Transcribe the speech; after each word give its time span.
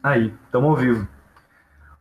Aí, 0.00 0.32
estamos 0.44 0.70
ao 0.70 0.76
vivo. 0.76 1.08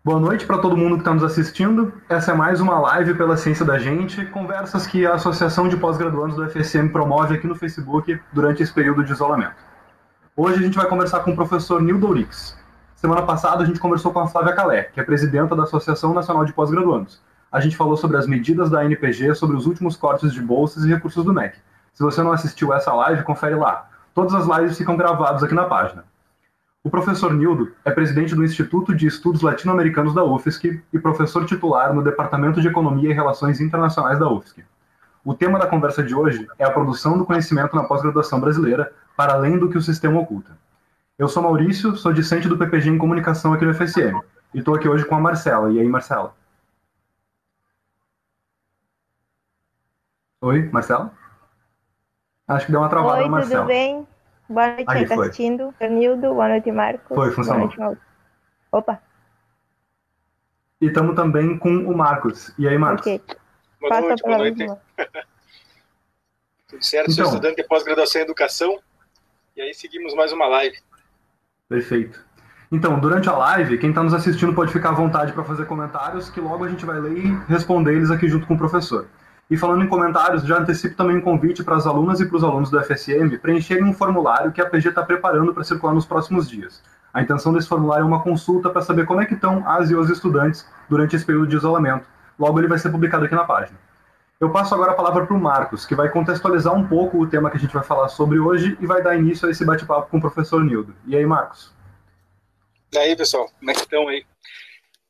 Boa 0.04 0.20
noite 0.20 0.46
para 0.46 0.60
todo 0.60 0.78
mundo 0.78 0.98
que 0.98 1.02
está 1.02 1.16
nos 1.16 1.24
assistindo. 1.24 1.92
Essa 2.08 2.32
é 2.32 2.36
mais 2.36 2.62
uma 2.62 2.78
live 2.80 3.16
pela 3.16 3.36
Ciência 3.36 3.66
da 3.66 3.80
Gente, 3.80 4.24
conversas 4.28 4.86
que 4.86 5.04
a 5.04 5.16
Associação 5.16 5.68
de 5.68 5.78
Pós-Graduandos 5.78 6.36
do 6.36 6.48
FSM 6.48 6.90
promove 6.90 7.34
aqui 7.34 7.48
no 7.48 7.56
Facebook 7.56 8.22
durante 8.32 8.62
esse 8.62 8.72
período 8.72 9.04
de 9.04 9.12
isolamento. 9.12 9.56
Hoje 10.36 10.60
a 10.60 10.62
gente 10.62 10.78
vai 10.78 10.86
conversar 10.86 11.22
com 11.22 11.32
o 11.32 11.36
professor 11.36 11.82
Nildo 11.82 12.08
Urix. 12.08 12.56
Semana 12.96 13.24
passada 13.24 13.64
a 13.64 13.66
gente 13.66 13.80
conversou 13.80 14.14
com 14.14 14.20
a 14.20 14.28
Flávia 14.28 14.54
Calé, 14.54 14.84
que 14.84 15.00
é 15.00 15.04
presidenta 15.04 15.56
da 15.56 15.64
Associação 15.64 16.14
Nacional 16.14 16.46
de 16.46 16.54
Pós-Graduandos. 16.54 17.20
A 17.52 17.60
gente 17.60 17.76
falou 17.76 17.98
sobre 17.98 18.18
as 18.18 18.28
medidas 18.28 18.70
da 18.70 18.86
NPG, 18.86 19.34
sobre 19.34 19.58
os 19.58 19.66
últimos 19.66 19.98
cortes 19.98 20.32
de 20.32 20.42
bolsas 20.42 20.86
e 20.86 20.90
recursos 20.90 21.26
do 21.26 21.34
MEC. 21.34 21.58
Se 21.96 22.04
você 22.04 22.22
não 22.22 22.32
assistiu 22.32 22.72
essa 22.76 22.94
live, 22.94 23.24
confere 23.24 23.56
lá. 23.56 23.90
Todas 24.14 24.36
as 24.36 24.46
lives 24.46 24.78
ficam 24.78 24.96
gravadas 24.96 25.44
aqui 25.44 25.56
na 25.56 25.66
página. 25.66 26.06
O 26.84 26.90
professor 26.90 27.34
Nildo 27.34 27.74
é 27.84 27.92
presidente 27.92 28.34
do 28.36 28.44
Instituto 28.46 28.96
de 28.96 29.08
Estudos 29.08 29.42
Latino-Americanos 29.42 30.14
da 30.14 30.24
UFSC 30.24 30.82
e 30.94 31.00
professor 31.00 31.46
titular 31.46 31.94
no 31.94 32.04
Departamento 32.04 32.62
de 32.62 32.68
Economia 32.68 33.10
e 33.10 33.14
Relações 33.14 33.60
Internacionais 33.60 34.20
da 34.20 34.30
UFSC. 34.32 34.64
O 35.26 35.34
tema 35.34 35.60
da 35.60 35.68
conversa 35.68 36.02
de 36.02 36.16
hoje 36.16 36.48
é 36.58 36.64
a 36.64 36.72
produção 36.72 37.18
do 37.18 37.26
conhecimento 37.26 37.76
na 37.76 37.84
pós-graduação 37.84 38.40
brasileira, 38.40 38.94
para 39.18 39.34
além 39.34 39.58
do 39.58 39.70
que 39.70 39.78
o 39.78 39.82
sistema 39.82 40.20
oculta. 40.20 40.58
Eu 41.18 41.28
sou 41.28 41.44
Maurício, 41.44 41.98
sou 41.98 42.14
discente 42.14 42.48
do 42.48 42.58
PPG 42.58 42.92
em 42.92 42.98
Comunicação 42.98 43.52
aqui 43.52 43.66
no 43.66 43.74
FSM, 43.74 44.18
e 44.54 44.60
estou 44.60 44.74
aqui 44.74 44.88
hoje 44.88 45.04
com 45.04 45.16
a 45.16 45.20
Marcela. 45.20 45.70
E 45.72 45.80
aí, 45.80 45.88
Marcela? 45.90 46.34
Oi, 50.40 50.70
Marcela? 50.72 51.12
Acho 52.48 52.68
que 52.68 52.72
deu 52.72 52.80
uma 52.80 52.88
travada 52.88 53.24
Oi, 53.24 53.30
Marcela. 53.30 53.62
tudo 53.62 53.68
bem? 53.68 54.08
Boa 54.50 54.68
noite 54.68 54.86
quem 54.86 55.04
está 55.04 55.16
foi. 55.16 55.26
assistindo. 55.28 55.74
Nildo, 55.82 56.34
boa 56.34 56.48
noite, 56.50 56.72
Marcos. 56.72 57.16
Foi, 57.16 57.32
funcionou. 57.32 57.68
Boa 57.70 57.86
noite. 57.88 58.02
Opa, 58.72 59.02
E 60.82 60.86
estamos 60.88 61.16
também 61.16 61.58
com 61.58 61.70
o 61.70 61.98
Marcos. 61.98 62.54
E 62.58 62.68
aí, 62.68 62.78
Marcos? 62.78 63.02
ok. 63.02 63.22
Boa 63.80 63.90
Passa 63.90 64.08
noite, 64.08 64.24
boa 64.24 64.38
noite. 64.38 64.66
Tudo 66.68 66.84
certo? 66.84 67.12
Sou 67.12 67.24
Então. 67.24 67.34
estudante 67.34 67.56
de 67.62 67.64
pós-graduação 67.68 68.22
em 68.22 68.24
educação. 68.26 68.80
E 69.56 69.62
aí 69.62 69.74
seguimos 69.74 70.14
mais 70.16 70.32
uma 70.32 70.48
live. 70.48 70.78
Perfeito. 71.70 72.26
Então, 72.72 73.00
durante 73.00 73.30
a 73.30 73.34
live, 73.38 73.78
quem 73.78 73.90
está 73.90 74.04
nos 74.04 74.14
assistindo 74.14 74.54
pode 74.54 74.74
ficar 74.74 74.90
à 74.90 74.94
vontade 74.94 75.32
para 75.32 75.44
fazer 75.46 75.66
comentários, 75.66 76.30
que 76.30 76.42
logo 76.42 76.66
a 76.66 76.68
gente 76.70 76.86
vai 76.86 77.00
ler 77.00 77.18
e 77.18 77.32
responder 77.48 77.94
eles 77.94 78.12
aqui 78.12 78.28
junto 78.28 78.46
com 78.46 78.56
o 78.56 78.58
professor. 78.58 79.08
E 79.50 79.56
falando 79.56 79.84
em 79.84 79.88
comentários, 79.88 80.44
já 80.44 80.58
antecipo 80.58 80.96
também 80.96 81.18
um 81.18 81.22
convite 81.22 81.64
para 81.64 81.78
as 81.78 81.88
alunas 81.88 82.20
e 82.20 82.26
para 82.26 82.36
os 82.36 82.44
alunos 82.44 82.70
do 82.70 82.84
FSM 82.84 83.38
preencherem 83.42 83.86
um 83.86 83.94
formulário 83.94 84.52
que 84.52 84.62
a 84.62 84.70
PG 84.70 84.90
está 84.90 85.04
preparando 85.04 85.54
para 85.54 85.64
circular 85.64 85.94
nos 85.94 86.06
próximos 86.06 86.50
dias. 86.50 86.84
A 87.14 87.22
intenção 87.22 87.54
desse 87.54 87.68
formulário 87.68 88.04
é 88.04 88.06
uma 88.06 88.22
consulta 88.22 88.70
para 88.70 88.82
saber 88.82 89.06
como 89.06 89.22
é 89.22 89.26
que 89.26 89.36
estão 89.36 89.68
as 89.68 89.90
e 89.90 89.96
os 89.96 90.10
estudantes 90.10 90.68
durante 90.90 91.16
esse 91.16 91.26
período 91.26 91.48
de 91.48 91.56
isolamento. 91.56 92.06
Logo 92.38 92.60
ele 92.60 92.68
vai 92.68 92.78
ser 92.78 92.90
publicado 92.90 93.26
aqui 93.26 93.36
na 93.36 93.46
página. 93.46 93.80
Eu 94.40 94.52
passo 94.52 94.76
agora 94.76 94.92
a 94.92 94.96
palavra 94.96 95.26
para 95.26 95.36
o 95.36 95.40
Marcos, 95.40 95.86
que 95.86 95.96
vai 95.96 96.10
contextualizar 96.10 96.76
um 96.76 96.88
pouco 96.88 97.18
o 97.18 97.28
tema 97.28 97.50
que 97.50 97.58
a 97.58 97.60
gente 97.60 97.74
vai 97.74 97.84
falar 97.84 98.10
sobre 98.10 98.38
hoje 98.38 98.78
e 98.80 98.86
vai 98.86 99.02
dar 99.02 99.16
início 99.16 99.48
a 99.48 99.52
esse 99.52 99.66
bate-papo 99.66 100.12
com 100.12 100.18
o 100.18 100.22
professor 100.22 100.64
Nildo. 100.64 100.94
E 101.08 101.16
aí, 101.16 101.26
Marcos? 101.26 101.74
E 102.94 102.98
aí, 102.98 103.16
pessoal, 103.16 103.50
como 103.58 103.72
é 103.72 103.74
que 103.74 103.80
estão 103.80 104.08
aí? 104.08 104.26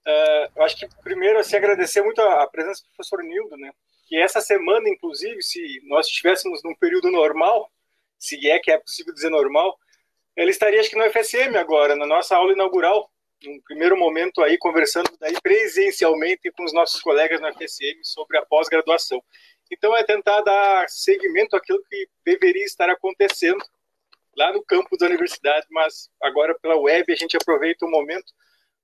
Ah, 0.08 0.50
eu 0.56 0.64
acho 0.64 0.78
que 0.78 0.88
primeiro, 1.04 1.40
assim, 1.40 1.58
agradecer 1.58 2.02
muito 2.02 2.22
a, 2.22 2.44
a 2.44 2.48
presença 2.48 2.84
do 2.84 2.96
professor 2.96 3.22
Nildo, 3.22 3.58
né? 3.58 3.72
Que 4.08 4.16
essa 4.18 4.40
semana, 4.40 4.90
inclusive, 4.90 5.42
se 5.44 5.82
nós 5.84 6.08
estivéssemos 6.08 6.64
num 6.64 6.74
período 6.76 7.12
normal, 7.12 7.70
se 8.18 8.50
é 8.50 8.58
que 8.58 8.72
é 8.72 8.78
possível 8.78 9.14
dizer 9.14 9.30
normal, 9.30 9.78
ele 10.36 10.52
estaria, 10.52 10.80
acho 10.80 10.90
que 10.90 10.96
no 10.96 11.10
FSM 11.10 11.58
agora, 11.58 11.96
na 11.96 12.06
nossa 12.06 12.36
aula 12.36 12.54
inaugural, 12.54 13.12
num 13.44 13.60
primeiro 13.62 13.98
momento 13.98 14.42
aí, 14.42 14.58
conversando 14.58 15.12
daí 15.20 15.36
presencialmente 15.42 16.52
com 16.52 16.64
os 16.64 16.74
nossos 16.74 17.02
colegas 17.02 17.42
no 17.42 17.52
FSM 17.54 18.00
sobre 18.04 18.38
a 18.38 18.46
pós-graduação. 18.46 19.22
Então, 19.72 19.96
é 19.96 20.04
tentar 20.04 20.42
dar 20.42 20.88
seguimento 20.90 21.56
àquilo 21.56 21.84
que 21.90 22.08
deveria 22.24 22.66
estar 22.66 22.90
acontecendo 22.90 23.64
lá 24.38 24.54
no 24.54 24.64
campus 24.64 24.98
da 25.00 25.08
universidade, 25.08 25.66
mas 25.70 26.10
agora 26.22 26.58
pela 26.60 26.78
web 26.78 27.12
a 27.12 27.16
gente 27.16 27.36
aproveita 27.36 27.86
o 27.86 27.92
momento 27.92 28.32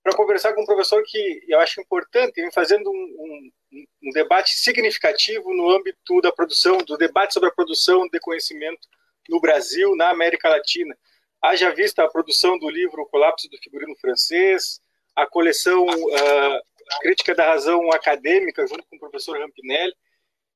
para 0.04 0.16
conversar 0.16 0.54
com 0.54 0.62
um 0.62 0.66
professor 0.66 1.02
que 1.06 1.44
eu 1.48 1.60
acho 1.62 1.80
importante, 1.80 2.42
vem 2.42 2.52
fazendo 2.52 2.92
um, 2.92 3.52
um, 3.74 3.86
um 4.04 4.10
debate 4.12 4.54
significativo 4.54 5.54
no 5.54 5.70
âmbito 5.70 6.20
da 6.22 6.32
produção, 6.32 6.78
do 6.80 6.98
debate 6.98 7.34
sobre 7.34 7.48
a 7.48 7.54
produção 7.54 8.08
de 8.10 8.20
conhecimento 8.20 8.86
no 9.30 9.40
Brasil, 9.40 9.96
na 9.96 10.10
América 10.10 10.50
Latina. 10.50 10.96
Haja 11.42 11.74
vista 11.74 12.04
a 12.04 12.10
produção 12.10 12.60
do 12.60 12.70
livro 12.70 13.02
O 13.02 13.06
Colapso 13.06 13.50
do 13.50 13.58
Figurino 13.58 13.96
Francês, 13.96 14.82
a 15.16 15.26
coleção 15.26 15.86
uh, 15.86 17.00
Crítica 17.02 17.34
da 17.34 17.46
Razão 17.46 17.90
Acadêmica, 17.94 18.68
junto 18.68 18.86
com 18.86 18.98
o 18.98 19.00
professor 19.00 19.40
Rampinelli, 19.40 19.94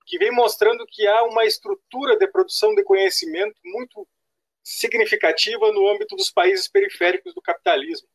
que 0.05 0.17
vem 0.17 0.31
mostrando 0.31 0.85
que 0.85 1.07
há 1.07 1.23
uma 1.23 1.45
estrutura 1.45 2.17
de 2.17 2.27
produção 2.27 2.75
de 2.75 2.83
conhecimento 2.83 3.55
muito 3.63 4.05
significativa 4.61 5.71
no 5.71 5.87
âmbito 5.87 6.15
dos 6.17 6.29
países 6.29 6.67
periféricos 6.67 7.33
do 7.33 7.41
capitalismo. 7.41 8.07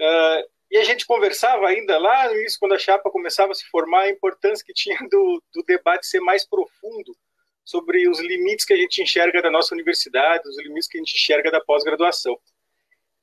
Uh, 0.00 0.56
e 0.70 0.78
a 0.78 0.84
gente 0.84 1.06
conversava 1.06 1.68
ainda 1.68 1.98
lá 1.98 2.28
no 2.28 2.36
início, 2.36 2.58
quando 2.58 2.74
a 2.74 2.78
chapa 2.78 3.10
começava 3.10 3.52
a 3.52 3.54
se 3.54 3.64
formar, 3.68 4.02
a 4.02 4.10
importância 4.10 4.64
que 4.64 4.72
tinha 4.72 4.98
do, 5.10 5.42
do 5.54 5.62
debate 5.62 6.06
ser 6.06 6.20
mais 6.20 6.46
profundo 6.46 7.16
sobre 7.64 8.08
os 8.08 8.20
limites 8.20 8.64
que 8.64 8.72
a 8.72 8.76
gente 8.76 9.02
enxerga 9.02 9.42
da 9.42 9.50
nossa 9.50 9.74
universidade, 9.74 10.48
os 10.48 10.58
limites 10.58 10.88
que 10.88 10.98
a 10.98 11.00
gente 11.00 11.14
enxerga 11.14 11.50
da 11.50 11.60
pós-graduação. 11.60 12.38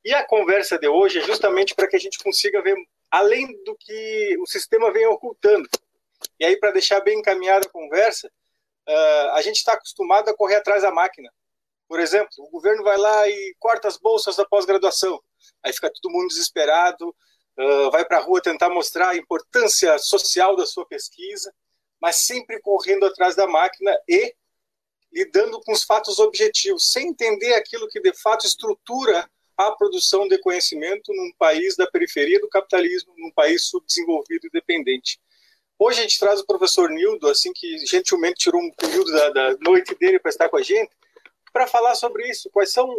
E 0.04 0.14
a 0.14 0.26
conversa 0.26 0.78
de 0.78 0.88
hoje 0.88 1.20
é 1.20 1.22
justamente 1.22 1.74
para 1.74 1.88
que 1.88 1.96
a 1.96 2.00
gente 2.00 2.22
consiga 2.22 2.62
ver 2.62 2.76
além 3.10 3.48
do 3.64 3.76
que 3.80 4.38
o 4.40 4.46
sistema 4.46 4.92
vem 4.92 5.06
ocultando. 5.06 5.68
E 6.40 6.46
aí, 6.46 6.58
para 6.58 6.72
deixar 6.72 7.00
bem 7.02 7.20
encaminhada 7.20 7.66
a 7.66 7.72
conversa, 7.72 8.28
uh, 8.88 9.30
a 9.34 9.42
gente 9.42 9.58
está 9.58 9.74
acostumado 9.74 10.30
a 10.30 10.36
correr 10.36 10.56
atrás 10.56 10.82
da 10.82 10.92
máquina. 10.92 11.30
Por 11.88 12.00
exemplo, 12.00 12.32
o 12.40 12.50
governo 12.50 12.84
vai 12.84 12.98
lá 12.98 13.30
e 13.30 13.56
corta 13.60 13.88
as 13.88 13.98
bolsas 13.98 14.36
da 14.36 14.46
pós-graduação. 14.46 15.22
Aí 15.64 15.74
fica 15.74 15.92
todo 15.92 16.12
mundo 16.12 16.28
desesperado, 16.28 17.10
uh, 17.10 17.92
vai 17.92 18.06
para 18.06 18.18
a 18.18 18.22
rua 18.22 18.42
tentar 18.42 18.70
mostrar 18.70 19.10
a 19.10 19.18
importância 19.18 19.98
social 19.98 20.56
da 20.56 20.66
sua 20.66 20.86
pesquisa, 20.86 21.54
mas 22.02 22.18
sempre 22.18 22.60
correndo 22.62 23.06
atrás 23.06 23.36
da 23.36 23.48
máquina 23.48 23.96
e 24.08 24.36
lidando 25.12 25.62
com 25.62 25.72
os 25.72 25.84
fatos 25.84 26.20
objetivos, 26.20 26.92
sem 26.92 27.10
entender 27.10 27.54
aquilo 27.54 27.88
que 27.88 28.02
de 28.02 28.14
fato 28.14 28.48
estrutura 28.48 29.30
a 29.56 29.72
produção 29.72 30.28
de 30.28 30.38
conhecimento 30.40 31.14
num 31.14 31.32
país 31.38 31.76
da 31.76 31.86
periferia 31.86 32.40
do 32.40 32.50
capitalismo, 32.50 33.14
num 33.18 33.32
país 33.32 33.66
subdesenvolvido 33.66 34.48
e 34.48 34.50
dependente. 34.50 35.20
Hoje 35.78 36.00
a 36.00 36.04
gente 36.04 36.20
traz 36.20 36.40
o 36.40 36.46
professor 36.46 36.90
Nildo, 36.90 37.28
assim 37.28 37.52
que 37.54 37.86
gentilmente 37.86 38.40
tirou 38.40 38.62
um 38.62 38.72
período 38.72 39.12
da, 39.12 39.30
da 39.30 39.58
noite 39.58 39.94
dele 39.96 40.20
para 40.20 40.30
estar 40.30 40.50
com 40.50 40.58
a 40.58 40.62
gente, 40.62 40.92
para 41.52 41.68
falar 41.68 41.94
sobre 41.96 42.28
isso, 42.28 42.50
quais 42.50 42.72
são 42.72 42.90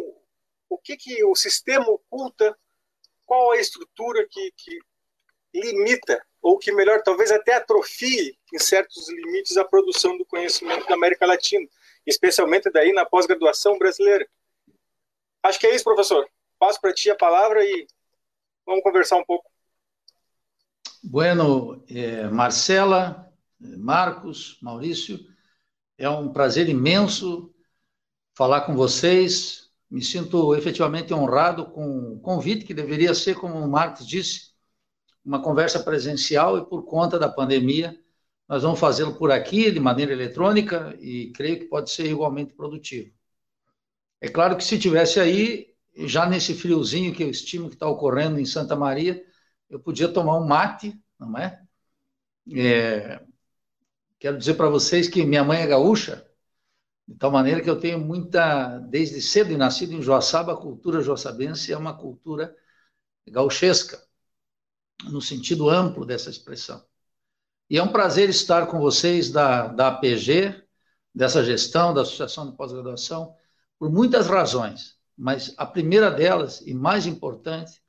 o 0.68 0.78
que, 0.78 0.96
que 0.96 1.24
o 1.24 1.34
sistema 1.34 1.88
oculta, 1.88 2.56
qual 3.26 3.52
a 3.52 3.58
estrutura 3.58 4.26
que, 4.30 4.52
que 4.56 4.78
limita, 5.54 6.24
ou 6.42 6.58
que 6.58 6.72
melhor, 6.72 7.02
talvez 7.02 7.30
até 7.30 7.54
atrofie 7.54 8.38
em 8.52 8.58
certos 8.58 9.08
limites 9.08 9.56
a 9.56 9.64
produção 9.64 10.18
do 10.18 10.26
conhecimento 10.26 10.86
da 10.86 10.94
América 10.94 11.26
Latina, 11.26 11.66
especialmente 12.06 12.70
daí 12.70 12.92
na 12.92 13.06
pós-graduação 13.06 13.78
brasileira. 13.78 14.28
Acho 15.42 15.58
que 15.58 15.66
é 15.66 15.74
isso, 15.74 15.84
professor. 15.84 16.28
Passo 16.58 16.80
para 16.80 16.92
ti 16.92 17.10
a 17.10 17.16
palavra 17.16 17.64
e 17.64 17.86
vamos 18.66 18.82
conversar 18.82 19.16
um 19.16 19.24
pouco. 19.24 19.50
Bueno, 21.02 21.84
eh, 21.88 22.28
Marcela, 22.28 23.30
Marcos, 23.60 24.58
Maurício, 24.62 25.18
é 25.96 26.08
um 26.08 26.32
prazer 26.32 26.68
imenso 26.68 27.54
falar 28.34 28.62
com 28.62 28.74
vocês. 28.74 29.63
Me 29.94 30.02
sinto 30.02 30.56
efetivamente 30.56 31.14
honrado 31.14 31.66
com 31.66 32.14
o 32.14 32.18
convite, 32.18 32.64
que 32.64 32.74
deveria 32.74 33.14
ser, 33.14 33.36
como 33.36 33.54
o 33.54 33.70
Marcos 33.70 34.04
disse, 34.04 34.50
uma 35.24 35.40
conversa 35.40 35.78
presencial 35.78 36.58
e 36.58 36.66
por 36.68 36.82
conta 36.82 37.16
da 37.16 37.28
pandemia, 37.28 37.96
nós 38.48 38.64
vamos 38.64 38.80
fazê-lo 38.80 39.14
por 39.14 39.30
aqui, 39.30 39.70
de 39.70 39.78
maneira 39.78 40.12
eletrônica, 40.12 40.96
e 40.98 41.30
creio 41.30 41.60
que 41.60 41.66
pode 41.66 41.90
ser 41.92 42.06
igualmente 42.06 42.54
produtivo. 42.54 43.14
É 44.20 44.26
claro 44.28 44.56
que 44.56 44.64
se 44.64 44.80
tivesse 44.80 45.20
aí, 45.20 45.68
já 45.96 46.26
nesse 46.26 46.54
friozinho 46.54 47.14
que 47.14 47.22
eu 47.22 47.30
estimo 47.30 47.68
que 47.68 47.76
está 47.76 47.86
ocorrendo 47.86 48.40
em 48.40 48.44
Santa 48.44 48.74
Maria, 48.74 49.24
eu 49.70 49.78
podia 49.78 50.08
tomar 50.08 50.36
um 50.38 50.44
mate, 50.44 51.00
não 51.20 51.38
é? 51.38 51.62
é 52.52 53.20
quero 54.18 54.38
dizer 54.38 54.54
para 54.54 54.68
vocês 54.68 55.06
que 55.06 55.24
minha 55.24 55.44
mãe 55.44 55.62
é 55.62 55.68
gaúcha, 55.68 56.28
de 57.06 57.16
tal 57.16 57.30
maneira 57.30 57.60
que 57.60 57.68
eu 57.68 57.78
tenho 57.78 58.00
muita, 58.00 58.78
desde 58.78 59.20
cedo 59.20 59.52
e 59.52 59.56
nascido 59.56 59.92
em 59.92 60.02
Joaçaba, 60.02 60.54
a 60.54 60.56
cultura 60.56 61.02
joaçabense 61.02 61.72
é 61.72 61.76
uma 61.76 61.96
cultura 61.96 62.56
gauchesca, 63.28 64.02
no 65.04 65.20
sentido 65.20 65.68
amplo 65.68 66.06
dessa 66.06 66.30
expressão. 66.30 66.84
E 67.68 67.78
é 67.78 67.82
um 67.82 67.92
prazer 67.92 68.28
estar 68.28 68.66
com 68.66 68.78
vocês 68.78 69.30
da, 69.30 69.68
da 69.68 69.88
APG, 69.88 70.62
dessa 71.14 71.44
gestão, 71.44 71.92
da 71.92 72.02
Associação 72.02 72.50
de 72.50 72.56
Pós-Graduação, 72.56 73.36
por 73.78 73.90
muitas 73.90 74.26
razões, 74.26 74.96
mas 75.16 75.54
a 75.56 75.66
primeira 75.66 76.10
delas, 76.10 76.60
e 76.62 76.74
mais 76.74 77.06
importante, 77.06 77.82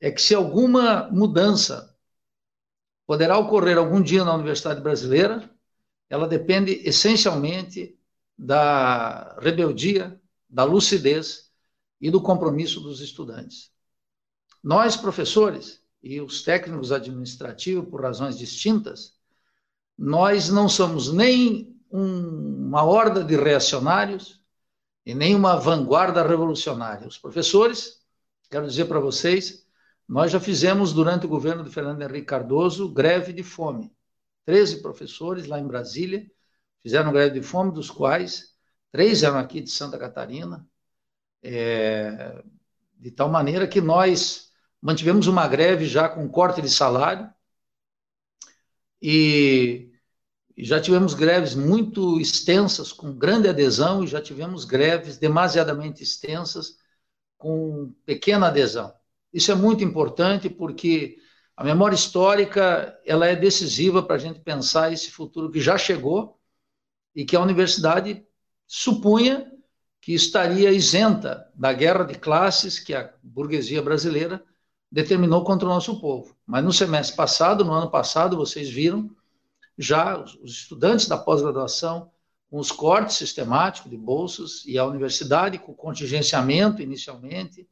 é 0.00 0.10
que 0.10 0.20
se 0.20 0.34
alguma 0.34 1.08
mudança 1.10 1.94
poderá 3.06 3.36
ocorrer 3.38 3.76
algum 3.76 4.00
dia 4.00 4.24
na 4.24 4.34
Universidade 4.34 4.80
Brasileira, 4.80 5.50
ela 6.08 6.26
depende 6.26 6.72
essencialmente 6.84 7.99
da 8.42 9.36
rebeldia, 9.38 10.18
da 10.48 10.64
lucidez 10.64 11.50
e 12.00 12.10
do 12.10 12.22
compromisso 12.22 12.80
dos 12.80 13.00
estudantes. 13.00 13.70
Nós, 14.64 14.96
professores 14.96 15.82
e 16.02 16.22
os 16.22 16.42
técnicos 16.42 16.90
administrativos, 16.90 17.90
por 17.90 18.00
razões 18.00 18.38
distintas, 18.38 19.14
nós 19.96 20.48
não 20.48 20.70
somos 20.70 21.12
nem 21.12 21.78
um, 21.92 22.68
uma 22.68 22.82
horda 22.82 23.22
de 23.22 23.36
reacionários 23.36 24.42
e 25.04 25.14
nem 25.14 25.34
uma 25.34 25.56
vanguarda 25.56 26.26
revolucionária. 26.26 27.06
Os 27.06 27.18
professores, 27.18 28.00
quero 28.50 28.66
dizer 28.66 28.86
para 28.86 29.00
vocês, 29.00 29.66
nós 30.08 30.32
já 30.32 30.40
fizemos 30.40 30.94
durante 30.94 31.26
o 31.26 31.28
governo 31.28 31.62
de 31.62 31.70
Fernando 31.70 32.00
Henrique 32.00 32.26
Cardoso 32.26 32.88
greve 32.88 33.34
de 33.34 33.42
fome. 33.42 33.92
Treze 34.46 34.80
professores 34.80 35.46
lá 35.46 35.60
em 35.60 35.66
Brasília 35.66 36.26
fizeram 36.82 37.12
greve 37.12 37.38
de 37.38 37.46
fome, 37.46 37.72
dos 37.72 37.90
quais 37.90 38.54
três 38.90 39.22
eram 39.22 39.38
aqui 39.38 39.60
de 39.60 39.70
Santa 39.70 39.98
Catarina, 39.98 40.66
é, 41.42 42.42
de 42.98 43.10
tal 43.10 43.28
maneira 43.28 43.66
que 43.66 43.80
nós 43.80 44.50
mantivemos 44.80 45.26
uma 45.26 45.46
greve 45.46 45.86
já 45.86 46.08
com 46.08 46.28
corte 46.28 46.60
de 46.60 46.68
salário 46.68 47.32
e 49.00 49.90
já 50.58 50.80
tivemos 50.80 51.14
greves 51.14 51.54
muito 51.54 52.20
extensas, 52.20 52.92
com 52.92 53.16
grande 53.16 53.48
adesão, 53.48 54.04
e 54.04 54.06
já 54.06 54.20
tivemos 54.20 54.64
greves 54.64 55.16
demasiadamente 55.16 56.02
extensas, 56.02 56.76
com 57.38 57.94
pequena 58.04 58.48
adesão. 58.48 58.92
Isso 59.32 59.50
é 59.50 59.54
muito 59.54 59.82
importante 59.82 60.50
porque 60.50 61.16
a 61.56 61.64
memória 61.64 61.94
histórica 61.94 62.98
ela 63.06 63.26
é 63.26 63.34
decisiva 63.34 64.02
para 64.02 64.16
a 64.16 64.18
gente 64.18 64.40
pensar 64.40 64.92
esse 64.92 65.10
futuro 65.10 65.50
que 65.50 65.60
já 65.60 65.78
chegou 65.78 66.39
e 67.14 67.24
que 67.24 67.36
a 67.36 67.40
universidade 67.40 68.24
supunha 68.66 69.50
que 70.00 70.14
estaria 70.14 70.70
isenta 70.72 71.50
da 71.54 71.72
guerra 71.72 72.04
de 72.04 72.14
classes 72.14 72.78
que 72.78 72.94
a 72.94 73.12
burguesia 73.22 73.82
brasileira 73.82 74.42
determinou 74.90 75.44
contra 75.44 75.66
o 75.66 75.70
nosso 75.70 76.00
povo. 76.00 76.34
Mas 76.46 76.64
no 76.64 76.72
semestre 76.72 77.16
passado, 77.16 77.64
no 77.64 77.72
ano 77.72 77.90
passado, 77.90 78.36
vocês 78.36 78.68
viram 78.68 79.10
já 79.78 80.18
os 80.18 80.38
estudantes 80.44 81.06
da 81.06 81.16
pós-graduação 81.16 82.10
com 82.50 82.58
os 82.58 82.72
cortes 82.72 83.16
sistemáticos 83.16 83.90
de 83.90 83.96
bolsas 83.96 84.64
e 84.66 84.76
a 84.76 84.84
universidade 84.84 85.58
com 85.58 85.72
contingenciamento 85.72 86.82
inicialmente, 86.82 87.68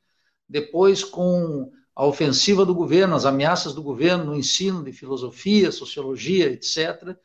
depois 0.49 1.02
com 1.02 1.73
a 1.94 2.06
ofensiva 2.06 2.64
do 2.64 2.75
governo, 2.75 3.17
as 3.17 3.26
ameaças 3.26 3.75
do 3.75 3.82
governo 3.82 4.26
no 4.26 4.37
ensino 4.37 4.85
de 4.85 4.93
filosofia, 4.93 5.73
sociologia, 5.73 6.46
etc. 6.46 7.17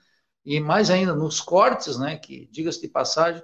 E 0.46 0.60
mais 0.60 0.90
ainda 0.90 1.14
nos 1.16 1.40
cortes, 1.40 1.98
né, 1.98 2.18
que, 2.18 2.48
diga-se 2.52 2.82
de 2.82 2.88
passagem, 2.88 3.44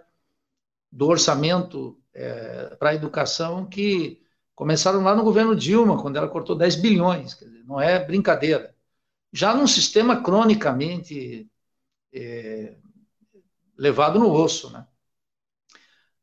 do 0.92 1.08
orçamento 1.08 2.00
é, 2.14 2.76
para 2.76 2.90
a 2.90 2.96
educação 2.96 3.66
que 3.66 4.22
começaram 4.56 5.02
lá 5.04 5.16
no 5.16 5.24
governo 5.24 5.56
Dilma, 5.56 6.02
quando 6.02 6.18
ela 6.18 6.28
cortou 6.28 6.56
10 6.56 6.76
bilhões, 6.78 7.38
dizer, 7.38 7.64
não 7.64 7.80
é 7.80 8.04
brincadeira. 8.04 8.76
Já 9.32 9.54
num 9.56 9.68
sistema 9.68 10.22
cronicamente 10.22 11.50
é, 12.12 12.76
levado 13.78 14.20
no 14.20 14.32
osso, 14.32 14.70
né? 14.72 14.86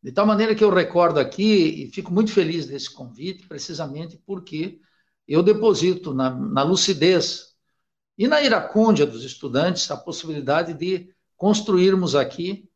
De 0.02 0.12
tal 0.12 0.26
maneira 0.26 0.55
que 0.55 0.62
eu 0.62 0.72
recordo 0.72 1.19
aqui 1.19 1.84
e 1.84 1.90
fico 1.90 2.12
muito 2.12 2.32
feliz 2.32 2.67
desse 2.67 2.90
convite, 2.93 3.49
precisamente 3.49 4.17
porque 4.25 4.81
eu 5.26 5.43
deposito 5.43 6.14
na, 6.14 6.31
na 6.31 6.62
lucidez 6.62 7.56
e 8.16 8.26
na 8.26 8.42
iracúndia 8.42 9.06
dos 9.06 9.24
estudantes 9.24 9.90
a 9.90 9.96
possibilidade 9.96 10.72
de 10.72 11.14
construirmos 11.36 12.14
aqui, 12.14 12.68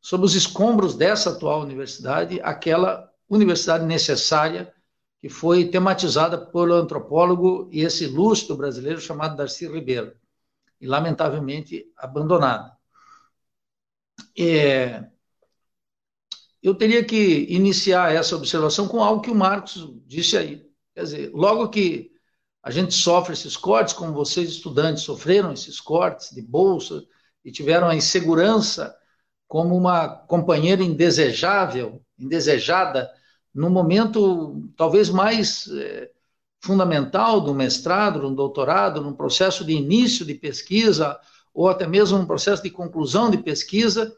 sob 0.00 0.24
os 0.24 0.34
escombros 0.34 0.94
dessa 0.94 1.30
atual 1.30 1.62
universidade, 1.62 2.40
aquela 2.42 3.10
universidade 3.28 3.86
necessária 3.86 4.72
que 5.20 5.28
foi 5.30 5.64
tematizada 5.64 6.36
pelo 6.36 6.74
antropólogo 6.74 7.68
e 7.72 7.80
esse 7.80 8.06
lustro 8.06 8.56
brasileiro 8.56 9.00
chamado 9.00 9.36
Darcy 9.36 9.66
Ribeiro, 9.66 10.14
e 10.78 10.86
lamentavelmente 10.86 11.90
abandonada. 11.96 12.76
É, 14.38 15.06
eu 16.62 16.74
teria 16.74 17.02
que 17.02 17.46
iniciar 17.48 18.14
essa 18.14 18.36
observação 18.36 18.86
com 18.86 19.02
algo 19.02 19.22
que 19.22 19.30
o 19.30 19.34
Marcos 19.34 19.88
disse 20.06 20.36
aí. 20.36 20.66
Quer 20.94 21.02
dizer, 21.02 21.30
logo 21.32 21.68
que 21.68 22.13
a 22.64 22.70
gente 22.70 22.94
sofre 22.94 23.34
esses 23.34 23.56
cortes, 23.56 23.92
como 23.92 24.14
vocês 24.14 24.48
estudantes 24.48 25.02
sofreram 25.02 25.52
esses 25.52 25.78
cortes 25.80 26.34
de 26.34 26.40
bolsa 26.40 27.04
e 27.44 27.52
tiveram 27.52 27.88
a 27.88 27.94
insegurança 27.94 28.96
como 29.46 29.76
uma 29.76 30.08
companheira 30.08 30.82
indesejável, 30.82 32.02
indesejada, 32.18 33.10
no 33.54 33.68
momento 33.68 34.66
talvez 34.76 35.10
mais 35.10 35.68
é, 35.68 36.10
fundamental 36.62 37.42
do 37.42 37.54
mestrado, 37.54 38.20
do 38.20 38.34
doutorado, 38.34 39.02
num 39.02 39.12
processo 39.12 39.62
de 39.62 39.74
início 39.74 40.24
de 40.24 40.34
pesquisa 40.34 41.20
ou 41.52 41.68
até 41.68 41.86
mesmo 41.86 42.18
um 42.18 42.26
processo 42.26 42.62
de 42.62 42.70
conclusão 42.70 43.30
de 43.30 43.36
pesquisa, 43.36 44.16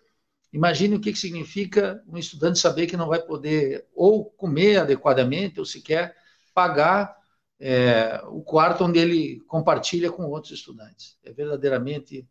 Imagine 0.52 0.96
o 0.96 1.00
que, 1.00 1.14
significa 1.14 2.02
um 2.08 2.16
estudante 2.16 2.58
saber 2.58 2.87
que 2.87 2.96
não 2.96 3.08
vai 3.08 3.20
poder 3.20 3.87
ou 3.94 4.25
comer 4.25 4.78
adequadamente 4.78 5.58
ou 5.60 5.66
sequer 5.66 6.16
pagar 6.54 7.15
é, 7.58 8.23
o 8.26 8.43
quarto 8.43 8.85
onde 8.85 8.99
ele 8.99 9.41
compartilha 9.47 10.11
com 10.11 10.25
outros 10.25 10.53
estudantes. 10.53 11.19
É 11.23 11.32
verdadeiramente 11.32 12.29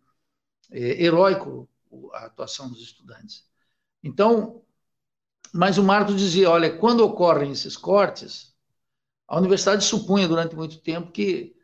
é, 0.72 1.04
heróico 1.04 1.70
a 2.14 2.26
atuação 2.26 2.70
dos 2.70 2.82
estudantes. 2.82 3.46
Então, 4.04 4.62
mas 5.54 5.78
o 5.78 5.84
Marcos 5.84 6.18
dizia, 6.18 6.50
olha, 6.50 6.78
quando 6.78 7.02
ocorrem 7.02 7.52
esses 7.52 7.78
cortes, 7.78 8.54
a 9.28 9.38
universidade 9.38 9.84
supunha 9.84 10.28
durante 10.28 10.56
muito 10.56 10.80
tempo 10.80 11.12
que 11.12 11.56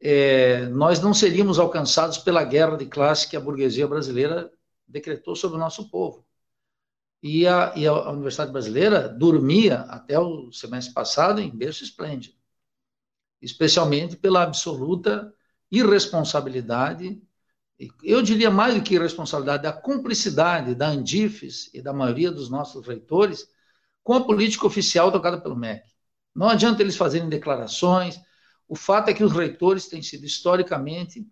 é, 0.00 0.66
nós 0.68 1.00
não 1.00 1.14
seríamos 1.14 1.58
alcançados 1.58 2.18
pela 2.18 2.44
guerra 2.44 2.76
de 2.76 2.86
classe 2.86 3.28
que 3.28 3.36
a 3.36 3.40
burguesia 3.40 3.86
brasileira 3.86 4.50
decretou 4.86 5.36
sobre 5.36 5.56
o 5.56 5.60
nosso 5.60 5.90
povo. 5.90 6.26
E 7.22 7.46
a, 7.46 7.72
e 7.74 7.86
a 7.86 8.10
Universidade 8.10 8.52
Brasileira 8.52 9.08
dormia 9.08 9.80
até 9.82 10.18
o 10.18 10.52
semestre 10.52 10.92
passado 10.92 11.40
em 11.40 11.50
berço 11.50 11.82
esplêndido, 11.82 12.36
especialmente 13.44 14.16
pela 14.16 14.42
absoluta 14.42 15.32
irresponsabilidade, 15.70 17.20
eu 18.02 18.22
diria 18.22 18.50
mais 18.50 18.74
do 18.74 18.82
que 18.82 18.94
irresponsabilidade, 18.94 19.64
da 19.64 19.72
cumplicidade 19.72 20.74
da 20.74 20.88
Andifes 20.88 21.70
e 21.74 21.82
da 21.82 21.92
maioria 21.92 22.32
dos 22.32 22.48
nossos 22.48 22.86
reitores 22.86 23.46
com 24.02 24.14
a 24.14 24.24
política 24.24 24.66
oficial 24.66 25.12
tocada 25.12 25.38
pelo 25.38 25.56
MEC. 25.56 25.84
Não 26.34 26.48
adianta 26.48 26.82
eles 26.82 26.96
fazerem 26.96 27.28
declarações, 27.28 28.18
o 28.66 28.74
fato 28.74 29.10
é 29.10 29.14
que 29.14 29.22
os 29.22 29.32
reitores 29.32 29.88
têm 29.88 30.02
sido 30.02 30.24
historicamente 30.24 31.26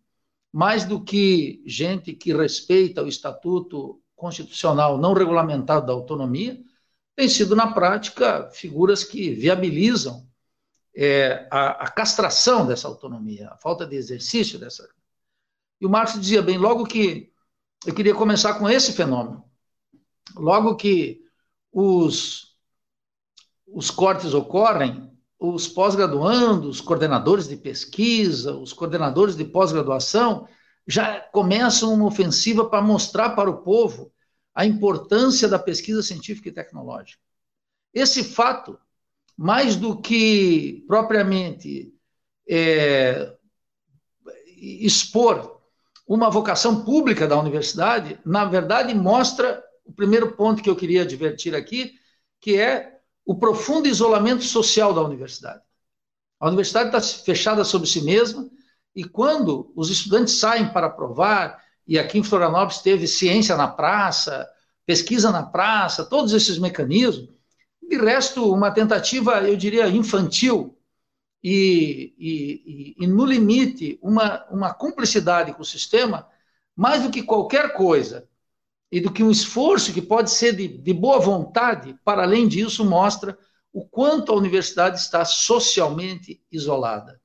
mais 0.52 0.85
do 0.85 1.02
que 1.02 1.62
gente 1.66 2.12
que 2.12 2.35
respeita 2.35 3.02
o 3.02 3.09
estatuto 3.09 4.02
constitucional 4.14 4.99
não 4.99 5.14
regulamentado 5.14 5.87
da 5.87 5.95
autonomia, 5.95 6.61
tem 7.16 7.28
sido, 7.28 7.57
na 7.57 7.73
prática, 7.73 8.50
figuras 8.52 9.02
que 9.02 9.31
viabilizam 9.31 10.26
é, 10.95 11.49
a, 11.51 11.85
a, 11.85 11.91
castração 11.91 12.67
dessa 12.67 12.87
autonomia, 12.87 13.49
a 13.51 13.57
falta 13.57 13.87
de 13.87 13.97
exercício 13.97 14.59
dessa. 14.59 14.89
E 15.81 15.87
o 15.87 15.91
Marx 15.91 16.21
dizia 16.21 16.43
bem, 16.43 16.59
logo 16.59 16.85
que 16.85 17.33
eu 17.87 17.95
queria 17.95 18.15
começar 18.15 18.55
com 18.55 18.69
esse 18.69 18.93
fenômeno, 18.93 19.45
logo 20.37 20.77
que 20.77 21.23
os, 21.73 22.57
os 23.67 23.91
cortes 23.91 24.35
ocorrem, 24.35 25.11
os 25.39 25.67
pós-graduandos, 25.67 26.77
os 26.77 26.81
coordenadores 26.81 27.49
de 27.49 27.57
pesquisa, 27.57 28.55
os 28.55 28.73
coordenadores 28.73 29.35
de 29.35 29.45
pós-graduação, 29.45 30.47
já 30.87 31.21
começam 31.21 31.93
uma 31.93 32.07
ofensiva 32.07 32.69
para 32.69 32.83
mostrar 32.83 33.31
para 33.31 33.51
o 33.51 33.63
povo 33.63 34.13
a 34.55 34.65
importância 34.67 35.49
da 35.49 35.59
pesquisa 35.59 36.03
científica 36.03 36.49
e 36.49 36.53
tecnológica. 36.53 37.21
Esse 37.93 38.23
fato, 38.23 38.79
mais 39.43 39.75
do 39.75 40.01
que 40.01 40.85
propriamente 40.87 41.93
é, 42.49 43.35
expor 44.57 45.61
uma 46.07 46.31
vocação 46.31 46.85
pública 46.85 47.27
da 47.27 47.37
universidade, 47.37 48.21
na 48.25 48.45
verdade 48.45 48.95
mostra 48.95 49.61
o 49.85 49.93
primeiro 49.93 50.37
ponto 50.37 50.63
que 50.63 50.71
eu 50.71 50.77
queria 50.77 51.03
advertir 51.03 51.57
aqui, 51.57 51.95
que 52.41 52.57
é 52.57 53.01
o 53.27 53.35
profundo 53.35 53.89
isolamento 53.89 54.45
social 54.45 54.95
da 54.95 55.03
universidade. 55.03 55.61
A 56.39 56.47
universidade 56.47 56.95
está 56.95 57.01
fechada 57.25 57.65
sobre 57.65 57.89
si 57.89 58.01
mesma 58.01 58.49
e 58.95 59.03
quando 59.03 59.73
os 59.75 59.91
estudantes 59.91 60.35
saem 60.35 60.73
para 60.73 60.89
provar, 60.89 61.61
e 61.85 61.99
aqui 61.99 62.17
em 62.17 62.23
Florianópolis 62.23 62.79
teve 62.81 63.09
ciência 63.09 63.57
na 63.57 63.67
praça, 63.67 64.49
pesquisa 64.87 65.33
na 65.33 65.43
praça, 65.43 66.05
todos 66.05 66.33
esses 66.33 66.59
mecanismos, 66.59 67.32
de 67.93 68.03
resto, 68.03 68.51
uma 68.51 68.71
tentativa, 68.71 69.43
eu 69.43 69.55
diria, 69.55 69.87
infantil, 69.87 70.79
e, 71.45 72.15
e, 72.19 72.97
e, 73.05 73.07
no 73.07 73.27
limite, 73.27 73.99
uma, 74.01 74.47
uma 74.51 74.73
cumplicidade 74.73 75.53
com 75.53 75.61
o 75.61 75.67
sistema, 75.67 76.27
mais 76.75 77.03
do 77.03 77.11
que 77.11 77.23
qualquer 77.23 77.75
coisa, 77.75 78.27
e 78.91 79.01
do 79.01 79.13
que 79.13 79.23
um 79.23 79.31
esforço 79.31 79.93
que 79.93 80.01
pode 80.01 80.31
ser 80.31 80.55
de, 80.55 80.69
de 80.69 80.93
boa 80.93 81.19
vontade, 81.19 81.95
para 82.05 82.23
além 82.23 82.49
disso, 82.49 82.85
mostra 82.85 83.39
o 83.73 83.87
quanto 83.87 84.33
a 84.33 84.37
universidade 84.37 84.99
está 84.99 85.25
socialmente 85.25 86.43
isolada. 86.51 87.21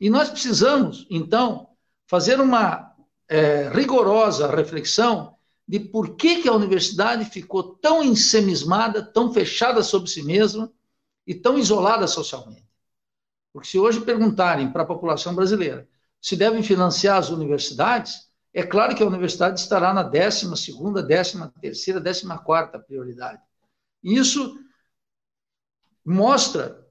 E 0.00 0.10
nós 0.10 0.30
precisamos, 0.30 1.06
então, 1.10 1.68
fazer 2.06 2.40
uma 2.40 2.92
é, 3.28 3.68
rigorosa 3.68 4.48
reflexão 4.48 5.36
de 5.68 5.78
por 5.78 6.16
que, 6.16 6.40
que 6.40 6.48
a 6.48 6.54
universidade 6.54 7.26
ficou 7.26 7.74
tão 7.74 8.02
ensemismada, 8.02 9.02
tão 9.02 9.34
fechada 9.34 9.82
sobre 9.82 10.08
si 10.08 10.22
mesma 10.22 10.72
e 11.26 11.34
tão 11.34 11.58
isolada 11.58 12.06
socialmente. 12.06 12.66
Porque 13.52 13.68
se 13.68 13.78
hoje 13.78 14.00
perguntarem 14.00 14.72
para 14.72 14.82
a 14.82 14.86
população 14.86 15.34
brasileira 15.34 15.86
se 16.20 16.34
devem 16.34 16.62
financiar 16.62 17.18
as 17.18 17.28
universidades, 17.28 18.28
é 18.54 18.62
claro 18.62 18.96
que 18.96 19.02
a 19.02 19.06
universidade 19.06 19.60
estará 19.60 19.92
na 19.92 20.02
12 20.02 20.56
segunda, 20.56 21.06
13 21.06 21.50
terceira, 21.60 22.00
14 22.00 22.26
quarta 22.44 22.78
prioridade. 22.78 23.42
Isso 24.02 24.58
mostra 26.04 26.82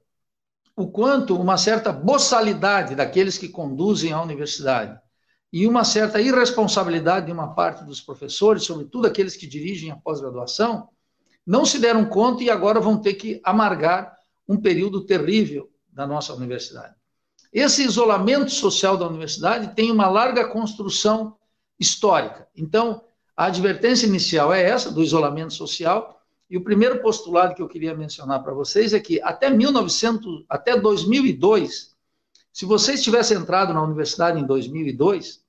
o 0.76 0.88
quanto 0.88 1.36
uma 1.36 1.58
certa 1.58 1.92
boçalidade 1.92 2.94
daqueles 2.94 3.36
que 3.36 3.48
conduzem 3.48 4.12
a 4.12 4.22
universidade 4.22 4.98
e 5.52 5.66
uma 5.66 5.84
certa 5.84 6.20
irresponsabilidade 6.20 7.26
de 7.26 7.32
uma 7.32 7.54
parte 7.54 7.84
dos 7.84 8.00
professores, 8.00 8.64
sobretudo 8.64 9.06
aqueles 9.06 9.36
que 9.36 9.46
dirigem 9.46 9.90
a 9.90 9.96
pós-graduação, 9.96 10.88
não 11.46 11.64
se 11.64 11.78
deram 11.78 12.04
conta 12.04 12.42
e 12.42 12.50
agora 12.50 12.80
vão 12.80 12.98
ter 12.98 13.14
que 13.14 13.40
amargar 13.42 14.14
um 14.46 14.56
período 14.56 15.04
terrível 15.04 15.70
da 15.90 16.06
nossa 16.06 16.34
universidade. 16.34 16.94
Esse 17.52 17.82
isolamento 17.82 18.50
social 18.50 18.96
da 18.96 19.06
universidade 19.06 19.74
tem 19.74 19.90
uma 19.90 20.08
larga 20.08 20.48
construção 20.48 21.36
histórica. 21.80 22.46
Então, 22.54 23.02
a 23.34 23.46
advertência 23.46 24.06
inicial 24.06 24.52
é 24.52 24.62
essa, 24.62 24.90
do 24.90 25.02
isolamento 25.02 25.54
social, 25.54 26.20
e 26.50 26.56
o 26.56 26.64
primeiro 26.64 27.00
postulado 27.00 27.54
que 27.54 27.62
eu 27.62 27.68
queria 27.68 27.94
mencionar 27.94 28.42
para 28.42 28.52
vocês 28.52 28.92
é 28.92 29.00
que 29.00 29.20
até 29.22 29.50
1900, 29.50 30.44
até 30.48 30.78
2002, 30.78 31.94
se 32.58 32.64
vocês 32.64 33.04
tivessem 33.04 33.38
entrado 33.38 33.72
na 33.72 33.80
universidade 33.80 34.40
em 34.40 34.44
2002, 34.44 35.44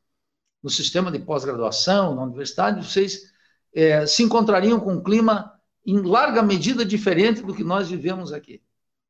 no 0.62 0.70
sistema 0.70 1.12
de 1.12 1.18
pós-graduação, 1.18 2.13
na 2.13 2.22
universidade, 2.22 2.88
vocês 2.88 3.34
é, 3.74 4.06
se 4.06 4.22
encontrariam 4.22 4.80
com 4.80 4.94
um 4.94 5.01
clima 5.01 5.60
em 5.84 6.00
larga 6.04 6.44
medida 6.44 6.86
diferente 6.86 7.42
do 7.42 7.56
que 7.56 7.63
nós 7.63 7.89
vivemos 7.89 8.32
aqui. 8.32 8.62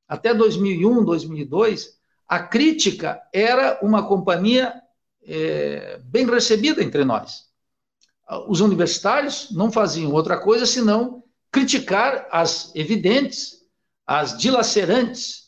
Até 0.08 0.34
2001, 0.34 1.03
2002, 1.03 2.00
a 2.25 2.39
crítica 2.39 3.22
era 3.34 3.77
uma 3.82 4.08
companhia 4.08 4.82
é, 5.22 6.00
bem 6.01 6.25
recebida 6.25 6.82
entre 6.82 7.03
nós. 7.03 7.50
Os 8.48 8.62
universitários 8.62 9.51
não 9.51 9.70
faziam 9.70 10.13
outra 10.13 10.39
coisa 10.39 10.65
senão 10.65 11.22
criticar 11.51 12.29
as 12.32 12.74
evidentes, 12.75 13.58
as 14.08 14.38
dilacerantes 14.38 15.38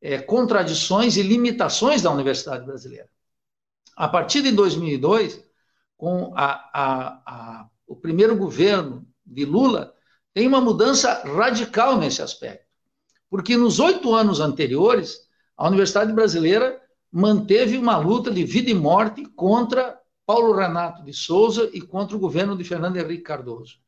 é, 0.00 0.18
contradições 0.18 1.16
e 1.16 1.22
limitações 1.22 2.02
da 2.02 2.10
universidade 2.10 2.64
brasileira. 2.64 3.08
A 3.96 4.08
partir 4.08 4.42
de 4.42 4.52
2002, 4.52 5.42
com 5.96 6.32
a, 6.36 6.70
a, 6.72 7.22
a, 7.26 7.68
o 7.86 7.96
primeiro 7.96 8.36
governo 8.36 9.06
de 9.24 9.44
Lula, 9.44 9.94
tem 10.34 10.46
uma 10.46 10.60
mudança 10.60 11.22
radical 11.24 11.96
nesse 11.96 12.20
aspecto. 12.20 12.66
Porque 13.30 13.56
nos 13.56 13.80
oito 13.80 14.14
anos 14.14 14.38
anteriores, 14.38 15.26
a 15.56 15.66
Universidade 15.66 16.12
Brasileira 16.12 16.80
manteve 17.10 17.78
uma 17.78 17.96
luta 17.96 18.30
de 18.30 18.44
vida 18.44 18.70
e 18.70 18.74
morte 18.74 19.24
contra 19.30 19.98
Paulo 20.26 20.54
Renato 20.54 21.02
de 21.02 21.12
Souza 21.12 21.70
e 21.72 21.80
contra 21.80 22.16
o 22.16 22.20
governo 22.20 22.56
de 22.56 22.64
Fernando 22.64 22.96
Henrique 22.96 23.22
Cardoso. 23.22 23.78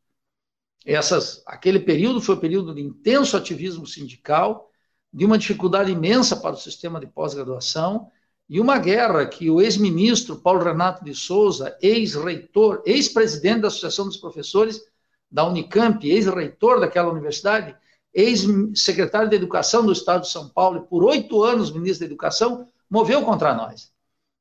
Essas, 0.87 1.43
aquele 1.47 1.81
período 1.81 2.21
foi 2.21 2.37
um 2.37 2.41
período 2.41 2.75
de 2.75 2.81
intenso 2.81 3.37
ativismo 3.37 3.87
sindical, 3.87 4.68
de 5.13 5.25
uma 5.25 5.39
dificuldade 5.39 5.91
imensa 5.91 6.37
para 6.37 6.55
o 6.55 6.59
sistema 6.59 7.01
de 7.01 7.07
pós-graduação 7.07 8.11
e 8.49 8.61
uma 8.61 8.79
guerra 8.79 9.27
que 9.27 9.51
o 9.51 9.61
ex-ministro 9.61 10.37
Paulo 10.37 10.65
Renato 10.65 11.05
de 11.05 11.15
Souza, 11.15 11.77
ex-reitor, 11.83 12.83
ex-presidente 12.87 13.61
da 13.61 13.69
Associação 13.69 14.07
dos 14.07 14.17
Professores 14.17 14.83
da 15.31 15.47
Unicamp, 15.47 16.09
ex-reitor 16.09 16.81
daquela 16.81 17.11
universidade, 17.11 17.77
ex-secretário 18.15 19.29
de 19.29 19.37
Educação 19.37 19.85
do 19.85 19.93
Estado 19.93 20.23
de 20.23 20.31
São 20.31 20.49
Paulo 20.49 20.79
e 20.79 20.89
por 20.89 21.05
oito 21.05 21.43
anos 21.43 21.71
ministro 21.71 22.01
da 22.01 22.07
Educação, 22.07 22.69
moveu 22.89 23.23
contra 23.23 23.55
nós. 23.55 23.93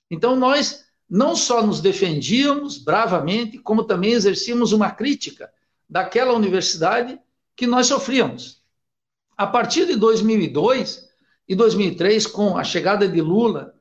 Então 0.10 0.36
nós 0.36 0.86
não 1.10 1.36
só 1.36 1.66
nos 1.66 1.82
defendíamos 1.82 2.78
bravamente, 2.78 3.58
como 3.58 3.84
também 3.84 4.12
exercíamos 4.12 4.72
uma 4.72 4.92
crítica 4.92 5.52
daquela 5.90 6.34
universidade 6.34 7.20
que 7.56 7.68
nós 7.68 7.88
sofríamos. 7.88 8.62
A 9.38 9.46
partir 9.46 9.86
de 9.86 9.96
2002 9.96 11.08
e 11.48 11.56
2003, 11.56 12.26
com 12.26 12.58
a 12.58 12.64
chegada 12.64 13.08
de 13.08 13.22
Lula 13.22 13.74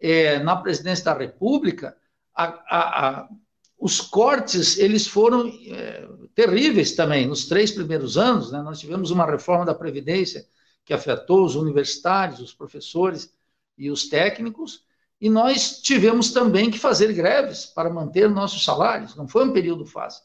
é, 0.00 0.40
na 0.40 0.56
presidência 0.56 1.04
da 1.04 1.14
República, 1.16 1.96
a, 2.34 2.44
a, 2.44 3.08
a, 3.20 3.28
os 3.78 4.00
cortes 4.00 4.76
eles 4.76 5.06
foram 5.06 5.46
é, 5.68 6.08
terríveis 6.34 6.92
também. 6.96 7.28
Nos 7.28 7.46
três 7.46 7.70
primeiros 7.70 8.18
anos, 8.18 8.50
né, 8.50 8.60
nós 8.60 8.80
tivemos 8.80 9.12
uma 9.12 9.24
reforma 9.24 9.64
da 9.64 9.74
Previdência 9.74 10.46
que 10.84 10.92
afetou 10.92 11.44
os 11.44 11.54
universitários, 11.54 12.40
os 12.40 12.52
professores 12.52 13.32
e 13.78 13.90
os 13.90 14.08
técnicos, 14.08 14.84
e 15.20 15.30
nós 15.30 15.80
tivemos 15.80 16.32
também 16.32 16.70
que 16.70 16.78
fazer 16.78 17.12
greves 17.12 17.66
para 17.66 17.88
manter 17.88 18.28
nossos 18.28 18.64
salários. 18.64 19.14
Não 19.14 19.28
foi 19.28 19.46
um 19.46 19.52
período 19.52 19.86
fácil. 19.86 20.22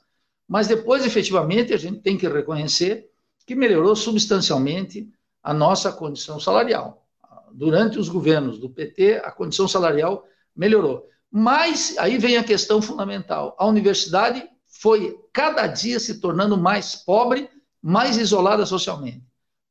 Mas 0.47 0.67
depois, 0.67 1.05
efetivamente, 1.05 1.73
a 1.73 1.77
gente 1.77 2.01
tem 2.01 2.17
que 2.17 2.27
reconhecer 2.27 3.08
que 3.49 3.55
melhorou 3.55 3.95
substancialmente 3.95 5.09
a 5.41 5.55
nossa 5.55 5.91
condição 5.91 6.39
salarial. 6.39 7.03
Durante 7.51 7.97
os 7.97 8.07
governos 8.07 8.59
do 8.59 8.69
PT, 8.69 9.23
a 9.25 9.31
condição 9.31 9.67
salarial 9.67 10.23
melhorou. 10.55 11.09
Mas 11.31 11.95
aí 11.97 12.19
vem 12.19 12.37
a 12.37 12.43
questão 12.43 12.79
fundamental: 12.79 13.55
a 13.57 13.65
universidade 13.65 14.47
foi 14.67 15.19
cada 15.33 15.65
dia 15.65 15.99
se 15.99 16.19
tornando 16.19 16.59
mais 16.59 16.93
pobre, 16.93 17.49
mais 17.81 18.17
isolada 18.17 18.67
socialmente. 18.67 19.23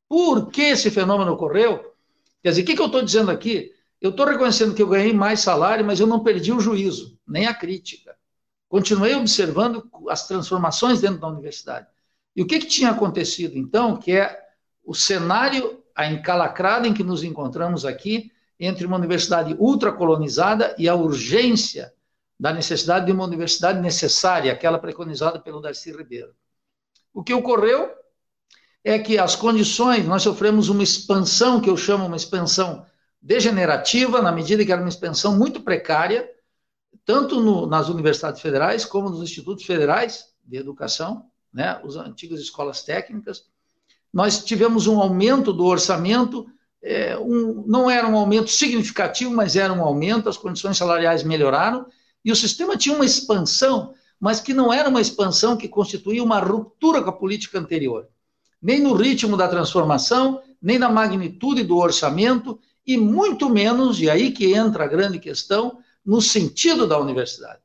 Por 0.09 0.51
que 0.51 0.63
esse 0.63 0.91
fenômeno 0.91 1.35
ocorreu? 1.35 1.95
Quer 2.43 2.49
dizer, 2.49 2.63
o 2.63 2.65
que, 2.65 2.75
que 2.75 2.83
eu 2.83 2.87
estou 2.87 3.03
dizendo 3.03 3.31
aqui? 3.31 3.71
Eu 4.01 4.11
estou 4.11 4.27
reconhecendo 4.27 4.75
que 4.75 4.83
eu 4.83 4.89
ganhei 4.89 5.13
mais 5.13 5.39
salário, 5.39 5.85
mas 5.85 6.01
eu 6.01 6.07
não 6.09 6.25
perdi 6.25 6.51
o 6.51 6.59
juízo, 6.59 7.17
nem 7.25 7.47
a 7.47 7.55
crítica. 7.55 8.17
Continuei 8.69 9.15
observando 9.15 9.89
as 10.09 10.27
transformações 10.27 11.01
dentro 11.01 11.21
da 11.21 11.29
universidade. 11.29 11.87
E 12.35 12.43
o 12.43 12.47
que, 12.47 12.59
que 12.59 12.67
tinha 12.67 12.91
acontecido, 12.91 13.57
então, 13.57 13.97
que 13.97 14.13
é 14.13 14.39
o 14.85 14.95
cenário, 14.95 15.83
a 15.95 16.07
encalacrada 16.07 16.87
em 16.87 16.95
que 16.95 17.03
nos 17.03 17.23
encontramos 17.25 17.85
aqui, 17.85 18.31
entre 18.59 18.87
uma 18.87 18.97
universidade 18.97 19.55
ultracolonizada 19.59 20.75
e 20.79 20.89
a 20.89 20.95
urgência 20.95 21.93
da 22.39 22.53
necessidade 22.53 23.07
de 23.07 23.13
uma 23.13 23.25
universidade 23.25 23.81
necessária, 23.81 24.53
aquela 24.53 24.79
preconizada 24.79 25.39
pelo 25.41 25.61
Darcy 25.61 25.91
Ribeiro. 25.93 26.35
O 27.13 27.23
que 27.23 27.35
ocorreu 27.35 27.91
é 28.85 28.99
que 28.99 29.19
as 29.19 29.35
condições, 29.35 30.07
nós 30.07 30.23
sofremos 30.23 30.69
uma 30.69 30.83
expansão, 30.83 31.61
que 31.61 31.69
eu 31.69 31.77
chamo 31.77 32.07
uma 32.07 32.17
expansão 32.17 32.87
degenerativa, 33.21 34.23
na 34.23 34.31
medida 34.31 34.65
que 34.65 34.71
era 34.71 34.81
uma 34.81 34.89
expansão 34.89 35.37
muito 35.37 35.61
precária, 35.61 36.29
tanto 37.05 37.41
no, 37.41 37.67
nas 37.67 37.89
universidades 37.89 38.41
federais 38.41 38.85
como 38.85 39.11
nos 39.11 39.21
institutos 39.21 39.65
federais 39.65 40.27
de 40.45 40.57
educação, 40.57 41.29
né, 41.53 41.81
as 41.85 41.97
antigas 41.97 42.41
escolas 42.41 42.83
técnicas. 42.83 43.45
Nós 44.13 44.45
tivemos 44.45 44.87
um 44.87 45.01
aumento 45.01 45.53
do 45.53 45.65
orçamento, 45.65 46.47
é, 46.83 47.19
um, 47.19 47.65
não 47.67 47.91
era 47.91 48.07
um 48.07 48.17
aumento 48.17 48.51
significativo, 48.51 49.33
mas 49.33 49.57
era 49.57 49.73
um 49.73 49.83
aumento, 49.83 50.29
as 50.29 50.37
condições 50.37 50.77
salariais 50.77 51.23
melhoraram, 51.23 51.87
e 52.25 52.33
o 52.33 52.37
sistema 52.37 52.77
tinha 52.77 52.95
uma 52.95 53.05
expansão, 53.05 53.95
mas 54.19 54.41
que 54.41 54.53
não 54.53 54.73
era 54.73 54.89
uma 54.89 55.01
expansão 55.01 55.57
que 55.57 55.69
constituía 55.69 56.23
uma 56.23 56.41
ruptura 56.41 57.03
com 57.03 57.11
a 57.11 57.13
política 57.13 57.59
anterior. 57.59 58.09
Nem 58.61 58.81
no 58.81 58.95
ritmo 58.95 59.37
da 59.37 59.49
transformação, 59.49 60.43
nem 60.61 60.79
na 60.79 60.89
magnitude 60.89 61.63
do 61.63 61.77
orçamento, 61.77 62.59
e 62.87 62.97
muito 62.97 63.49
menos, 63.49 64.01
e 64.01 64.09
aí 64.09 64.33
que 64.33 64.55
entra 64.55 64.85
a 64.85 64.89
grande 64.89 65.19
questão, 65.19 65.79
no 66.05 66.21
sentido 66.23 66.87
da 66.87 66.99
universidade. 66.99 67.61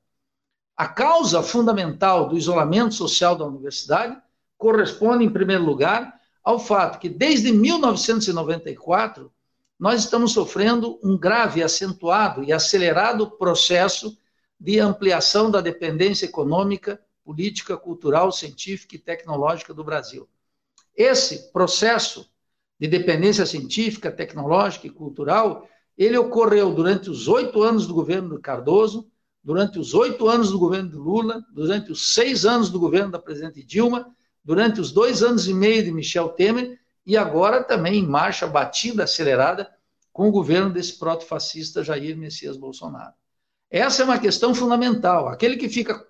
A 0.75 0.87
causa 0.87 1.43
fundamental 1.43 2.27
do 2.27 2.37
isolamento 2.37 2.95
social 2.95 3.35
da 3.35 3.45
universidade 3.45 4.17
corresponde, 4.57 5.23
em 5.23 5.29
primeiro 5.29 5.63
lugar, 5.63 6.19
ao 6.43 6.59
fato 6.59 6.99
que, 6.99 7.09
desde 7.09 7.51
1994, 7.51 9.31
nós 9.79 10.03
estamos 10.03 10.31
sofrendo 10.33 10.99
um 11.03 11.17
grave, 11.17 11.61
acentuado 11.61 12.43
e 12.43 12.51
acelerado 12.51 13.29
processo 13.31 14.17
de 14.59 14.79
ampliação 14.79 15.51
da 15.51 15.61
dependência 15.61 16.25
econômica, 16.25 16.99
política, 17.23 17.77
cultural, 17.77 18.31
científica 18.31 18.95
e 18.95 18.99
tecnológica 18.99 19.73
do 19.73 19.83
Brasil. 19.83 20.27
Esse 20.95 21.51
processo 21.51 22.29
de 22.79 22.87
dependência 22.87 23.45
científica, 23.45 24.11
tecnológica 24.11 24.87
e 24.87 24.89
cultural 24.89 25.67
ele 25.97 26.17
ocorreu 26.17 26.73
durante 26.73 27.09
os 27.09 27.27
oito 27.27 27.61
anos 27.61 27.85
do 27.85 27.93
governo 27.93 28.29
do 28.29 28.39
Cardoso, 28.39 29.07
durante 29.43 29.77
os 29.77 29.93
oito 29.93 30.29
anos 30.29 30.51
do 30.51 30.57
governo 30.57 30.89
de 30.89 30.95
Lula, 30.95 31.43
durante 31.51 31.91
os 31.91 32.13
seis 32.13 32.45
anos 32.45 32.69
do 32.69 32.79
governo 32.79 33.11
da 33.11 33.19
presidente 33.19 33.61
Dilma, 33.63 34.07
durante 34.43 34.79
os 34.79 34.91
dois 34.91 35.21
anos 35.21 35.47
e 35.47 35.53
meio 35.53 35.83
de 35.83 35.91
Michel 35.91 36.29
Temer 36.29 36.79
e 37.05 37.17
agora 37.17 37.61
também 37.61 37.95
em 37.95 38.07
marcha 38.07 38.47
batida, 38.47 39.03
acelerada, 39.03 39.69
com 40.13 40.29
o 40.29 40.31
governo 40.31 40.71
desse 40.71 40.97
proto-fascista 40.97 41.83
Jair 41.83 42.15
Messias 42.17 42.55
Bolsonaro. 42.55 43.13
Essa 43.69 44.03
é 44.03 44.05
uma 44.05 44.19
questão 44.19 44.55
fundamental. 44.55 45.27
Aquele 45.27 45.57
que 45.57 45.67
fica 45.67 46.05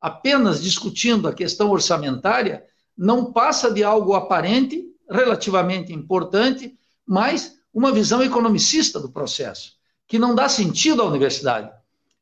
apenas 0.00 0.62
discutindo 0.62 1.28
a 1.28 1.34
questão 1.34 1.70
orçamentária 1.70 2.64
não 2.96 3.32
passa 3.32 3.70
de 3.70 3.84
algo 3.84 4.14
aparente, 4.14 4.86
relativamente 5.10 5.92
importante, 5.92 6.78
mas 7.04 7.58
uma 7.74 7.92
visão 7.92 8.22
economicista 8.22 8.98
do 9.00 9.10
processo, 9.10 9.72
que 10.06 10.18
não 10.18 10.34
dá 10.34 10.48
sentido 10.48 11.02
à 11.02 11.04
universidade 11.04 11.70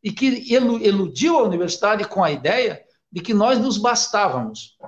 e 0.06 0.12
que 0.12 0.54
eludiu 0.54 1.36
a 1.36 1.42
universidade 1.42 2.06
com 2.06 2.22
a 2.22 2.30
ideia 2.30 2.80
de 3.10 3.20
que 3.20 3.34
nós 3.34 3.58
nos 3.58 3.76
bastávamos, 3.76 4.78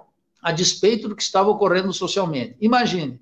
a 0.40 0.52
despeito 0.52 1.08
do 1.08 1.16
que 1.16 1.22
estava 1.24 1.50
ocorrendo 1.50 1.92
socialmente. 1.92 2.56
Imagine, 2.60 3.20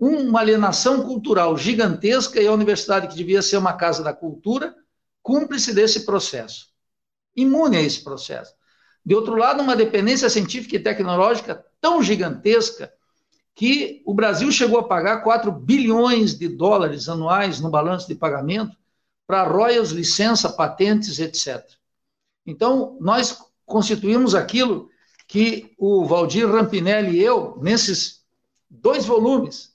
uma 0.00 0.40
alienação 0.40 1.04
cultural 1.04 1.56
gigantesca 1.56 2.42
e 2.42 2.46
a 2.48 2.52
universidade, 2.52 3.06
que 3.06 3.14
devia 3.14 3.40
ser 3.40 3.56
uma 3.56 3.72
casa 3.72 4.02
da 4.02 4.12
cultura, 4.12 4.74
cúmplice 5.22 5.72
desse 5.72 6.04
processo, 6.04 6.70
imune 7.36 7.76
a 7.76 7.82
esse 7.82 8.02
processo. 8.02 8.52
De 9.06 9.14
outro 9.14 9.36
lado, 9.36 9.62
uma 9.62 9.76
dependência 9.76 10.28
científica 10.28 10.74
e 10.74 10.80
tecnológica 10.80 11.64
tão 11.80 12.02
gigantesca 12.02 12.92
que 13.54 14.02
o 14.04 14.12
Brasil 14.12 14.50
chegou 14.50 14.80
a 14.80 14.88
pagar 14.88 15.22
4 15.22 15.52
bilhões 15.52 16.36
de 16.36 16.48
dólares 16.48 17.08
anuais 17.08 17.60
no 17.60 17.70
balanço 17.70 18.08
de 18.08 18.16
pagamento 18.16 18.76
para 19.28 19.44
royalties, 19.44 19.90
licença, 19.92 20.48
patentes, 20.48 21.18
etc. 21.18 21.62
Então, 22.46 22.96
nós 22.98 23.38
constituímos 23.66 24.34
aquilo 24.34 24.88
que 25.26 25.74
o 25.76 26.06
Valdir 26.06 26.50
Rampinelli 26.50 27.18
e 27.18 27.22
eu, 27.22 27.58
nesses 27.60 28.24
dois 28.70 29.04
volumes, 29.04 29.74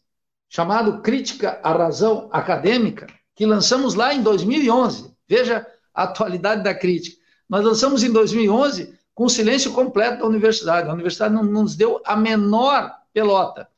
chamado 0.50 1.04
Crítica 1.04 1.60
à 1.62 1.72
Razão 1.72 2.28
Acadêmica, 2.32 3.06
que 3.36 3.46
lançamos 3.46 3.94
lá 3.94 4.12
em 4.12 4.24
2011. 4.24 5.16
Veja 5.28 5.66
a 5.94 6.04
atualidade 6.04 6.64
da 6.64 6.74
crítica. 6.74 7.22
Nós 7.48 7.64
lançamos 7.64 8.04
em 8.04 8.12
2011 8.12 8.98
com 9.14 9.30
silêncio 9.30 9.72
completo 9.72 10.20
da 10.20 10.26
universidade. 10.26 10.90
A 10.90 10.94
universidade 10.94 11.32
não, 11.32 11.44
não 11.44 11.62
nos 11.62 11.76
deu 11.76 12.02
a 12.04 12.16
menor 12.16 12.92
pelota. 13.14 13.70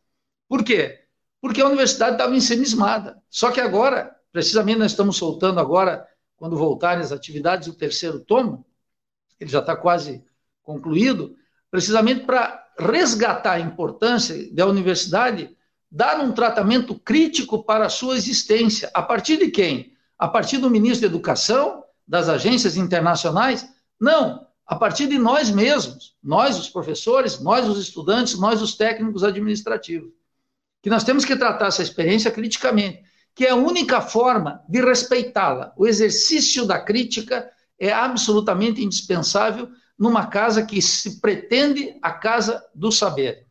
Por 0.48 0.64
quê? 0.64 1.02
Porque 1.42 1.62
a 1.62 1.68
universidade 1.68 2.14
estava 2.14 2.34
ensimismada. 2.34 3.22
Só 3.30 3.52
que 3.52 3.60
agora, 3.60 4.15
precisamente 4.36 4.80
nós 4.80 4.92
estamos 4.92 5.16
soltando 5.16 5.62
agora, 5.62 6.06
quando 6.36 6.58
voltarem 6.58 7.02
as 7.02 7.14
atividades, 7.14 7.70
o 7.70 7.74
terceiro 7.74 8.20
tomo, 8.20 8.66
ele 9.40 9.50
já 9.50 9.60
está 9.60 9.78
quase 9.78 10.22
concluído, 10.62 11.38
precisamente 11.72 12.26
para 12.26 12.62
resgatar 12.78 13.54
a 13.54 13.60
importância 13.62 14.54
da 14.54 14.66
universidade 14.66 15.56
dar 15.90 16.20
um 16.20 16.34
tratamento 16.34 17.00
crítico 17.00 17.64
para 17.64 17.86
a 17.86 17.90
sua 17.90 18.18
existência. 18.18 18.92
A 18.94 19.02
partir 19.02 19.38
de 19.38 19.50
quem? 19.50 19.94
A 20.20 20.28
partir 20.28 20.58
do 20.58 20.70
ministro 20.70 21.08
da 21.08 21.16
Educação, 21.16 21.86
das 22.06 22.28
agências 22.28 22.76
internacionais? 22.76 23.66
Não, 23.98 24.46
a 24.68 24.76
partir 24.76 25.08
de 25.08 25.18
nós 25.18 25.50
mesmos, 25.50 26.14
nós, 26.22 26.60
os 26.60 26.68
professores, 26.68 27.40
nós, 27.40 27.70
os 27.70 27.80
estudantes, 27.80 28.38
nós, 28.38 28.62
os 28.62 28.76
técnicos 28.76 29.24
administrativos. 29.24 30.12
Que 30.82 30.90
nós 30.90 31.06
temos 31.06 31.24
que 31.24 31.38
tratar 31.38 31.68
essa 31.68 31.82
experiência 31.82 32.30
criticamente, 32.30 33.02
que 33.36 33.46
é 33.46 33.50
a 33.50 33.56
única 33.56 34.00
forma 34.00 34.64
de 34.68 34.82
respeitá-la. 34.82 35.74
O 35.76 35.86
exercício 35.86 36.66
da 36.66 36.80
crítica 36.80 37.52
é 37.78 37.92
absolutamente 37.92 38.82
indispensável 38.82 39.70
numa 40.00 40.28
casa 40.28 40.66
que 40.66 40.82
se 40.82 41.20
pretende 41.20 41.98
a 42.02 42.12
casa 42.12 42.64
do 42.74 42.92
saber. 42.92 43.46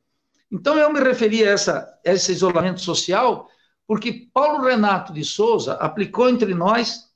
Então, 0.51 0.79
eu 0.79 0.93
me 0.93 1.01
referi 1.01 1.45
a, 1.45 1.51
essa, 1.51 1.99
a 2.05 2.13
esse 2.13 2.33
isolamento 2.33 2.81
social 2.81 3.49
porque 3.87 4.29
Paulo 4.33 4.65
Renato 4.65 5.13
de 5.13 5.25
Souza 5.25 5.75
aplicou 5.75 6.29
entre 6.29 6.55
nós 6.55 7.11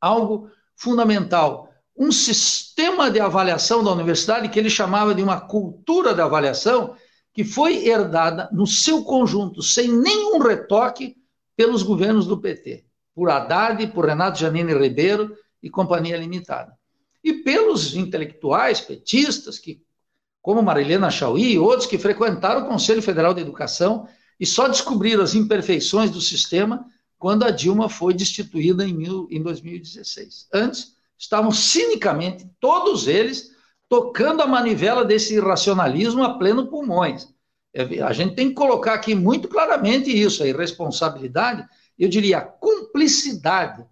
algo 0.00 0.50
fundamental, 0.76 1.72
um 1.96 2.12
sistema 2.12 3.10
de 3.10 3.18
avaliação 3.18 3.82
da 3.82 3.90
universidade 3.90 4.48
que 4.48 4.58
ele 4.58 4.70
chamava 4.70 5.14
de 5.14 5.22
uma 5.22 5.40
cultura 5.40 6.14
de 6.14 6.20
avaliação 6.20 6.94
que 7.32 7.44
foi 7.44 7.86
herdada 7.86 8.48
no 8.52 8.66
seu 8.66 9.02
conjunto, 9.02 9.62
sem 9.62 9.88
nenhum 9.88 10.38
retoque, 10.38 11.16
pelos 11.58 11.82
governos 11.82 12.24
do 12.24 12.40
PT, 12.40 12.84
por 13.12 13.28
Haddad, 13.28 13.84
por 13.88 14.06
Renato 14.06 14.38
Janine 14.38 14.72
Ribeiro 14.72 15.36
e 15.60 15.68
Companhia 15.68 16.16
Limitada. 16.16 16.72
E 17.22 17.32
pelos 17.32 17.96
intelectuais 17.96 18.80
petistas 18.80 19.58
que 19.58 19.82
como 20.40 20.62
Marilena 20.62 21.10
Chauí 21.10 21.54
e 21.54 21.58
outros 21.58 21.88
que 21.88 21.98
frequentaram 21.98 22.62
o 22.62 22.68
Conselho 22.68 23.02
Federal 23.02 23.34
de 23.34 23.40
Educação 23.40 24.06
e 24.38 24.46
só 24.46 24.68
descobriram 24.68 25.24
as 25.24 25.34
imperfeições 25.34 26.12
do 26.12 26.20
sistema 26.20 26.86
quando 27.18 27.42
a 27.42 27.50
Dilma 27.50 27.88
foi 27.88 28.14
destituída 28.14 28.86
em, 28.86 28.96
em 29.28 29.42
2016. 29.42 30.46
Antes, 30.54 30.94
estavam 31.18 31.50
cinicamente, 31.50 32.48
todos 32.60 33.08
eles, 33.08 33.50
tocando 33.88 34.42
a 34.42 34.46
manivela 34.46 35.04
desse 35.04 35.34
irracionalismo 35.34 36.22
a 36.22 36.38
pleno 36.38 36.68
pulmões. 36.68 37.26
É, 37.72 38.02
a 38.02 38.12
gente 38.12 38.34
tem 38.34 38.48
que 38.48 38.54
colocar 38.54 38.94
aqui 38.94 39.14
muito 39.14 39.48
claramente 39.48 40.10
isso, 40.10 40.42
a 40.42 40.46
irresponsabilidade, 40.46 41.66
eu 41.98 42.08
diria 42.08 42.38
a 42.38 42.42
cumplicidade 42.42 43.84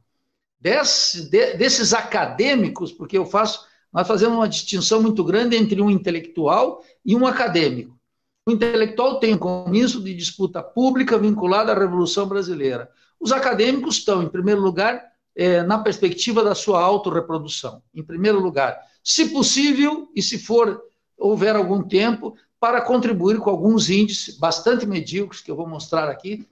desse, 0.60 1.28
de, 1.30 1.54
desses 1.54 1.92
acadêmicos, 1.92 2.92
porque 2.92 3.18
eu 3.18 3.26
faço 3.26 3.66
nós 3.96 4.06
fazemos 4.06 4.36
uma 4.36 4.48
distinção 4.48 5.00
muito 5.00 5.24
grande 5.24 5.56
entre 5.56 5.80
um 5.80 5.88
intelectual 5.88 6.84
e 7.02 7.16
um 7.16 7.26
acadêmico. 7.26 7.98
O 8.44 8.50
intelectual 8.50 9.18
tem 9.18 9.34
um 9.34 9.38
compromisso 9.38 10.02
de 10.02 10.14
disputa 10.14 10.62
pública 10.62 11.16
vinculado 11.16 11.70
à 11.70 11.74
Revolução 11.74 12.28
Brasileira. 12.28 12.90
Os 13.18 13.32
acadêmicos 13.32 13.96
estão, 13.96 14.22
em 14.22 14.28
primeiro 14.28 14.60
lugar, 14.60 15.02
é, 15.34 15.62
na 15.62 15.78
perspectiva 15.78 16.44
da 16.44 16.54
sua 16.54 16.82
autorreprodução. 16.82 17.82
Em 17.94 18.02
primeiro 18.02 18.38
lugar, 18.38 18.78
se 19.02 19.30
possível 19.30 20.10
e 20.14 20.22
se 20.22 20.38
for 20.38 20.82
houver 21.16 21.56
algum 21.56 21.82
tempo, 21.82 22.36
para 22.58 22.80
contribuir 22.80 23.38
com 23.38 23.50
alguns 23.50 23.90
índices 23.90 24.36
bastante 24.38 24.86
medíocres, 24.86 25.40
que 25.40 25.50
eu 25.50 25.56
vou 25.56 25.68
mostrar 25.68 26.08
aqui, 26.08 26.46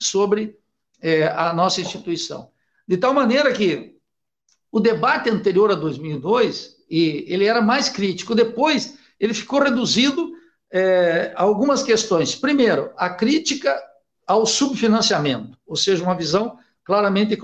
sobre 0.00 0.56
é, 1.00 1.26
a 1.26 1.52
nossa 1.52 1.80
instituição. 1.80 2.50
De 2.86 2.96
tal 2.96 3.12
maneira 3.12 3.52
que 3.52 3.96
o 4.70 4.80
debate 4.80 5.28
anterior 5.30 5.70
a 5.70 5.74
2002 5.74 6.78
e 6.90 7.24
ele 7.28 7.44
era 7.44 7.60
mais 7.60 7.88
crítico. 7.88 8.34
Depois, 8.34 8.98
ele 9.20 9.34
ficou 9.34 9.60
reduzido 9.60 10.32
é, 10.70 11.32
a 11.36 11.42
algumas 11.42 11.82
questões. 11.82 12.34
Primeiro, 12.34 12.90
a 12.96 13.10
crítica 13.10 13.78
ao 14.26 14.46
subfinanciamento, 14.46 15.56
ou 15.66 15.76
seja, 15.76 16.02
uma 16.02 16.14
visão 16.14 16.58
claramente 16.84 17.38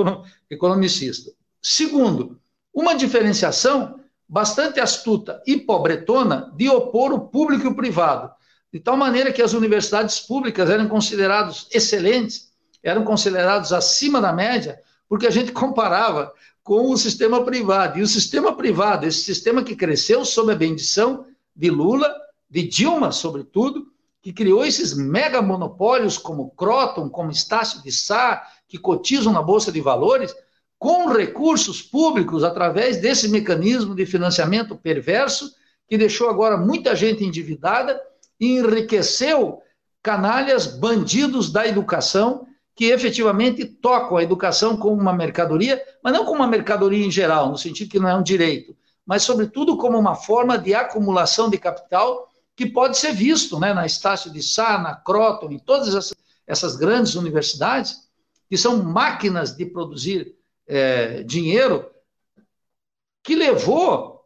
economicista. 0.50 1.32
Segundo, 1.60 2.40
uma 2.72 2.94
diferenciação 2.94 4.00
bastante 4.28 4.80
astuta 4.80 5.42
e 5.46 5.56
pobretona 5.56 6.52
de 6.56 6.68
opor 6.68 7.12
o 7.12 7.20
público 7.20 7.66
e 7.66 7.68
o 7.68 7.74
privado, 7.74 8.30
de 8.72 8.80
tal 8.80 8.96
maneira 8.96 9.32
que 9.32 9.42
as 9.42 9.52
universidades 9.52 10.18
públicas 10.20 10.68
eram 10.68 10.88
consideradas 10.88 11.66
excelentes, 11.70 12.52
eram 12.82 13.04
consideradas 13.04 13.72
acima 13.72 14.20
da 14.20 14.32
média, 14.32 14.80
porque 15.08 15.26
a 15.26 15.30
gente 15.30 15.52
comparava 15.52 16.32
com 16.62 16.90
o 16.90 16.96
sistema 16.96 17.44
privado. 17.44 17.98
E 17.98 18.02
o 18.02 18.06
sistema 18.06 18.56
privado, 18.56 19.06
esse 19.06 19.22
sistema 19.22 19.62
que 19.62 19.76
cresceu 19.76 20.24
sob 20.24 20.50
a 20.50 20.56
bendição 20.56 21.26
de 21.54 21.70
Lula, 21.70 22.12
de 22.48 22.66
Dilma, 22.66 23.12
sobretudo, 23.12 23.86
que 24.22 24.32
criou 24.32 24.64
esses 24.64 24.94
mega 24.94 25.42
monopólios 25.42 26.16
como 26.16 26.50
Croton, 26.50 27.10
como 27.10 27.30
Estácio 27.30 27.82
de 27.82 27.92
Sá, 27.92 28.42
que 28.66 28.78
cotizam 28.78 29.32
na 29.32 29.42
Bolsa 29.42 29.70
de 29.70 29.82
Valores, 29.82 30.34
com 30.78 31.08
recursos 31.08 31.80
públicos 31.80 32.44
através 32.44 32.98
desse 32.98 33.28
mecanismo 33.28 33.94
de 33.94 34.04
financiamento 34.04 34.76
perverso, 34.76 35.54
que 35.88 35.96
deixou 35.96 36.28
agora 36.28 36.56
muita 36.56 36.94
gente 36.94 37.24
endividada 37.24 38.00
e 38.38 38.58
enriqueceu 38.58 39.62
canalhas, 40.02 40.66
bandidos 40.66 41.50
da 41.50 41.66
educação, 41.66 42.46
que 42.76 42.86
efetivamente 42.86 43.64
tocam 43.64 44.16
a 44.16 44.22
educação 44.22 44.76
como 44.76 45.00
uma 45.00 45.12
mercadoria, 45.12 45.82
mas 46.02 46.12
não 46.12 46.24
como 46.24 46.36
uma 46.36 46.48
mercadoria 46.48 47.06
em 47.06 47.10
geral, 47.10 47.48
no 47.50 47.56
sentido 47.56 47.90
que 47.90 48.00
não 48.00 48.08
é 48.08 48.14
um 48.14 48.22
direito, 48.22 48.76
mas, 49.06 49.22
sobretudo, 49.22 49.76
como 49.76 49.98
uma 49.98 50.14
forma 50.14 50.56
de 50.56 50.74
acumulação 50.74 51.50
de 51.50 51.58
capital 51.58 52.28
que 52.56 52.66
pode 52.66 52.96
ser 52.96 53.12
visto 53.12 53.58
né, 53.58 53.74
na 53.74 53.84
Estácio 53.84 54.30
de 54.30 54.42
Sá, 54.42 54.78
na 54.78 54.94
Croton, 54.94 55.50
em 55.50 55.58
todas 55.58 55.88
essas, 55.88 56.14
essas 56.46 56.76
grandes 56.76 57.14
universidades, 57.14 58.08
que 58.48 58.56
são 58.56 58.82
máquinas 58.82 59.56
de 59.56 59.66
produzir 59.66 60.34
é, 60.66 61.22
dinheiro, 61.22 61.90
que 63.22 63.34
levou, 63.34 64.24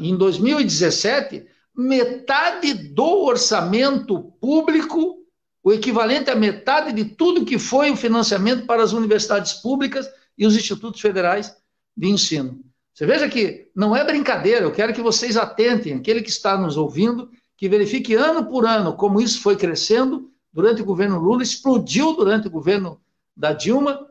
em 0.00 0.16
2017, 0.16 1.46
metade 1.76 2.72
do 2.74 3.24
orçamento 3.24 4.32
público 4.40 5.18
o 5.62 5.72
equivalente 5.72 6.30
à 6.30 6.34
metade 6.34 6.92
de 6.92 7.04
tudo 7.04 7.44
que 7.44 7.58
foi 7.58 7.90
o 7.90 7.96
financiamento 7.96 8.64
para 8.64 8.82
as 8.82 8.92
universidades 8.92 9.52
públicas 9.52 10.08
e 10.36 10.46
os 10.46 10.56
institutos 10.56 11.00
federais 11.00 11.54
de 11.96 12.08
ensino. 12.08 12.60
Você 12.94 13.04
veja 13.04 13.28
que 13.28 13.70
não 13.76 13.94
é 13.94 14.02
brincadeira, 14.02 14.64
eu 14.64 14.72
quero 14.72 14.94
que 14.94 15.02
vocês 15.02 15.36
atentem, 15.36 15.94
aquele 15.94 16.22
que 16.22 16.30
está 16.30 16.56
nos 16.56 16.76
ouvindo, 16.76 17.30
que 17.56 17.68
verifique 17.68 18.14
ano 18.14 18.46
por 18.46 18.64
ano 18.64 18.94
como 18.94 19.20
isso 19.20 19.42
foi 19.42 19.56
crescendo 19.56 20.30
durante 20.50 20.80
o 20.80 20.84
governo 20.84 21.18
Lula, 21.18 21.42
explodiu 21.42 22.14
durante 22.14 22.48
o 22.48 22.50
governo 22.50 23.00
da 23.36 23.52
Dilma, 23.52 24.07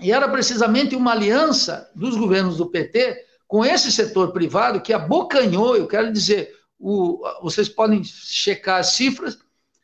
e 0.00 0.12
era 0.12 0.28
precisamente 0.28 0.96
uma 0.96 1.12
aliança 1.12 1.90
dos 1.94 2.16
governos 2.16 2.56
do 2.56 2.66
PT 2.66 3.24
com 3.46 3.64
esse 3.64 3.92
setor 3.92 4.32
privado 4.32 4.80
que 4.80 4.92
abocanhou, 4.92 5.76
eu 5.76 5.86
quero 5.86 6.12
dizer, 6.12 6.54
o, 6.78 7.22
vocês 7.42 7.68
podem 7.68 8.02
checar 8.02 8.80
as 8.80 8.94
cifras, 8.94 9.38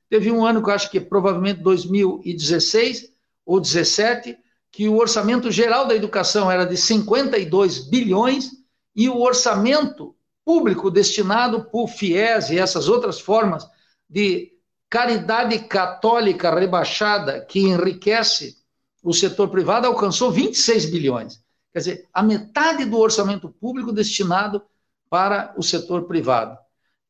teve 0.08 0.30
um 0.30 0.44
ano 0.44 0.62
que 0.62 0.70
eu 0.70 0.74
acho 0.74 0.90
que 0.90 0.98
é 0.98 1.00
provavelmente 1.00 1.60
2016 1.60 3.12
ou 3.46 3.60
17, 3.60 4.36
que 4.72 4.88
o 4.88 4.96
orçamento 4.96 5.50
geral 5.50 5.86
da 5.86 5.94
educação 5.94 6.50
era 6.50 6.64
de 6.64 6.76
52 6.76 7.88
bilhões 7.88 8.50
e 8.94 9.08
o 9.08 9.20
orçamento 9.20 10.14
público 10.44 10.90
destinado 10.90 11.64
por 11.64 11.88
FIES 11.88 12.50
e 12.50 12.58
essas 12.58 12.88
outras 12.88 13.20
formas 13.20 13.66
de 14.08 14.52
caridade 14.88 15.58
católica 15.60 16.52
rebaixada 16.52 17.44
que 17.44 17.60
enriquece 17.60 18.59
o 19.02 19.12
setor 19.12 19.48
privado 19.48 19.86
alcançou 19.86 20.30
26 20.30 20.86
bilhões. 20.86 21.42
Quer 21.72 21.78
dizer, 21.78 22.08
a 22.12 22.22
metade 22.22 22.84
do 22.84 22.98
orçamento 22.98 23.48
público 23.48 23.92
destinado 23.92 24.62
para 25.08 25.54
o 25.56 25.62
setor 25.62 26.04
privado. 26.06 26.56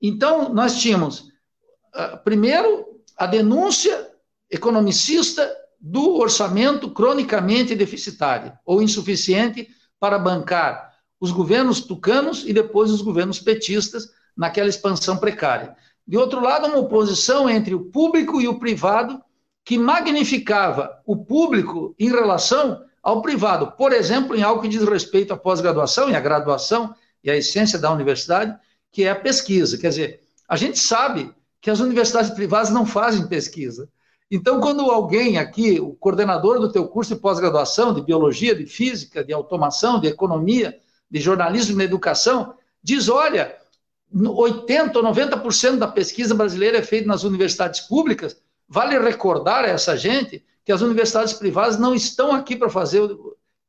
Então, 0.00 0.52
nós 0.52 0.78
tínhamos, 0.80 1.30
ah, 1.94 2.16
primeiro, 2.16 2.86
a 3.16 3.26
denúncia 3.26 4.10
economicista 4.50 5.50
do 5.78 6.16
orçamento 6.16 6.90
cronicamente 6.90 7.74
deficitário 7.74 8.52
ou 8.64 8.82
insuficiente 8.82 9.68
para 9.98 10.18
bancar 10.18 10.90
os 11.20 11.30
governos 11.30 11.80
tucanos 11.82 12.44
e 12.46 12.52
depois 12.52 12.90
os 12.90 13.02
governos 13.02 13.38
petistas 13.38 14.10
naquela 14.36 14.68
expansão 14.68 15.18
precária. 15.18 15.76
De 16.06 16.16
outro 16.16 16.40
lado, 16.40 16.66
uma 16.66 16.78
oposição 16.78 17.48
entre 17.48 17.74
o 17.74 17.84
público 17.84 18.40
e 18.40 18.48
o 18.48 18.58
privado 18.58 19.22
que 19.70 19.78
magnificava 19.78 21.00
o 21.06 21.16
público 21.16 21.94
em 21.96 22.10
relação 22.10 22.82
ao 23.00 23.22
privado. 23.22 23.70
Por 23.70 23.92
exemplo, 23.92 24.34
em 24.34 24.42
algo 24.42 24.60
que 24.60 24.66
diz 24.66 24.82
respeito 24.82 25.32
à 25.32 25.36
pós-graduação 25.36 26.10
e 26.10 26.16
à 26.16 26.18
graduação 26.18 26.92
e 27.22 27.30
à 27.30 27.36
essência 27.36 27.78
da 27.78 27.92
universidade, 27.92 28.52
que 28.90 29.04
é 29.04 29.10
a 29.10 29.14
pesquisa. 29.14 29.78
Quer 29.78 29.90
dizer, 29.90 30.22
a 30.48 30.56
gente 30.56 30.76
sabe 30.76 31.32
que 31.60 31.70
as 31.70 31.78
universidades 31.78 32.32
privadas 32.32 32.70
não 32.70 32.84
fazem 32.84 33.28
pesquisa. 33.28 33.88
Então, 34.28 34.60
quando 34.60 34.90
alguém 34.90 35.38
aqui, 35.38 35.78
o 35.78 35.92
coordenador 35.92 36.58
do 36.58 36.72
teu 36.72 36.88
curso 36.88 37.14
de 37.14 37.20
pós-graduação, 37.20 37.94
de 37.94 38.02
biologia, 38.02 38.56
de 38.56 38.66
física, 38.66 39.22
de 39.22 39.32
automação, 39.32 40.00
de 40.00 40.08
economia, 40.08 40.76
de 41.08 41.20
jornalismo 41.20 41.74
e 41.74 41.78
de 41.78 41.84
educação, 41.84 42.54
diz, 42.82 43.08
olha, 43.08 43.56
80% 44.12 44.96
ou 44.96 45.04
90% 45.04 45.76
da 45.76 45.86
pesquisa 45.86 46.34
brasileira 46.34 46.78
é 46.78 46.82
feita 46.82 47.06
nas 47.06 47.22
universidades 47.22 47.82
públicas, 47.82 48.36
vale 48.70 48.96
recordar 49.00 49.64
a 49.64 49.68
essa 49.68 49.96
gente 49.96 50.44
que 50.64 50.70
as 50.70 50.80
universidades 50.80 51.32
privadas 51.32 51.76
não 51.76 51.92
estão 51.92 52.32
aqui 52.32 52.54
para 52.54 52.70
fazer 52.70 53.02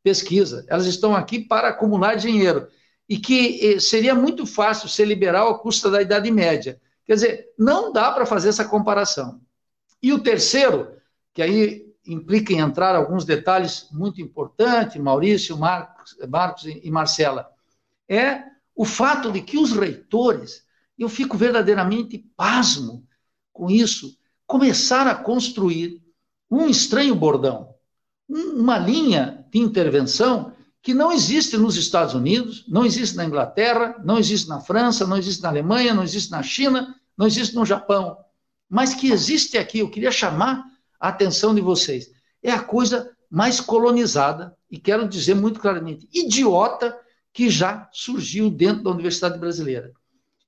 pesquisa, 0.03 0.63
elas 0.69 0.85
estão 0.85 1.15
aqui 1.15 1.39
para 1.39 1.69
acumular 1.69 2.15
dinheiro. 2.15 2.67
E 3.09 3.17
que 3.17 3.73
eh, 3.73 3.79
seria 3.79 4.15
muito 4.15 4.45
fácil 4.45 4.87
ser 4.87 5.05
liberal 5.05 5.49
à 5.49 5.59
custa 5.59 5.89
da 5.89 6.01
Idade 6.01 6.31
Média. 6.31 6.79
Quer 7.05 7.15
dizer, 7.15 7.49
não 7.57 7.91
dá 7.91 8.11
para 8.11 8.25
fazer 8.25 8.49
essa 8.49 8.63
comparação. 8.63 9.41
E 10.01 10.13
o 10.13 10.19
terceiro, 10.19 10.93
que 11.33 11.41
aí 11.41 11.91
implica 12.05 12.53
em 12.53 12.59
entrar 12.59 12.95
alguns 12.95 13.25
detalhes 13.25 13.87
muito 13.91 14.21
importantes, 14.21 15.01
Maurício, 15.01 15.57
Marcos, 15.57 16.15
Marcos 16.29 16.65
e 16.65 16.89
Marcela, 16.89 17.49
é 18.07 18.43
o 18.75 18.85
fato 18.85 19.31
de 19.31 19.41
que 19.41 19.57
os 19.57 19.73
reitores, 19.73 20.65
eu 20.97 21.09
fico 21.09 21.35
verdadeiramente 21.35 22.17
pasmo 22.35 23.05
com 23.51 23.69
isso, 23.69 24.17
começaram 24.51 25.11
a 25.11 25.15
construir 25.15 26.01
um 26.49 26.67
estranho 26.67 27.15
bordão, 27.15 27.73
uma 28.27 28.77
linha 28.77 29.45
de 29.51 29.59
intervenção 29.59 30.53
que 30.81 30.93
não 30.93 31.11
existe 31.11 31.57
nos 31.57 31.77
Estados 31.77 32.13
Unidos, 32.13 32.65
não 32.67 32.85
existe 32.85 33.15
na 33.15 33.25
Inglaterra, 33.25 33.95
não 34.03 34.17
existe 34.17 34.49
na 34.49 34.59
França, 34.59 35.07
não 35.07 35.17
existe 35.17 35.41
na 35.41 35.49
Alemanha, 35.49 35.93
não 35.93 36.03
existe 36.03 36.31
na 36.31 36.43
China, 36.43 36.95
não 37.17 37.27
existe 37.27 37.55
no 37.55 37.65
Japão 37.65 38.17
mas 38.71 38.93
que 38.93 39.11
existe 39.11 39.57
aqui, 39.57 39.79
eu 39.79 39.89
queria 39.89 40.13
chamar 40.13 40.63
a 40.97 41.09
atenção 41.09 41.53
de 41.53 41.59
vocês. 41.59 42.09
É 42.41 42.51
a 42.51 42.63
coisa 42.63 43.11
mais 43.29 43.59
colonizada, 43.59 44.55
e 44.69 44.79
quero 44.79 45.09
dizer 45.09 45.33
muito 45.33 45.59
claramente, 45.59 46.07
idiota, 46.13 46.97
que 47.33 47.49
já 47.49 47.89
surgiu 47.91 48.49
dentro 48.49 48.83
da 48.83 48.91
Universidade 48.91 49.37
Brasileira. 49.37 49.91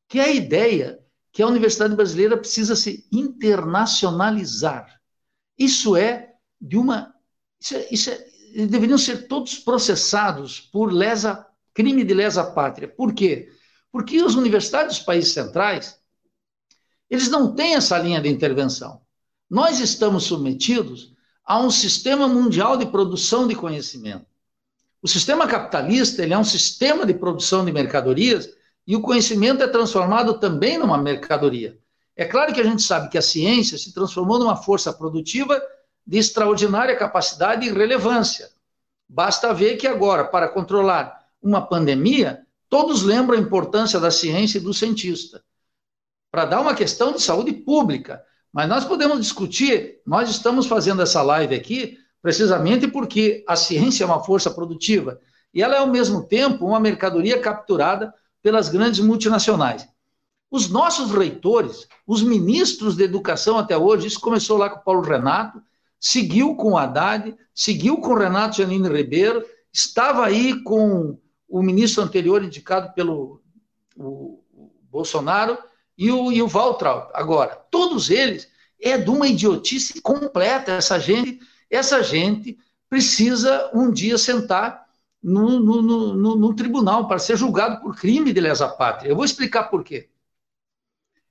Que 0.07 0.19
é 0.19 0.23
a 0.23 0.31
ideia 0.31 0.99
que 1.33 1.41
a 1.41 1.47
Universidade 1.47 1.95
Brasileira 1.95 2.37
precisa 2.37 2.75
se 2.75 3.05
internacionalizar. 3.11 5.01
Isso 5.57 5.97
é 5.97 6.35
de 6.61 6.77
uma. 6.77 7.13
Isso 7.59 7.75
é, 7.75 7.87
isso 7.91 8.09
é, 8.11 8.25
deveriam 8.67 8.99
ser 8.99 9.27
todos 9.27 9.57
processados 9.57 10.59
por 10.61 10.93
lesa, 10.93 11.45
crime 11.73 12.03
de 12.03 12.13
lesa 12.13 12.43
pátria. 12.43 12.87
Por 12.87 13.13
quê? 13.13 13.51
Porque 13.91 14.17
as 14.17 14.35
universidades 14.35 14.97
dos 14.97 15.05
países 15.05 15.33
centrais 15.33 15.99
eles 17.09 17.29
não 17.29 17.53
têm 17.53 17.75
essa 17.75 17.97
linha 17.97 18.21
de 18.21 18.29
intervenção. 18.29 19.01
Nós 19.47 19.79
estamos 19.79 20.23
submetidos 20.23 21.13
a 21.45 21.59
um 21.59 21.69
sistema 21.69 22.27
mundial 22.27 22.77
de 22.77 22.87
produção 22.87 23.47
de 23.47 23.55
conhecimento. 23.55 24.25
O 25.01 25.07
sistema 25.07 25.47
capitalista 25.47 26.23
ele 26.23 26.33
é 26.33 26.37
um 26.37 26.43
sistema 26.43 27.05
de 27.05 27.13
produção 27.13 27.65
de 27.65 27.71
mercadorias 27.71 28.49
e 28.85 28.95
o 28.95 29.01
conhecimento 29.01 29.63
é 29.63 29.67
transformado 29.67 30.39
também 30.39 30.77
numa 30.77 30.97
mercadoria. 30.97 31.77
É 32.15 32.25
claro 32.25 32.53
que 32.53 32.61
a 32.61 32.63
gente 32.63 32.81
sabe 32.81 33.09
que 33.09 33.17
a 33.17 33.21
ciência 33.21 33.77
se 33.77 33.93
transformou 33.93 34.37
numa 34.37 34.55
força 34.55 34.93
produtiva 34.93 35.61
de 36.05 36.17
extraordinária 36.17 36.95
capacidade 36.95 37.67
e 37.67 37.71
relevância. 37.71 38.49
Basta 39.07 39.53
ver 39.53 39.77
que 39.77 39.87
agora, 39.87 40.25
para 40.25 40.47
controlar 40.47 41.25
uma 41.41 41.61
pandemia, 41.61 42.45
todos 42.69 43.03
lembram 43.03 43.37
a 43.37 43.41
importância 43.41 43.99
da 43.99 44.11
ciência 44.11 44.57
e 44.57 44.61
do 44.61 44.73
cientista 44.73 45.43
para 46.33 46.45
dar 46.45 46.61
uma 46.61 46.73
questão 46.73 47.11
de 47.13 47.21
saúde 47.21 47.53
pública. 47.53 48.23
Mas 48.51 48.67
nós 48.67 48.83
podemos 48.83 49.19
discutir, 49.19 50.01
nós 50.03 50.31
estamos 50.31 50.65
fazendo 50.65 51.03
essa 51.03 51.21
live 51.21 51.53
aqui 51.53 51.99
precisamente 52.23 52.87
porque 52.87 53.43
a 53.47 53.55
ciência 53.55 54.03
é 54.03 54.07
uma 54.07 54.23
força 54.23 54.49
produtiva 54.49 55.19
e 55.53 55.61
ela 55.61 55.75
é 55.75 55.77
ao 55.77 55.87
mesmo 55.87 56.23
tempo 56.23 56.65
uma 56.65 56.79
mercadoria 56.79 57.39
capturada 57.39 58.11
pelas 58.43 58.67
grandes 58.69 58.99
multinacionais. 58.99 59.87
Os 60.51 60.69
nossos 60.69 61.09
reitores, 61.11 61.87
os 62.05 62.21
ministros 62.21 62.95
de 62.95 63.03
educação 63.03 63.57
até 63.57 63.75
hoje, 63.75 64.05
isso 64.05 64.19
começou 64.19 64.57
lá 64.57 64.69
com 64.69 64.79
o 64.79 64.83
Paulo 64.83 65.01
Renato, 65.01 65.63
seguiu 65.99 66.53
com 66.55 66.73
o 66.73 66.77
Haddad, 66.77 67.35
seguiu 67.55 67.97
com 67.97 68.11
o 68.11 68.17
Renato 68.17 68.57
Janine 68.57 68.89
Ribeiro, 68.89 69.43
estava 69.71 70.25
aí 70.25 70.61
com 70.61 71.17
o 71.49 71.63
ministro 71.63 72.03
anterior 72.03 72.43
indicado 72.43 72.93
pelo 72.93 73.41
o, 73.95 74.43
Bolsonaro, 74.91 75.57
e 75.97 76.11
o, 76.11 76.31
e 76.31 76.41
o. 76.41 76.49
Agora, 77.13 77.55
todos 77.71 78.09
eles 78.09 78.47
é 78.81 78.97
de 78.97 79.09
uma 79.09 79.27
idiotice 79.27 80.01
completa. 80.01 80.73
Essa 80.73 80.99
gente, 80.99 81.39
essa 81.69 82.03
gente 82.03 82.57
precisa 82.89 83.71
um 83.73 83.91
dia 83.91 84.17
sentar 84.17 84.82
no, 85.23 85.59
no, 85.59 85.81
no, 85.81 86.35
no 86.35 86.55
tribunal 86.55 87.07
para 87.07 87.17
ser 87.17 87.37
julgado 87.37 87.81
por 87.81 87.95
crime 87.95 88.33
de 88.33 88.41
lesa 88.41 88.67
pátria. 88.67 89.09
Eu 89.09 89.15
vou 89.15 89.23
explicar 89.23 89.63
por 89.65 89.83
quê. 89.83 90.09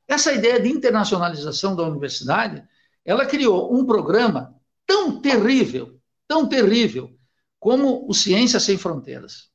Essa 0.09 0.33
ideia 0.33 0.59
de 0.59 0.69
internacionalização 0.69 1.77
da 1.77 1.83
universidade, 1.83 2.63
ela 3.05 3.27
criou 3.27 3.75
um 3.75 3.85
programa 3.85 4.55
tão 4.87 5.21
terrível, 5.21 6.01
tão 6.27 6.49
terrível, 6.49 7.17
como 7.61 8.09
o 8.09 8.15
Ciência 8.15 8.59
Sem 8.59 8.77
Fronteiras. 8.77 9.51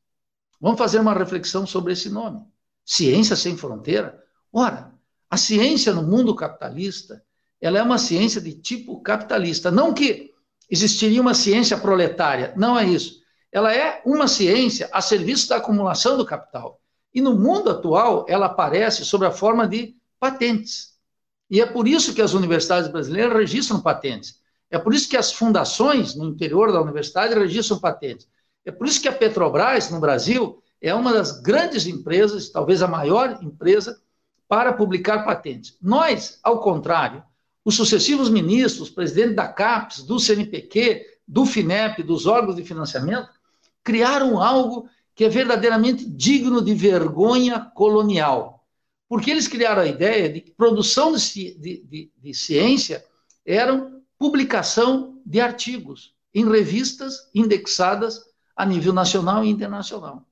Vamos 0.62 0.78
fazer 0.78 1.00
uma 1.00 1.14
reflexão 1.14 1.66
sobre 1.66 1.94
esse 1.94 2.10
nome. 2.10 2.42
Ciência 2.86 3.36
Sem 3.36 3.58
Fronteira? 3.58 4.24
Ora, 4.52 4.94
a 5.30 5.36
ciência 5.38 5.94
no 5.94 6.04
mundo 6.04 6.36
capitalista, 6.36 7.24
ela 7.60 7.78
é 7.78 7.84
uma 7.84 7.98
ciência 7.98 8.40
de 8.40 8.54
tipo 8.54 9.02
capitalista. 9.02 9.70
Não 9.70 9.94
que 9.94 10.34
existiria 10.70 11.22
uma 11.22 11.34
ciência 11.34 11.78
proletária, 11.78 12.54
não 12.56 12.78
é 12.78 12.86
isso. 12.86 13.22
Ela 13.52 13.74
é 13.74 14.02
uma 14.06 14.28
ciência 14.28 14.90
a 14.92 15.02
serviço 15.02 15.50
da 15.50 15.58
acumulação 15.58 16.18
do 16.18 16.26
capital. 16.26 16.80
E 17.14 17.22
no 17.22 17.34
mundo 17.34 17.70
atual, 17.70 18.26
ela 18.28 18.48
aparece 18.48 19.06
sob 19.06 19.26
a 19.26 19.32
forma 19.32 19.68
de 19.68 19.96
patentes. 20.20 20.98
E 21.50 21.62
é 21.62 21.66
por 21.66 21.88
isso 21.88 22.14
que 22.14 22.22
as 22.22 22.34
universidades 22.34 22.92
brasileiras 22.92 23.36
registram 23.36 23.82
patentes. 23.82 24.40
É 24.70 24.78
por 24.78 24.94
isso 24.94 25.10
que 25.10 25.16
as 25.16 25.32
fundações 25.32 26.14
no 26.14 26.26
interior 26.26 26.72
da 26.72 26.82
universidade 26.82 27.34
registram 27.34 27.80
patentes. 27.80 28.28
É 28.66 28.72
por 28.72 28.86
isso 28.86 29.02
que 29.02 29.08
a 29.08 29.14
Petrobras, 29.14 29.90
no 29.90 30.00
Brasil, 30.00 30.62
é 30.82 30.94
uma 30.94 31.14
das 31.14 31.40
grandes 31.40 31.88
empresas, 31.88 32.50
talvez 32.50 32.82
a 32.82 32.88
maior 32.88 33.40
empresa 33.42 34.00
para 34.48 34.74
publicar 34.74 35.24
patentes. 35.24 35.78
Nós, 35.82 36.40
ao 36.44 36.60
contrário, 36.60 37.24
os 37.64 37.76
sucessivos 37.76 38.30
ministros, 38.30 38.90
presidente 38.90 39.36
da 39.36 39.48
CAPES, 39.48 40.04
do 40.04 40.20
CNPq, 40.20 41.06
do 41.28 41.46
FINEP, 41.46 42.04
dos 42.04 42.26
órgãos 42.26 42.56
de 42.56 42.64
financiamento, 42.64 43.30
criaram 43.88 44.42
algo 44.42 44.90
que 45.16 45.24
é 45.24 45.30
verdadeiramente 45.30 46.04
digno 46.04 46.62
de 46.62 46.74
vergonha 46.74 47.62
colonial. 47.74 48.68
Porque 49.08 49.32
eles 49.32 49.48
criaram 49.48 49.82
a 49.82 49.88
ideia 49.88 50.28
de 50.28 50.42
que 50.42 50.52
produção 50.52 51.14
de, 51.14 51.54
de, 51.58 51.84
de, 51.86 52.12
de 52.18 52.34
ciência 52.34 53.02
era 53.46 53.90
publicação 54.20 55.22
de 55.26 55.40
artigos 55.40 56.14
em 56.34 56.46
revistas 56.46 57.30
indexadas 57.34 58.26
a 58.58 58.66
nível 58.66 58.92
nacional 58.92 59.46
e 59.46 59.50
internacional. 59.50 60.28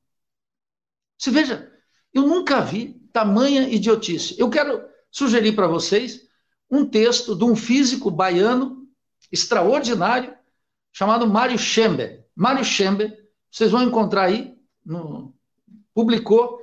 Se 1.17 1.31
veja, 1.31 1.71
eu 2.13 2.23
nunca 2.23 2.59
vi 2.59 2.95
tamanha 3.13 3.69
idiotice. 3.69 4.35
Eu 4.37 4.49
quero 4.49 4.83
sugerir 5.09 5.55
para 5.55 5.65
vocês 5.65 6.27
um 6.69 6.85
texto 6.85 7.33
de 7.33 7.45
um 7.45 7.55
físico 7.55 8.11
baiano 8.11 8.85
extraordinário 9.31 10.35
chamado 10.91 11.25
Mário 11.25 11.57
Schember. 11.57 12.27
Mário 12.35 12.65
Schember, 12.65 13.24
vocês 13.55 13.71
vão 13.71 13.83
encontrar 13.83 14.23
aí, 14.23 14.53
no, 14.85 15.33
publicou 15.93 16.59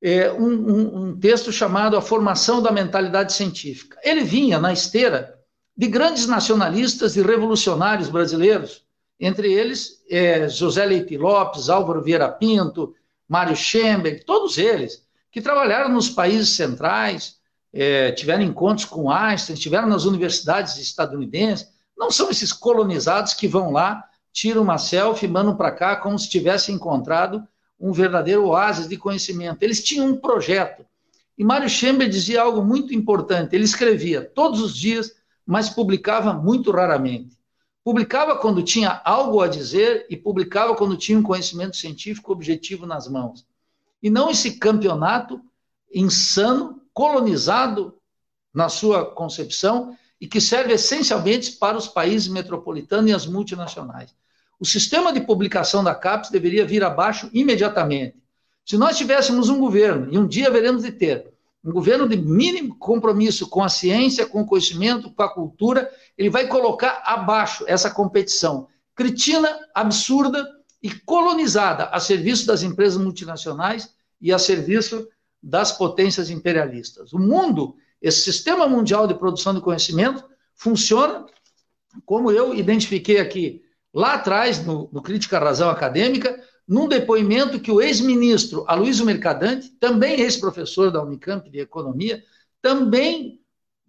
é, 0.00 0.32
um, 0.32 0.46
um, 0.46 1.02
um 1.02 1.20
texto 1.20 1.52
chamado 1.52 1.98
A 1.98 2.00
Formação 2.00 2.62
da 2.62 2.72
Mentalidade 2.72 3.34
Científica. 3.34 4.00
Ele 4.02 4.24
vinha 4.24 4.58
na 4.58 4.72
esteira 4.72 5.38
de 5.76 5.86
grandes 5.86 6.26
nacionalistas 6.26 7.14
e 7.14 7.20
revolucionários 7.20 8.08
brasileiros, 8.08 8.86
entre 9.20 9.52
eles 9.52 10.02
é, 10.10 10.48
José 10.48 10.86
Leite 10.86 11.18
Lopes, 11.18 11.68
Álvaro 11.68 12.02
Vieira 12.02 12.30
Pinto, 12.32 12.94
Mário 13.28 13.54
Schember, 13.54 14.24
todos 14.24 14.56
eles, 14.56 15.06
que 15.30 15.42
trabalharam 15.42 15.90
nos 15.90 16.08
países 16.08 16.56
centrais, 16.56 17.36
é, 17.70 18.12
tiveram 18.12 18.44
encontros 18.44 18.86
com 18.86 19.10
Einstein, 19.10 19.52
estiveram 19.52 19.86
nas 19.86 20.06
universidades 20.06 20.78
estadunidenses, 20.78 21.68
não 21.98 22.10
são 22.10 22.30
esses 22.30 22.50
colonizados 22.50 23.34
que 23.34 23.46
vão 23.46 23.70
lá, 23.70 24.02
tiram 24.38 24.62
uma 24.62 24.78
selfie, 24.78 25.26
mandam 25.26 25.56
para 25.56 25.72
cá 25.72 25.96
como 25.96 26.16
se 26.16 26.28
tivessem 26.28 26.76
encontrado 26.76 27.42
um 27.78 27.90
verdadeiro 27.90 28.46
oásis 28.46 28.86
de 28.86 28.96
conhecimento. 28.96 29.64
Eles 29.64 29.82
tinham 29.82 30.06
um 30.06 30.16
projeto. 30.16 30.86
E 31.36 31.42
Mário 31.42 31.68
Schember 31.68 32.08
dizia 32.08 32.42
algo 32.42 32.62
muito 32.62 32.94
importante. 32.94 33.56
Ele 33.56 33.64
escrevia 33.64 34.22
todos 34.22 34.60
os 34.60 34.76
dias, 34.76 35.12
mas 35.44 35.68
publicava 35.68 36.32
muito 36.32 36.70
raramente. 36.70 37.36
Publicava 37.82 38.36
quando 38.36 38.62
tinha 38.62 39.00
algo 39.04 39.40
a 39.40 39.48
dizer 39.48 40.06
e 40.08 40.16
publicava 40.16 40.76
quando 40.76 40.96
tinha 40.96 41.18
um 41.18 41.22
conhecimento 41.22 41.76
científico 41.76 42.32
objetivo 42.32 42.86
nas 42.86 43.08
mãos. 43.08 43.44
E 44.00 44.08
não 44.08 44.30
esse 44.30 44.52
campeonato 44.52 45.40
insano 45.92 46.80
colonizado 46.92 47.92
na 48.54 48.68
sua 48.68 49.04
concepção 49.04 49.96
e 50.20 50.28
que 50.28 50.40
serve 50.40 50.74
essencialmente 50.74 51.52
para 51.52 51.76
os 51.76 51.88
países 51.88 52.28
metropolitanos 52.28 53.10
e 53.10 53.14
as 53.14 53.26
multinacionais. 53.26 54.14
O 54.60 54.66
sistema 54.66 55.12
de 55.12 55.20
publicação 55.20 55.84
da 55.84 55.94
CAPES 55.94 56.30
deveria 56.30 56.66
vir 56.66 56.82
abaixo 56.82 57.30
imediatamente. 57.32 58.16
Se 58.64 58.76
nós 58.76 58.98
tivéssemos 58.98 59.48
um 59.48 59.58
governo, 59.58 60.12
e 60.12 60.18
um 60.18 60.26
dia 60.26 60.50
veremos 60.50 60.82
de 60.82 60.92
ter, 60.92 61.32
um 61.64 61.72
governo 61.72 62.08
de 62.08 62.16
mínimo 62.16 62.76
compromisso 62.76 63.48
com 63.48 63.62
a 63.62 63.68
ciência, 63.68 64.26
com 64.26 64.42
o 64.42 64.46
conhecimento, 64.46 65.10
com 65.10 65.22
a 65.22 65.32
cultura, 65.32 65.90
ele 66.16 66.30
vai 66.30 66.46
colocar 66.46 67.02
abaixo 67.04 67.64
essa 67.66 67.90
competição 67.90 68.68
cretina, 68.94 69.48
absurda 69.72 70.44
e 70.82 70.90
colonizada 70.90 71.84
a 71.84 72.00
serviço 72.00 72.46
das 72.46 72.64
empresas 72.64 73.00
multinacionais 73.00 73.94
e 74.20 74.32
a 74.32 74.38
serviço 74.38 75.08
das 75.40 75.70
potências 75.70 76.30
imperialistas. 76.30 77.12
O 77.12 77.18
mundo, 77.18 77.76
esse 78.02 78.22
sistema 78.22 78.66
mundial 78.66 79.06
de 79.06 79.14
produção 79.14 79.54
de 79.54 79.60
conhecimento, 79.60 80.24
funciona 80.52 81.26
como 82.04 82.32
eu 82.32 82.52
identifiquei 82.54 83.20
aqui 83.20 83.62
lá 83.92 84.14
atrás, 84.14 84.64
no, 84.64 84.88
no 84.92 85.02
Crítica 85.02 85.36
à 85.36 85.40
Razão 85.40 85.70
Acadêmica, 85.70 86.42
num 86.66 86.86
depoimento 86.86 87.58
que 87.58 87.70
o 87.70 87.80
ex-ministro 87.80 88.64
Aloysio 88.68 89.06
Mercadante, 89.06 89.70
também 89.80 90.20
ex-professor 90.20 90.90
da 90.90 91.02
Unicamp 91.02 91.48
de 91.48 91.60
Economia, 91.60 92.22
também 92.60 93.40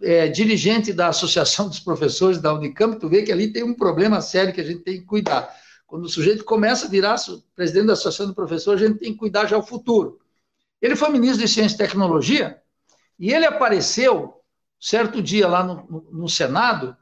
é, 0.01 0.29
dirigente 0.29 0.93
da 0.93 1.09
Associação 1.09 1.67
dos 1.69 1.79
Professores 1.79 2.39
da 2.39 2.53
Unicamp, 2.53 2.97
tu 2.99 3.09
vê 3.09 3.23
que 3.23 3.31
ali 3.31 3.51
tem 3.51 3.63
um 3.63 3.73
problema 3.73 4.21
sério 4.21 4.53
que 4.53 4.61
a 4.61 4.63
gente 4.63 4.81
tem 4.83 4.99
que 4.99 5.05
cuidar. 5.05 5.53
Quando 5.85 6.05
o 6.05 6.09
sujeito 6.09 6.45
começa 6.45 6.85
a 6.85 6.89
virar 6.89 7.15
presidente 7.55 7.87
da 7.87 7.93
Associação 7.93 8.27
dos 8.27 8.35
Professores, 8.35 8.81
a 8.81 8.87
gente 8.87 8.99
tem 8.99 9.11
que 9.11 9.19
cuidar 9.19 9.45
já 9.47 9.57
o 9.57 9.63
futuro. 9.63 10.19
Ele 10.81 10.95
foi 10.95 11.09
ministro 11.09 11.45
de 11.45 11.51
Ciência 11.51 11.75
e 11.75 11.77
Tecnologia 11.77 12.61
e 13.19 13.33
ele 13.33 13.45
apareceu 13.45 14.35
certo 14.79 15.21
dia 15.21 15.47
lá 15.47 15.63
no, 15.63 15.85
no, 15.89 16.11
no 16.11 16.29
Senado 16.29 16.95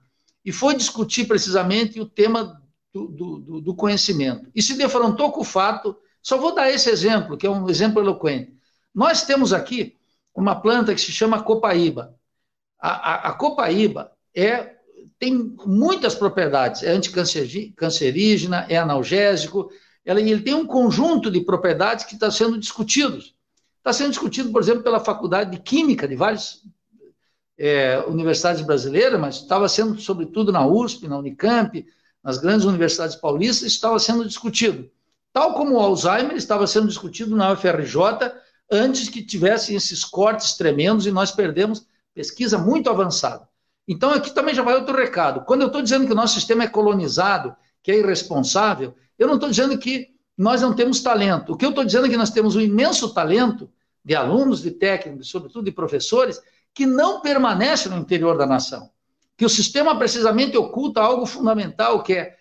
e 0.44 0.52
foi 0.52 0.76
discutir 0.76 1.28
precisamente 1.28 2.00
o 2.00 2.06
tema 2.06 2.60
do, 3.06 3.38
do, 3.40 3.62
do, 3.62 3.76
conhecimento. 3.76 4.50
E 4.56 4.62
se 4.62 4.78
defrontou 4.78 5.32
com 5.32 5.42
o 5.42 5.46
fato, 5.46 5.96
só 6.22 6.38
vou 6.38 6.56
dar 6.56 6.72
esse 6.72 6.90
exemplo, 6.90 7.38
que 7.38 7.46
é 7.46 7.50
um 7.50 7.70
exemplo 7.70 8.02
eloquente. 8.02 8.54
Nós 8.96 9.24
temos 9.24 9.54
aqui 9.54 9.96
uma 10.34 10.56
planta 10.56 10.96
que 10.96 11.02
se 11.02 11.12
chama 11.12 11.44
copaíba. 11.44 12.16
A, 12.80 12.90
a, 12.90 13.30
a 13.30 13.34
copaíba 13.34 14.12
é, 14.36 14.78
tem 15.20 15.56
muitas 15.66 16.16
propriedades, 16.16 16.84
é 16.84 16.92
anticancerígena, 16.92 18.66
é 18.70 18.78
analgésico, 18.78 19.70
ela, 20.06 20.22
ele 20.22 20.42
tem 20.42 20.54
um 20.54 20.66
conjunto 20.66 21.30
de 21.30 21.42
propriedades 21.42 22.06
que 22.06 22.14
está 22.14 22.32
sendo 22.32 22.58
discutidos. 22.58 23.36
Está 23.78 23.92
sendo 23.92 24.10
discutido, 24.10 24.52
por 24.52 24.62
exemplo, 24.62 24.84
pela 24.84 25.00
Faculdade 25.00 25.52
de 25.52 25.60
Química 25.60 26.08
de 26.08 26.16
várias 26.16 26.62
é, 27.58 28.00
universidades 28.08 28.62
brasileiras, 28.62 29.20
mas 29.20 29.36
estava 29.36 29.68
sendo, 29.68 30.00
sobretudo, 30.00 30.52
na 30.52 30.66
USP, 30.66 31.08
na 31.08 31.18
Unicamp, 31.18 31.86
nas 32.28 32.38
grandes 32.38 32.66
universidades 32.66 33.16
paulistas, 33.16 33.72
estava 33.72 33.98
sendo 33.98 34.26
discutido. 34.26 34.92
Tal 35.32 35.54
como 35.54 35.76
o 35.76 35.80
Alzheimer 35.80 36.36
estava 36.36 36.68
sendo 36.68 36.90
discutido 36.90 37.38
na 37.38 37.54
UFRJ 37.54 38.34
antes 38.70 39.08
que 39.08 39.24
tivessem 39.24 39.78
esses 39.78 40.04
cortes 40.04 40.58
tremendos 40.58 41.06
e 41.06 41.12
nós 41.12 41.32
perdemos 41.32 41.88
pesquisa 42.14 42.58
muito 42.58 42.90
avançada. 42.90 43.48
Então, 43.88 44.12
aqui 44.12 44.36
também 44.36 44.54
já 44.54 44.62
vai 44.62 44.76
outro 44.76 44.94
recado. 44.94 45.46
Quando 45.46 45.62
eu 45.62 45.68
estou 45.68 45.82
dizendo 45.82 46.06
que 46.06 46.12
o 46.12 46.16
nosso 46.16 46.34
sistema 46.34 46.66
é 46.66 46.68
colonizado, 46.68 47.56
que 47.82 47.94
é 47.94 47.98
irresponsável, 47.98 48.94
eu 49.18 49.26
não 49.26 49.36
estou 49.36 49.50
dizendo 49.50 49.78
que 49.78 50.10
nós 50.38 50.62
não 50.62 50.76
temos 50.76 51.00
talento. 51.00 51.54
O 51.54 51.58
que 51.58 51.64
eu 51.64 51.70
estou 51.70 51.86
dizendo 51.86 52.08
é 52.08 52.10
que 52.10 52.18
nós 52.18 52.30
temos 52.30 52.58
um 52.58 52.62
imenso 52.62 53.14
talento 53.14 53.72
de 54.04 54.16
alunos, 54.16 54.62
de 54.62 54.72
técnicos, 54.72 55.30
sobretudo 55.30 55.64
de 55.64 55.72
professores, 55.72 56.42
que 56.74 56.86
não 56.86 57.22
permanece 57.22 57.88
no 57.88 57.96
interior 57.96 58.38
da 58.38 58.46
nação. 58.46 58.90
Que 59.38 59.46
o 59.46 59.50
sistema 59.50 59.98
precisamente 59.98 60.58
oculta 60.58 61.00
algo 61.00 61.26
fundamental, 61.26 62.04
que 62.04 62.14
é 62.14 62.38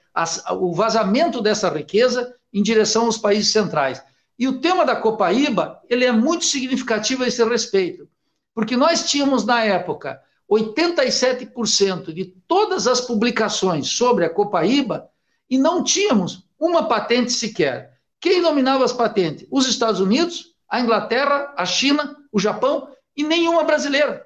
o 0.59 0.75
vazamento 0.75 1.43
dessa 1.43 1.69
riqueza 1.69 2.35
em 2.53 2.63
direção 2.63 3.05
aos 3.05 3.19
países 3.19 3.53
centrais. 3.53 4.03
E 4.39 4.49
o 4.49 4.61
tema 4.61 4.85
da 4.85 4.97
Copaíba, 4.97 5.81
ele 5.89 6.05
é 6.05 6.13
muito 6.13 6.45
significativo 6.45 7.23
a 7.23 7.29
esse 7.29 7.45
respeito, 7.45 8.09
porque 8.55 8.77
nós 8.77 9.09
tínhamos 9.09 9.45
na 9.45 9.63
época 9.65 10.21
87% 10.51 12.13
de 12.13 12.25
todas 12.47 12.87
as 12.87 13.01
publicações 13.01 13.89
sobre 13.89 14.25
a 14.25 14.31
Copaíba 14.31 15.09
e 15.49 15.59
não 15.59 15.83
tínhamos 15.83 16.45
uma 16.59 16.89
patente 16.89 17.33
sequer. 17.33 17.99
Quem 18.21 18.43
dominava 18.43 18.85
as 18.85 18.93
patentes? 18.93 19.47
Os 19.51 19.69
Estados 19.69 20.01
Unidos, 20.01 20.55
a 20.69 20.81
Inglaterra, 20.81 21.53
a 21.57 21.65
China, 21.65 22.17
o 22.33 22.41
Japão 22.41 22.89
e 23.17 23.23
nenhuma 23.23 23.65
brasileira. 23.65 24.26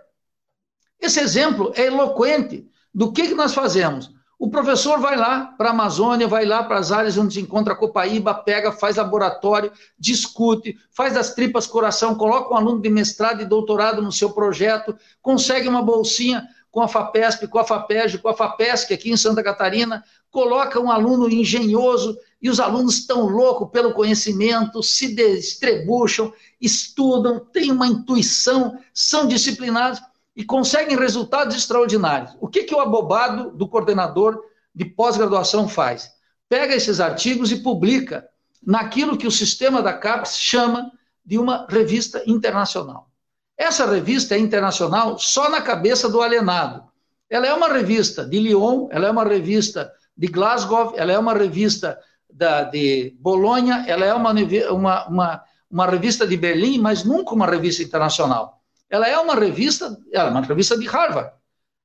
Esse 1.00 1.20
exemplo 1.20 1.72
é 1.74 1.86
eloquente 1.86 2.68
do 2.94 3.12
que, 3.12 3.28
que 3.28 3.34
nós 3.34 3.54
fazemos. 3.54 4.12
O 4.38 4.48
professor 4.48 4.98
vai 4.98 5.16
lá 5.16 5.54
para 5.58 5.68
a 5.68 5.72
Amazônia, 5.72 6.26
vai 6.26 6.46
lá 6.46 6.62
para 6.62 6.78
as 6.78 6.90
áreas 6.90 7.18
onde 7.18 7.34
se 7.34 7.40
encontra 7.40 7.74
a 7.74 7.76
Copaíba, 7.76 8.32
pega, 8.32 8.72
faz 8.72 8.96
laboratório, 8.96 9.70
discute, 9.98 10.78
faz 10.90 11.12
das 11.12 11.34
tripas 11.34 11.66
coração, 11.66 12.14
coloca 12.14 12.54
um 12.54 12.56
aluno 12.56 12.80
de 12.80 12.88
mestrado 12.88 13.42
e 13.42 13.44
doutorado 13.44 14.00
no 14.00 14.10
seu 14.10 14.30
projeto, 14.30 14.96
consegue 15.20 15.68
uma 15.68 15.82
bolsinha 15.82 16.48
com 16.70 16.80
a 16.80 16.88
FAPESP, 16.88 17.48
com 17.48 17.58
a 17.58 17.64
FAPESG, 17.64 18.18
com 18.18 18.28
a 18.28 18.34
FAPESC 18.34 18.94
aqui 18.94 19.10
em 19.10 19.16
Santa 19.16 19.42
Catarina, 19.42 20.02
coloca 20.30 20.80
um 20.80 20.90
aluno 20.90 21.28
engenhoso 21.28 22.16
e 22.40 22.48
os 22.48 22.60
alunos 22.60 22.98
estão 22.98 23.26
loucos 23.26 23.68
pelo 23.70 23.92
conhecimento, 23.92 24.82
se 24.82 25.14
distribuem, 25.14 26.32
estudam, 26.58 27.40
têm 27.40 27.70
uma 27.72 27.86
intuição, 27.86 28.78
são 28.94 29.28
disciplinados 29.28 30.00
e 30.34 30.44
conseguem 30.44 30.96
resultados 30.96 31.56
extraordinários. 31.56 32.36
O 32.40 32.48
que, 32.48 32.64
que 32.64 32.74
o 32.74 32.80
abobado 32.80 33.50
do 33.50 33.68
coordenador 33.68 34.42
de 34.74 34.84
pós-graduação 34.84 35.68
faz? 35.68 36.10
Pega 36.48 36.74
esses 36.74 37.00
artigos 37.00 37.50
e 37.52 37.62
publica 37.62 38.28
naquilo 38.64 39.16
que 39.16 39.26
o 39.26 39.30
sistema 39.30 39.82
da 39.82 39.92
CAPES 39.92 40.36
chama 40.38 40.92
de 41.24 41.38
uma 41.38 41.66
revista 41.68 42.22
internacional. 42.26 43.08
Essa 43.56 43.86
revista 43.86 44.34
é 44.34 44.38
internacional 44.38 45.18
só 45.18 45.50
na 45.50 45.60
cabeça 45.60 46.08
do 46.08 46.22
alienado. 46.22 46.84
Ela 47.28 47.46
é 47.46 47.54
uma 47.54 47.68
revista 47.68 48.24
de 48.24 48.40
Lyon, 48.40 48.88
ela 48.90 49.06
é 49.06 49.10
uma 49.10 49.24
revista 49.24 49.92
de 50.16 50.26
Glasgow, 50.26 50.94
ela 50.96 51.12
é 51.12 51.18
uma 51.18 51.34
revista 51.34 51.98
da, 52.32 52.62
de 52.64 53.14
Bolonha, 53.20 53.84
ela 53.86 54.04
é 54.04 54.14
uma, 54.14 54.32
uma, 54.32 55.06
uma, 55.08 55.44
uma 55.70 55.86
revista 55.86 56.26
de 56.26 56.36
Berlim, 56.36 56.78
mas 56.78 57.04
nunca 57.04 57.34
uma 57.34 57.46
revista 57.46 57.82
internacional. 57.82 58.59
Ela 58.90 59.08
é 59.08 59.16
uma 59.18 59.34
revista, 59.34 59.96
ela 60.12 60.28
é 60.28 60.32
uma 60.32 60.40
revista 60.42 60.76
de 60.76 60.86
Harvard. 60.86 61.32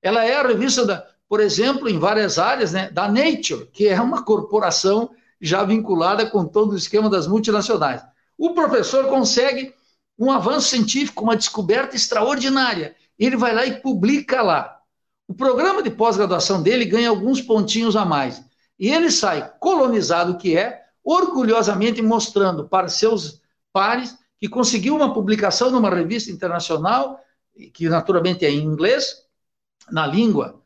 Ela 0.02 0.26
é 0.26 0.36
a 0.36 0.41
revista, 0.41 0.86
da, 0.86 1.06
por 1.30 1.39
exemplo, 1.39 1.88
em 1.88 2.00
várias 2.00 2.39
áreas, 2.39 2.74
né, 2.74 2.89
da 2.89 3.08
Nature, 3.08 3.68
que 3.72 3.88
é 3.88 4.02
uma 4.02 4.24
corporação 4.24 5.12
já 5.39 5.63
vinculada 5.63 6.26
com 6.26 6.46
todo 6.46 6.72
o 6.72 6.78
esquema 6.78 7.10
das 7.10 7.28
multinacionais. 7.28 8.02
O 8.38 8.54
professor 8.54 9.08
consegue 9.08 9.74
um 10.18 10.32
avanço 10.32 10.70
científico, 10.70 11.24
uma 11.24 11.36
descoberta 11.36 11.96
extraordinária. 11.96 12.96
Ele 13.20 13.38
vai 13.38 13.54
lá 13.54 13.65
e 13.65 13.80
publica 13.80 14.41
lá. 14.41 14.80
O 15.28 15.34
programa 15.34 15.84
de 15.84 15.89
pós-graduação 15.89 16.62
dele 16.62 16.86
ganha 16.86 17.10
alguns 17.10 17.41
pontinhos 17.41 17.96
a 17.96 18.06
mais. 18.06 18.44
E 18.80 18.89
ele 18.89 19.10
sai 19.10 19.54
colonizado 19.60 20.38
que 20.38 20.58
é, 20.58 20.84
orgulhosamente 21.04 22.02
mostrando 22.02 22.68
para 22.68 22.88
seus 22.88 23.41
pares 23.72 24.18
que 24.39 24.50
conseguiu 24.50 24.95
uma 24.95 25.13
publicação 25.13 25.71
numa 25.71 25.89
revista 25.89 26.32
internacional, 26.32 27.19
que 27.74 27.88
naturalmente 27.88 28.45
é 28.45 28.52
em 28.52 28.63
inglês, 28.63 29.24
na 29.91 30.06
língua 30.06 30.62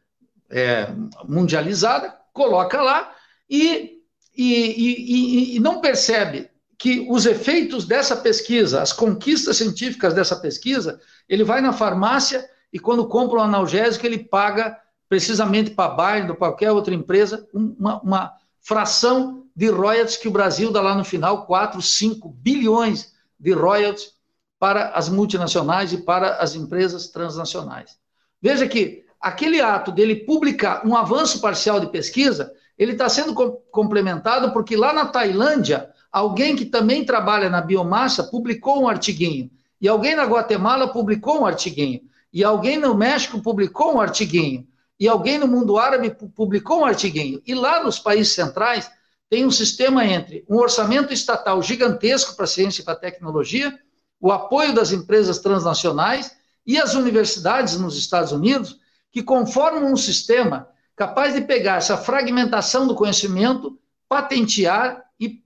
é, 0.49 0.91
mundializada, 1.27 2.15
coloca 2.33 2.81
lá 2.81 3.13
e, 3.49 4.01
e, 4.35 5.53
e, 5.53 5.55
e 5.55 5.59
não 5.59 5.81
percebe 5.81 6.49
que 6.77 7.05
os 7.09 7.25
efeitos 7.25 7.85
dessa 7.85 8.15
pesquisa, 8.15 8.81
as 8.81 8.93
conquistas 8.93 9.57
científicas 9.57 10.13
dessa 10.13 10.35
pesquisa, 10.37 10.99
ele 11.27 11.43
vai 11.43 11.59
na 11.61 11.73
farmácia 11.73 12.49
e 12.71 12.79
quando 12.79 13.07
compra 13.07 13.39
um 13.39 13.43
analgésico, 13.43 14.05
ele 14.05 14.19
paga 14.19 14.79
precisamente 15.09 15.71
para 15.71 15.91
a 15.91 15.95
Bayer 15.95 16.29
ou 16.29 16.37
qualquer 16.37 16.71
outra 16.71 16.93
empresa 16.93 17.47
uma, 17.53 17.99
uma, 18.01 18.33
fração 18.61 19.45
de 19.55 19.69
royalties 19.69 20.17
que 20.17 20.27
o 20.27 20.31
Brasil 20.31 20.71
dá 20.71 20.81
lá 20.81 20.93
no 20.93 21.03
final, 21.03 21.45
4, 21.45 21.81
5 21.81 22.29
bilhões 22.29 23.13
de 23.39 23.53
royalties 23.53 24.13
para 24.59 24.89
as 24.89 25.07
multinacionais 25.07 25.93
e 25.93 25.99
para 25.99 26.35
as 26.35 26.53
empresas 26.55 27.07
transnacionais. 27.07 27.97
Veja 28.41 28.67
que 28.67 29.05
aquele 29.19 29.61
ato 29.61 29.91
dele 29.91 30.15
publicar 30.15 30.85
um 30.85 30.95
avanço 30.95 31.39
parcial 31.39 31.79
de 31.79 31.87
pesquisa, 31.87 32.51
ele 32.77 32.91
está 32.93 33.07
sendo 33.07 33.33
complementado 33.71 34.51
porque 34.51 34.75
lá 34.75 34.93
na 34.93 35.05
Tailândia, 35.05 35.89
alguém 36.11 36.55
que 36.55 36.65
também 36.65 37.05
trabalha 37.05 37.49
na 37.49 37.61
biomassa 37.61 38.23
publicou 38.23 38.81
um 38.81 38.87
artiguinho, 38.87 39.49
e 39.81 39.87
alguém 39.87 40.15
na 40.15 40.25
Guatemala 40.25 40.89
publicou 40.89 41.41
um 41.41 41.45
artiguinho, 41.45 42.01
e 42.33 42.43
alguém 42.43 42.77
no 42.77 42.93
México 42.95 43.41
publicou 43.41 43.95
um 43.95 44.01
artiguinho, 44.01 44.67
e 44.99 45.07
alguém 45.07 45.37
no 45.37 45.47
mundo 45.47 45.77
árabe 45.77 46.11
publicou 46.35 46.81
um 46.81 46.85
artiguinho. 46.85 47.41
E 47.47 47.55
lá 47.55 47.81
nos 47.81 47.97
países 47.97 48.33
centrais 48.33 48.91
tem 49.29 49.45
um 49.45 49.51
sistema 49.51 50.05
entre 50.05 50.43
um 50.49 50.57
orçamento 50.57 51.13
estatal 51.13 51.61
gigantesco 51.61 52.35
para 52.35 52.45
a 52.45 52.47
ciência 52.47 52.81
e 52.81 52.85
para 52.85 52.93
a 52.93 52.99
tecnologia, 52.99 53.77
o 54.19 54.31
apoio 54.31 54.73
das 54.73 54.91
empresas 54.91 55.39
transnacionais 55.39 56.35
e 56.65 56.79
as 56.79 56.95
universidades 56.95 57.77
nos 57.77 57.97
Estados 57.97 58.31
Unidos, 58.31 58.79
que 59.11 59.21
conformam 59.21 59.91
um 59.91 59.97
sistema 59.97 60.67
capaz 60.95 61.33
de 61.33 61.41
pegar 61.41 61.77
essa 61.77 61.95
fragmentação 61.95 62.87
do 62.87 62.95
conhecimento, 62.95 63.79
patentear 64.07 65.05
e, 65.19 65.41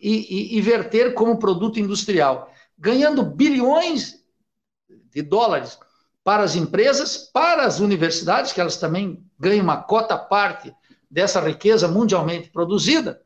e, 0.00 0.56
e 0.56 0.60
verter 0.60 1.14
como 1.14 1.38
produto 1.38 1.78
industrial, 1.78 2.50
ganhando 2.76 3.22
bilhões 3.22 4.24
de 5.12 5.22
dólares 5.22 5.78
para 6.24 6.42
as 6.42 6.56
empresas, 6.56 7.16
para 7.16 7.64
as 7.64 7.80
universidades, 7.80 8.52
que 8.52 8.60
elas 8.60 8.76
também 8.76 9.24
ganham 9.38 9.62
uma 9.62 9.76
cota 9.76 10.16
parte 10.16 10.74
dessa 11.10 11.40
riqueza 11.40 11.88
mundialmente 11.88 12.50
produzida. 12.50 13.20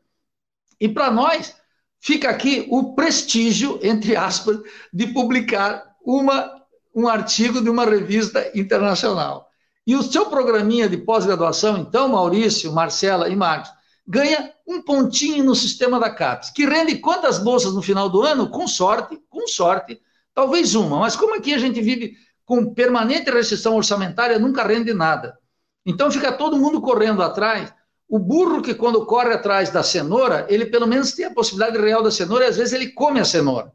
E 0.79 0.89
para 0.89 1.11
nós, 1.11 1.55
fica 1.99 2.29
aqui 2.29 2.67
o 2.69 2.95
prestígio, 2.95 3.79
entre 3.81 4.15
aspas, 4.15 4.59
de 4.91 5.07
publicar 5.07 5.95
uma, 6.03 6.61
um 6.93 7.07
artigo 7.07 7.61
de 7.61 7.69
uma 7.69 7.85
revista 7.85 8.51
internacional. 8.55 9.49
E 9.87 9.95
o 9.95 10.01
seu 10.01 10.25
programinha 10.25 10.89
de 10.89 10.97
pós-graduação, 10.97 11.77
então, 11.77 12.09
Maurício, 12.09 12.73
Marcela 12.73 13.29
e 13.29 13.35
Marcos, 13.35 13.71
ganha 14.07 14.51
um 14.67 14.81
pontinho 14.81 15.43
no 15.43 15.55
sistema 15.55 15.99
da 15.99 16.09
CAPES, 16.09 16.49
que 16.51 16.65
rende 16.65 16.97
quantas 16.97 17.37
bolsas 17.37 17.73
no 17.73 17.81
final 17.81 18.09
do 18.09 18.21
ano? 18.21 18.49
Com 18.49 18.67
sorte, 18.67 19.19
com 19.29 19.47
sorte, 19.47 19.99
talvez 20.33 20.73
uma. 20.75 20.99
Mas 20.99 21.15
como 21.15 21.35
aqui 21.35 21.53
a 21.53 21.57
gente 21.57 21.81
vive 21.81 22.15
com 22.45 22.73
permanente 22.73 23.31
restrição 23.31 23.75
orçamentária, 23.75 24.39
nunca 24.39 24.63
rende 24.63 24.93
nada. 24.93 25.37
Então 25.85 26.11
fica 26.11 26.31
todo 26.31 26.57
mundo 26.57 26.81
correndo 26.81 27.21
atrás. 27.21 27.73
O 28.07 28.19
burro 28.19 28.61
que 28.61 28.73
quando 28.73 29.05
corre 29.05 29.33
atrás 29.33 29.71
da 29.71 29.81
cenoura, 29.81 30.45
ele 30.49 30.65
pelo 30.65 30.85
menos 30.85 31.11
tem 31.11 31.25
a 31.25 31.33
possibilidade 31.33 31.77
real 31.77 32.03
da 32.03 32.11
cenoura 32.11 32.45
e 32.45 32.47
às 32.49 32.57
vezes 32.57 32.73
ele 32.73 32.91
come 32.91 33.19
a 33.19 33.25
cenoura. 33.25 33.73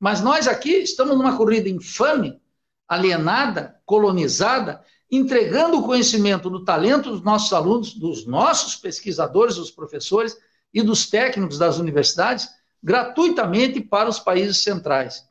Mas 0.00 0.20
nós 0.20 0.48
aqui 0.48 0.70
estamos 0.70 1.16
numa 1.16 1.36
corrida 1.36 1.68
infame, 1.68 2.40
alienada, 2.88 3.76
colonizada, 3.84 4.82
entregando 5.10 5.78
o 5.78 5.82
conhecimento 5.82 6.50
do 6.50 6.64
talento 6.64 7.10
dos 7.10 7.22
nossos 7.22 7.52
alunos, 7.52 7.94
dos 7.94 8.26
nossos 8.26 8.76
pesquisadores, 8.76 9.56
dos 9.56 9.70
professores 9.70 10.36
e 10.72 10.82
dos 10.82 11.08
técnicos 11.08 11.58
das 11.58 11.78
universidades, 11.78 12.48
gratuitamente 12.82 13.80
para 13.80 14.08
os 14.08 14.18
países 14.18 14.58
centrais. 14.58 15.26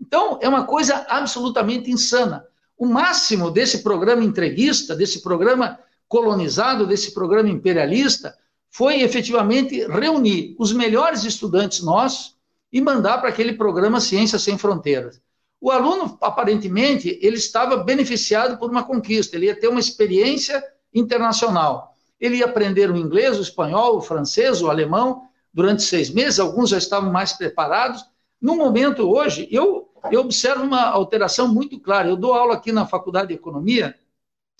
Então, 0.00 0.38
é 0.42 0.48
uma 0.48 0.64
coisa 0.64 1.04
absolutamente 1.08 1.90
insana. 1.90 2.46
O 2.78 2.86
máximo 2.86 3.50
desse 3.50 3.82
programa 3.82 4.22
entreguista, 4.22 4.94
desse 4.94 5.22
programa 5.22 5.78
colonizado, 6.08 6.86
desse 6.86 7.12
programa 7.12 7.48
imperialista, 7.48 8.36
foi 8.70 9.02
efetivamente 9.02 9.86
reunir 9.86 10.54
os 10.58 10.72
melhores 10.72 11.24
estudantes 11.24 11.82
nossos 11.82 12.36
e 12.72 12.80
mandar 12.80 13.18
para 13.18 13.28
aquele 13.28 13.54
programa 13.54 14.00
Ciência 14.00 14.38
Sem 14.38 14.58
Fronteiras. 14.58 15.20
O 15.60 15.70
aluno, 15.70 16.18
aparentemente, 16.20 17.18
ele 17.22 17.36
estava 17.36 17.78
beneficiado 17.78 18.58
por 18.58 18.70
uma 18.70 18.84
conquista, 18.84 19.36
ele 19.36 19.46
ia 19.46 19.58
ter 19.58 19.68
uma 19.68 19.80
experiência 19.80 20.62
internacional. 20.94 21.94
Ele 22.20 22.36
ia 22.36 22.44
aprender 22.44 22.90
o 22.90 22.96
inglês, 22.96 23.38
o 23.38 23.42
espanhol, 23.42 23.96
o 23.96 24.02
francês, 24.02 24.62
o 24.62 24.70
alemão 24.70 25.22
durante 25.52 25.82
seis 25.82 26.10
meses, 26.10 26.38
alguns 26.38 26.70
já 26.70 26.78
estavam 26.78 27.10
mais 27.10 27.32
preparados. 27.32 28.04
No 28.40 28.56
momento 28.56 29.08
hoje, 29.10 29.48
eu 29.50 29.86
eu 30.10 30.20
observo 30.20 30.62
uma 30.62 30.82
alteração 30.82 31.48
muito 31.48 31.78
clara. 31.80 32.08
Eu 32.08 32.16
dou 32.16 32.34
aula 32.34 32.54
aqui 32.54 32.72
na 32.72 32.86
Faculdade 32.86 33.28
de 33.28 33.34
Economia, 33.34 33.94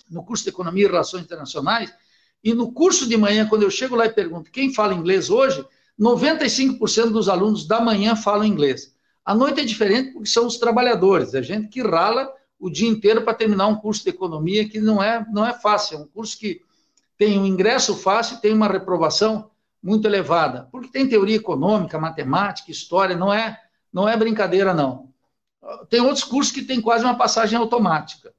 no 0.09 0.23
curso 0.23 0.43
de 0.43 0.49
Economia 0.49 0.85
e 0.85 0.87
Relações 0.87 1.23
Internacionais, 1.23 1.93
e 2.43 2.53
no 2.53 2.71
curso 2.71 3.07
de 3.07 3.17
manhã, 3.17 3.47
quando 3.47 3.63
eu 3.63 3.71
chego 3.71 3.95
lá 3.95 4.05
e 4.05 4.09
pergunto 4.09 4.51
quem 4.51 4.73
fala 4.73 4.93
inglês 4.93 5.29
hoje, 5.29 5.65
95% 5.99 7.09
dos 7.09 7.27
alunos 7.27 7.67
da 7.67 7.81
manhã 7.81 8.15
falam 8.15 8.45
inglês. 8.45 8.95
À 9.25 9.33
noite 9.33 9.59
é 9.59 9.65
diferente 9.65 10.13
porque 10.13 10.29
são 10.29 10.45
os 10.45 10.57
trabalhadores, 10.57 11.35
a 11.35 11.41
gente 11.41 11.67
que 11.67 11.81
rala 11.81 12.31
o 12.59 12.69
dia 12.69 12.87
inteiro 12.87 13.23
para 13.23 13.33
terminar 13.33 13.67
um 13.67 13.75
curso 13.75 14.03
de 14.03 14.09
economia 14.09 14.67
que 14.67 14.79
não 14.79 15.01
é, 15.01 15.25
não 15.31 15.45
é 15.45 15.53
fácil, 15.53 15.97
é 15.97 16.01
um 16.01 16.07
curso 16.07 16.37
que 16.37 16.61
tem 17.17 17.37
um 17.37 17.45
ingresso 17.45 17.95
fácil, 17.95 18.39
tem 18.39 18.53
uma 18.53 18.67
reprovação 18.67 19.49
muito 19.81 20.07
elevada, 20.07 20.67
porque 20.71 20.89
tem 20.89 21.07
teoria 21.07 21.35
econômica, 21.35 21.99
matemática, 21.99 22.71
história, 22.71 23.15
não 23.15 23.33
é, 23.33 23.59
não 23.91 24.07
é 24.07 24.15
brincadeira 24.15 24.73
não. 24.73 25.09
Tem 25.89 25.99
outros 25.99 26.23
cursos 26.23 26.53
que 26.53 26.61
tem 26.61 26.79
quase 26.79 27.03
uma 27.03 27.17
passagem 27.17 27.57
automática. 27.57 28.33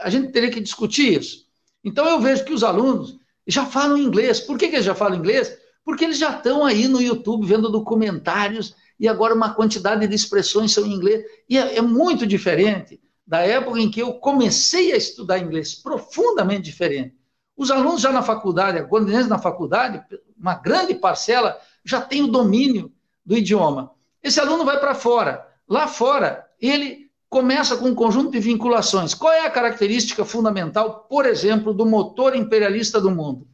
A 0.00 0.10
gente 0.10 0.32
teria 0.32 0.50
que 0.50 0.60
discutir 0.60 1.20
isso. 1.20 1.46
Então, 1.82 2.08
eu 2.08 2.20
vejo 2.20 2.44
que 2.44 2.52
os 2.52 2.64
alunos 2.64 3.18
já 3.46 3.66
falam 3.66 3.98
inglês. 3.98 4.40
Por 4.40 4.58
que, 4.58 4.68
que 4.68 4.76
eles 4.76 4.86
já 4.86 4.94
falam 4.94 5.18
inglês? 5.18 5.56
Porque 5.84 6.04
eles 6.04 6.18
já 6.18 6.36
estão 6.36 6.64
aí 6.64 6.88
no 6.88 7.00
YouTube 7.00 7.46
vendo 7.46 7.70
documentários 7.70 8.74
e 8.98 9.06
agora 9.06 9.34
uma 9.34 9.54
quantidade 9.54 10.06
de 10.06 10.14
expressões 10.14 10.72
são 10.72 10.86
em 10.86 10.92
inglês. 10.92 11.24
E 11.48 11.58
é, 11.58 11.76
é 11.76 11.82
muito 11.82 12.26
diferente 12.26 13.00
da 13.26 13.40
época 13.40 13.78
em 13.78 13.90
que 13.90 14.00
eu 14.00 14.14
comecei 14.14 14.92
a 14.92 14.96
estudar 14.96 15.38
inglês, 15.38 15.74
profundamente 15.74 16.62
diferente. 16.62 17.14
Os 17.56 17.70
alunos 17.70 18.00
já 18.00 18.12
na 18.12 18.22
faculdade, 18.22 18.86
quando 18.88 19.10
eles 19.10 19.28
na 19.28 19.38
faculdade, 19.38 20.02
uma 20.38 20.54
grande 20.54 20.94
parcela 20.94 21.58
já 21.84 22.00
tem 22.00 22.22
o 22.22 22.28
domínio 22.28 22.92
do 23.24 23.36
idioma. 23.36 23.92
Esse 24.22 24.40
aluno 24.40 24.64
vai 24.64 24.80
para 24.80 24.94
fora 24.94 25.54
Lá 25.68 25.88
fora, 25.88 26.46
ele 26.60 27.03
começa 27.28 27.76
com 27.76 27.86
um 27.86 27.94
conjunto 27.94 28.30
de 28.30 28.40
vinculações. 28.40 29.14
Qual 29.14 29.32
é 29.32 29.46
a 29.46 29.50
característica 29.50 30.24
fundamental, 30.24 31.06
por 31.08 31.26
exemplo, 31.26 31.74
do 31.74 31.84
motor 31.84 32.36
imperialista 32.36 33.00
do 33.00 33.10
mundo? 33.10 33.46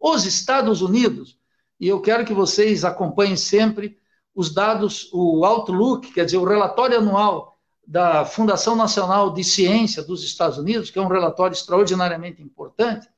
Os 0.00 0.24
Estados 0.24 0.80
Unidos, 0.80 1.38
e 1.78 1.88
eu 1.88 2.00
quero 2.00 2.24
que 2.24 2.32
vocês 2.32 2.84
acompanhem 2.84 3.36
sempre 3.36 3.98
os 4.34 4.54
dados, 4.54 5.10
o 5.12 5.44
Outlook, 5.44 6.12
quer 6.12 6.24
dizer, 6.24 6.36
o 6.36 6.44
relatório 6.44 6.98
anual 6.98 7.58
da 7.86 8.24
Fundação 8.24 8.76
Nacional 8.76 9.32
de 9.32 9.42
Ciência 9.42 10.02
dos 10.02 10.22
Estados 10.22 10.58
Unidos, 10.58 10.90
que 10.90 10.98
é 10.98 11.02
um 11.02 11.08
relatório 11.08 11.54
extraordinariamente 11.54 12.42
importante, 12.42 13.08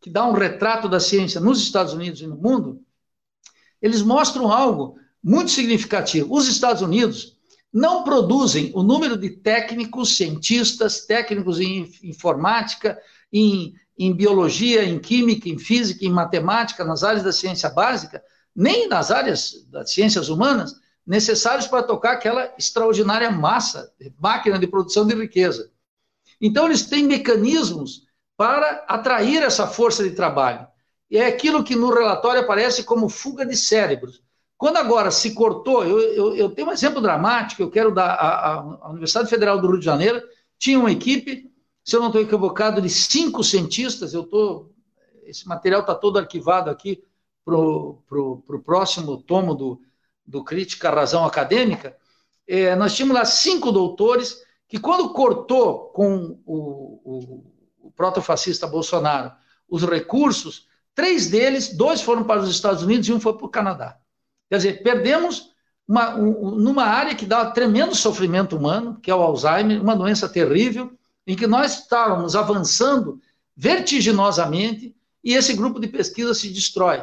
que 0.00 0.10
dá 0.10 0.26
um 0.26 0.32
retrato 0.32 0.88
da 0.88 1.00
ciência 1.00 1.40
nos 1.40 1.60
Estados 1.60 1.94
Unidos 1.94 2.20
e 2.20 2.26
no 2.26 2.36
mundo, 2.36 2.80
eles 3.80 4.02
mostram 4.02 4.52
algo 4.52 4.98
muito 5.22 5.50
significativo. 5.50 6.34
Os 6.34 6.48
Estados 6.48 6.82
Unidos 6.82 7.31
não 7.72 8.04
produzem 8.04 8.70
o 8.74 8.82
número 8.82 9.16
de 9.16 9.30
técnicos, 9.30 10.16
cientistas, 10.16 11.06
técnicos 11.06 11.58
em 11.58 11.90
informática, 12.02 13.00
em, 13.32 13.74
em 13.98 14.14
biologia, 14.14 14.84
em 14.84 14.98
química, 14.98 15.48
em 15.48 15.58
física, 15.58 16.04
em 16.04 16.10
matemática, 16.10 16.84
nas 16.84 17.02
áreas 17.02 17.22
da 17.22 17.32
ciência 17.32 17.70
básica, 17.70 18.22
nem 18.54 18.86
nas 18.88 19.10
áreas 19.10 19.66
das 19.70 19.90
ciências 19.90 20.28
humanas, 20.28 20.74
necessários 21.06 21.66
para 21.66 21.82
tocar 21.82 22.12
aquela 22.12 22.52
extraordinária 22.58 23.30
massa, 23.30 23.92
máquina 24.18 24.58
de 24.58 24.66
produção 24.66 25.06
de 25.06 25.14
riqueza. 25.14 25.70
Então, 26.40 26.66
eles 26.66 26.82
têm 26.82 27.04
mecanismos 27.04 28.06
para 28.36 28.84
atrair 28.88 29.42
essa 29.42 29.66
força 29.66 30.02
de 30.02 30.10
trabalho. 30.10 30.66
E 31.10 31.16
é 31.16 31.26
aquilo 31.26 31.64
que 31.64 31.76
no 31.76 31.92
relatório 31.92 32.40
aparece 32.40 32.84
como 32.84 33.08
fuga 33.08 33.44
de 33.46 33.56
cérebros. 33.56 34.22
Quando 34.62 34.76
agora 34.76 35.10
se 35.10 35.34
cortou, 35.34 35.82
eu, 35.82 35.98
eu, 35.98 36.36
eu 36.36 36.48
tenho 36.48 36.68
um 36.68 36.72
exemplo 36.72 37.00
dramático, 37.00 37.60
eu 37.60 37.68
quero 37.68 37.92
dar. 37.92 38.10
A, 38.10 38.54
a, 38.60 38.90
Universidade 38.90 39.28
Federal 39.28 39.60
do 39.60 39.66
Rio 39.66 39.80
de 39.80 39.84
Janeiro 39.84 40.22
tinha 40.56 40.78
uma 40.78 40.92
equipe, 40.92 41.50
se 41.82 41.96
eu 41.96 42.00
não 42.00 42.06
estou 42.06 42.22
equivocado, 42.22 42.80
de 42.80 42.88
cinco 42.88 43.42
cientistas, 43.42 44.14
eu 44.14 44.22
tô, 44.22 44.70
esse 45.24 45.48
material 45.48 45.80
está 45.80 45.96
todo 45.96 46.16
arquivado 46.16 46.70
aqui 46.70 47.02
para 47.44 47.56
o 47.56 48.62
próximo 48.64 49.20
tomo 49.20 49.52
do, 49.52 49.82
do 50.24 50.44
Crítica 50.44 50.90
Razão 50.90 51.24
Acadêmica. 51.24 51.96
É, 52.46 52.76
nós 52.76 52.94
tínhamos 52.94 53.16
lá 53.16 53.24
cinco 53.24 53.72
doutores 53.72 54.44
que, 54.68 54.78
quando 54.78 55.12
cortou 55.12 55.86
com 55.86 56.38
o, 56.46 57.00
o, 57.04 57.44
o 57.80 57.90
protofascista 57.90 58.68
Bolsonaro 58.68 59.32
os 59.68 59.82
recursos, 59.82 60.68
três 60.94 61.28
deles, 61.28 61.76
dois 61.76 62.00
foram 62.00 62.22
para 62.22 62.42
os 62.42 62.48
Estados 62.48 62.84
Unidos 62.84 63.08
e 63.08 63.12
um 63.12 63.18
foi 63.18 63.36
para 63.36 63.46
o 63.46 63.50
Canadá. 63.50 63.98
Quer 64.52 64.58
dizer, 64.58 64.82
perdemos 64.82 65.48
uma, 65.88 66.14
um, 66.14 66.56
numa 66.56 66.84
área 66.84 67.14
que 67.14 67.24
dá 67.24 67.50
tremendo 67.52 67.94
sofrimento 67.94 68.54
humano, 68.54 68.98
que 69.00 69.10
é 69.10 69.14
o 69.14 69.22
Alzheimer, 69.22 69.80
uma 69.80 69.96
doença 69.96 70.28
terrível, 70.28 70.92
em 71.26 71.34
que 71.34 71.46
nós 71.46 71.78
estávamos 71.78 72.36
avançando 72.36 73.18
vertiginosamente 73.56 74.94
e 75.24 75.32
esse 75.32 75.54
grupo 75.54 75.80
de 75.80 75.88
pesquisa 75.88 76.34
se 76.34 76.50
destrói. 76.50 77.02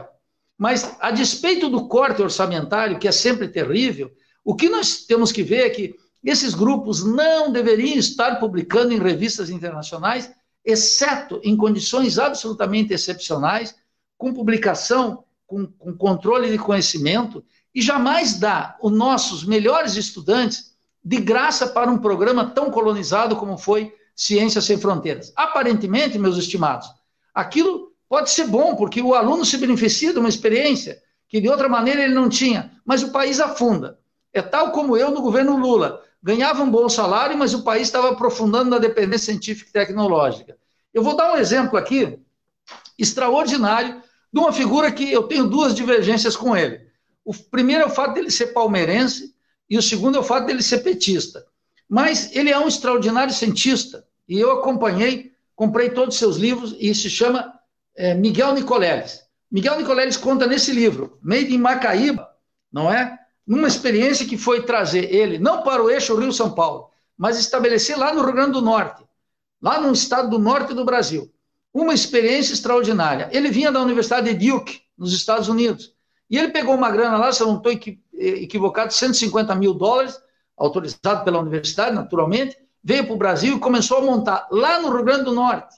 Mas, 0.56 0.96
a 1.00 1.10
despeito 1.10 1.72
do 1.72 1.88
corte 1.88 2.22
orçamentário, 2.22 3.00
que 3.00 3.08
é 3.08 3.12
sempre 3.12 3.48
terrível, 3.48 4.12
o 4.46 4.54
que 4.54 4.70
nós 4.70 5.06
temos 5.08 5.32
que 5.32 5.42
ver 5.42 5.66
é 5.66 5.70
que 5.72 5.96
esses 6.24 6.54
grupos 6.54 7.04
não 7.04 7.52
deveriam 7.52 7.98
estar 7.98 8.36
publicando 8.36 8.94
em 8.94 9.00
revistas 9.00 9.50
internacionais, 9.50 10.32
exceto 10.64 11.42
em 11.44 11.58
condições 11.58 12.20
absolutamente 12.20 12.94
excepcionais, 12.94 13.76
com 14.20 14.36
publicação 14.36 15.24
com, 15.50 15.66
com 15.66 15.98
controle 15.98 16.52
de 16.52 16.60
conhecimento 16.60 17.44
e 17.74 17.82
jamais 17.82 18.40
dá 18.40 18.78
os 18.82 18.92
nossos 18.92 19.44
melhores 19.44 19.96
estudantes 19.96 20.76
de 21.04 21.18
graça 21.20 21.68
para 21.68 21.90
um 21.90 21.98
programa 21.98 22.46
tão 22.46 22.70
colonizado 22.70 23.36
como 23.36 23.58
foi 23.58 23.92
Ciências 24.16 24.66
Sem 24.66 24.78
Fronteiras. 24.78 25.34
Aparentemente, 25.36 26.20
meus 26.20 26.38
estimados, 26.38 26.88
aquilo 27.34 27.92
pode 28.08 28.30
ser 28.30 28.46
bom, 28.46 28.76
porque 28.76 29.02
o 29.02 29.16
aluno 29.16 29.44
se 29.44 29.58
beneficia 29.58 30.14
de 30.14 30.20
uma 30.20 30.30
experiência 30.30 31.02
que 31.28 31.42
de 31.42 31.50
outra 31.50 31.68
maneira 31.68 32.04
ele 32.04 32.14
não 32.14 32.30
tinha, 32.30 32.72
mas 32.86 33.02
o 33.02 33.12
país 33.12 33.40
afunda. 33.40 34.00
É 34.32 34.42
tal 34.44 34.72
como 34.72 34.96
eu 34.96 35.10
no 35.10 35.22
governo 35.22 35.58
Lula. 35.58 36.04
Ganhava 36.22 36.62
um 36.62 36.70
bom 36.70 36.88
salário, 36.90 37.38
mas 37.38 37.56
o 37.56 37.64
país 37.64 37.84
estava 37.84 38.12
aprofundando 38.12 38.70
na 38.70 38.78
dependência 38.78 39.32
científica 39.32 39.70
e 39.70 39.74
tecnológica. 39.74 40.58
Eu 40.94 41.02
vou 41.02 41.16
dar 41.16 41.34
um 41.34 41.38
exemplo 41.38 41.78
aqui 41.78 42.20
extraordinário 42.98 44.04
de 44.32 44.40
uma 44.40 44.54
figura 44.54 44.92
que 44.92 45.12
eu 45.12 45.24
tenho 45.24 45.48
duas 45.48 45.74
divergências 45.74 46.36
com 46.36 46.56
ele. 46.56 46.82
O 47.26 47.34
primeiro 47.34 47.84
é 47.84 47.86
o 47.88 47.90
fato 47.90 48.14
dele 48.14 48.32
ser 48.32 48.48
palmeirense 48.48 49.34
e 49.70 49.78
o 49.78 49.82
segundo 49.82 50.18
é 50.18 50.20
o 50.20 50.24
fato 50.24 50.46
dele 50.46 50.62
ser 50.62 50.80
petista. 50.80 51.46
Mas 51.88 52.36
ele 52.36 52.52
é 52.52 52.60
um 52.60 52.68
extraordinário 52.68 53.34
cientista 53.34 54.06
e 54.28 54.40
eu 54.40 54.52
acompanhei, 54.52 55.34
comprei 55.56 55.90
todos 55.90 56.16
os 56.16 56.20
seus 56.20 56.38
livros 56.38 56.76
e 56.80 56.94
se 56.94 57.10
chama 57.10 57.54
é, 57.96 58.14
Miguel 58.14 58.54
Nicoleles. 58.54 59.24
Miguel 59.52 59.78
Nicoleles 59.78 60.16
conta 60.16 60.46
nesse 60.46 60.72
livro, 60.72 61.18
Made 61.22 61.54
in 61.54 61.58
Macaíba, 61.58 62.30
não 62.72 62.92
é? 62.92 63.18
Numa 63.46 63.68
experiência 63.68 64.28
que 64.28 64.38
foi 64.38 64.64
trazer 64.64 65.12
ele, 65.12 65.40
não 65.40 65.64
para 65.64 65.84
o 65.84 65.90
eixo 65.90 66.16
Rio-São 66.16 66.54
Paulo, 66.54 66.92
mas 67.18 67.40
estabelecer 67.40 67.98
lá 67.98 68.14
no 68.14 68.22
Rio 68.24 68.34
Grande 68.34 68.52
do 68.52 68.62
Norte, 68.62 69.04
lá 69.60 69.82
no 69.82 69.92
estado 69.92 70.30
do 70.30 70.38
norte 70.38 70.76
do 70.76 70.86
Brasil 70.86 71.32
uma 71.74 71.94
experiência 71.94 72.54
extraordinária. 72.54 73.30
Ele 73.32 73.50
vinha 73.50 73.72
da 73.72 73.82
Universidade 73.82 74.34
de 74.34 74.50
Duke, 74.50 74.82
nos 74.98 75.14
Estados 75.14 75.48
Unidos, 75.48 75.94
e 76.30 76.38
ele 76.38 76.50
pegou 76.50 76.76
uma 76.76 76.92
grana 76.92 77.18
lá, 77.18 77.32
se 77.32 77.42
eu 77.42 77.48
não 77.48 77.58
estou 77.58 77.72
equivocado, 78.14 78.94
150 78.94 79.56
mil 79.56 79.74
dólares, 79.74 80.20
autorizado 80.58 81.24
pela 81.24 81.40
universidade, 81.40 81.96
naturalmente, 81.96 82.58
veio 82.84 83.06
para 83.06 83.14
o 83.14 83.18
Brasil 83.18 83.56
e 83.56 83.60
começou 83.60 83.98
a 83.98 84.02
montar 84.02 84.48
lá 84.52 84.80
no 84.82 84.90
Rio 84.90 85.04
Grande 85.04 85.24
do 85.24 85.34
Norte, 85.34 85.76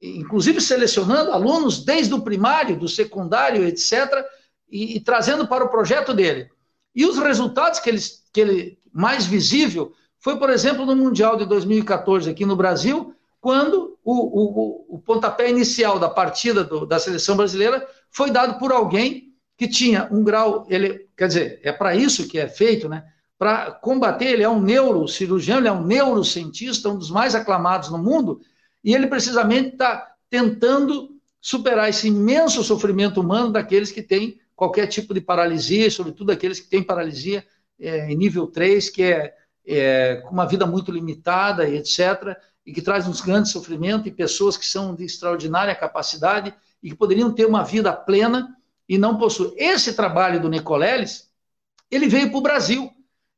inclusive 0.00 0.60
selecionando 0.60 1.32
alunos 1.32 1.84
desde 1.84 2.14
o 2.14 2.22
primário, 2.22 2.78
do 2.78 2.88
secundário, 2.88 3.64
etc., 3.64 4.24
e, 4.70 4.96
e 4.96 5.00
trazendo 5.00 5.46
para 5.46 5.64
o 5.64 5.68
projeto 5.68 6.14
dele. 6.14 6.48
E 6.94 7.04
os 7.04 7.18
resultados 7.18 7.78
que 7.80 7.90
ele, 7.90 8.00
que 8.32 8.40
ele 8.40 8.78
mais 8.92 9.26
visível 9.26 9.92
foi, 10.18 10.38
por 10.38 10.48
exemplo, 10.48 10.86
no 10.86 10.96
Mundial 10.96 11.36
de 11.36 11.44
2014 11.44 12.30
aqui 12.30 12.46
no 12.46 12.56
Brasil, 12.56 13.14
quando 13.44 13.98
o, 14.02 14.14
o, 14.14 14.96
o 14.96 14.98
pontapé 14.98 15.50
inicial 15.50 15.98
da 15.98 16.08
partida 16.08 16.64
do, 16.64 16.86
da 16.86 16.98
seleção 16.98 17.36
brasileira 17.36 17.86
foi 18.10 18.30
dado 18.30 18.58
por 18.58 18.72
alguém 18.72 19.34
que 19.54 19.68
tinha 19.68 20.08
um 20.10 20.24
grau, 20.24 20.66
ele, 20.70 21.10
quer 21.14 21.28
dizer, 21.28 21.60
é 21.62 21.70
para 21.70 21.94
isso 21.94 22.26
que 22.26 22.38
é 22.38 22.48
feito, 22.48 22.88
né? 22.88 23.04
Para 23.36 23.70
combater, 23.70 24.28
ele 24.28 24.42
é 24.42 24.48
um 24.48 24.62
neurocirurgião, 24.62 25.58
ele 25.58 25.68
é 25.68 25.72
um 25.72 25.84
neurocientista, 25.84 26.88
um 26.88 26.96
dos 26.96 27.10
mais 27.10 27.34
aclamados 27.34 27.90
no 27.90 27.98
mundo, 27.98 28.40
e 28.82 28.94
ele 28.94 29.08
precisamente 29.08 29.74
está 29.74 30.14
tentando 30.30 31.10
superar 31.38 31.90
esse 31.90 32.08
imenso 32.08 32.64
sofrimento 32.64 33.20
humano 33.20 33.52
daqueles 33.52 33.92
que 33.92 34.00
têm 34.00 34.40
qualquer 34.56 34.86
tipo 34.86 35.12
de 35.12 35.20
paralisia, 35.20 35.90
sobretudo 35.90 36.32
aqueles 36.32 36.60
que 36.60 36.70
têm 36.70 36.82
paralisia 36.82 37.44
é, 37.78 38.10
em 38.10 38.16
nível 38.16 38.46
3, 38.46 38.88
que 38.88 39.02
é, 39.02 39.34
é 39.66 40.22
uma 40.30 40.46
vida 40.46 40.64
muito 40.64 40.90
limitada 40.90 41.68
e 41.68 41.76
etc 41.76 42.34
e 42.66 42.72
que 42.72 42.82
traz 42.82 43.06
uns 43.06 43.20
grandes 43.20 43.52
sofrimentos 43.52 44.06
e 44.06 44.10
pessoas 44.10 44.56
que 44.56 44.66
são 44.66 44.94
de 44.94 45.04
extraordinária 45.04 45.74
capacidade 45.74 46.54
e 46.82 46.90
que 46.90 46.96
poderiam 46.96 47.32
ter 47.32 47.46
uma 47.46 47.62
vida 47.62 47.92
plena 47.92 48.56
e 48.88 48.96
não 48.98 49.18
possuem. 49.18 49.54
Esse 49.56 49.94
trabalho 49.94 50.40
do 50.40 50.48
Nicoleles, 50.48 51.30
ele 51.90 52.08
veio 52.08 52.30
para 52.30 52.38
o 52.38 52.42
Brasil. 52.42 52.90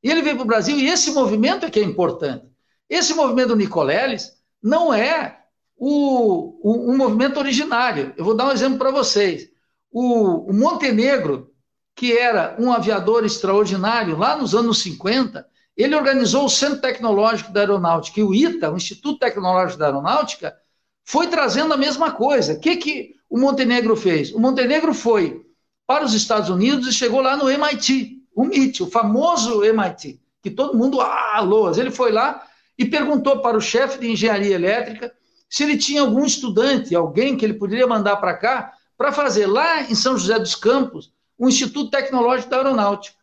E 0.03 0.11
ele 0.11 0.23
veio 0.23 0.37
para 0.37 0.45
o 0.45 0.47
Brasil 0.47 0.79
e 0.79 0.89
esse 0.89 1.11
movimento 1.11 1.67
é 1.67 1.71
que 1.71 1.81
é 1.81 1.83
importante. 1.83 2.47
Esse 2.89 3.15
movimento 3.15 3.49
do 3.49 3.57
Nicoleles 3.57 4.37
não 4.63 4.95
é 4.95 5.41
o, 5.77 6.59
o, 6.63 6.93
um 6.93 6.97
movimento 6.97 7.39
originário. 7.39 8.15
Eu 8.17 8.25
vou 8.25 8.35
dar 8.35 8.47
um 8.47 8.53
exemplo 8.53 8.79
para 8.79 8.91
vocês. 8.91 9.49
O, 9.91 10.51
o 10.51 10.53
Montenegro, 10.53 11.53
que 11.95 12.17
era 12.17 12.57
um 12.59 12.73
aviador 12.73 13.25
extraordinário 13.25 14.17
lá 14.17 14.37
nos 14.37 14.55
anos 14.55 14.81
50, 14.83 15.47
ele 15.77 15.95
organizou 15.95 16.47
o 16.47 16.51
Centro 16.51 16.81
Tecnológico 16.81 17.53
da 17.53 17.61
Aeronáutica 17.61 18.21
e 18.21 18.23
o 18.23 18.35
ITA, 18.35 18.73
o 18.73 18.77
Instituto 18.77 19.19
Tecnológico 19.19 19.79
da 19.79 19.87
Aeronáutica, 19.87 20.57
foi 21.05 21.27
trazendo 21.27 21.75
a 21.75 21.77
mesma 21.77 22.11
coisa. 22.13 22.55
O 22.55 22.61
que, 22.61 22.77
que 22.77 23.15
o 23.29 23.39
Montenegro 23.39 23.95
fez? 23.95 24.33
O 24.33 24.41
Montenegro 24.41 24.95
foi 24.95 25.45
para 25.87 26.05
os 26.05 26.15
Estados 26.15 26.49
Unidos 26.49 26.89
e 26.89 26.93
chegou 26.93 27.21
lá 27.21 27.37
no 27.37 27.49
MIT, 27.49 28.23
o 28.35 28.45
MIT, 28.45 28.83
o 28.83 28.91
famoso 28.91 29.63
MIT, 29.63 30.21
que 30.43 30.51
todo 30.51 30.77
mundo 30.77 31.01
ah, 31.01 31.41
loas. 31.41 31.79
Ele 31.79 31.91
foi 31.91 32.11
lá 32.11 32.45
e 32.79 32.85
perguntou 32.85 33.41
para 33.41 33.57
o 33.57 33.61
chefe 33.61 33.99
de 33.99 34.11
engenharia 34.11 34.55
elétrica 34.55 35.13
se 35.49 35.63
ele 35.63 35.77
tinha 35.77 36.01
algum 36.01 36.25
estudante, 36.25 36.95
alguém 36.95 37.37
que 37.37 37.45
ele 37.45 37.55
poderia 37.55 37.87
mandar 37.87 38.17
para 38.17 38.35
cá, 38.35 38.73
para 38.97 39.13
fazer 39.13 39.47
lá 39.47 39.83
em 39.83 39.95
São 39.95 40.19
José 40.19 40.39
dos 40.39 40.55
Campos 40.55 41.13
o 41.39 41.49
Instituto 41.49 41.91
Tecnológico 41.91 42.51
da 42.51 42.57
Aeronáutica. 42.57 43.17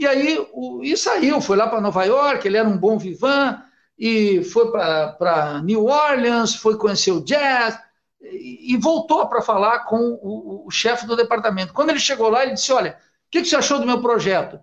E 0.00 0.06
aí 0.06 0.48
o, 0.54 0.82
e 0.82 0.96
saiu, 0.96 1.42
foi 1.42 1.58
lá 1.58 1.68
para 1.68 1.78
Nova 1.78 2.02
York, 2.04 2.48
ele 2.48 2.56
era 2.56 2.66
um 2.66 2.78
bom 2.78 2.96
vivan, 2.96 3.62
e 3.98 4.42
foi 4.44 4.72
para 4.72 5.60
New 5.62 5.84
Orleans, 5.84 6.54
foi 6.54 6.78
conhecer 6.78 7.12
o 7.12 7.22
jazz, 7.22 7.78
e, 8.18 8.72
e 8.72 8.76
voltou 8.78 9.28
para 9.28 9.42
falar 9.42 9.80
com 9.80 9.98
o, 10.22 10.64
o, 10.66 10.70
chefe 10.70 11.06
do 11.06 11.14
departamento. 11.14 11.74
Quando 11.74 11.90
ele 11.90 11.98
chegou 11.98 12.30
lá, 12.30 12.42
ele 12.42 12.54
disse: 12.54 12.72
Olha, 12.72 12.92
o 12.92 13.30
que, 13.30 13.42
que 13.42 13.48
você 13.48 13.56
achou 13.56 13.78
do 13.78 13.84
meu 13.84 14.00
projeto? 14.00 14.58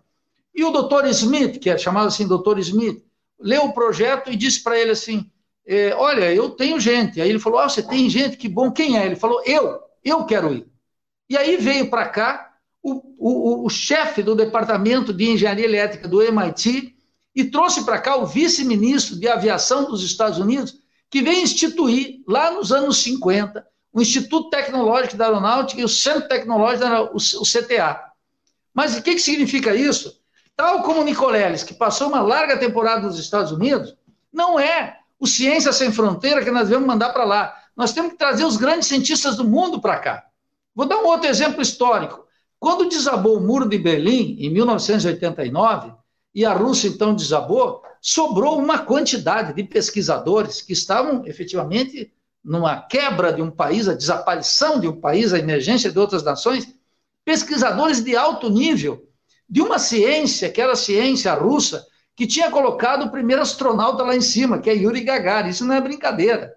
E 0.55 0.63
o 0.63 0.71
doutor 0.71 1.05
Smith, 1.05 1.59
que 1.59 1.69
é 1.69 1.77
chamado 1.77 2.07
assim 2.07 2.27
doutor 2.27 2.57
Smith, 2.57 3.05
leu 3.39 3.65
o 3.65 3.73
projeto 3.73 4.31
e 4.31 4.35
disse 4.35 4.63
para 4.63 4.79
ele 4.79 4.89
assim: 4.89 5.29
é, 5.67 5.93
Olha, 5.93 6.33
eu 6.33 6.49
tenho 6.49 6.79
gente. 6.79 7.21
Aí 7.21 7.29
ele 7.29 7.37
falou: 7.37 7.59
Ah, 7.59 7.69
você 7.69 7.83
tem 7.83 8.09
gente, 8.09 8.37
que 8.37 8.49
bom. 8.49 8.71
Quem 8.71 8.97
é? 8.97 9.05
Ele 9.05 9.15
falou: 9.15 9.39
Eu, 9.45 9.81
eu 10.03 10.25
quero 10.25 10.51
ir. 10.51 10.67
E 11.29 11.37
aí 11.37 11.57
veio 11.57 11.91
para 11.91 12.09
cá 12.09 12.56
o, 12.87 13.63
o, 13.63 13.65
o 13.65 13.69
chefe 13.69 14.23
do 14.23 14.35
departamento 14.35 15.11
de 15.11 15.29
engenharia 15.29 15.65
elétrica 15.65 16.07
do 16.07 16.21
MIT 16.21 16.95
e 17.35 17.43
trouxe 17.43 17.83
para 17.83 17.99
cá 17.99 18.15
o 18.15 18.25
vice-ministro 18.25 19.19
de 19.19 19.27
aviação 19.27 19.85
dos 19.85 20.03
Estados 20.03 20.39
Unidos, 20.39 20.79
que 21.09 21.21
veio 21.21 21.41
instituir, 21.41 22.21
lá 22.27 22.51
nos 22.51 22.71
anos 22.71 22.97
50, 23.03 23.65
o 23.91 24.01
Instituto 24.01 24.49
Tecnológico 24.49 25.17
da 25.17 25.25
Aeronáutica 25.25 25.81
e 25.81 25.83
o 25.83 25.89
Centro 25.89 26.27
Tecnológico, 26.27 26.79
da, 26.79 27.03
o, 27.03 27.15
o 27.15 27.43
CTA. 27.43 27.99
Mas 28.73 28.97
o 28.97 29.01
que, 29.01 29.15
que 29.15 29.21
significa 29.21 29.75
isso? 29.75 30.21
Tal 30.55 30.81
como 30.81 31.03
Nicoleles, 31.03 31.63
que 31.63 31.73
passou 31.73 32.07
uma 32.07 32.21
larga 32.21 32.57
temporada 32.57 33.01
nos 33.01 33.19
Estados 33.19 33.51
Unidos, 33.51 33.95
não 34.31 34.59
é 34.59 34.99
o 35.19 35.27
Ciência 35.27 35.73
Sem 35.73 35.91
Fronteira 35.91 36.43
que 36.43 36.51
nós 36.51 36.67
devemos 36.67 36.87
mandar 36.87 37.09
para 37.09 37.25
lá. 37.25 37.55
Nós 37.75 37.91
temos 37.91 38.13
que 38.13 38.17
trazer 38.17 38.45
os 38.45 38.57
grandes 38.57 38.87
cientistas 38.87 39.35
do 39.35 39.43
mundo 39.43 39.81
para 39.81 39.99
cá. 39.99 40.25
Vou 40.73 40.85
dar 40.85 40.97
um 40.97 41.07
outro 41.07 41.27
exemplo 41.27 41.61
histórico. 41.61 42.26
Quando 42.59 42.89
desabou 42.89 43.37
o 43.37 43.41
muro 43.41 43.67
de 43.69 43.77
Berlim, 43.77 44.37
em 44.39 44.49
1989, 44.49 45.93
e 46.33 46.45
a 46.45 46.53
Rússia 46.53 46.87
então 46.87 47.15
desabou, 47.15 47.81
sobrou 48.01 48.57
uma 48.57 48.79
quantidade 48.79 49.53
de 49.53 49.63
pesquisadores 49.63 50.61
que 50.61 50.73
estavam 50.73 51.25
efetivamente 51.25 52.13
numa 52.43 52.81
quebra 52.81 53.33
de 53.33 53.41
um 53.41 53.51
país, 53.51 53.87
a 53.87 53.93
desaparição 53.93 54.79
de 54.79 54.87
um 54.87 54.99
país, 54.99 55.33
a 55.33 55.39
emergência 55.39 55.91
de 55.91 55.99
outras 55.99 56.23
nações, 56.23 56.67
pesquisadores 57.25 58.03
de 58.03 58.15
alto 58.15 58.49
nível, 58.49 59.05
de 59.49 59.61
uma 59.61 59.79
ciência, 59.79 60.49
que 60.49 60.61
era 60.61 60.73
a 60.73 60.77
ciência 60.77 61.33
russa, 61.33 61.85
que 62.15 62.25
tinha 62.25 62.49
colocado 62.49 63.05
o 63.05 63.11
primeiro 63.11 63.41
astronauta 63.41 64.03
lá 64.03 64.15
em 64.15 64.21
cima, 64.21 64.59
que 64.59 64.69
é 64.69 64.75
Yuri 64.75 65.01
Gagarin. 65.01 65.49
Isso 65.49 65.65
não 65.65 65.75
é 65.75 65.81
brincadeira. 65.81 66.55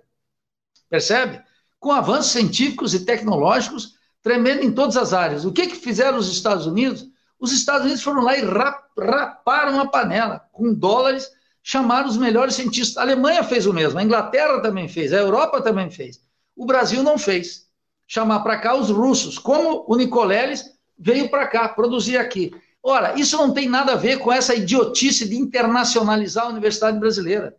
Percebe? 0.89 1.43
Com 1.79 1.93
avanços 1.93 2.33
científicos 2.33 2.95
e 2.95 3.05
tecnológicos 3.05 3.95
tremendo 4.23 4.63
em 4.63 4.73
todas 4.73 4.97
as 4.97 5.13
áreas. 5.13 5.45
O 5.45 5.53
que, 5.53 5.67
que 5.67 5.77
fizeram 5.77 6.19
os 6.19 6.31
Estados 6.31 6.67
Unidos? 6.67 7.07
Os 7.39 7.53
Estados 7.53 7.85
Unidos 7.85 8.03
foram 8.03 8.23
lá 8.23 8.37
e 8.37 8.45
raparam 8.45 9.81
a 9.81 9.87
panela 9.87 10.43
com 10.53 10.75
dólares, 10.75 11.31
chamaram 11.63 12.09
os 12.09 12.17
melhores 12.17 12.55
cientistas. 12.55 12.99
A 12.99 13.03
Alemanha 13.03 13.43
fez 13.43 13.67
o 13.67 13.73
mesmo, 13.73 13.99
a 13.99 14.03
Inglaterra 14.03 14.61
também 14.61 14.89
fez, 14.89 15.13
a 15.13 15.19
Europa 15.19 15.63
também 15.63 15.91
fez. 15.91 16.21
O 16.55 16.67
Brasil 16.67 17.03
não 17.03 17.17
fez. 17.17 17.69
Chamar 18.07 18.41
para 18.41 18.59
cá 18.59 18.75
os 18.75 18.91
russos, 18.91 19.39
como 19.39 19.85
o 19.87 19.97
Nicoleles 19.97 20.65
veio 20.99 21.31
para 21.31 21.47
cá, 21.47 21.69
produzir 21.69 22.19
aqui. 22.19 22.53
Ora, 22.83 23.19
isso 23.19 23.37
não 23.37 23.53
tem 23.53 23.69
nada 23.69 23.93
a 23.93 23.97
ver 23.97 24.19
com 24.19 24.33
essa 24.33 24.55
idiotice 24.55 25.29
de 25.29 25.37
internacionalizar 25.37 26.47
a 26.47 26.49
universidade 26.49 26.99
brasileira. 26.99 27.57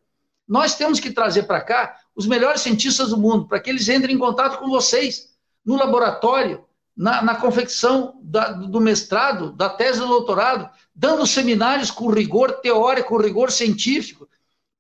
Nós 0.47 0.75
temos 0.75 0.99
que 0.99 1.11
trazer 1.11 1.43
para 1.43 1.61
cá 1.61 1.97
os 2.15 2.27
melhores 2.27 2.61
cientistas 2.61 3.09
do 3.09 3.17
mundo, 3.17 3.47
para 3.47 3.59
que 3.59 3.69
eles 3.69 3.87
entrem 3.87 4.15
em 4.15 4.19
contato 4.19 4.59
com 4.59 4.67
vocês, 4.67 5.30
no 5.65 5.75
laboratório, 5.75 6.63
na, 6.95 7.21
na 7.21 7.35
confecção 7.35 8.19
da, 8.21 8.51
do 8.51 8.79
mestrado, 8.79 9.51
da 9.53 9.69
tese 9.69 9.99
do 9.99 10.07
doutorado, 10.07 10.69
dando 10.93 11.25
seminários 11.25 11.89
com 11.89 12.09
rigor 12.09 12.53
teórico, 12.61 13.09
com 13.09 13.21
rigor 13.21 13.51
científico, 13.51 14.27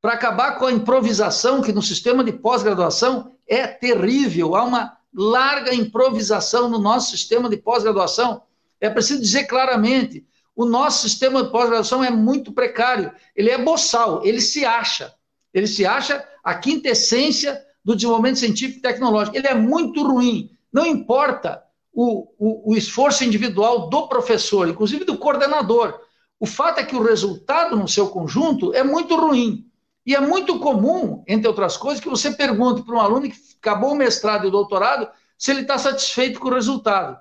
para 0.01 0.13
acabar 0.13 0.57
com 0.57 0.65
a 0.65 0.71
improvisação, 0.71 1.61
que 1.61 1.71
no 1.71 1.81
sistema 1.81 2.23
de 2.23 2.33
pós-graduação 2.33 3.31
é 3.47 3.67
terrível. 3.67 4.55
Há 4.55 4.63
uma 4.63 4.97
larga 5.13 5.73
improvisação 5.73 6.69
no 6.69 6.79
nosso 6.79 7.11
sistema 7.11 7.49
de 7.49 7.57
pós-graduação. 7.57 8.43
É 8.79 8.89
preciso 8.89 9.21
dizer 9.21 9.45
claramente: 9.45 10.25
o 10.55 10.65
nosso 10.65 11.07
sistema 11.07 11.43
de 11.43 11.51
pós-graduação 11.51 12.03
é 12.03 12.09
muito 12.09 12.51
precário, 12.51 13.11
ele 13.35 13.49
é 13.49 13.57
boçal, 13.57 14.25
ele 14.25 14.41
se 14.41 14.65
acha. 14.65 15.13
Ele 15.53 15.67
se 15.67 15.85
acha 15.85 16.25
a 16.43 16.55
quintessência 16.55 17.61
do 17.83 17.95
desenvolvimento 17.95 18.39
científico 18.39 18.79
e 18.79 18.81
tecnológico. 18.81 19.35
Ele 19.35 19.47
é 19.47 19.53
muito 19.53 20.01
ruim. 20.03 20.49
Não 20.71 20.85
importa 20.85 21.63
o, 21.93 22.27
o, 22.37 22.71
o, 22.71 22.75
esforço 22.77 23.23
individual 23.23 23.89
do 23.89 24.07
professor, 24.07 24.67
inclusive 24.67 25.03
do 25.03 25.17
coordenador. 25.17 25.99
O 26.39 26.45
fato 26.45 26.79
é 26.79 26.85
que 26.85 26.95
o 26.95 27.03
resultado 27.03 27.75
no 27.75 27.87
seu 27.87 28.07
conjunto 28.07 28.73
é 28.73 28.83
muito 28.83 29.15
ruim. 29.15 29.67
E 30.05 30.15
é 30.15 30.19
muito 30.19 30.57
comum, 30.59 31.23
entre 31.27 31.47
outras 31.47 31.77
coisas, 31.77 32.01
que 32.01 32.09
você 32.09 32.31
pergunte 32.31 32.81
para 32.81 32.95
um 32.95 32.99
aluno 32.99 33.29
que 33.29 33.37
acabou 33.61 33.91
o 33.91 33.95
mestrado 33.95 34.45
e 34.45 34.47
o 34.47 34.51
doutorado 34.51 35.07
se 35.37 35.51
ele 35.51 35.61
está 35.61 35.77
satisfeito 35.77 36.39
com 36.39 36.47
o 36.47 36.53
resultado. 36.53 37.17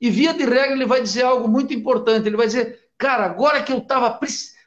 E 0.00 0.10
via 0.10 0.32
de 0.32 0.44
regra 0.44 0.72
ele 0.72 0.86
vai 0.86 1.02
dizer 1.02 1.22
algo 1.22 1.48
muito 1.48 1.74
importante. 1.74 2.26
Ele 2.26 2.36
vai 2.36 2.46
dizer, 2.46 2.78
cara, 2.96 3.26
agora 3.26 3.62
que 3.62 3.72
eu 3.72 3.78
estava 3.78 4.18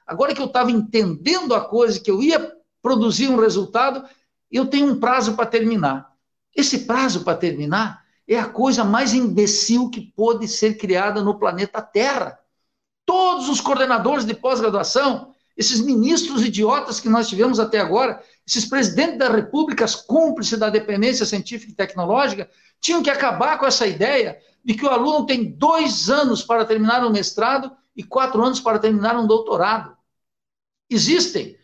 agora 0.06 0.34
que 0.34 0.42
eu 0.42 0.46
estava 0.46 0.72
entendendo 0.72 1.56
a 1.56 1.62
coisa, 1.62 2.00
que 2.00 2.12
eu 2.12 2.22
ia 2.22 2.52
produzir 2.82 3.30
um 3.30 3.40
resultado, 3.40 4.08
eu 4.52 4.66
tenho 4.66 4.88
um 4.88 5.00
prazo 5.00 5.36
para 5.36 5.46
terminar. 5.46 6.12
Esse 6.56 6.80
prazo 6.80 7.24
para 7.24 7.38
terminar 7.38 8.03
é 8.28 8.38
a 8.38 8.48
coisa 8.48 8.84
mais 8.84 9.14
imbecil 9.14 9.90
que 9.90 10.02
pode 10.02 10.48
ser 10.48 10.76
criada 10.76 11.22
no 11.22 11.38
planeta 11.38 11.82
Terra. 11.82 12.40
Todos 13.06 13.50
os 13.50 13.60
coordenadores 13.60 14.26
de 14.26 14.34
pós-graduação, 14.34 15.34
esses 15.58 15.82
ministros 15.82 16.44
idiotas 16.44 17.00
que 17.00 17.10
nós 17.10 17.28
tivemos 17.28 17.60
até 17.60 17.80
agora, 17.80 18.24
esses 18.48 18.66
presidentes 18.66 19.18
da 19.18 19.30
repúblicas 19.30 19.94
cúmplices 19.96 20.58
da 20.58 20.70
dependência 20.70 21.26
científica 21.26 21.72
e 21.72 21.76
tecnológica, 21.76 22.50
tinham 22.80 23.04
que 23.04 23.10
acabar 23.10 23.58
com 23.58 23.66
essa 23.66 23.86
ideia 23.86 24.40
de 24.64 24.74
que 24.74 24.86
o 24.86 24.90
aluno 24.90 25.26
tem 25.26 25.52
dois 25.52 26.10
anos 26.10 26.44
para 26.44 26.66
terminar 26.66 27.06
um 27.06 27.12
mestrado 27.12 27.72
e 27.96 28.04
quatro 28.04 28.44
anos 28.44 28.60
para 28.60 28.80
terminar 28.80 29.18
um 29.18 29.28
doutorado. 29.28 29.96
Estém. 30.90 31.58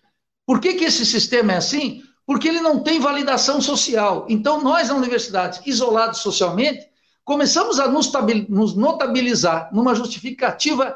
Por 0.45 0.59
que, 0.59 0.73
que 0.73 0.85
esse 0.85 1.05
sistema 1.05 1.53
é 1.53 1.57
assim? 1.57 2.03
Porque 2.29 2.47
ele 2.47 2.61
não 2.61 2.79
tem 2.79 2.99
validação 2.99 3.59
social. 3.59 4.27
Então, 4.29 4.61
nós, 4.61 4.89
na 4.89 4.93
universidade, 4.93 5.61
isolados 5.65 6.19
socialmente, 6.19 6.87
começamos 7.25 7.79
a 7.79 7.87
nos 7.87 8.75
notabilizar 8.75 9.67
numa 9.73 9.95
justificativa 9.95 10.95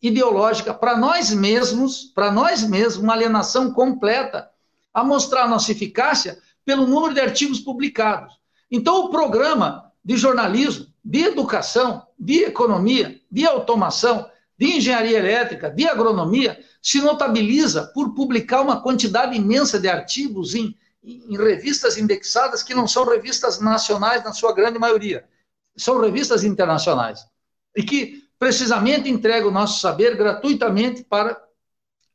ideológica 0.00 0.72
para 0.72 0.96
nós 0.96 1.32
mesmos, 1.32 2.04
para 2.14 2.30
nós 2.30 2.62
mesmos, 2.62 3.02
uma 3.02 3.12
alienação 3.12 3.72
completa, 3.72 4.48
a 4.94 5.02
mostrar 5.02 5.48
nossa 5.48 5.72
eficácia 5.72 6.38
pelo 6.64 6.86
número 6.86 7.12
de 7.12 7.22
artigos 7.22 7.58
publicados. 7.58 8.38
Então, 8.70 9.06
o 9.06 9.10
programa 9.10 9.90
de 10.04 10.16
jornalismo, 10.16 10.86
de 11.04 11.24
educação, 11.24 12.06
de 12.16 12.44
economia, 12.44 13.20
de 13.28 13.44
automação, 13.44 14.30
de 14.56 14.76
engenharia 14.76 15.18
elétrica, 15.18 15.70
de 15.70 15.88
agronomia, 15.88 16.56
se 16.80 17.00
notabiliza 17.00 17.90
por 17.94 18.14
publicar 18.14 18.62
uma 18.62 18.80
quantidade 18.80 19.36
imensa 19.36 19.78
de 19.78 19.88
artigos 19.88 20.54
em, 20.54 20.76
em 21.02 21.36
revistas 21.36 21.98
indexadas 21.98 22.62
que 22.62 22.74
não 22.74 22.86
são 22.86 23.04
revistas 23.04 23.60
nacionais 23.60 24.22
na 24.24 24.32
sua 24.32 24.52
grande 24.52 24.78
maioria, 24.78 25.26
são 25.76 26.00
revistas 26.00 26.44
internacionais 26.44 27.26
e 27.76 27.82
que 27.82 28.24
precisamente 28.38 29.08
entregam 29.08 29.48
o 29.48 29.52
nosso 29.52 29.80
saber 29.80 30.16
gratuitamente 30.16 31.04
para 31.04 31.40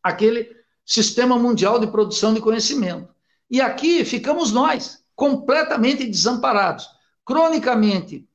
aquele 0.02 0.56
sistema 0.86 1.38
mundial 1.38 1.80
de 1.80 1.88
produção 1.88 2.34
de 2.34 2.42
conhecimento. 2.42 3.14
E 3.50 3.62
aqui 3.62 4.04
ficamos 4.04 4.52
nós, 4.52 5.04
completamente 5.16 6.06
desamparados, 6.06 6.88
cronicamente 7.26 8.28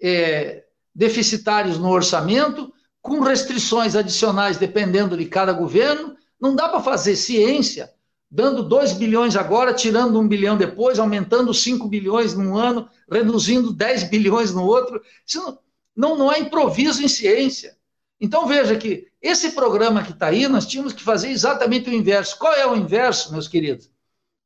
é, 0.00 0.64
deficitários 0.94 1.78
no 1.78 1.90
orçamento, 1.90 2.72
com 3.06 3.20
restrições 3.20 3.94
adicionais 3.94 4.58
dependendo 4.58 5.16
de 5.16 5.24
cada 5.26 5.52
governo. 5.52 6.16
Não 6.40 6.56
dá 6.56 6.68
para 6.68 6.82
fazer 6.82 7.14
ciência 7.14 7.94
dando 8.28 8.64
2 8.64 8.94
bilhões 8.94 9.36
agora, 9.36 9.72
tirando 9.72 10.18
1 10.18 10.20
um 10.20 10.26
bilhão 10.26 10.56
depois, 10.56 10.98
aumentando 10.98 11.54
5 11.54 11.86
bilhões 11.86 12.34
num 12.34 12.56
ano, 12.56 12.88
reduzindo 13.08 13.72
10 13.72 14.04
bilhões 14.10 14.52
no 14.52 14.64
outro. 14.64 15.00
Isso 15.24 15.40
não, 15.40 15.58
não, 15.94 16.18
não 16.18 16.32
é 16.32 16.40
improviso 16.40 17.00
em 17.02 17.06
ciência. 17.08 17.76
Então 18.20 18.44
veja 18.44 18.76
que 18.76 19.06
esse 19.22 19.52
programa 19.52 20.02
que 20.02 20.10
está 20.10 20.26
aí, 20.26 20.48
nós 20.48 20.66
tínhamos 20.66 20.92
que 20.92 21.02
fazer 21.04 21.30
exatamente 21.30 21.88
o 21.88 21.94
inverso. 21.94 22.36
Qual 22.36 22.52
é 22.52 22.66
o 22.66 22.74
inverso, 22.74 23.30
meus 23.30 23.46
queridos? 23.46 23.88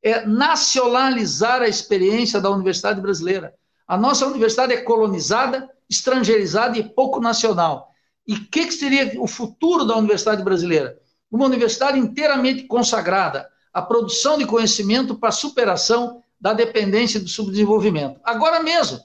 É 0.03 0.27
nacionalizar 0.27 1.63
a 1.63 1.69
experiência 1.69 2.41
da 2.41 2.51
universidade 2.51 3.01
brasileira. 3.01 3.55
A 3.89 3.97
nossa 3.97 4.27
universidade 4.27 4.75
é 4.75 4.83
colonizada, 4.83 5.69
estrangeirizada 5.89 6.79
e 6.79 6.85
pouco 6.85 7.21
nacional. 7.21 7.90
E 8.31 8.35
o 8.35 8.47
que, 8.49 8.67
que 8.67 8.73
seria 8.73 9.21
o 9.21 9.27
futuro 9.27 9.85
da 9.85 9.97
universidade 9.97 10.45
brasileira? 10.45 10.97
Uma 11.29 11.47
universidade 11.47 11.99
inteiramente 11.99 12.63
consagrada 12.63 13.51
à 13.75 13.83
produção 13.83 14.39
de 14.39 14.47
conhecimento 14.47 15.17
para 15.17 15.33
superação 15.33 16.23
da 16.41 16.53
dependência 16.53 17.19
do 17.19 17.29
subdesenvolvimento. 17.29 18.21
Agora 18.23 18.63
mesmo, 18.63 19.01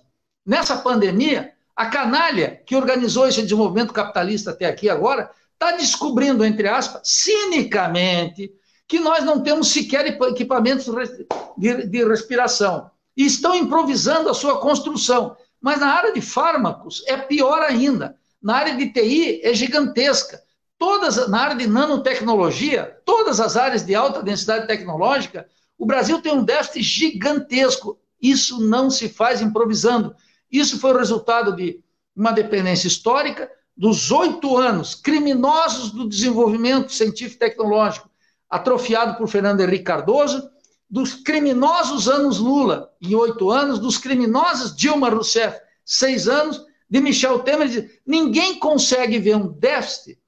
nessa 0.46 0.78
pandemia, 0.78 1.54
a 1.76 1.88
canalha 1.88 2.62
que 2.68 2.76
organizou 2.76 3.28
esse 3.28 3.42
desenvolvimento 3.42 3.92
capitalista 3.92 4.52
até 4.52 4.68
aqui 4.68 4.88
agora 4.88 5.32
está 5.54 5.72
descobrindo, 5.72 6.46
entre 6.46 6.68
aspas, 6.68 7.02
cinicamente, 7.06 8.54
que 8.88 9.00
nós 9.00 9.24
não 9.26 9.42
temos 9.42 9.70
sequer 9.70 10.06
equipamentos 10.06 10.86
de 11.58 12.06
respiração. 12.06 12.92
E 13.18 13.26
estão 13.26 13.56
improvisando 13.56 14.30
a 14.30 14.36
sua 14.36 14.60
construção. 14.60 15.36
Mas 15.60 15.80
na 15.80 15.88
área 15.88 16.14
de 16.14 16.22
fármacos 16.22 17.04
é 17.08 17.18
pior 17.18 17.64
ainda. 17.64 18.16
Na 18.46 18.58
área 18.58 18.76
de 18.76 18.92
TI 18.92 19.42
é 19.44 19.56
gigantesca. 19.56 20.40
Todas, 20.78 21.28
na 21.28 21.40
área 21.42 21.56
de 21.56 21.66
nanotecnologia, 21.66 22.96
todas 23.04 23.40
as 23.40 23.58
áreas 23.58 23.84
de 23.84 23.96
alta 23.96 24.22
densidade 24.22 24.68
tecnológica, 24.68 25.48
o 25.80 25.84
Brasil 25.84 26.22
tem 26.22 26.32
um 26.32 26.44
déficit 26.44 26.84
gigantesco. 26.84 27.98
Isso 28.22 28.64
não 28.64 28.92
se 28.92 29.10
faz 29.10 29.42
improvisando. 29.42 30.16
Isso 30.52 30.80
foi 30.80 30.94
o 30.94 30.98
resultado 30.98 31.56
de 31.56 31.84
uma 32.16 32.32
dependência 32.32 32.88
histórica, 32.88 33.50
dos 33.76 34.12
oito 34.12 34.56
anos 34.56 34.94
criminosos 34.94 35.90
do 35.90 36.08
desenvolvimento 36.08 36.94
científico 36.94 37.44
e 37.44 37.50
tecnológico, 37.50 38.12
atrofiado 38.48 39.18
por 39.18 39.28
Fernando 39.28 39.62
Henrique 39.62 39.86
Cardoso, 39.86 40.48
dos 40.88 41.16
criminosos 41.16 42.08
anos 42.08 42.38
Lula, 42.38 42.92
em 43.02 43.16
oito 43.16 43.50
anos, 43.50 43.80
dos 43.80 43.98
criminosos 43.98 44.76
Dilma 44.76 45.10
Rousseff, 45.10 45.60
seis 45.84 46.28
anos, 46.28 46.64
de 46.90 47.02
Michel 47.02 47.40
Temer, 47.40 47.68
diz, 47.68 47.92
ninguém 48.06 48.60
consegue 48.60 49.20
ver 49.20 49.36
um 49.36 49.48
déficit 49.48 50.20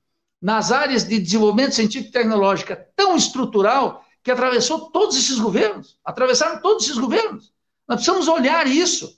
nas 0.41 0.71
áreas 0.71 1.03
de 1.03 1.19
desenvolvimento 1.19 1.75
científico 1.75 2.09
e 2.09 2.11
tecnológico 2.11 2.75
tão 2.95 3.15
estrutural 3.15 4.03
que 4.23 4.31
atravessou 4.31 4.91
todos 4.91 5.17
esses 5.17 5.39
governos, 5.39 5.97
atravessaram 6.03 6.61
todos 6.61 6.85
esses 6.85 6.97
governos. 6.97 7.53
Nós 7.87 7.97
precisamos 7.97 8.27
olhar 8.27 8.67
isso. 8.67 9.17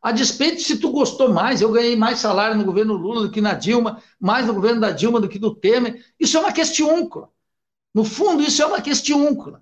A 0.00 0.12
despeito 0.12 0.62
se 0.62 0.78
tu 0.78 0.90
gostou 0.90 1.32
mais, 1.32 1.60
eu 1.60 1.70
ganhei 1.70 1.96
mais 1.96 2.18
salário 2.18 2.56
no 2.56 2.64
governo 2.64 2.94
Lula 2.94 3.22
do 3.22 3.30
que 3.30 3.40
na 3.40 3.54
Dilma, 3.54 4.02
mais 4.20 4.46
no 4.46 4.54
governo 4.54 4.80
da 4.80 4.90
Dilma 4.90 5.20
do 5.20 5.28
que 5.28 5.38
do 5.38 5.54
Temer, 5.54 6.04
isso 6.18 6.36
é 6.36 6.40
uma 6.40 6.52
questiúncula. 6.52 7.30
No 7.94 8.04
fundo, 8.04 8.42
isso 8.42 8.62
é 8.62 8.66
uma 8.66 8.80
questão. 8.80 9.60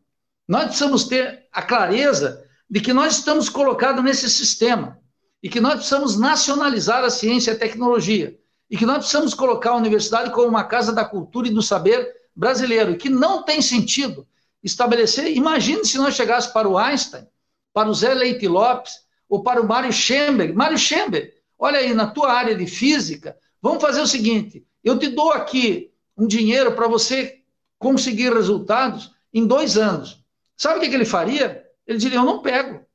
Nós 0.49 0.65
precisamos 0.65 1.05
ter 1.05 1.47
a 1.53 1.63
clareza 1.63 2.45
de 2.69 2.81
que 2.81 2.93
nós 2.93 3.19
estamos 3.19 3.49
colocados 3.49 4.03
nesse 4.03 4.31
sistema 4.31 5.02
e 5.43 5.49
que 5.49 5.61
nós 5.61 5.75
precisamos 5.75 6.19
nacionalizar 6.19 7.03
a 7.05 7.11
ciência 7.11 7.51
e 7.51 7.55
a 7.55 7.59
tecnologia 7.59 8.39
e 8.71 8.77
que 8.77 8.87
nós 8.87 8.99
precisamos 8.99 9.35
colocar 9.35 9.71
a 9.71 9.77
universidade 9.77 10.31
como 10.31 10.49
uma 10.49 10.65
casa 10.65 10.93
da 10.93 11.05
cultura 11.05 11.49
e 11.49 11.53
do 11.53 11.61
saber 11.61 12.11
brasileiro 12.35 12.93
e 12.93 12.97
que 12.97 13.11
não 13.11 13.43
tem 13.43 13.61
sentido 13.61 14.27
estabelecer. 14.63 15.37
Imagine 15.37 15.85
se 15.85 15.99
nós 15.99 16.15
chegássemos 16.15 16.55
para 16.55 16.69
o 16.69 16.79
Einstein, 16.79 17.27
para 17.73 17.89
o 17.89 17.95
Zé 17.95 18.15
Leite 18.15 18.47
Lopes 18.47 19.01
ou 19.29 19.43
para 19.43 19.61
o 19.61 19.67
Mário 19.67 19.93
Schemberg. 19.93 20.53
Mário 20.55 20.79
Schemberg, 20.79 21.33
olha 21.59 21.81
aí, 21.81 21.93
na 21.93 22.07
tua 22.07 22.33
área 22.33 22.55
de 22.55 22.67
física, 22.67 23.37
vamos 23.61 23.83
fazer 23.83 24.01
o 24.01 24.07
seguinte: 24.07 24.65
eu 24.83 24.99
te 24.99 25.09
dou 25.09 25.33
aqui 25.33 25.93
um 26.17 26.27
dinheiro 26.27 26.73
para 26.73 26.89
você 26.89 27.41
conseguir 27.79 28.33
resultados 28.33 29.13
em 29.35 29.47
dois 29.47 29.77
anos. 29.77 30.25
Sabe 30.57 30.79
o 30.79 30.81
que 30.81 30.95
ele 30.95 31.05
faria? 31.05 31.63
Ele 31.87 31.99
diria: 31.99 32.19
eu 32.19 32.25
não 32.25 32.41
pego, 32.41 32.87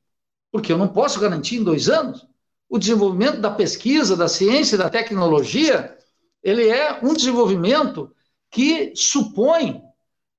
porque 0.52 0.72
eu 0.72 0.78
não 0.78 0.88
posso 0.88 1.20
garantir 1.20 1.58
em 1.58 1.64
dois 1.64 1.90
anos. 1.90 2.26
O 2.70 2.78
desenvolvimento 2.78 3.40
da 3.40 3.52
pesquisa, 3.52 4.16
da 4.16 4.28
ciência 4.28 4.76
e 4.76 4.80
da 4.80 4.90
tecnologia, 4.90 5.98
ele 6.44 6.68
é 6.68 7.00
um 7.02 7.14
desenvolvimento 7.14 8.14
que 8.50 8.94
supõe 8.96 9.82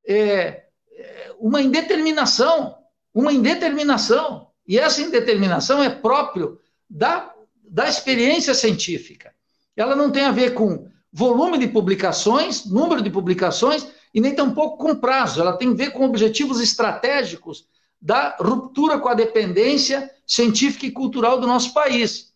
é, 0.06 0.64
é 0.92 1.34
uma 1.38 1.60
indeterminação, 1.62 2.76
uma 3.14 3.32
indeterminação. 3.32 4.48
E 4.66 4.78
essa 4.78 5.00
indeterminação 5.00 5.82
é 5.82 5.88
próprio 5.88 6.58
da, 6.88 7.34
da 7.64 7.88
experiência 7.88 8.54
científica. 8.54 9.32
Ela 9.76 9.96
não 9.96 10.10
tem 10.10 10.24
a 10.24 10.32
ver 10.32 10.54
com 10.54 10.88
volume 11.12 11.58
de 11.58 11.68
publicações, 11.68 12.66
número 12.66 13.00
de 13.00 13.10
publicações, 13.10 13.86
e 14.12 14.20
nem 14.20 14.34
tampouco 14.34 14.78
com 14.78 14.94
prazo. 14.96 15.40
Ela 15.40 15.56
tem 15.56 15.70
a 15.70 15.74
ver 15.74 15.92
com 15.92 16.04
objetivos 16.04 16.60
estratégicos 16.60 17.66
da 18.00 18.36
ruptura 18.40 18.98
com 18.98 19.08
a 19.08 19.14
dependência 19.14 20.10
científica 20.26 20.86
e 20.86 20.90
cultural 20.90 21.40
do 21.40 21.46
nosso 21.46 21.72
país. 21.72 22.32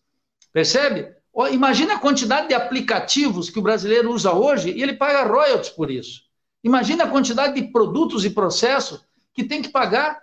Percebe? 0.51 1.13
Imagina 1.51 1.95
a 1.95 1.99
quantidade 1.99 2.47
de 2.47 2.53
aplicativos 2.53 3.49
que 3.49 3.59
o 3.59 3.63
brasileiro 3.63 4.11
usa 4.11 4.33
hoje 4.33 4.71
e 4.71 4.83
ele 4.83 4.93
paga 4.93 5.23
royalties 5.23 5.69
por 5.69 5.89
isso. 5.89 6.21
Imagina 6.63 7.05
a 7.05 7.09
quantidade 7.09 7.59
de 7.59 7.71
produtos 7.71 8.23
e 8.23 8.29
processos 8.29 9.01
que 9.33 9.43
tem 9.43 9.61
que 9.61 9.69
pagar 9.69 10.21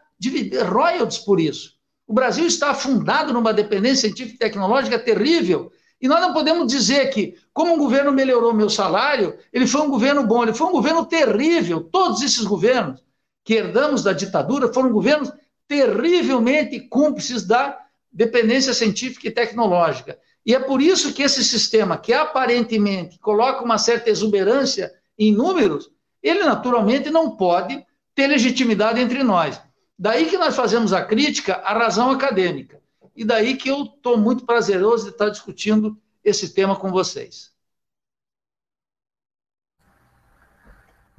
royalties 0.69 1.19
por 1.19 1.41
isso. 1.41 1.75
O 2.07 2.13
Brasil 2.13 2.47
está 2.47 2.71
afundado 2.71 3.33
numa 3.33 3.53
dependência 3.53 4.09
científica 4.09 4.35
e 4.35 4.39
tecnológica 4.39 4.99
terrível. 4.99 5.73
E 6.01 6.09
nós 6.09 6.21
não 6.21 6.33
podemos 6.33 6.67
dizer 6.67 7.11
que, 7.11 7.37
como 7.53 7.75
o 7.75 7.79
governo 7.79 8.11
melhorou 8.11 8.55
meu 8.55 8.71
salário, 8.71 9.37
ele 9.53 9.67
foi 9.67 9.83
um 9.83 9.91
governo 9.91 10.27
bom, 10.27 10.43
ele 10.43 10.55
foi 10.55 10.67
um 10.67 10.73
governo 10.73 11.05
terrível. 11.05 11.83
Todos 11.83 12.23
esses 12.23 12.45
governos 12.45 13.03
que 13.45 13.55
herdamos 13.55 14.03
da 14.03 14.13
ditadura 14.13 14.73
foram 14.73 14.93
governos 14.93 15.33
terrivelmente 15.67 16.81
cúmplices 16.81 17.45
da 17.45 17.79
dependência 18.13 18.75
científica 18.75 19.29
e 19.29 19.31
tecnológica. 19.31 20.19
E 20.45 20.55
é 20.55 20.59
por 20.59 20.81
isso 20.83 21.13
que 21.13 21.23
esse 21.23 21.45
sistema, 21.45 21.97
que 21.97 22.13
aparentemente 22.13 23.19
coloca 23.19 23.65
uma 23.65 23.79
certa 23.79 24.11
exuberância 24.11 24.93
em 25.19 25.33
números, 25.33 25.91
ele 26.23 26.43
naturalmente 26.43 27.11
não 27.11 27.37
pode 27.37 27.85
ter 28.15 28.27
legitimidade 28.27 29.01
entre 29.01 29.23
nós. 29.23 29.61
Daí 29.99 30.27
que 30.27 30.39
nós 30.39 30.57
fazemos 30.57 30.93
a 30.93 31.05
crítica 31.05 31.57
à 31.57 31.75
razão 31.75 32.11
acadêmica. 32.11 32.81
E 33.15 33.25
daí 33.25 33.57
que 33.57 33.69
eu 33.69 33.85
estou 33.85 34.17
muito 34.17 34.47
prazeroso 34.47 35.05
de 35.05 35.11
estar 35.11 35.29
discutindo 35.29 35.97
esse 36.25 36.55
tema 36.55 36.75
com 36.75 36.91
vocês. 36.91 37.50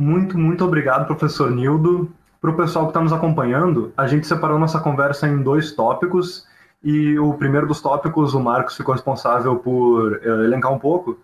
Muito, 0.01 0.35
muito 0.35 0.65
obrigado, 0.65 1.05
professor 1.05 1.51
Nildo. 1.51 2.11
Para 2.41 2.49
o 2.49 2.57
pessoal 2.57 2.85
que 2.85 2.89
está 2.89 2.99
nos 2.99 3.13
acompanhando, 3.13 3.93
a 3.95 4.07
gente 4.07 4.25
separou 4.25 4.57
nossa 4.57 4.79
conversa 4.79 5.27
em 5.27 5.43
dois 5.43 5.73
tópicos. 5.73 6.47
E 6.83 7.19
o 7.19 7.35
primeiro 7.35 7.67
dos 7.67 7.83
tópicos, 7.83 8.33
o 8.33 8.39
Marcos 8.39 8.75
ficou 8.75 8.95
responsável 8.95 9.57
por 9.57 10.13
uh, 10.13 10.43
elencar 10.43 10.73
um 10.73 10.79
pouco. 10.79 11.19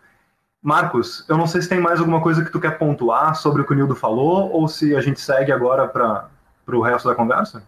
Marcos, 0.62 1.26
eu 1.28 1.36
não 1.36 1.48
sei 1.48 1.64
se 1.64 1.70
tem 1.70 1.80
mais 1.80 2.00
alguma 2.00 2.22
coisa 2.22 2.46
que 2.46 2.52
tu 2.52 2.60
quer 2.60 2.78
pontuar 2.78 3.34
sobre 3.36 3.64
o 3.64 3.66
que 3.66 3.74
o 3.74 3.76
Nildo 3.76 3.96
falou, 3.96 4.52
ou 4.52 4.68
se 4.68 4.96
a 4.96 5.02
gente 5.02 5.20
segue 5.20 5.52
agora 5.52 5.88
para 5.88 6.30
o 6.68 6.82
resto 6.82 7.10
da 7.10 7.16
conversa. 7.16 7.64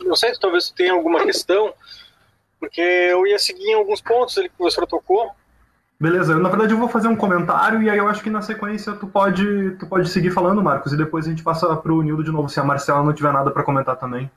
Não 0.00 0.16
sei, 0.16 0.32
talvez 0.40 0.70
tenha 0.70 0.94
alguma 0.94 1.22
questão, 1.22 1.74
porque 2.58 2.80
eu 2.80 3.26
ia 3.26 3.38
seguir 3.38 3.66
em 3.66 3.74
alguns 3.74 4.00
pontos 4.00 4.38
ali 4.38 4.48
que 4.48 4.54
o 4.54 4.58
professor 4.58 4.86
tocou. 4.86 5.32
Beleza, 6.02 6.36
na 6.36 6.48
verdade 6.48 6.74
eu 6.74 6.78
vou 6.78 6.88
fazer 6.88 7.06
um 7.06 7.14
comentário 7.14 7.80
e 7.80 7.88
aí 7.88 7.96
eu 7.96 8.08
acho 8.08 8.24
que 8.24 8.28
na 8.28 8.42
sequência 8.42 8.92
tu 8.94 9.06
pode, 9.06 9.70
tu 9.78 9.86
pode 9.86 10.08
seguir 10.08 10.32
falando, 10.32 10.60
Marcos, 10.60 10.92
e 10.92 10.96
depois 10.96 11.26
a 11.26 11.30
gente 11.30 11.44
passa 11.44 11.76
para 11.76 11.92
o 11.92 12.02
Nildo 12.02 12.24
de 12.24 12.32
novo, 12.32 12.48
se 12.48 12.58
a 12.58 12.64
Marcela 12.64 13.04
não 13.04 13.12
tiver 13.12 13.32
nada 13.32 13.52
para 13.52 13.62
comentar 13.62 13.94
também. 13.94 14.28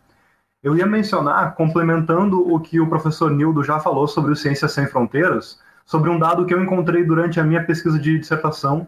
Eu 0.62 0.78
ia 0.78 0.86
mencionar, 0.86 1.56
complementando 1.56 2.54
o 2.54 2.60
que 2.60 2.80
o 2.80 2.88
professor 2.88 3.32
Nildo 3.32 3.64
já 3.64 3.80
falou 3.80 4.08
sobre 4.08 4.32
o 4.32 4.36
Ciências 4.36 4.74
Sem 4.74 4.86
Fronteiras, 4.86 5.60
sobre 5.84 6.08
um 6.12 6.20
dado 6.20 6.46
que 6.46 6.54
eu 6.54 6.62
encontrei 6.62 7.04
durante 7.04 7.40
a 7.40 7.44
minha 7.44 7.64
pesquisa 7.64 7.98
de 7.98 8.20
dissertação. 8.20 8.88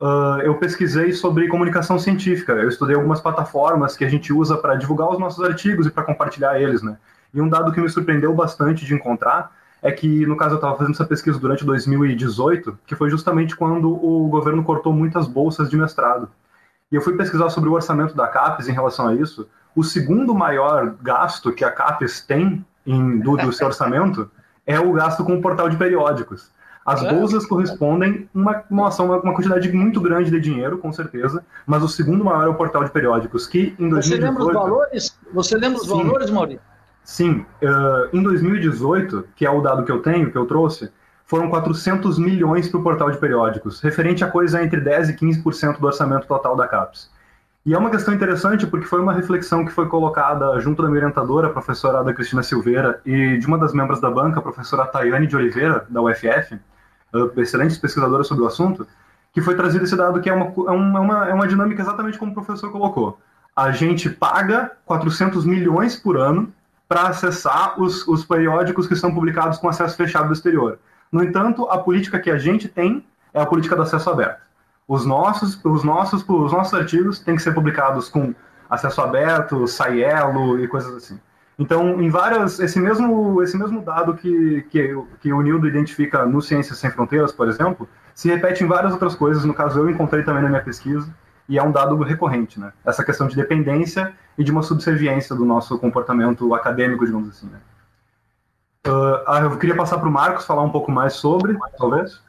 Uh, 0.00 0.42
eu 0.42 0.56
pesquisei 0.56 1.12
sobre 1.12 1.46
comunicação 1.46 1.96
científica. 1.96 2.54
Eu 2.54 2.70
estudei 2.70 2.96
algumas 2.96 3.20
plataformas 3.20 3.96
que 3.96 4.04
a 4.04 4.08
gente 4.08 4.32
usa 4.32 4.56
para 4.56 4.74
divulgar 4.74 5.10
os 5.10 5.18
nossos 5.20 5.44
artigos 5.44 5.86
e 5.86 5.90
para 5.92 6.02
compartilhar 6.02 6.60
eles, 6.60 6.82
né? 6.82 6.98
E 7.32 7.40
um 7.40 7.48
dado 7.48 7.70
que 7.70 7.80
me 7.80 7.88
surpreendeu 7.88 8.34
bastante 8.34 8.84
de 8.84 8.94
encontrar 8.94 9.59
é 9.82 9.90
que, 9.90 10.26
no 10.26 10.36
caso, 10.36 10.52
eu 10.52 10.56
estava 10.56 10.76
fazendo 10.76 10.94
essa 10.94 11.04
pesquisa 11.04 11.38
durante 11.38 11.64
2018, 11.64 12.78
que 12.86 12.94
foi 12.94 13.08
justamente 13.08 13.56
quando 13.56 13.90
o 13.90 14.28
governo 14.28 14.62
cortou 14.62 14.92
muitas 14.92 15.26
bolsas 15.26 15.70
de 15.70 15.76
mestrado. 15.76 16.28
E 16.92 16.96
eu 16.96 17.00
fui 17.00 17.16
pesquisar 17.16 17.50
sobre 17.50 17.70
o 17.70 17.72
orçamento 17.72 18.14
da 18.14 18.26
CAPES 18.26 18.68
em 18.68 18.72
relação 18.72 19.08
a 19.08 19.14
isso, 19.14 19.48
o 19.74 19.84
segundo 19.84 20.34
maior 20.34 20.96
gasto 21.00 21.52
que 21.52 21.64
a 21.64 21.70
CAPES 21.70 22.22
tem 22.22 22.64
em, 22.84 23.20
do, 23.20 23.36
do 23.36 23.52
seu 23.52 23.68
orçamento 23.68 24.30
é 24.66 24.78
o 24.78 24.92
gasto 24.92 25.24
com 25.24 25.36
o 25.36 25.40
portal 25.40 25.68
de 25.68 25.76
periódicos. 25.76 26.50
As 26.84 27.02
é. 27.02 27.12
bolsas 27.12 27.46
correspondem 27.46 28.28
uma, 28.34 28.64
nossa, 28.70 29.02
uma, 29.02 29.20
uma, 29.20 29.34
quantidade 29.34 29.70
muito 29.70 30.00
grande 30.00 30.30
de 30.30 30.40
dinheiro, 30.40 30.78
com 30.78 30.92
certeza, 30.92 31.44
mas 31.66 31.82
o 31.82 31.88
segundo 31.88 32.24
maior 32.24 32.46
é 32.46 32.48
o 32.48 32.54
portal 32.54 32.82
de 32.82 32.90
periódicos, 32.90 33.46
que 33.46 33.74
em 33.78 33.88
2018... 33.88 34.02
Você 34.02 34.16
lembra 34.16 34.44
os 34.44 34.52
valores, 34.52 35.18
Você 35.32 35.56
lembra 35.56 35.78
os 35.78 35.86
sim, 35.86 36.04
valores 36.04 36.30
Maurício? 36.30 36.60
Sim. 37.04 37.44
Uh, 37.62 38.16
em 38.16 38.22
2018, 38.22 39.28
que 39.34 39.44
é 39.44 39.50
o 39.50 39.60
dado 39.60 39.84
que 39.84 39.92
eu 39.92 40.00
tenho, 40.00 40.30
que 40.30 40.38
eu 40.38 40.46
trouxe, 40.46 40.90
foram 41.24 41.48
400 41.48 42.18
milhões 42.18 42.68
para 42.68 42.80
o 42.80 42.82
portal 42.82 43.10
de 43.10 43.18
periódicos, 43.18 43.80
referente 43.80 44.24
a 44.24 44.28
coisa 44.28 44.62
entre 44.62 44.80
10% 44.80 45.10
e 45.10 45.14
15% 45.14 45.78
do 45.78 45.86
orçamento 45.86 46.26
total 46.26 46.56
da 46.56 46.66
CAPES. 46.66 47.10
E 47.64 47.74
é 47.74 47.78
uma 47.78 47.90
questão 47.90 48.12
interessante 48.12 48.66
porque 48.66 48.86
foi 48.86 49.00
uma 49.00 49.12
reflexão 49.12 49.64
que 49.64 49.70
foi 49.70 49.86
colocada 49.86 50.58
junto 50.60 50.82
da 50.82 50.88
minha 50.88 51.00
orientadora, 51.00 51.48
a 51.48 51.50
professora 51.50 52.00
Ada 52.00 52.14
Cristina 52.14 52.42
Silveira, 52.42 53.00
e 53.04 53.38
de 53.38 53.46
uma 53.46 53.58
das 53.58 53.72
membros 53.72 54.00
da 54.00 54.10
banca, 54.10 54.40
a 54.40 54.42
professora 54.42 54.86
Tayane 54.86 55.26
de 55.26 55.36
Oliveira, 55.36 55.86
da 55.88 56.00
UFF, 56.00 56.58
excelentes 57.36 57.78
pesquisadora 57.78 58.24
sobre 58.24 58.44
o 58.44 58.46
assunto, 58.46 58.86
que 59.32 59.40
foi 59.40 59.54
trazido 59.54 59.84
esse 59.84 59.96
dado 59.96 60.20
que 60.20 60.28
é 60.28 60.32
uma, 60.32 60.46
é 60.46 60.70
uma, 60.70 61.28
é 61.28 61.34
uma 61.34 61.46
dinâmica 61.46 61.82
exatamente 61.82 62.18
como 62.18 62.32
o 62.32 62.34
professor 62.34 62.72
colocou. 62.72 63.20
A 63.54 63.70
gente 63.70 64.08
paga 64.08 64.72
400 64.84 65.44
milhões 65.44 65.96
por 65.96 66.16
ano 66.16 66.52
para 66.90 67.02
acessar 67.06 67.80
os, 67.80 68.04
os 68.08 68.24
periódicos 68.24 68.88
que 68.88 68.96
são 68.96 69.14
publicados 69.14 69.58
com 69.58 69.68
acesso 69.68 69.96
fechado 69.96 70.26
do 70.26 70.32
exterior. 70.32 70.80
No 71.12 71.22
entanto, 71.22 71.68
a 71.70 71.78
política 71.78 72.18
que 72.18 72.28
a 72.28 72.36
gente 72.36 72.66
tem 72.66 73.06
é 73.32 73.40
a 73.40 73.46
política 73.46 73.76
do 73.76 73.82
acesso 73.82 74.10
aberto. 74.10 74.40
Os 74.88 75.06
nossos, 75.06 75.64
os 75.64 75.84
nossos, 75.84 76.28
os 76.28 76.52
nossos 76.52 76.74
artigos 76.74 77.20
têm 77.20 77.36
que 77.36 77.42
ser 77.42 77.54
publicados 77.54 78.08
com 78.08 78.34
acesso 78.68 79.00
aberto, 79.02 79.68
Saielo 79.68 80.58
e 80.58 80.66
coisas 80.66 80.92
assim. 80.96 81.20
Então, 81.56 82.02
em 82.02 82.10
várias, 82.10 82.58
esse 82.58 82.80
mesmo, 82.80 83.40
esse 83.40 83.56
mesmo 83.56 83.82
dado 83.82 84.14
que, 84.14 84.62
que, 84.68 85.00
que 85.20 85.32
o 85.32 85.40
Nildo 85.42 85.68
identifica 85.68 86.26
no 86.26 86.42
Ciências 86.42 86.76
Sem 86.78 86.90
Fronteiras, 86.90 87.30
por 87.30 87.48
exemplo, 87.48 87.88
se 88.16 88.28
repete 88.28 88.64
em 88.64 88.66
várias 88.66 88.92
outras 88.92 89.14
coisas. 89.14 89.44
No 89.44 89.54
caso, 89.54 89.78
eu 89.78 89.88
encontrei 89.88 90.24
também 90.24 90.42
na 90.42 90.48
minha 90.48 90.62
pesquisa, 90.62 91.08
e 91.50 91.58
é 91.58 91.62
um 91.62 91.70
dado 91.70 91.94
recorrente, 92.02 92.58
né? 92.58 92.72
Essa 92.86 93.04
questão 93.04 93.26
de 93.26 93.36
dependência 93.36 94.16
e 94.38 94.42
de 94.42 94.50
uma 94.50 94.62
subserviência 94.62 95.36
do 95.36 95.44
nosso 95.44 95.78
comportamento 95.78 96.54
acadêmico, 96.54 97.04
digamos 97.04 97.28
assim, 97.28 97.46
né? 97.46 97.60
Uh, 98.86 99.42
eu 99.42 99.58
queria 99.58 99.76
passar 99.76 99.98
para 99.98 100.08
o 100.08 100.12
Marcos 100.12 100.46
falar 100.46 100.62
um 100.62 100.70
pouco 100.70 100.90
mais 100.90 101.12
sobre, 101.12 101.58
talvez 101.76 102.22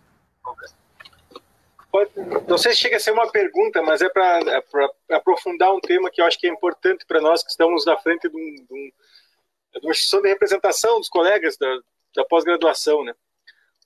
não 2.48 2.58
sei 2.58 2.74
se 2.74 2.80
chega 2.80 2.98
a 2.98 3.00
ser 3.00 3.12
uma 3.12 3.30
pergunta, 3.30 3.82
mas 3.82 4.02
é 4.02 4.10
para 4.10 4.40
é 5.10 5.16
aprofundar 5.16 5.74
um 5.74 5.80
tema 5.80 6.10
que 6.10 6.22
eu 6.22 6.26
acho 6.26 6.40
que 6.40 6.48
é 6.48 6.50
importante 6.50 7.06
para 7.06 7.20
nós 7.20 7.44
que 7.44 7.52
estamos 7.52 7.86
na 7.86 7.98
frente 7.98 8.30
de, 8.30 8.36
um, 8.36 8.56
de, 8.56 8.74
um, 8.74 8.92
de 9.80 9.86
uma 9.86 9.92
instituição 9.92 10.22
de 10.22 10.30
representação 10.30 11.00
dos 11.00 11.10
colegas 11.10 11.58
da, 11.58 11.80
da 12.16 12.26
pós-graduação, 12.26 13.04
né? 13.04 13.14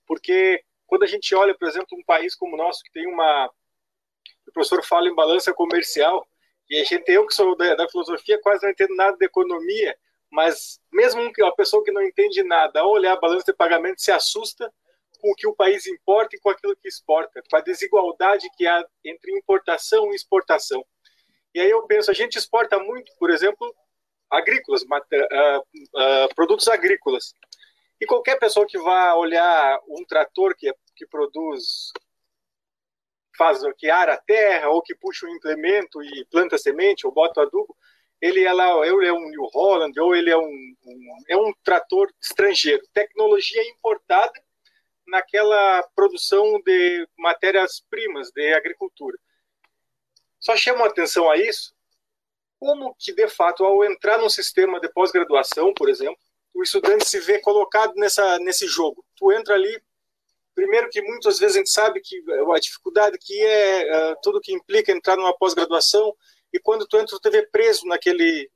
Porque 0.08 0.64
quando 0.86 1.04
a 1.04 1.08
gente 1.08 1.34
olha, 1.34 1.56
por 1.58 1.68
exemplo, 1.68 1.98
um 1.98 2.04
país 2.04 2.36
como 2.36 2.54
o 2.54 2.58
nosso, 2.58 2.84
que 2.84 2.92
tem 2.92 3.08
uma. 3.08 3.50
Professor 4.56 4.84
fala 4.86 5.10
em 5.10 5.14
balança 5.14 5.54
comercial, 5.54 6.26
e 6.70 6.80
a 6.80 6.84
gente, 6.86 7.12
eu 7.12 7.28
que 7.28 7.34
sou 7.34 7.56
da, 7.58 7.76
da 7.76 7.90
filosofia, 7.90 8.40
quase 8.42 8.64
não 8.64 8.72
entendo 8.72 8.96
nada 8.96 9.18
de 9.18 9.26
economia, 9.26 9.96
mas 10.32 10.80
mesmo 10.92 11.22
uma 11.22 11.56
pessoa 11.56 11.84
que 11.84 11.92
não 11.92 12.02
entende 12.02 12.42
nada, 12.42 12.80
ao 12.80 12.90
olhar 12.90 13.14
a 13.14 13.20
balança 13.20 13.52
de 13.52 13.54
pagamento, 13.54 14.02
se 14.02 14.14
assusta 14.14 14.72
com 15.20 15.32
o 15.32 15.36
que 15.36 15.46
o 15.46 15.54
país 15.54 15.86
importa 15.88 16.36
e 16.36 16.40
com 16.40 16.50
aquilo 16.50 16.76
que 16.78 16.88
exporta, 16.88 17.44
com 17.50 17.58
a 17.58 17.62
desigualdade 17.62 18.50
que 18.56 18.66
há 18.66 18.86
entre 19.04 19.38
importação 19.38 20.12
e 20.12 20.16
exportação. 20.16 20.86
E 21.54 21.60
aí 21.60 21.70
eu 21.70 21.84
penso, 21.84 22.10
a 22.10 22.14
gente 22.14 22.38
exporta 22.38 22.80
muito, 22.80 23.12
por 23.20 23.30
exemplo, 23.30 23.74
agrícolas, 24.30 24.84
uh, 24.84 24.86
uh, 24.88 26.36
produtos 26.36 26.68
agrícolas. 26.70 27.34
E 28.00 28.06
qualquer 28.06 28.40
pessoa 28.40 28.66
que 28.66 28.78
vá 28.78 29.16
olhar 29.16 29.80
um 29.90 30.04
trator 30.06 30.56
que, 30.56 30.74
que 30.96 31.06
produz, 31.06 31.92
faz, 33.36 33.60
que 33.78 33.90
ara 33.90 34.14
a 34.14 34.18
terra, 34.18 34.70
ou 34.70 34.82
que 34.82 34.96
puxa 34.96 35.26
um 35.26 35.36
implemento 35.36 36.02
e 36.04 36.26
planta 36.26 36.58
semente, 36.58 37.06
ou 37.06 37.14
bota 37.14 37.42
adubo, 37.42 37.76
ele 38.22 38.44
é 38.44 38.54
lá, 38.54 38.86
ele 38.86 39.08
é 39.08 39.14
um 39.14 39.30
New 39.30 39.46
Holland, 39.54 40.00
ou 40.00 40.16
ele 40.16 40.30
é 40.30 40.38
um, 40.38 40.76
um 40.86 41.24
é 41.28 41.38
um 41.38 41.54
trator 41.64 42.12
estrangeiro. 42.22 42.82
Tecnologia 42.94 43.62
importada 43.70 44.34
naquela 45.08 45.84
produção 45.96 46.60
de 46.66 47.08
matérias-primas 47.18 48.32
de 48.32 48.54
agricultura. 48.54 49.18
Só 50.40 50.56
chama 50.56 50.86
atenção 50.86 51.30
a 51.30 51.38
isso 51.38 51.76
como 52.60 52.96
que, 52.98 53.14
de 53.14 53.28
fato, 53.28 53.64
ao 53.64 53.84
entrar 53.84 54.18
num 54.18 54.30
sistema 54.30 54.80
de 54.80 54.90
pós-graduação, 54.90 55.74
por 55.74 55.90
exemplo, 55.90 56.18
o 56.54 56.64
estudante 56.64 57.08
se 57.08 57.20
vê 57.20 57.40
colocado 57.40 57.94
nessa, 57.96 58.40
nesse 58.40 58.68
jogo. 58.68 59.06
Tu 59.16 59.32
entra 59.34 59.54
ali, 59.54 59.82
primeiro 60.56 60.90
que 60.90 61.02
muitas 61.02 61.38
vezes 61.38 61.56
a 61.56 61.60
gente 61.60 61.70
sabe 61.70 62.00
que 62.00 62.24
a 62.56 62.60
dificuldade 62.60 63.18
que 63.20 63.40
é 63.46 64.12
uh, 64.12 64.16
tudo 64.24 64.42
que 64.42 64.54
implica 64.54 64.92
entrar 64.92 65.18
numa 65.18 65.38
pós-graduação, 65.38 66.16
e 66.54 66.60
quando 66.60 66.88
tu 66.88 66.98
entra, 66.98 67.20
tu 67.22 67.30
vê 67.30 67.46
preso 67.46 67.86
naquele, 67.86 68.50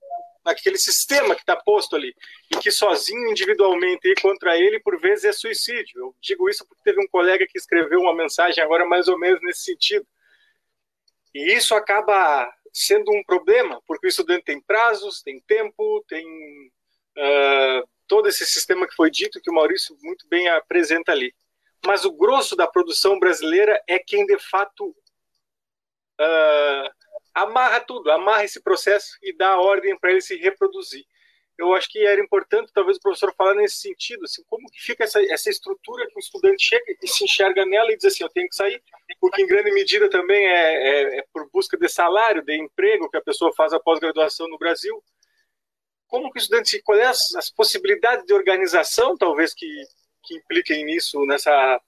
naquele 0.45 0.77
sistema 0.77 1.35
que 1.35 1.41
está 1.41 1.55
posto 1.57 1.97
ali, 1.97 2.15
e 2.49 2.57
que 2.57 2.71
sozinho, 2.71 3.29
individualmente, 3.29 4.07
ir 4.07 4.19
contra 4.21 4.57
ele, 4.57 4.79
por 4.79 4.99
vezes 4.99 5.25
é 5.25 5.31
suicídio. 5.33 5.99
Eu 5.99 6.15
digo 6.21 6.49
isso 6.49 6.65
porque 6.65 6.81
teve 6.83 7.01
um 7.01 7.07
colega 7.07 7.45
que 7.45 7.57
escreveu 7.57 7.99
uma 7.99 8.15
mensagem 8.15 8.63
agora 8.63 8.85
mais 8.85 9.09
ou 9.09 9.19
menos 9.19 9.41
nesse 9.43 9.65
sentido. 9.65 10.07
E 11.35 11.53
isso 11.53 11.75
acaba 11.75 12.51
sendo 12.73 13.11
um 13.11 13.23
problema, 13.23 13.81
porque 13.85 14.07
o 14.07 14.09
estudante 14.09 14.45
tem 14.45 14.61
prazos, 14.61 15.21
tem 15.21 15.41
tempo, 15.41 16.03
tem 16.07 16.25
uh, 16.25 17.87
todo 18.07 18.27
esse 18.27 18.45
sistema 18.45 18.87
que 18.87 18.95
foi 18.95 19.11
dito, 19.11 19.41
que 19.41 19.49
o 19.49 19.53
Maurício 19.53 19.95
muito 20.01 20.27
bem 20.27 20.47
apresenta 20.47 21.11
ali. 21.11 21.33
Mas 21.85 22.05
o 22.05 22.11
grosso 22.11 22.55
da 22.55 22.67
produção 22.67 23.19
brasileira 23.19 23.81
é 23.87 23.97
quem 23.99 24.25
de 24.25 24.37
fato 24.37 24.95
uh, 26.19 26.89
amarra 27.33 27.79
tudo, 27.79 28.11
amarra 28.11 28.43
esse 28.43 28.61
processo 28.61 29.17
e 29.21 29.35
dá 29.35 29.59
ordem 29.59 29.97
para 29.97 30.11
ele 30.11 30.21
se 30.21 30.35
reproduzir. 30.35 31.05
Eu 31.57 31.73
acho 31.73 31.89
que 31.89 31.99
era 31.99 32.21
importante, 32.21 32.71
talvez, 32.73 32.95
o 32.95 33.01
professor 33.01 33.33
falar 33.35 33.53
nesse 33.53 33.81
sentido, 33.81 34.23
assim, 34.23 34.41
como 34.47 34.65
que 34.71 34.81
fica 34.81 35.03
essa, 35.03 35.21
essa 35.29 35.49
estrutura 35.49 36.07
que 36.07 36.15
o 36.15 36.19
estudante 36.19 36.63
chega 36.63 36.85
e 37.03 37.07
se 37.07 37.25
enxerga 37.25 37.65
nela 37.65 37.91
e 37.91 37.97
diz 37.97 38.05
assim, 38.05 38.23
eu 38.23 38.29
tenho 38.29 38.47
que 38.47 38.55
sair, 38.55 38.81
porque 39.19 39.41
em 39.41 39.45
grande 39.45 39.69
medida 39.73 40.09
também 40.09 40.45
é, 40.45 40.73
é, 40.73 41.19
é 41.19 41.25
por 41.33 41.49
busca 41.51 41.77
de 41.77 41.89
salário, 41.89 42.45
de 42.45 42.55
emprego 42.55 43.09
que 43.09 43.17
a 43.17 43.21
pessoa 43.21 43.53
faz 43.53 43.73
a 43.73 43.79
pós-graduação 43.79 44.47
no 44.47 44.57
Brasil. 44.57 45.03
Como 46.07 46.31
que 46.31 46.39
o 46.39 46.41
estudante, 46.41 46.81
quais 46.81 47.01
é 47.01 47.05
as, 47.05 47.35
as 47.35 47.49
possibilidades 47.49 48.25
de 48.25 48.33
organização, 48.33 49.17
talvez, 49.17 49.53
que, 49.53 49.67
que 50.23 50.35
impliquem 50.35 50.85
nisso, 50.85 51.25
nessa, 51.25 51.79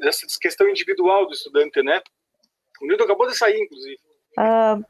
nessa 0.00 0.26
questão 0.40 0.68
individual 0.68 1.26
do 1.26 1.32
estudante, 1.32 1.82
né? 1.82 2.00
O 2.80 2.86
Nildo 2.86 3.04
acabou 3.04 3.26
de 3.26 3.36
sair, 3.36 3.60
inclusive. 3.60 3.98
Uh, 4.38 4.84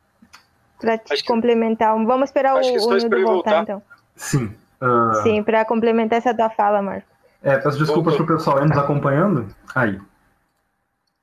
para 0.78 0.98
te 0.98 1.12
acho 1.12 1.24
complementar, 1.24 1.96
que, 1.96 2.04
vamos 2.04 2.30
esperar 2.30 2.54
o, 2.54 2.58
o 2.58 2.60
Nildo 2.60 2.82
voltar, 2.82 3.22
voltar, 3.22 3.62
então. 3.62 3.82
Sim. 4.16 4.54
Uh... 4.80 5.22
Sim, 5.22 5.42
para 5.42 5.64
complementar 5.64 6.18
essa 6.18 6.34
tua 6.34 6.50
fala, 6.50 6.82
Marco. 6.82 7.08
É, 7.42 7.58
peço 7.58 7.78
desculpas 7.78 8.14
para 8.14 8.24
o 8.24 8.26
pessoal 8.26 8.58
aí 8.58 8.68
nos 8.68 8.78
acompanhando. 8.78 9.54
Aí. 9.74 10.00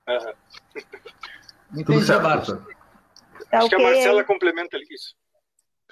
Uhum. 0.07 1.83
Tudo 1.83 2.01
certo, 2.01 2.23
Marcos. 2.23 2.47
Tá 2.49 3.57
Acho 3.57 3.67
okay. 3.67 3.69
que 3.69 3.75
a 3.75 3.79
Marcela 3.79 4.23
complementa 4.23 4.77
isso. 4.89 5.15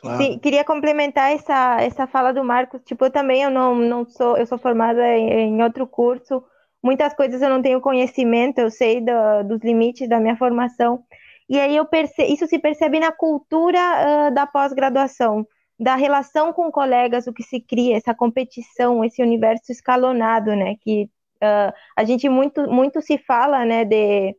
Claro. 0.01 0.23
Sim, 0.23 0.39
queria 0.39 0.63
complementar 0.63 1.31
essa, 1.31 1.81
essa 1.81 2.07
fala 2.07 2.31
do 2.33 2.43
Marcos. 2.43 2.81
Tipo, 2.83 3.05
eu 3.05 3.11
também 3.11 3.43
eu 3.43 3.49
não, 3.49 3.75
não 3.75 4.05
sou, 4.05 4.37
eu 4.37 4.45
sou 4.45 4.57
formada 4.57 5.05
em, 5.17 5.57
em 5.57 5.63
outro 5.63 5.85
curso. 5.85 6.43
Muitas 6.81 7.13
coisas 7.13 7.41
eu 7.41 7.49
não 7.49 7.61
tenho 7.61 7.81
conhecimento, 7.81 8.59
eu 8.59 8.71
sei 8.71 9.01
do, 9.01 9.43
dos 9.45 9.61
limites 9.61 10.07
da 10.07 10.19
minha 10.19 10.37
formação. 10.37 11.03
E 11.49 11.59
aí 11.59 11.75
eu 11.75 11.85
perce, 11.85 12.23
isso 12.23 12.47
se 12.47 12.59
percebe 12.59 12.99
na 12.99 13.11
cultura 13.11 13.79
uh, 13.79 14.33
da 14.33 14.45
pós-graduação, 14.45 15.45
da 15.79 15.95
relação 15.95 16.53
com 16.53 16.71
colegas, 16.71 17.25
o 17.27 17.33
que 17.33 17.43
se 17.43 17.59
cria, 17.59 17.97
essa 17.97 18.13
competição, 18.13 19.03
esse 19.03 19.21
universo 19.21 19.71
escalonado, 19.71 20.55
né? 20.55 20.75
Que 20.81 21.09
uh, 21.43 21.73
a 21.97 22.03
gente 22.03 22.29
muito, 22.29 22.69
muito 22.69 23.01
se 23.01 23.17
fala, 23.17 23.65
né, 23.65 23.83
de, 23.83 24.35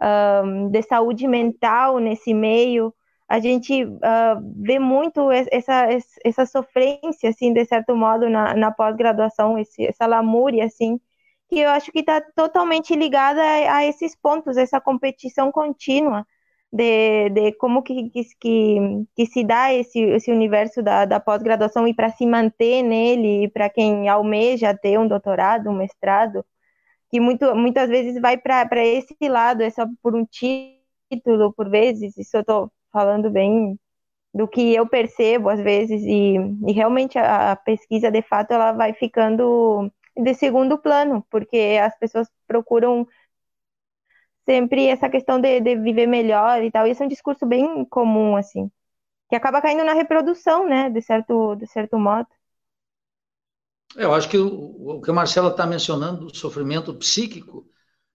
uh, 0.00 0.70
de 0.70 0.82
saúde 0.82 1.26
mental 1.26 1.98
nesse 1.98 2.32
meio, 2.32 2.94
a 3.34 3.40
gente 3.40 3.84
uh, 3.84 4.52
vê 4.56 4.78
muito 4.78 5.28
essa, 5.32 5.88
essa 6.24 6.46
sofrência, 6.46 7.30
assim, 7.30 7.52
de 7.52 7.64
certo 7.64 7.96
modo, 7.96 8.30
na, 8.30 8.54
na 8.54 8.70
pós-graduação, 8.70 9.56
essa 9.58 10.06
lamúria, 10.06 10.66
assim, 10.66 11.00
que 11.48 11.58
eu 11.58 11.68
acho 11.70 11.90
que 11.90 11.98
está 11.98 12.20
totalmente 12.20 12.94
ligada 12.94 13.42
a, 13.42 13.78
a, 13.78 13.86
esses 13.86 14.14
pontos, 14.14 14.56
essa 14.56 14.80
competição 14.80 15.50
contínua 15.50 16.24
de, 16.72 17.28
de 17.30 17.52
como 17.54 17.82
que, 17.82 18.08
que, 18.10 18.22
que, 19.16 19.26
se 19.26 19.42
dá 19.44 19.74
esse, 19.74 20.00
esse 20.00 20.30
universo 20.30 20.80
da, 20.80 21.04
da 21.04 21.18
pós-graduação 21.18 21.88
e 21.88 21.94
para 21.94 22.10
se 22.10 22.24
manter 22.26 22.84
nele, 22.84 23.48
para 23.48 23.68
quem 23.68 24.08
almeja 24.08 24.76
ter 24.76 24.96
um 24.96 25.08
doutorado, 25.08 25.70
um 25.70 25.76
mestrado, 25.76 26.44
que 27.10 27.18
muito, 27.18 27.52
muitas 27.56 27.88
vezes 27.88 28.20
vai 28.20 28.36
para 28.38 28.86
esse 28.86 29.16
lado, 29.28 29.62
é 29.64 29.70
só 29.70 29.86
por 30.00 30.14
um 30.14 30.24
título, 30.24 31.52
por 31.52 31.68
vezes, 31.68 32.16
isso 32.16 32.36
eu 32.36 32.40
estou 32.42 32.70
falando 32.94 33.30
bem 33.30 33.78
do 34.32 34.48
que 34.48 34.74
eu 34.74 34.88
percebo 34.88 35.48
às 35.50 35.60
vezes, 35.60 36.02
e, 36.02 36.36
e 36.68 36.72
realmente 36.72 37.18
a, 37.18 37.52
a 37.52 37.56
pesquisa, 37.56 38.10
de 38.10 38.22
fato, 38.22 38.52
ela 38.52 38.72
vai 38.72 38.94
ficando 38.94 39.90
de 40.16 40.34
segundo 40.34 40.78
plano, 40.78 41.26
porque 41.30 41.78
as 41.82 41.98
pessoas 41.98 42.28
procuram 42.46 43.06
sempre 44.44 44.86
essa 44.86 45.08
questão 45.10 45.40
de, 45.40 45.60
de 45.60 45.76
viver 45.76 46.06
melhor 46.06 46.62
e 46.62 46.70
tal. 46.70 46.86
E 46.86 46.90
esse 46.90 47.02
é 47.02 47.06
um 47.06 47.08
discurso 47.08 47.44
bem 47.46 47.84
comum, 47.86 48.36
assim, 48.36 48.70
que 49.28 49.36
acaba 49.36 49.60
caindo 49.60 49.84
na 49.84 49.92
reprodução, 49.94 50.68
né, 50.68 50.88
de 50.90 51.02
certo, 51.02 51.56
de 51.56 51.66
certo 51.66 51.98
modo. 51.98 52.28
Eu 53.96 54.14
acho 54.14 54.28
que 54.28 54.38
o, 54.38 54.96
o 54.98 55.00
que 55.00 55.10
a 55.10 55.14
Marcela 55.14 55.50
está 55.50 55.66
mencionando, 55.66 56.26
o 56.26 56.34
sofrimento 56.34 56.94
psíquico, 56.94 57.66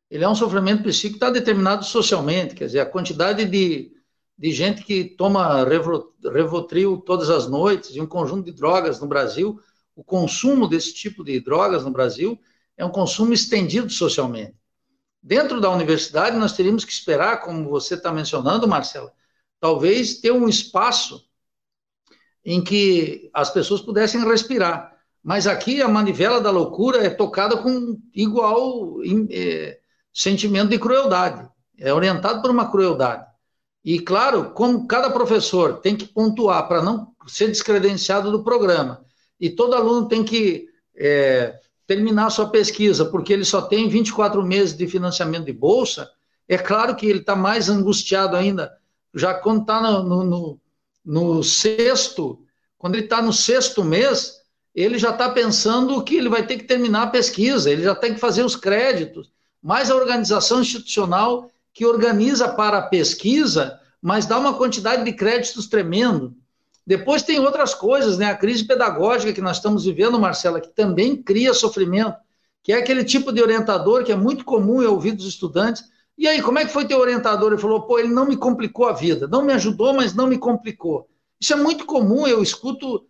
ele 0.09 0.23
é 0.23 0.29
um 0.29 0.35
sofrimento 0.35 0.83
psíquico 0.83 1.19
que 1.19 1.25
está 1.25 1.29
determinado 1.29 1.85
socialmente, 1.85 2.55
quer 2.55 2.65
dizer, 2.65 2.79
a 2.81 2.85
quantidade 2.85 3.45
de 3.45 3.98
de 4.39 4.53
gente 4.53 4.83
que 4.83 5.03
toma 5.03 5.65
Revotril 5.65 6.97
todas 7.05 7.29
as 7.29 7.49
noites 7.49 7.93
e 7.93 7.99
um 7.99 8.07
conjunto 8.07 8.45
de 8.45 8.53
drogas 8.53 9.01
no 9.01 9.05
Brasil. 9.05 9.59
O 9.93 10.01
consumo 10.01 10.65
desse 10.65 10.93
tipo 10.93 11.25
de 11.25 11.41
drogas 11.41 11.83
no 11.83 11.91
Brasil 11.91 12.39
é 12.77 12.85
um 12.85 12.89
consumo 12.89 13.33
estendido 13.33 13.89
socialmente. 13.89 14.55
Dentro 15.21 15.59
da 15.59 15.69
universidade, 15.69 16.37
nós 16.37 16.53
teríamos 16.53 16.85
que 16.85 16.93
esperar, 16.93 17.41
como 17.41 17.69
você 17.69 17.95
está 17.95 18.13
mencionando, 18.13 18.65
Marcela, 18.65 19.11
talvez 19.59 20.21
ter 20.21 20.31
um 20.31 20.47
espaço 20.47 21.27
em 22.45 22.63
que 22.63 23.29
as 23.33 23.49
pessoas 23.49 23.81
pudessem 23.81 24.25
respirar. 24.25 24.97
Mas 25.21 25.47
aqui 25.47 25.81
a 25.81 25.89
manivela 25.89 26.39
da 26.39 26.49
loucura 26.49 27.05
é 27.05 27.09
tocada 27.09 27.57
com 27.57 27.99
igual 28.15 28.99
é, 29.29 29.79
sentimento 30.13 30.69
de 30.69 30.79
crueldade, 30.79 31.45
é 31.77 31.93
orientado 31.93 32.41
por 32.41 32.49
uma 32.49 32.71
crueldade. 32.71 33.28
E, 33.89 33.99
claro, 33.99 34.51
como 34.51 34.85
cada 34.85 35.09
professor 35.09 35.79
tem 35.79 35.95
que 35.95 36.05
pontuar 36.05 36.67
para 36.67 36.79
não 36.79 37.11
ser 37.25 37.47
descredenciado 37.47 38.31
do 38.31 38.43
programa, 38.43 39.03
e 39.41 39.49
todo 39.49 39.73
aluno 39.73 40.07
tem 40.07 40.23
que 40.23 40.69
é, 40.95 41.59
terminar 41.87 42.29
sua 42.29 42.49
pesquisa, 42.51 43.05
porque 43.05 43.33
ele 43.33 43.43
só 43.43 43.63
tem 43.63 43.89
24 43.89 44.45
meses 44.45 44.77
de 44.77 44.85
financiamento 44.85 45.45
de 45.45 45.53
bolsa, 45.53 46.07
é 46.47 46.55
claro 46.55 46.95
que 46.95 47.07
ele 47.07 47.17
está 47.17 47.35
mais 47.35 47.67
angustiado 47.67 48.35
ainda, 48.35 48.71
já 49.11 49.33
quando 49.33 49.61
está 49.61 49.81
no, 49.81 50.23
no, 50.23 50.59
no, 51.03 51.43
sexto, 51.43 52.43
quando 52.77 52.93
ele 52.93 53.05
está 53.05 53.23
no 53.23 53.33
sexto 53.33 53.83
mês, 53.83 54.35
ele 54.75 54.99
já 54.99 55.09
está 55.09 55.29
pensando 55.29 56.03
que 56.03 56.15
ele 56.15 56.29
vai 56.29 56.45
ter 56.45 56.57
que 56.57 56.65
terminar 56.65 57.01
a 57.01 57.07
pesquisa, 57.07 57.71
ele 57.71 57.81
já 57.81 57.95
tem 57.95 58.13
que 58.13 58.19
fazer 58.19 58.45
os 58.45 58.55
créditos, 58.55 59.31
mais 59.59 59.89
a 59.89 59.95
organização 59.95 60.61
institucional 60.61 61.49
que 61.73 61.87
organiza 61.87 62.47
para 62.49 62.77
a 62.77 62.83
pesquisa, 62.83 63.78
mas 64.01 64.25
dá 64.25 64.37
uma 64.37 64.53
quantidade 64.53 65.03
de 65.03 65.13
créditos 65.13 65.67
tremendo. 65.67 66.35
Depois 66.85 67.21
tem 67.21 67.39
outras 67.39 67.73
coisas, 67.73 68.17
né? 68.17 68.25
A 68.25 68.35
crise 68.35 68.65
pedagógica 68.65 69.33
que 69.33 69.41
nós 69.41 69.57
estamos 69.57 69.85
vivendo, 69.85 70.19
Marcela, 70.19 70.59
que 70.59 70.69
também 70.69 71.21
cria 71.21 71.53
sofrimento, 71.53 72.15
que 72.63 72.73
é 72.73 72.77
aquele 72.77 73.03
tipo 73.03 73.31
de 73.31 73.41
orientador 73.41 74.03
que 74.03 74.11
é 74.11 74.15
muito 74.15 74.43
comum 74.43 74.81
eu 74.81 74.93
ouvir 74.93 75.11
dos 75.11 75.27
estudantes. 75.27 75.83
E 76.17 76.27
aí, 76.27 76.41
como 76.41 76.59
é 76.59 76.65
que 76.65 76.73
foi 76.73 76.85
teu 76.85 76.99
orientador? 76.99 77.51
Ele 77.51 77.61
falou, 77.61 77.83
pô, 77.83 77.99
ele 77.99 78.09
não 78.09 78.25
me 78.25 78.35
complicou 78.35 78.87
a 78.87 78.93
vida, 78.93 79.27
não 79.27 79.43
me 79.43 79.53
ajudou, 79.53 79.93
mas 79.93 80.13
não 80.13 80.27
me 80.27 80.37
complicou. 80.37 81.07
Isso 81.39 81.53
é 81.53 81.55
muito 81.55 81.85
comum, 81.85 82.27
eu 82.27 82.41
escuto 82.41 83.05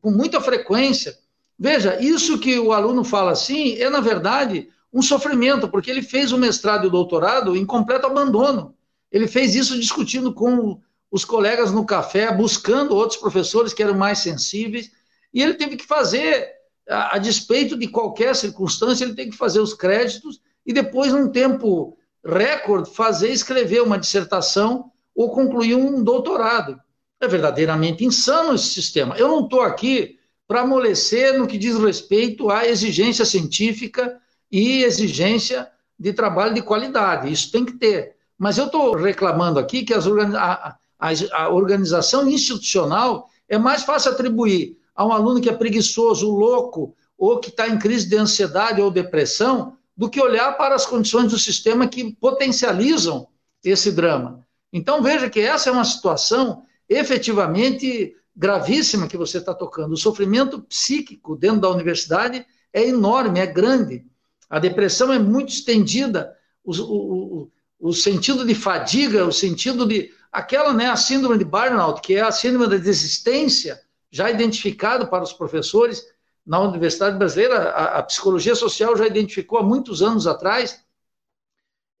com 0.00 0.10
muita 0.10 0.40
frequência. 0.40 1.16
Veja, 1.58 2.00
isso 2.00 2.38
que 2.38 2.58
o 2.58 2.72
aluno 2.72 3.04
fala 3.04 3.32
assim 3.32 3.76
é, 3.76 3.88
na 3.88 4.00
verdade, 4.00 4.68
um 4.92 5.02
sofrimento, 5.02 5.68
porque 5.68 5.90
ele 5.90 6.02
fez 6.02 6.30
o 6.30 6.38
mestrado 6.38 6.84
e 6.84 6.86
o 6.88 6.90
doutorado 6.90 7.56
em 7.56 7.66
completo 7.66 8.06
abandono. 8.06 8.74
Ele 9.14 9.28
fez 9.28 9.54
isso 9.54 9.78
discutindo 9.78 10.34
com 10.34 10.80
os 11.08 11.24
colegas 11.24 11.70
no 11.70 11.86
café, 11.86 12.34
buscando 12.34 12.96
outros 12.96 13.20
professores 13.20 13.72
que 13.72 13.80
eram 13.80 13.94
mais 13.94 14.18
sensíveis, 14.18 14.90
e 15.32 15.40
ele 15.40 15.54
teve 15.54 15.76
que 15.76 15.86
fazer, 15.86 16.50
a, 16.88 17.14
a 17.14 17.18
despeito 17.18 17.78
de 17.78 17.86
qualquer 17.86 18.34
circunstância, 18.34 19.04
ele 19.04 19.14
tem 19.14 19.30
que 19.30 19.36
fazer 19.36 19.60
os 19.60 19.72
créditos 19.72 20.40
e 20.66 20.72
depois, 20.72 21.12
num 21.12 21.30
tempo 21.30 21.96
recorde, 22.26 22.90
fazer 22.90 23.30
escrever 23.30 23.82
uma 23.82 24.00
dissertação 24.00 24.90
ou 25.14 25.30
concluir 25.30 25.76
um 25.76 26.02
doutorado. 26.02 26.80
É 27.20 27.28
verdadeiramente 27.28 28.04
insano 28.04 28.56
esse 28.56 28.70
sistema. 28.70 29.16
Eu 29.16 29.28
não 29.28 29.44
estou 29.44 29.60
aqui 29.60 30.18
para 30.48 30.62
amolecer 30.62 31.38
no 31.38 31.46
que 31.46 31.56
diz 31.56 31.78
respeito 31.78 32.50
à 32.50 32.66
exigência 32.66 33.24
científica 33.24 34.20
e 34.50 34.82
exigência 34.82 35.70
de 35.96 36.12
trabalho 36.12 36.52
de 36.52 36.62
qualidade. 36.62 37.32
Isso 37.32 37.52
tem 37.52 37.64
que 37.64 37.74
ter. 37.74 38.13
Mas 38.38 38.58
eu 38.58 38.66
estou 38.66 38.96
reclamando 38.96 39.58
aqui 39.58 39.84
que 39.84 39.94
as 39.94 40.06
a, 40.06 40.76
a, 40.98 41.10
a 41.32 41.48
organização 41.48 42.28
institucional 42.28 43.28
é 43.48 43.58
mais 43.58 43.82
fácil 43.82 44.10
atribuir 44.10 44.76
a 44.94 45.04
um 45.04 45.12
aluno 45.12 45.40
que 45.40 45.48
é 45.48 45.52
preguiçoso, 45.52 46.30
louco, 46.30 46.94
ou 47.18 47.38
que 47.38 47.48
está 47.48 47.68
em 47.68 47.78
crise 47.78 48.08
de 48.08 48.16
ansiedade 48.16 48.80
ou 48.80 48.90
depressão, 48.90 49.76
do 49.96 50.10
que 50.10 50.20
olhar 50.20 50.56
para 50.56 50.74
as 50.74 50.86
condições 50.86 51.30
do 51.30 51.38
sistema 51.38 51.86
que 51.86 52.12
potencializam 52.14 53.28
esse 53.62 53.92
drama. 53.92 54.44
Então, 54.72 55.02
veja 55.02 55.30
que 55.30 55.40
essa 55.40 55.70
é 55.70 55.72
uma 55.72 55.84
situação 55.84 56.64
efetivamente 56.88 58.14
gravíssima 58.36 59.06
que 59.06 59.16
você 59.16 59.38
está 59.38 59.54
tocando. 59.54 59.92
O 59.92 59.96
sofrimento 59.96 60.60
psíquico 60.62 61.36
dentro 61.36 61.60
da 61.60 61.70
universidade 61.70 62.44
é 62.72 62.88
enorme, 62.88 63.38
é 63.38 63.46
grande. 63.46 64.04
A 64.50 64.58
depressão 64.58 65.12
é 65.12 65.18
muito 65.18 65.50
estendida. 65.50 66.36
O, 66.64 66.72
o, 66.72 67.50
o 67.84 67.92
sentido 67.92 68.46
de 68.46 68.54
fadiga, 68.54 69.26
o 69.26 69.32
sentido 69.32 69.86
de. 69.86 70.10
Aquela, 70.32 70.72
né, 70.72 70.86
a 70.86 70.96
síndrome 70.96 71.36
de 71.36 71.44
burnout, 71.44 72.00
que 72.00 72.14
é 72.14 72.22
a 72.22 72.32
síndrome 72.32 72.66
da 72.66 72.78
desistência, 72.78 73.78
já 74.10 74.30
identificado 74.30 75.06
para 75.08 75.22
os 75.22 75.34
professores 75.34 76.02
na 76.46 76.60
Universidade 76.60 77.18
Brasileira, 77.18 77.70
a, 77.72 77.98
a 77.98 78.02
psicologia 78.02 78.54
social 78.54 78.96
já 78.96 79.06
identificou 79.06 79.58
há 79.58 79.62
muitos 79.62 80.00
anos 80.00 80.26
atrás, 80.26 80.82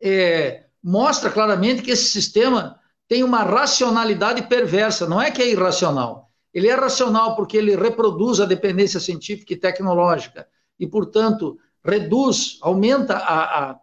é, 0.02 0.64
mostra 0.82 1.30
claramente 1.30 1.82
que 1.82 1.90
esse 1.90 2.06
sistema 2.06 2.80
tem 3.06 3.22
uma 3.22 3.42
racionalidade 3.42 4.40
perversa, 4.48 5.06
não 5.06 5.20
é 5.20 5.30
que 5.30 5.42
é 5.42 5.50
irracional. 5.50 6.30
Ele 6.52 6.68
é 6.68 6.74
racional 6.74 7.36
porque 7.36 7.58
ele 7.58 7.76
reproduz 7.76 8.40
a 8.40 8.46
dependência 8.46 8.98
científica 8.98 9.52
e 9.52 9.56
tecnológica 9.56 10.48
e, 10.80 10.86
portanto, 10.86 11.58
reduz, 11.84 12.58
aumenta 12.62 13.18
a, 13.18 13.70
a, 13.70 13.80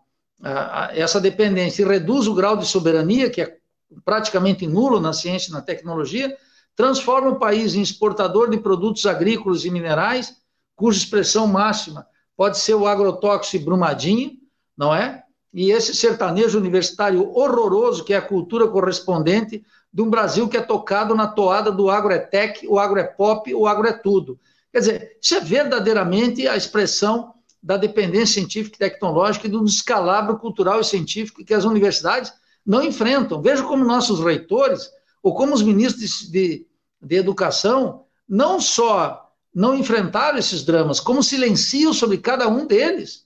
essa 0.93 1.19
dependência 1.19 1.83
e 1.83 1.87
reduz 1.87 2.27
o 2.27 2.33
grau 2.33 2.57
de 2.57 2.65
soberania, 2.65 3.29
que 3.29 3.41
é 3.41 3.57
praticamente 4.03 4.65
nulo 4.65 4.99
na 4.99 5.13
ciência 5.13 5.49
e 5.49 5.53
na 5.53 5.61
tecnologia, 5.61 6.35
transforma 6.75 7.29
o 7.29 7.39
país 7.39 7.75
em 7.75 7.81
exportador 7.81 8.49
de 8.49 8.57
produtos 8.57 9.05
agrícolas 9.05 9.65
e 9.65 9.69
minerais, 9.69 10.37
cuja 10.75 10.97
expressão 10.97 11.45
máxima 11.47 12.07
pode 12.35 12.57
ser 12.57 12.73
o 12.73 12.87
agrotóxico 12.87 13.65
Brumadinho, 13.65 14.31
não 14.75 14.95
é? 14.95 15.23
E 15.53 15.71
esse 15.71 15.93
sertanejo 15.93 16.57
universitário 16.57 17.29
horroroso, 17.37 18.03
que 18.03 18.13
é 18.13 18.17
a 18.17 18.21
cultura 18.21 18.67
correspondente 18.67 19.63
de 19.93 20.01
um 20.01 20.09
Brasil 20.09 20.47
que 20.47 20.57
é 20.57 20.61
tocado 20.61 21.13
na 21.13 21.27
toada 21.27 21.71
do 21.71 21.89
agro 21.89 22.13
é 22.13 22.17
tech, 22.17 22.65
o 22.67 22.79
agro 22.79 22.99
é 22.99 23.03
pop, 23.03 23.53
o 23.53 23.67
agro 23.67 23.87
é 23.87 23.91
tudo. 23.91 24.39
Quer 24.71 24.79
dizer, 24.79 25.17
isso 25.21 25.35
é 25.35 25.41
verdadeiramente 25.41 26.47
a 26.47 26.55
expressão 26.55 27.33
da 27.61 27.77
dependência 27.77 28.35
científica 28.35 28.75
e 28.75 28.89
tecnológica 28.89 29.47
e 29.47 29.49
do 29.49 29.63
descalabro 29.63 30.37
cultural 30.37 30.79
e 30.79 30.85
científico 30.85 31.45
que 31.45 31.53
as 31.53 31.63
universidades 31.63 32.33
não 32.65 32.83
enfrentam. 32.83 33.41
Veja 33.41 33.63
como 33.63 33.85
nossos 33.85 34.19
reitores, 34.19 34.89
ou 35.21 35.35
como 35.35 35.53
os 35.53 35.61
ministros 35.61 36.29
de, 36.29 36.65
de 37.01 37.15
educação, 37.15 38.05
não 38.27 38.59
só 38.59 39.29
não 39.53 39.75
enfrentaram 39.75 40.37
esses 40.37 40.63
dramas, 40.63 40.99
como 40.99 41.21
silenciam 41.21 41.93
sobre 41.93 42.17
cada 42.17 42.47
um 42.47 42.65
deles 42.65 43.25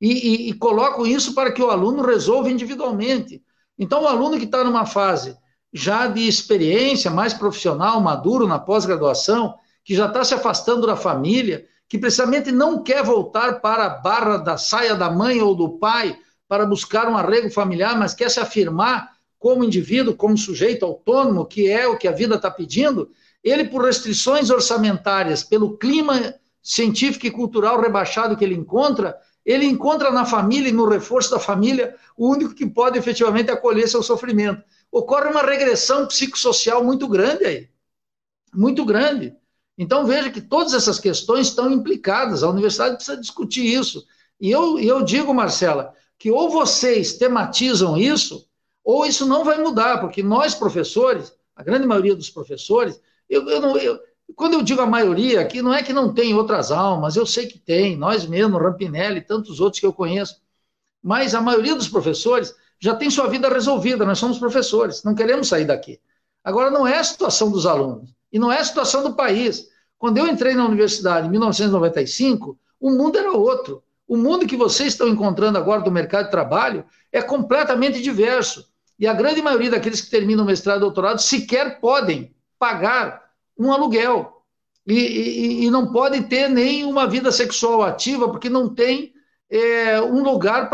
e, 0.00 0.12
e, 0.12 0.50
e 0.50 0.52
colocam 0.52 1.06
isso 1.06 1.34
para 1.34 1.50
que 1.50 1.62
o 1.62 1.70
aluno 1.70 2.02
resolva 2.02 2.50
individualmente. 2.50 3.42
Então, 3.78 4.02
o 4.02 4.06
aluno 4.06 4.38
que 4.38 4.44
está 4.44 4.62
numa 4.62 4.84
fase 4.84 5.36
já 5.72 6.06
de 6.06 6.28
experiência, 6.28 7.10
mais 7.10 7.34
profissional, 7.34 8.00
maduro 8.00 8.46
na 8.46 8.58
pós-graduação, 8.58 9.58
que 9.82 9.94
já 9.94 10.06
está 10.06 10.22
se 10.22 10.34
afastando 10.34 10.86
da 10.86 10.94
família, 10.94 11.66
que 11.94 11.98
precisamente 11.98 12.50
não 12.50 12.82
quer 12.82 13.04
voltar 13.04 13.60
para 13.60 13.86
a 13.86 13.88
barra 13.88 14.36
da 14.36 14.58
saia 14.58 14.96
da 14.96 15.08
mãe 15.08 15.40
ou 15.40 15.54
do 15.54 15.78
pai 15.78 16.18
para 16.48 16.66
buscar 16.66 17.08
um 17.08 17.16
arrego 17.16 17.48
familiar, 17.48 17.96
mas 17.96 18.12
quer 18.12 18.28
se 18.28 18.40
afirmar 18.40 19.12
como 19.38 19.62
indivíduo, 19.62 20.16
como 20.16 20.36
sujeito 20.36 20.84
autônomo, 20.84 21.46
que 21.46 21.70
é 21.70 21.86
o 21.86 21.96
que 21.96 22.08
a 22.08 22.10
vida 22.10 22.34
está 22.34 22.50
pedindo, 22.50 23.12
ele, 23.44 23.66
por 23.66 23.84
restrições 23.84 24.50
orçamentárias, 24.50 25.44
pelo 25.44 25.78
clima 25.78 26.34
científico 26.60 27.28
e 27.28 27.30
cultural 27.30 27.80
rebaixado 27.80 28.36
que 28.36 28.42
ele 28.42 28.56
encontra, 28.56 29.16
ele 29.46 29.64
encontra 29.64 30.10
na 30.10 30.26
família 30.26 30.70
e 30.70 30.72
no 30.72 30.88
reforço 30.88 31.30
da 31.30 31.38
família 31.38 31.94
o 32.16 32.28
único 32.28 32.56
que 32.56 32.66
pode 32.66 32.98
efetivamente 32.98 33.52
acolher 33.52 33.86
seu 33.88 34.02
sofrimento. 34.02 34.64
Ocorre 34.90 35.30
uma 35.30 35.42
regressão 35.42 36.08
psicossocial 36.08 36.82
muito 36.82 37.06
grande 37.06 37.44
aí. 37.44 37.68
Muito 38.52 38.84
grande. 38.84 39.32
Então 39.76 40.06
veja 40.06 40.30
que 40.30 40.40
todas 40.40 40.72
essas 40.72 40.98
questões 41.00 41.48
estão 41.48 41.70
implicadas, 41.70 42.42
a 42.42 42.50
universidade 42.50 42.96
precisa 42.96 43.20
discutir 43.20 43.66
isso. 43.66 44.06
E 44.40 44.50
eu, 44.50 44.78
eu 44.78 45.02
digo, 45.02 45.34
Marcela, 45.34 45.94
que 46.18 46.30
ou 46.30 46.48
vocês 46.48 47.14
tematizam 47.14 47.96
isso, 47.96 48.48
ou 48.84 49.04
isso 49.04 49.26
não 49.26 49.44
vai 49.44 49.58
mudar, 49.58 50.00
porque 50.00 50.22
nós, 50.22 50.54
professores, 50.54 51.32
a 51.56 51.62
grande 51.62 51.86
maioria 51.86 52.14
dos 52.14 52.30
professores, 52.30 53.00
eu, 53.28 53.48
eu 53.48 53.60
não, 53.60 53.76
eu, 53.76 53.98
quando 54.36 54.54
eu 54.54 54.62
digo 54.62 54.80
a 54.80 54.86
maioria 54.86 55.40
aqui, 55.40 55.60
não 55.60 55.72
é 55.72 55.82
que 55.82 55.92
não 55.92 56.12
tem 56.12 56.34
outras 56.34 56.70
almas, 56.70 57.16
eu 57.16 57.26
sei 57.26 57.46
que 57.46 57.58
tem, 57.58 57.96
nós 57.96 58.26
mesmos, 58.26 58.60
Rampinelli 58.60 59.20
tantos 59.20 59.60
outros 59.60 59.80
que 59.80 59.86
eu 59.86 59.92
conheço, 59.92 60.40
mas 61.02 61.34
a 61.34 61.40
maioria 61.40 61.74
dos 61.74 61.88
professores 61.88 62.54
já 62.78 62.94
tem 62.94 63.10
sua 63.10 63.28
vida 63.28 63.48
resolvida, 63.48 64.04
nós 64.04 64.18
somos 64.18 64.38
professores, 64.38 65.02
não 65.02 65.14
queremos 65.14 65.48
sair 65.48 65.64
daqui. 65.64 66.00
Agora, 66.42 66.70
não 66.70 66.86
é 66.86 66.98
a 66.98 67.04
situação 67.04 67.50
dos 67.50 67.66
alunos, 67.66 68.13
e 68.34 68.38
não 68.38 68.50
é 68.50 68.58
a 68.58 68.64
situação 68.64 69.04
do 69.04 69.14
país. 69.14 69.68
Quando 69.96 70.18
eu 70.18 70.26
entrei 70.26 70.54
na 70.54 70.66
universidade 70.66 71.28
em 71.28 71.30
1995, 71.30 72.58
o 72.80 72.90
mundo 72.90 73.16
era 73.16 73.30
outro. 73.30 73.80
O 74.08 74.16
mundo 74.16 74.44
que 74.44 74.56
vocês 74.56 74.92
estão 74.92 75.08
encontrando 75.08 75.56
agora 75.56 75.82
do 75.82 75.90
mercado 75.92 76.24
de 76.24 76.32
trabalho 76.32 76.84
é 77.12 77.22
completamente 77.22 78.02
diverso. 78.02 78.68
E 78.98 79.06
a 79.06 79.14
grande 79.14 79.40
maioria 79.40 79.70
daqueles 79.70 80.00
que 80.00 80.10
terminam 80.10 80.44
mestrado 80.44 80.78
e 80.78 80.80
doutorado 80.80 81.20
sequer 81.20 81.80
podem 81.80 82.34
pagar 82.58 83.22
um 83.56 83.72
aluguel. 83.72 84.42
E, 84.84 84.94
e, 84.94 85.64
e, 85.66 85.70
não 85.70 85.92
pode 85.92 86.22
ter 86.24 86.48
nem 86.50 86.84
uma 86.84 87.06
vida 87.06 87.30
sexual 87.30 87.84
ativa, 87.84 88.28
porque 88.28 88.50
não 88.50 88.68
tem 88.68 89.14
é, 89.48 90.00
um 90.00 90.24
lugar 90.24 90.68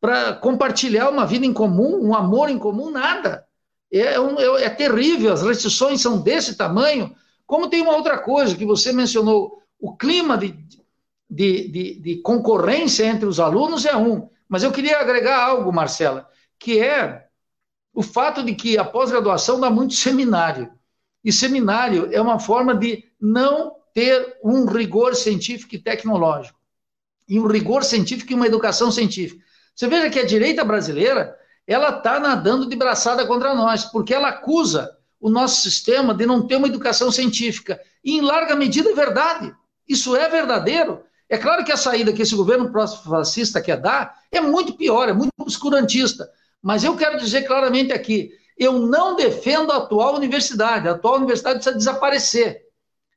para 0.00 0.32
compartilhar 0.40 1.10
uma 1.10 1.26
vida 1.26 1.44
em 1.44 1.52
comum, 1.52 2.00
um 2.02 2.14
amor 2.14 2.48
em 2.48 2.58
comum, 2.58 2.90
nada. 2.90 3.46
É, 3.90 4.20
um, 4.20 4.38
é, 4.38 4.64
é, 4.64 4.70
terrível, 4.70 5.32
as 5.32 5.42
restrições 5.42 6.00
são 6.00 6.20
desse 6.20 6.56
tamanho. 6.56 7.14
Como 7.46 7.68
tem 7.68 7.80
uma 7.80 7.96
outra 7.96 8.18
coisa 8.18 8.54
que 8.54 8.64
você 8.64 8.92
mencionou, 8.92 9.62
o 9.80 9.96
clima 9.96 10.36
de, 10.36 10.52
de, 11.28 11.68
de, 11.68 11.94
de 12.00 12.16
concorrência 12.16 13.04
entre 13.04 13.26
os 13.26 13.40
alunos 13.40 13.86
é 13.86 13.96
um. 13.96 14.28
Mas 14.48 14.62
eu 14.62 14.72
queria 14.72 15.00
agregar 15.00 15.42
algo, 15.42 15.72
Marcela, 15.72 16.28
que 16.58 16.80
é 16.80 17.26
o 17.94 18.02
fato 18.02 18.42
de 18.42 18.54
que 18.54 18.78
a 18.78 18.84
pós-graduação 18.84 19.58
dá 19.58 19.70
muito 19.70 19.94
seminário. 19.94 20.70
E 21.24 21.32
seminário 21.32 22.08
é 22.12 22.20
uma 22.20 22.38
forma 22.38 22.74
de 22.74 23.04
não 23.20 23.76
ter 23.92 24.38
um 24.44 24.64
rigor 24.66 25.14
científico 25.14 25.74
e 25.74 25.78
tecnológico. 25.78 26.58
E 27.28 27.38
um 27.40 27.46
rigor 27.46 27.82
científico 27.84 28.32
e 28.32 28.34
uma 28.34 28.46
educação 28.46 28.90
científica. 28.90 29.44
Você 29.74 29.86
veja 29.86 30.10
que 30.10 30.18
a 30.18 30.26
direita 30.26 30.64
brasileira, 30.64 31.36
ela 31.68 31.90
está 31.90 32.18
nadando 32.18 32.66
de 32.66 32.74
braçada 32.74 33.26
contra 33.26 33.54
nós, 33.54 33.84
porque 33.84 34.14
ela 34.14 34.30
acusa 34.30 34.96
o 35.20 35.28
nosso 35.28 35.60
sistema 35.60 36.14
de 36.14 36.24
não 36.24 36.46
ter 36.46 36.56
uma 36.56 36.66
educação 36.66 37.12
científica. 37.12 37.78
E, 38.02 38.16
em 38.16 38.22
larga 38.22 38.56
medida, 38.56 38.88
é 38.88 38.94
verdade. 38.94 39.54
Isso 39.86 40.16
é 40.16 40.30
verdadeiro. 40.30 41.02
É 41.28 41.36
claro 41.36 41.62
que 41.62 41.70
a 41.70 41.76
saída 41.76 42.10
que 42.10 42.22
esse 42.22 42.34
governo 42.34 42.72
fascista 43.04 43.60
quer 43.60 43.76
dar 43.76 44.18
é 44.32 44.40
muito 44.40 44.72
pior, 44.72 45.10
é 45.10 45.12
muito 45.12 45.32
obscurantista. 45.36 46.26
Mas 46.62 46.84
eu 46.84 46.96
quero 46.96 47.18
dizer 47.18 47.42
claramente 47.42 47.92
aqui: 47.92 48.30
eu 48.56 48.72
não 48.78 49.14
defendo 49.14 49.70
a 49.70 49.76
atual 49.76 50.16
universidade. 50.16 50.88
A 50.88 50.92
atual 50.92 51.16
universidade 51.16 51.56
precisa 51.56 51.76
desaparecer. 51.76 52.62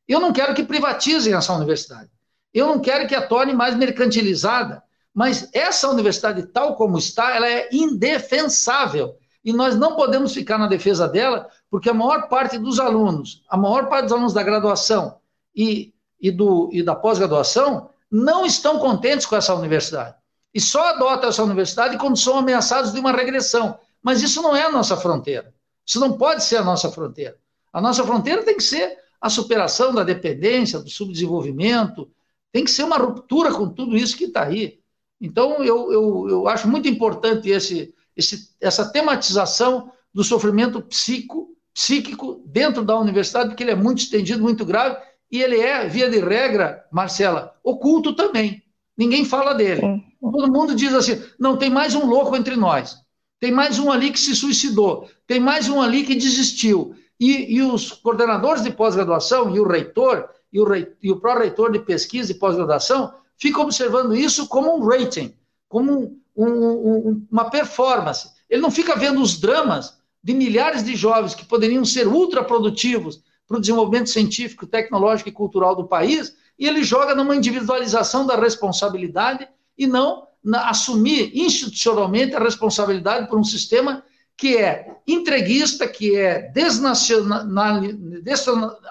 Eu 0.06 0.20
não 0.20 0.34
quero 0.34 0.54
que 0.54 0.64
privatizem 0.64 1.34
essa 1.34 1.54
universidade. 1.54 2.10
Eu 2.54 2.68
não 2.68 2.82
quero 2.82 3.08
que 3.08 3.16
a 3.16 3.26
torne 3.26 3.54
mais 3.54 3.78
mercantilizada. 3.78 4.84
Mas 5.14 5.50
essa 5.54 5.90
universidade, 5.90 6.44
tal 6.48 6.76
como 6.76 6.98
está, 6.98 7.36
ela 7.36 7.48
é 7.50 7.70
indefensável. 7.72 9.18
E 9.44 9.52
nós 9.52 9.76
não 9.76 9.96
podemos 9.96 10.34
ficar 10.34 10.58
na 10.58 10.68
defesa 10.68 11.08
dela, 11.08 11.50
porque 11.70 11.90
a 11.90 11.94
maior 11.94 12.30
parte 12.30 12.58
dos 12.58 12.80
alunos, 12.80 13.44
a 13.50 13.58
maior 13.58 13.90
parte 13.90 14.04
dos 14.04 14.14
alunos 14.14 14.34
da 14.34 14.44
graduação 14.44 15.18
e, 15.56 15.94
e, 16.20 16.32
do, 16.32 16.70
e 16.72 16.84
da 16.84 16.96
pós-graduação, 16.96 17.90
não 18.10 18.46
estão 18.46 18.78
contentes 18.80 19.26
com 19.26 19.36
essa 19.36 19.56
universidade. 19.56 20.16
E 20.54 20.60
só 20.60 20.90
adotam 20.90 21.30
essa 21.30 21.44
universidade 21.44 21.98
quando 21.98 22.18
são 22.18 22.38
ameaçados 22.38 22.92
de 22.92 23.00
uma 23.00 23.12
regressão. 23.12 23.80
Mas 24.04 24.22
isso 24.22 24.42
não 24.42 24.56
é 24.56 24.64
a 24.64 24.72
nossa 24.72 24.98
fronteira. 24.98 25.54
Isso 25.86 26.00
não 26.00 26.18
pode 26.18 26.44
ser 26.44 26.58
a 26.58 26.64
nossa 26.64 26.92
fronteira. 26.92 27.38
A 27.72 27.80
nossa 27.80 28.04
fronteira 28.04 28.44
tem 28.44 28.58
que 28.58 28.64
ser 28.64 28.98
a 29.20 29.30
superação 29.30 29.94
da 29.94 30.04
dependência, 30.04 30.80
do 30.80 30.90
subdesenvolvimento, 30.90 32.10
tem 32.52 32.66
que 32.66 32.72
ser 32.72 32.84
uma 32.84 32.98
ruptura 32.98 33.54
com 33.54 33.70
tudo 33.70 33.96
isso 33.96 34.18
que 34.18 34.26
está 34.26 34.44
aí. 34.44 34.81
Então, 35.22 35.64
eu, 35.64 35.94
eu, 35.94 36.28
eu 36.28 36.48
acho 36.48 36.68
muito 36.68 36.90
importante 36.90 37.48
esse, 37.50 37.94
esse, 38.18 38.50
essa 38.60 38.92
tematização 38.92 39.92
do 40.12 40.24
sofrimento 40.24 40.82
psico, 40.82 41.50
psíquico 41.72 42.42
dentro 42.46 42.84
da 42.84 43.00
universidade, 43.00 43.50
porque 43.50 43.64
ele 43.64 43.72
é 43.72 43.76
muito 43.76 44.00
estendido, 44.00 44.42
muito 44.42 44.66
grave, 44.66 44.98
e 45.32 45.42
ele 45.42 45.60
é, 45.60 45.88
via 45.88 46.10
de 46.10 46.20
regra, 46.20 46.84
Marcela, 46.92 47.54
oculto 47.64 48.14
também. 48.14 48.64
Ninguém 48.98 49.24
fala 49.24 49.54
dele. 49.54 50.04
Todo 50.20 50.52
mundo 50.52 50.76
diz 50.76 50.94
assim: 50.94 51.22
não, 51.40 51.56
tem 51.56 51.70
mais 51.70 51.96
um 51.96 52.06
louco 52.06 52.36
entre 52.36 52.56
nós. 52.56 52.98
Tem 53.40 53.52
mais 53.52 53.80
um 53.80 53.92
ali 53.92 54.12
que 54.12 54.20
se 54.20 54.36
suicidou. 54.36 55.10
Tem 55.26 55.40
mais 55.40 55.70
um 55.70 55.82
ali 55.82 56.04
que 56.04 56.14
desistiu. 56.14 56.94
E, 57.20 57.56
e 57.56 57.62
os 57.62 57.92
coordenadores 57.92 58.64
de 58.64 58.72
pós-graduação 58.72 59.56
e 59.56 59.60
o 59.60 59.68
reitor 59.68 60.30
e 60.52 60.60
o, 60.60 60.68
rei, 60.68 60.88
e 61.02 61.12
o 61.12 61.20
pró-reitor 61.20 61.72
de 61.72 61.80
pesquisa 61.80 62.32
e 62.32 62.36
pós-graduação 62.36 63.14
ficam 63.42 63.64
observando 63.64 64.16
isso 64.16 64.48
como 64.48 64.78
um 64.78 64.86
rating, 64.88 65.34
como 65.68 66.16
um, 66.38 66.46
um, 66.46 67.28
uma 67.32 67.50
performance. 67.50 68.30
Ele 68.48 68.62
não 68.62 68.70
fica 68.70 68.96
vendo 68.96 69.20
os 69.20 69.40
dramas 69.40 69.98
de 70.24 70.32
milhares 70.36 70.84
de 70.84 70.96
jovens 70.96 71.34
que 71.34 71.44
poderiam 71.44 71.84
ser 71.84 72.08
ultra 72.08 72.44
produtivos 72.44 73.24
para 73.48 73.58
o 73.58 73.60
desenvolvimento 73.60 74.12
científico, 74.12 74.68
tecnológico 74.68 75.30
e 75.30 75.32
cultural 75.32 75.76
do 75.76 75.88
país, 75.88 76.36
e 76.58 76.68
ele 76.68 76.84
joga 76.84 77.16
numa 77.16 77.36
individualização 77.36 78.28
da 78.28 78.36
responsabilidade 78.36 79.48
e 79.76 79.88
não 79.88 80.28
na, 80.44 80.70
assumir 80.70 81.32
institucionalmente 81.34 82.36
a 82.36 82.40
responsabilidade 82.40 83.28
por 83.28 83.40
um 83.40 83.44
sistema 83.44 84.04
que 84.38 84.56
é 84.56 84.98
entreguista, 85.08 85.88
que 85.88 86.16
é 86.16 86.44
desnacional, 86.52 87.42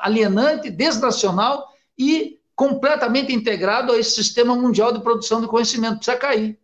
alienante, 0.00 0.70
desnacional 0.70 1.68
e 1.96 2.39
completamente 2.60 3.32
integrado 3.32 3.90
a 3.90 3.98
esse 3.98 4.10
sistema 4.10 4.54
mundial 4.54 4.92
de 4.92 5.02
produção 5.02 5.40
de 5.40 5.48
conhecimento. 5.48 5.96
Precisa 5.96 6.18
cair. 6.18 6.60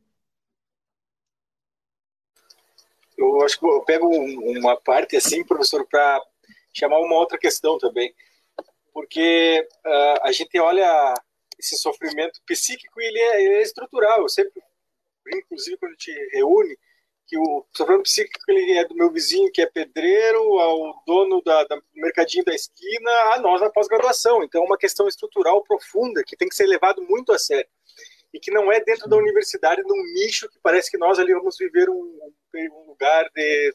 Eu 3.16 3.40
acho 3.40 3.58
que 3.58 3.64
eu 3.64 3.82
pego 3.82 4.06
uma 4.06 4.76
parte 4.78 5.16
assim, 5.16 5.42
professor, 5.42 5.86
para 5.86 6.22
chamar 6.70 6.98
uma 6.98 7.14
outra 7.16 7.38
questão 7.38 7.78
também. 7.78 8.14
Porque 8.92 9.66
uh, 9.86 10.20
a 10.24 10.32
gente 10.32 10.60
olha 10.60 11.14
esse 11.58 11.78
sofrimento 11.78 12.42
psíquico 12.44 13.00
e 13.00 13.06
ele 13.06 13.18
é, 13.18 13.44
ele 13.44 13.54
é 13.54 13.62
estrutural. 13.62 14.20
Eu 14.20 14.28
sempre, 14.28 14.62
inclusive, 15.32 15.78
quando 15.78 15.92
a 15.92 15.96
gente 15.98 16.28
reúne, 16.34 16.78
que 17.26 17.36
o 17.36 17.66
sofrimento 17.76 18.04
psíquico 18.04 18.44
ele 18.48 18.78
é 18.78 18.84
do 18.86 18.94
meu 18.94 19.10
vizinho 19.10 19.50
que 19.50 19.60
é 19.60 19.66
pedreiro, 19.66 20.58
ao 20.58 21.02
dono 21.04 21.42
da, 21.42 21.64
da, 21.64 21.80
mercadinho 21.94 22.44
da 22.44 22.54
esquina, 22.54 23.10
a 23.32 23.40
nós 23.40 23.60
na 23.60 23.68
pós-graduação. 23.68 24.44
Então 24.44 24.62
é 24.62 24.64
uma 24.66 24.78
questão 24.78 25.08
estrutural 25.08 25.62
profunda 25.64 26.22
que 26.24 26.36
tem 26.36 26.48
que 26.48 26.54
ser 26.54 26.66
levado 26.66 27.02
muito 27.02 27.32
a 27.32 27.38
sério. 27.38 27.68
E 28.32 28.38
que 28.38 28.50
não 28.50 28.70
é 28.70 28.80
dentro 28.80 29.08
da 29.08 29.16
universidade 29.16 29.82
num 29.82 30.02
nicho 30.14 30.48
que 30.48 30.58
parece 30.62 30.90
que 30.90 30.98
nós 30.98 31.18
ali 31.18 31.32
vamos 31.34 31.56
viver 31.58 31.90
um, 31.90 32.32
um 32.54 32.86
lugar 32.86 33.28
de, 33.34 33.74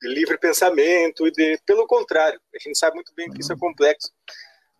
de, 0.00 0.08
livre 0.08 0.38
pensamento 0.38 1.26
e 1.26 1.30
de 1.30 1.58
pelo 1.66 1.86
contrário 1.86 2.40
a 2.54 2.58
gente 2.58 2.78
sabe 2.78 2.94
muito 2.94 3.12
bem 3.14 3.30
que 3.30 3.40
isso 3.40 3.52
é 3.52 3.58
complexo. 3.58 4.10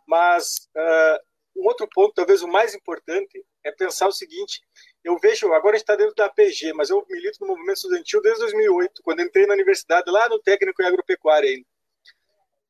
Mas 0.07 0.68
uh, 0.76 1.61
um 1.61 1.66
outro 1.66 1.89
ponto 1.93 2.14
talvez 2.14 2.43
o 2.43 2.49
mais 2.49 2.74
importante 2.74 3.45
é 3.62 3.70
pensar 3.72 4.07
o 4.07 4.12
seguinte 4.12 4.62
eu 5.05 5.18
vejo, 5.18 5.52
agora 5.52 5.76
a 5.76 5.78
gente 5.78 5.82
está 5.82 5.94
dentro 5.94 6.14
da 6.14 6.24
APG, 6.24 6.72
mas 6.72 6.88
eu 6.88 7.05
milito 7.11 7.38
no 7.42 7.48
movimento 7.48 7.76
estudantil 7.76 8.22
desde 8.22 8.40
2008, 8.40 9.02
quando 9.02 9.20
entrei 9.20 9.46
na 9.46 9.52
universidade, 9.52 10.11
lá 10.11 10.28
no 10.30 10.40
técnico 10.40 10.82
em 10.82 10.86
agropecuária 10.86 11.50
ainda. 11.50 11.66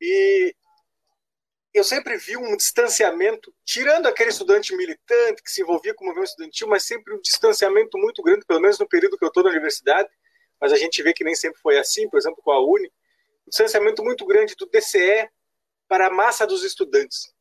E 0.01 0.53
eu 1.72 1.85
sempre 1.85 2.16
vi 2.16 2.37
um 2.37 2.57
distanciamento, 2.57 3.55
tirando 3.64 4.07
aquele 4.07 4.30
estudante 4.30 4.74
militante 4.76 5.43
que 5.45 5.51
se 5.51 5.62
envolvia 5.62 5.95
com 5.95 6.05
o 6.05 6.09
movimento 6.09 6.30
estudantil, 6.30 6.66
mas 6.66 6.82
sempre 6.82 7.14
um 7.14 7.20
distanciamento 7.20 7.97
muito 7.99 8.20
grande, 8.20 8.45
pelo 8.45 8.61
menos 8.61 8.80
no 8.80 8.89
período 8.89 9.16
que 9.16 9.24
eu 9.24 9.28
estou 9.28 9.45
na 9.45 9.51
universidade, 9.51 10.09
mas 10.61 10.72
a 10.72 10.76
gente 10.76 11.01
vê 11.05 11.12
que 11.12 11.22
nem 11.22 11.37
sempre 11.37 11.61
foi 11.61 11.78
assim, 11.78 12.09
por 12.09 12.18
exemplo, 12.18 12.43
com 12.43 12.51
a 12.51 12.61
Uni, 12.61 12.89
um 13.47 13.51
distanciamento 13.51 14.03
muito 14.03 14.26
grande 14.26 14.57
do 14.57 14.66
DCE 14.66 15.28
para 15.87 16.09
a 16.09 16.11
massa 16.11 16.45
dos 16.45 16.64
estudantes 16.64 17.32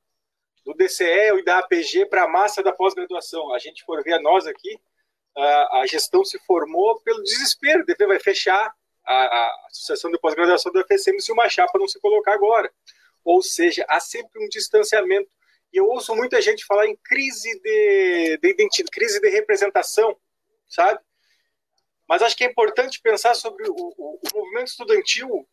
do 0.66 0.74
DCE 0.74 1.38
e 1.38 1.44
da 1.44 1.60
APG 1.60 2.06
para 2.06 2.24
a 2.24 2.28
massa 2.28 2.64
da 2.64 2.72
pós-graduação. 2.72 3.54
A 3.54 3.60
gente 3.60 3.84
for 3.84 4.02
ver 4.04 4.14
a 4.14 4.22
nós 4.22 4.48
aqui, 4.48 4.80
a, 5.36 5.80
a, 5.80 5.86
gestão 5.86 6.24
se 6.24 6.40
formou 6.40 7.00
pelo 7.02 7.24
desespero, 7.24 7.86
depois 7.86 8.08
vai 8.08 8.20
fechar 8.20 8.74
a, 9.06 9.14
a 9.14 9.68
associação 9.68 10.12
de 10.12 10.20
pós-graduação 10.20 10.72
do 10.72 10.84
FSM 10.86 11.20
se 11.20 11.32
uma 11.32 11.50
chapa 11.50 11.78
não 11.78 11.88
se 11.88 12.00
colocar 12.00 12.34
agora. 12.34 12.72
Ou 13.24 13.42
seja, 13.42 13.86
há 13.90 14.00
sempre 14.00 14.44
um 14.44 14.48
distanciamento. 14.50 15.30
E 15.72 15.78
eu 15.78 15.86
ouço 15.86 16.16
muita 16.16 16.42
gente 16.42 16.66
falar 16.66 16.88
em 16.88 16.96
crise 16.96 17.50
de, 17.62 18.38
de 18.38 18.50
identidade, 18.50 18.92
crise 18.92 19.20
de 19.20 19.30
representação, 19.30 20.16
sabe? 20.70 21.00
Mas 22.08 22.22
acho 22.22 22.38
que 22.38 22.44
é 22.44 22.48
importante 22.48 23.02
pensar 23.02 23.34
sobre 23.34 23.68
o, 23.68 23.74
o, 23.74 24.20
o 24.22 24.38
movimento 24.38 24.68
estudantil, 24.68 25.48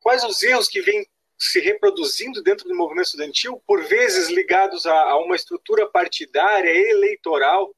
quais 0.00 0.22
os 0.24 0.42
erros 0.42 0.68
que 0.68 0.82
vêm 0.82 1.06
se 1.38 1.60
reproduzindo 1.60 2.42
dentro 2.42 2.68
do 2.68 2.74
movimento 2.74 3.06
estudantil, 3.06 3.62
por 3.66 3.82
vezes 3.84 4.28
ligados 4.28 4.86
a, 4.86 4.94
a, 4.94 5.18
uma 5.18 5.36
estrutura 5.36 5.86
partidária, 5.86 6.70
eleitoral, 6.70 7.74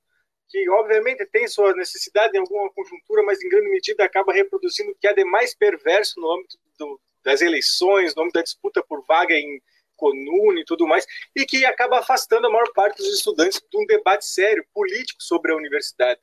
que 0.48 0.68
obviamente 0.70 1.26
tem 1.26 1.46
sua 1.48 1.74
necessidade 1.74 2.36
em 2.36 2.40
alguma 2.40 2.70
conjuntura, 2.72 3.22
mas 3.24 3.42
em 3.42 3.48
grande 3.48 3.68
medida 3.68 4.04
acaba 4.04 4.32
reproduzindo 4.32 4.92
o 4.92 4.94
que 4.94 5.06
há 5.06 5.12
de 5.12 5.24
mais 5.24 5.54
perverso 5.54 6.20
no 6.20 6.32
âmbito 6.32 6.56
do, 6.78 7.00
das 7.22 7.42
eleições, 7.42 8.14
no 8.14 8.22
âmbito 8.22 8.38
da 8.38 8.42
disputa 8.42 8.82
por 8.82 9.04
vaga 9.06 9.34
em 9.34 9.60
comune 9.96 10.60
e 10.60 10.64
tudo 10.64 10.86
mais, 10.86 11.04
e 11.34 11.44
que 11.44 11.66
acaba 11.66 11.98
afastando 11.98 12.46
a 12.46 12.50
maior 12.50 12.72
parte 12.72 12.98
dos 12.98 13.12
estudantes 13.12 13.60
de 13.60 13.76
um 13.76 13.84
debate 13.84 14.24
sério, 14.24 14.64
político, 14.72 15.20
sobre 15.22 15.52
a 15.52 15.56
universidade. 15.56 16.20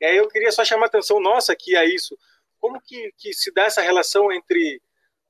E 0.00 0.06
aí 0.06 0.16
eu 0.16 0.28
queria 0.28 0.52
só 0.52 0.64
chamar 0.64 0.84
a 0.84 0.86
atenção 0.86 1.20
nossa 1.20 1.52
aqui 1.52 1.76
a 1.76 1.84
isso. 1.84 2.16
Como 2.60 2.80
que, 2.80 3.12
que 3.18 3.34
se 3.34 3.52
dá 3.52 3.64
essa 3.64 3.82
relação 3.82 4.32
entre 4.32 4.80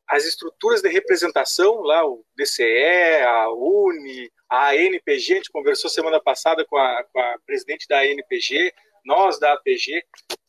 as 0.09 0.25
estruturas 0.25 0.81
de 0.81 0.89
representação, 0.89 1.83
lá 1.83 2.05
o 2.07 2.25
DCE, 2.35 3.23
a 3.27 3.51
UNE, 3.53 4.33
a 4.49 4.71
ANPG, 4.71 5.11
a 5.11 5.19
gente 5.19 5.51
conversou 5.51 5.91
semana 5.91 6.19
passada 6.19 6.65
com 6.65 6.79
a, 6.79 7.05
com 7.05 7.21
a 7.21 7.37
presidente 7.45 7.87
da 7.87 7.99
ANPG, 7.99 8.73
nós 9.05 9.39
da 9.39 9.53
APG, 9.53 10.03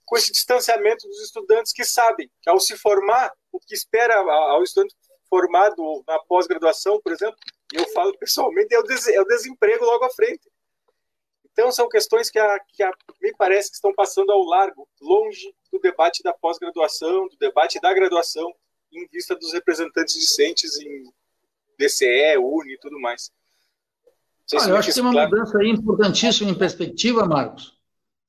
com 0.06 0.18
esse 0.18 0.32
distanciamento 0.32 1.08
dos 1.08 1.22
estudantes 1.22 1.74
que 1.74 1.84
sabem 1.84 2.32
que 2.42 2.50
ao 2.50 2.60
se 2.60 2.78
formar, 2.78 3.32
o 3.52 3.60
que 3.60 3.74
espera 3.74 4.16
ao 4.16 4.64
estudante 4.64 4.96
formado 5.30 6.04
na 6.08 6.18
pós-graduação, 6.20 7.00
por 7.02 7.12
exemplo, 7.12 7.38
e 7.74 7.78
eu 7.78 7.88
falo 7.90 8.18
pessoalmente, 8.18 8.74
é 8.74 8.80
o, 8.80 8.84
des 8.84 9.08
é 9.08 9.22
o 9.22 9.26
desemprego 9.26 9.86
logo 9.86 10.06
à 10.06 10.10
frente. 10.10 10.50
Então, 11.52 11.72
são 11.72 11.90
questões 11.90 12.30
que, 12.30 12.40
a, 12.40 12.60
que 12.60 12.82
a, 12.82 12.92
me 13.22 13.34
parece 13.36 13.70
que 13.70 13.76
estão 13.76 13.94
passando 13.94 14.32
ao 14.32 14.42
largo, 14.44 14.88
longe 15.02 15.54
do 15.72 15.80
debate 15.80 16.24
da 16.24 16.34
pós-graduação, 16.34 17.28
do 17.28 17.38
debate 17.38 17.80
da 17.80 17.94
graduação, 17.94 18.52
em 18.92 19.08
vista 19.08 19.36
dos 19.36 19.54
representantes 19.54 20.16
discentes 20.16 20.80
em 20.80 21.04
DCE, 21.78 22.38
UNE 22.38 22.74
e 22.74 22.80
tudo 22.80 23.00
mais. 23.00 23.32
Ah, 24.54 24.70
eu 24.70 24.78
acho 24.78 24.90
que 24.90 24.94
tem 24.96 25.04
uma 25.04 25.12
claro. 25.12 25.30
mudança 25.30 25.64
importantíssima 25.64 26.50
em 26.50 26.56
perspectiva, 26.56 27.26
Marcos. 27.26 27.78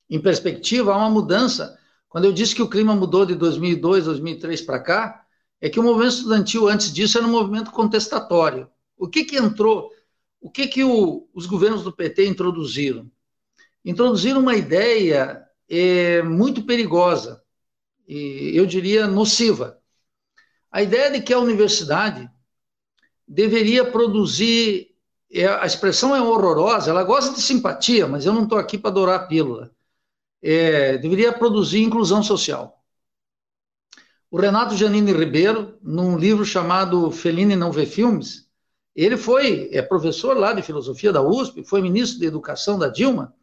Em 0.09 0.21
perspectiva, 0.21 0.93
há 0.93 0.97
uma 0.97 1.11
mudança. 1.11 1.79
Quando 2.09 2.27
eu 2.27 2.33
disse 2.33 2.55
que 2.55 2.63
o 2.63 2.69
clima 2.69 2.95
mudou 2.95 3.25
de 3.25 3.35
2002, 3.35 4.05
2003 4.05 4.61
para 4.63 4.81
cá, 4.81 5.27
é 5.61 5.71
que 5.71 5.81
o 5.81 5.83
movimento 5.83 6.15
estudantil 6.15 6.69
antes 6.69 6.93
disso 6.93 7.17
era 7.17 7.27
um 7.27 7.31
movimento 7.31 7.71
contestatório. 7.71 8.69
O 8.99 9.09
que 9.09 9.25
que 9.25 9.37
entrou? 9.37 9.91
O 10.41 10.51
que 10.51 10.67
que 10.67 10.85
o, 10.85 11.29
os 11.35 11.47
governos 11.47 11.85
do 11.85 11.93
PT 11.93 12.27
introduziram? 12.27 13.11
Introduziram 13.85 14.41
uma 14.41 14.55
ideia 14.55 15.43
é, 15.69 16.23
muito 16.23 16.65
perigosa, 16.65 17.43
e 18.07 18.53
eu 18.55 18.67
diria 18.67 19.07
nociva, 19.07 19.80
a 20.71 20.83
ideia 20.83 21.11
de 21.11 21.21
que 21.21 21.33
a 21.33 21.39
universidade 21.39 22.31
deveria 23.27 23.85
produzir, 23.85 24.95
é, 25.31 25.47
a 25.47 25.67
expressão 25.67 26.15
é 26.15 26.23
horrorosa, 26.23 26.91
ela 26.91 27.05
gosta 27.05 27.35
de 27.35 27.43
simpatia, 27.43 28.07
mas 28.07 28.25
eu 28.25 28.33
não 28.33 28.45
estou 28.45 28.59
aqui 28.59 28.79
para 28.79 28.91
adorar 28.91 29.21
a 29.21 29.27
pílula. 29.27 29.71
É, 30.43 30.97
deveria 30.99 31.33
produzir 31.33 31.83
inclusão 31.83 32.23
social. 32.23 32.83
O 34.31 34.39
Renato 34.39 34.77
Janine 34.77 35.13
Ribeiro, 35.13 35.77
num 35.83 36.17
livro 36.17 36.45
chamado 36.45 37.11
Fellini 37.11 37.57
Não 37.57 37.73
Vê 37.73 37.85
Filmes, 37.85 38.49
ele 38.95 39.17
foi 39.17 39.69
é 39.73 39.83
professor 39.83 40.37
lá 40.37 40.53
de 40.53 40.63
filosofia 40.63 41.13
da 41.13 41.23
USP, 41.23 41.65
foi 41.65 41.83
ministro 41.83 42.21
de 42.21 42.27
educação 42.27 42.79
da 42.79 42.89
Dilma, 42.89 43.35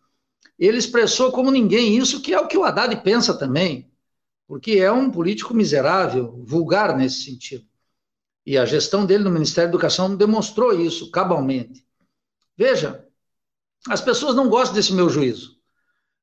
ele 0.57 0.77
expressou 0.77 1.31
como 1.31 1.51
ninguém 1.51 1.97
isso, 1.97 2.21
que 2.21 2.33
é 2.33 2.39
o 2.39 2.47
que 2.47 2.57
o 2.57 2.63
Haddad 2.63 2.95
pensa 3.03 3.37
também 3.37 3.89
porque 4.47 4.73
é 4.73 4.91
um 4.91 5.11
político 5.11 5.53
miserável, 5.53 6.41
vulgar 6.45 6.97
nesse 6.97 7.23
sentido. 7.23 7.67
E 8.45 8.57
a 8.57 8.65
gestão 8.65 9.05
dele 9.05 9.25
no 9.25 9.29
Ministério 9.29 9.69
da 9.69 9.75
Educação 9.75 10.15
demonstrou 10.15 10.73
isso 10.73 11.11
cabalmente. 11.11 11.85
Veja, 12.55 13.05
as 13.89 13.99
pessoas 13.99 14.35
não 14.35 14.47
gostam 14.47 14.75
desse 14.75 14.93
meu 14.93 15.09
juízo, 15.09 15.59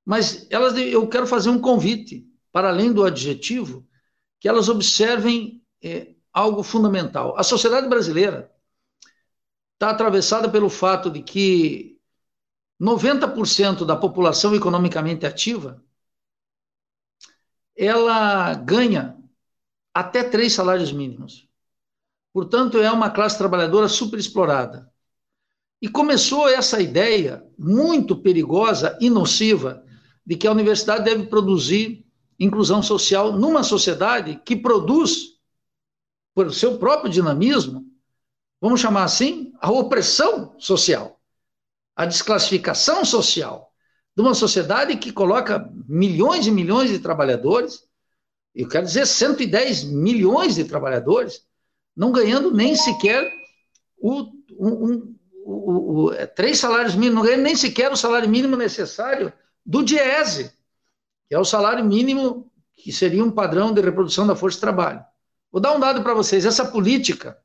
mas 0.04 0.46
elas, 0.50 0.74
eu 0.76 1.06
quero 1.06 1.26
fazer 1.26 1.50
um 1.50 1.60
convite, 1.60 2.26
para 2.50 2.70
além 2.70 2.92
do 2.92 3.04
adjetivo, 3.04 3.86
que 4.40 4.48
elas 4.48 4.70
observem 4.70 5.62
é, 5.82 6.14
algo 6.32 6.62
fundamental. 6.62 7.38
A 7.38 7.42
sociedade 7.42 7.88
brasileira 7.88 8.50
está 9.74 9.90
atravessada 9.90 10.48
pelo 10.48 10.70
fato 10.70 11.10
de 11.10 11.22
que 11.22 11.98
90% 12.80 13.84
da 13.84 13.96
população 13.96 14.54
economicamente 14.54 15.26
ativa 15.26 15.83
ela 17.76 18.54
ganha 18.54 19.16
até 19.92 20.22
três 20.22 20.52
salários 20.52 20.92
mínimos. 20.92 21.48
Portanto, 22.32 22.78
é 22.78 22.90
uma 22.90 23.10
classe 23.10 23.38
trabalhadora 23.38 23.88
superexplorada. 23.88 24.90
E 25.80 25.88
começou 25.88 26.48
essa 26.48 26.80
ideia 26.80 27.46
muito 27.58 28.16
perigosa 28.16 28.96
e 29.00 29.10
nociva 29.10 29.84
de 30.24 30.36
que 30.36 30.46
a 30.46 30.52
universidade 30.52 31.04
deve 31.04 31.26
produzir 31.26 32.04
inclusão 32.38 32.82
social 32.82 33.32
numa 33.32 33.62
sociedade 33.62 34.40
que 34.44 34.56
produz, 34.56 35.34
por 36.34 36.52
seu 36.52 36.78
próprio 36.78 37.10
dinamismo, 37.10 37.86
vamos 38.60 38.80
chamar 38.80 39.04
assim, 39.04 39.52
a 39.60 39.70
opressão 39.70 40.58
social, 40.58 41.20
a 41.94 42.06
desclassificação 42.06 43.04
social 43.04 43.73
de 44.16 44.22
uma 44.22 44.34
sociedade 44.34 44.96
que 44.96 45.12
coloca 45.12 45.68
milhões 45.88 46.46
e 46.46 46.50
milhões 46.50 46.90
de 46.90 46.98
trabalhadores, 46.98 47.84
eu 48.54 48.68
quero 48.68 48.86
dizer 48.86 49.06
110 49.06 49.84
milhões 49.84 50.54
de 50.54 50.64
trabalhadores, 50.64 51.44
não 51.96 52.12
ganhando 52.12 52.52
nem 52.52 52.76
sequer 52.76 53.28
o, 53.98 54.22
um, 54.58 55.16
o, 55.44 56.04
o, 56.04 56.12
é, 56.12 56.26
três 56.26 56.58
salários 56.58 56.94
mínimos, 56.94 57.16
não 57.16 57.22
ganhando 57.22 57.42
nem 57.42 57.56
sequer 57.56 57.90
o 57.90 57.96
salário 57.96 58.28
mínimo 58.28 58.56
necessário 58.56 59.32
do 59.66 59.82
DIESE, 59.82 60.52
que 61.28 61.34
é 61.34 61.38
o 61.38 61.44
salário 61.44 61.84
mínimo 61.84 62.50
que 62.76 62.92
seria 62.92 63.24
um 63.24 63.30
padrão 63.30 63.72
de 63.72 63.80
reprodução 63.80 64.26
da 64.26 64.36
força 64.36 64.56
de 64.56 64.60
trabalho. 64.60 65.04
Vou 65.50 65.60
dar 65.60 65.74
um 65.74 65.80
dado 65.80 66.02
para 66.02 66.14
vocês: 66.14 66.44
essa 66.44 66.64
política 66.64 67.38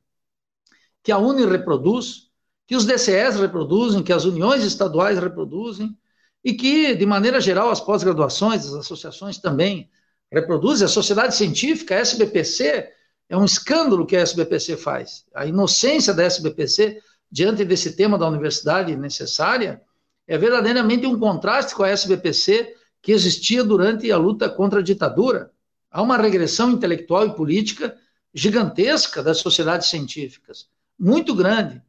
que 1.03 1.11
a 1.11 1.17
Uni 1.17 1.45
reproduz, 1.45 2.29
que 2.67 2.75
os 2.75 2.85
DCEs 2.85 3.39
reproduzem, 3.39 4.03
que 4.03 4.13
as 4.13 4.25
uniões 4.25 4.63
estaduais 4.63 5.17
reproduzem, 5.17 5.97
e 6.43 6.53
que, 6.53 6.95
de 6.95 7.05
maneira 7.05 7.41
geral, 7.41 7.69
as 7.69 7.81
pós-graduações, 7.81 8.65
as 8.65 8.73
associações 8.73 9.37
também 9.37 9.89
reproduzem, 10.31 10.85
a 10.85 10.89
sociedade 10.89 11.35
científica, 11.35 11.95
a 11.95 11.99
SBPC, 11.99 12.89
é 13.27 13.37
um 13.37 13.45
escândalo 13.45 14.05
que 14.05 14.15
a 14.15 14.21
SBPC 14.21 14.77
faz. 14.77 15.25
A 15.33 15.45
inocência 15.45 16.13
da 16.13 16.23
SBPC 16.23 17.01
diante 17.31 17.63
desse 17.63 17.95
tema 17.95 18.17
da 18.17 18.27
universidade 18.27 18.95
necessária 18.95 19.81
é 20.27 20.37
verdadeiramente 20.37 21.05
um 21.05 21.19
contraste 21.19 21.75
com 21.75 21.83
a 21.83 21.89
SBPC 21.89 22.75
que 23.01 23.11
existia 23.11 23.63
durante 23.63 24.11
a 24.11 24.17
luta 24.17 24.49
contra 24.49 24.79
a 24.79 24.83
ditadura. 24.83 25.51
Há 25.91 26.01
uma 26.01 26.17
regressão 26.17 26.71
intelectual 26.71 27.27
e 27.27 27.35
política 27.35 27.95
gigantesca 28.33 29.23
das 29.23 29.39
sociedades 29.39 29.87
científicas, 29.87 30.67
muito 30.97 31.33
grande. 31.33 31.81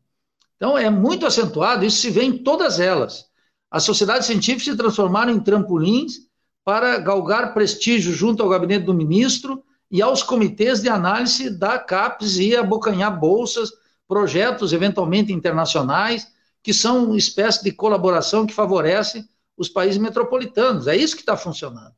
Então, 0.56 0.76
é 0.76 0.88
muito 0.90 1.26
acentuado, 1.26 1.84
isso 1.84 1.98
se 1.98 2.10
vê 2.10 2.22
em 2.22 2.38
todas 2.42 2.80
elas. 2.80 3.29
As 3.70 3.84
sociedades 3.84 4.26
científicas 4.26 4.64
se 4.64 4.76
transformaram 4.76 5.32
em 5.32 5.40
trampolins 5.40 6.28
para 6.64 6.98
galgar 6.98 7.54
prestígio 7.54 8.12
junto 8.12 8.42
ao 8.42 8.48
gabinete 8.48 8.84
do 8.84 8.94
ministro 8.94 9.62
e 9.90 10.02
aos 10.02 10.22
comitês 10.22 10.80
de 10.80 10.88
análise 10.88 11.50
da 11.50 11.78
CAPES 11.78 12.38
e 12.38 12.56
abocanhar 12.56 13.18
bolsas, 13.18 13.70
projetos 14.06 14.72
eventualmente 14.72 15.32
internacionais, 15.32 16.32
que 16.62 16.74
são 16.74 17.04
uma 17.04 17.16
espécie 17.16 17.62
de 17.62 17.72
colaboração 17.72 18.46
que 18.46 18.52
favorece 18.52 19.28
os 19.56 19.68
países 19.68 19.98
metropolitanos. 19.98 20.86
É 20.86 20.96
isso 20.96 21.14
que 21.14 21.22
está 21.22 21.36
funcionando. 21.36 21.94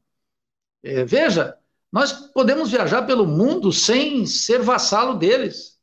É, 0.83 1.05
veja, 1.05 1.57
nós 1.91 2.13
podemos 2.13 2.71
viajar 2.71 3.03
pelo 3.03 3.27
mundo 3.27 3.73
sem 3.73 4.27
ser 4.27 4.63
vassalo 4.63 5.15
deles. 5.15 5.79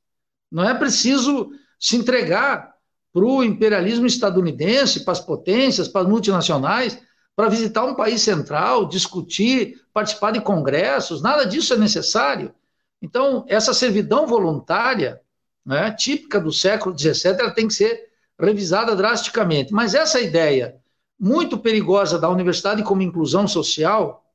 Não 0.52 0.68
é 0.68 0.74
preciso 0.74 1.52
se 1.80 1.96
entregar 1.96 2.76
para 3.20 3.28
o 3.28 3.44
imperialismo 3.44 4.06
estadunidense, 4.06 5.02
para 5.02 5.12
as 5.12 5.20
potências, 5.20 5.90
para 5.90 6.02
as 6.02 6.08
multinacionais, 6.08 6.98
para 7.36 7.50
visitar 7.50 7.84
um 7.84 7.94
país 7.94 8.22
central, 8.22 8.88
discutir, 8.88 9.82
participar 9.94 10.32
de 10.32 10.40
congressos, 10.40 11.22
nada 11.22 11.44
disso 11.46 11.74
é 11.74 11.78
necessário. 11.78 12.54
Então, 13.02 13.46
essa 13.50 13.74
servidão 13.74 14.26
voluntária, 14.26 15.20
né, 15.66 15.92
típica 15.92 16.40
do 16.40 16.52
século 16.52 16.98
XVII, 16.98 17.40
ela 17.40 17.52
tem 17.52 17.68
que 17.68 17.74
ser 17.74 18.10
revisada 18.40 18.96
drasticamente. 18.96 19.74
Mas 19.74 19.94
essa 19.94 20.22
ideia 20.22 20.78
muito 21.20 21.58
perigosa 21.58 22.18
da 22.18 22.30
universidade 22.30 22.84
como 22.84 23.02
inclusão 23.02 23.48
social, 23.48 24.26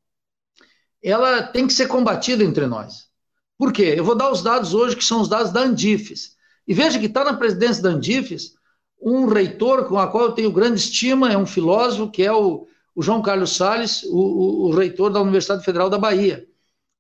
ela 1.03 1.43
tem 1.43 1.67
que 1.67 1.73
ser 1.73 1.89
combatida 1.89 2.45
entre 2.45 2.67
nós. 2.67 3.09
Por 3.57 3.73
quê? 3.73 3.95
Eu 3.97 4.05
vou 4.05 4.15
dar 4.15 4.31
os 4.31 4.43
dados 4.43 4.75
hoje, 4.75 4.97
que 4.97 5.05
são 5.05 5.23
os 5.23 5.29
dados 5.29 5.53
da 5.53 5.61
Andifes. 5.61 6.37
E 6.69 6.75
veja 6.75 6.99
que 6.99 7.07
está 7.07 7.25
na 7.25 7.35
presidência 7.35 7.83
da 7.83 7.91
Andifes 7.91 8.55
um 9.05 9.27
reitor 9.27 9.85
com 9.85 9.99
a 9.99 10.09
qual 10.09 10.25
eu 10.25 10.33
tenho 10.33 10.51
grande 10.51 10.81
estima, 10.81 11.31
é 11.31 11.37
um 11.37 11.47
filósofo, 11.47 12.11
que 12.11 12.23
é 12.23 12.33
o 12.33 12.67
o 12.95 13.03
João 13.03 13.21
Carlos 13.21 13.57
Salles, 13.57 14.05
o, 14.05 14.17
o, 14.17 14.67
o 14.69 14.75
reitor 14.75 15.11
da 15.11 15.21
Universidade 15.21 15.65
Federal 15.65 15.91
da 15.91 15.99
Bahia. 15.99 16.47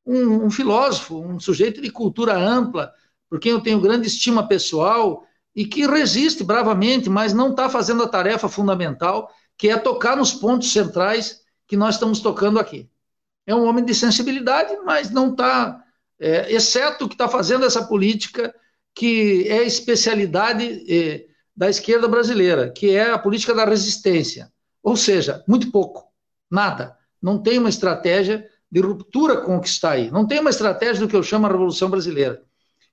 Um, 0.05 0.44
um, 0.44 0.50
filósofo, 0.50 1.18
um 1.18 1.38
sujeito 1.38 1.80
de 1.80 1.90
cultura 1.90 2.36
ampla, 2.36 2.92
por 3.30 3.38
quem 3.38 3.52
eu 3.52 3.61
tenho 3.61 3.80
grande 3.80 4.07
estima 4.07 4.46
pessoal 4.46 5.24
e 5.55 5.64
que 5.64 5.86
resiste 5.86 6.42
bravamente, 6.42 7.09
mas 7.09 7.32
não 7.32 7.50
está 7.50 7.70
fazendo 7.70 8.02
a 8.02 8.09
tarefa 8.09 8.48
fundamental, 8.48 9.30
que 9.57 9.68
é 9.68 9.78
tocar 9.78 10.16
nos 10.16 10.34
pontos 10.34 10.72
centrais 10.72 11.42
que 11.66 11.76
nós 11.76 11.94
estamos 11.94 12.20
tocando 12.20 12.59
aqui. 12.59 12.90
É 13.46 13.55
um 13.55 13.64
homem 13.64 13.84
de 13.84 13.94
sensibilidade, 13.94 14.76
mas 14.84 15.11
não 15.11 15.30
está, 15.30 15.82
é, 16.18 16.52
exceto 16.52 17.09
que 17.09 17.14
está 17.14 17.28
fazendo 17.28 17.64
essa 17.64 17.84
política 17.84 18.55
que 18.94 19.46
é 19.48 19.62
especialidade 19.62 20.84
é, 20.88 21.26
da 21.57 21.68
esquerda 21.68 22.09
brasileira, 22.09 22.70
que 22.70 22.90
é 22.90 23.11
a 23.11 23.18
política 23.18 23.55
da 23.55 23.64
resistência. 23.64 24.52
Ou 24.82 24.96
seja, 24.96 25.42
muito 25.46 25.70
pouco, 25.70 26.05
nada. 26.50 26.96
Não 27.22 27.38
tem 27.38 27.59
uma 27.59 27.68
estratégia 27.68 28.46
de 28.70 28.80
ruptura 28.80 29.38
com 29.38 29.57
o 29.57 29.61
que 29.61 29.68
está 29.68 29.92
aí. 29.92 30.11
Não 30.11 30.26
tem 30.26 30.40
uma 30.40 30.50
estratégia 30.50 31.00
do 31.00 31.09
que 31.09 31.16
eu 31.16 31.22
chamo 31.22 31.46
a 31.46 31.48
Revolução 31.48 31.88
Brasileira. 31.88 32.42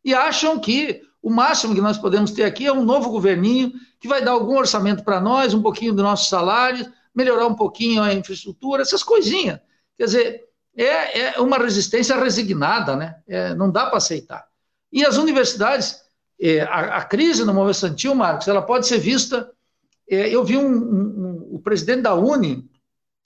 E 0.05 0.13
acham 0.13 0.59
que 0.59 1.01
o 1.21 1.29
máximo 1.29 1.75
que 1.75 1.81
nós 1.81 1.97
podemos 1.97 2.31
ter 2.31 2.43
aqui 2.43 2.65
é 2.65 2.73
um 2.73 2.83
novo 2.83 3.09
governinho 3.09 3.73
que 3.99 4.07
vai 4.07 4.23
dar 4.23 4.31
algum 4.31 4.57
orçamento 4.57 5.03
para 5.03 5.19
nós, 5.19 5.53
um 5.53 5.61
pouquinho 5.61 5.93
dos 5.93 6.03
nossos 6.03 6.29
salários, 6.29 6.89
melhorar 7.13 7.45
um 7.47 7.53
pouquinho 7.53 8.01
a 8.01 8.13
infraestrutura, 8.13 8.81
essas 8.81 9.03
coisinhas. 9.03 9.59
Quer 9.97 10.05
dizer, 10.05 10.43
é, 10.75 11.19
é 11.19 11.39
uma 11.39 11.57
resistência 11.57 12.15
resignada, 12.15 12.95
né? 12.95 13.17
É, 13.27 13.53
não 13.53 13.69
dá 13.69 13.85
para 13.85 13.97
aceitar. 13.97 14.47
E 14.91 15.05
as 15.05 15.17
universidades, 15.17 16.01
é, 16.41 16.61
a, 16.61 16.97
a, 16.97 17.05
crise 17.05 17.45
no 17.45 17.53
movimento 17.53 17.75
estudantil, 17.75 18.15
Marcos, 18.15 18.47
ela 18.47 18.61
pode 18.61 18.87
ser 18.87 18.97
vista 18.97 19.49
é, 20.11 20.27
eu 20.27 20.43
vi 20.43 20.57
um, 20.57 20.67
um, 20.67 21.55
o 21.55 21.59
presidente 21.59 22.01
da 22.01 22.13
Uni, 22.13 22.69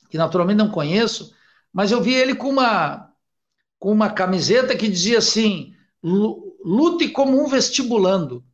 que 0.07 0.19
naturalmente 0.19 0.59
não 0.59 0.69
conheço, 0.69 1.33
mas 1.73 1.91
eu 1.91 1.99
vi 1.99 2.13
ele 2.13 2.35
com 2.35 2.47
uma, 2.47 3.11
com 3.79 3.91
uma 3.91 4.11
camiseta 4.11 4.77
que 4.77 4.87
dizia 4.87 5.17
assim: 5.17 5.73
lute 6.03 7.09
como 7.09 7.43
um 7.43 7.47
vestibulando. 7.47 8.45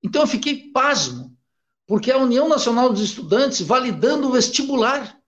Então 0.00 0.22
eu 0.22 0.28
fiquei 0.28 0.70
pasmo, 0.70 1.36
porque 1.84 2.12
a 2.12 2.18
União 2.18 2.48
Nacional 2.48 2.90
dos 2.90 3.02
Estudantes 3.02 3.60
validando 3.60 4.28
o 4.28 4.32
vestibular. 4.32 5.18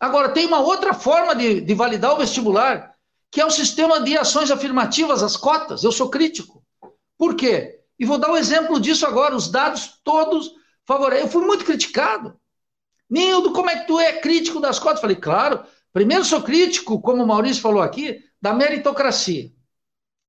Agora, 0.00 0.30
tem 0.30 0.46
uma 0.46 0.60
outra 0.60 0.94
forma 0.94 1.34
de, 1.34 1.60
de 1.60 1.74
validar 1.74 2.14
o 2.14 2.18
vestibular, 2.18 2.94
que 3.30 3.42
é 3.42 3.44
o 3.44 3.50
sistema 3.50 4.00
de 4.00 4.16
ações 4.16 4.50
afirmativas, 4.50 5.22
as 5.22 5.36
cotas. 5.36 5.84
Eu 5.84 5.92
sou 5.92 6.08
crítico. 6.08 6.64
Por 7.18 7.34
quê? 7.34 7.77
E 7.98 8.04
vou 8.04 8.18
dar 8.18 8.30
um 8.30 8.36
exemplo 8.36 8.80
disso 8.80 9.06
agora. 9.06 9.34
Os 9.34 9.50
dados 9.50 10.00
todos 10.04 10.52
favorece. 10.86 11.24
Eu 11.24 11.28
fui 11.28 11.44
muito 11.44 11.64
criticado. 11.64 12.38
Nildo, 13.10 13.52
como 13.52 13.70
é 13.70 13.78
que 13.78 13.86
tu 13.86 13.98
é 13.98 14.20
crítico 14.20 14.60
das 14.60 14.78
cotas? 14.78 15.00
Falei, 15.00 15.16
claro. 15.16 15.64
Primeiro 15.92 16.24
sou 16.24 16.42
crítico, 16.42 17.00
como 17.00 17.22
o 17.22 17.26
Maurício 17.26 17.62
falou 17.62 17.82
aqui, 17.82 18.22
da 18.40 18.52
meritocracia. 18.52 19.50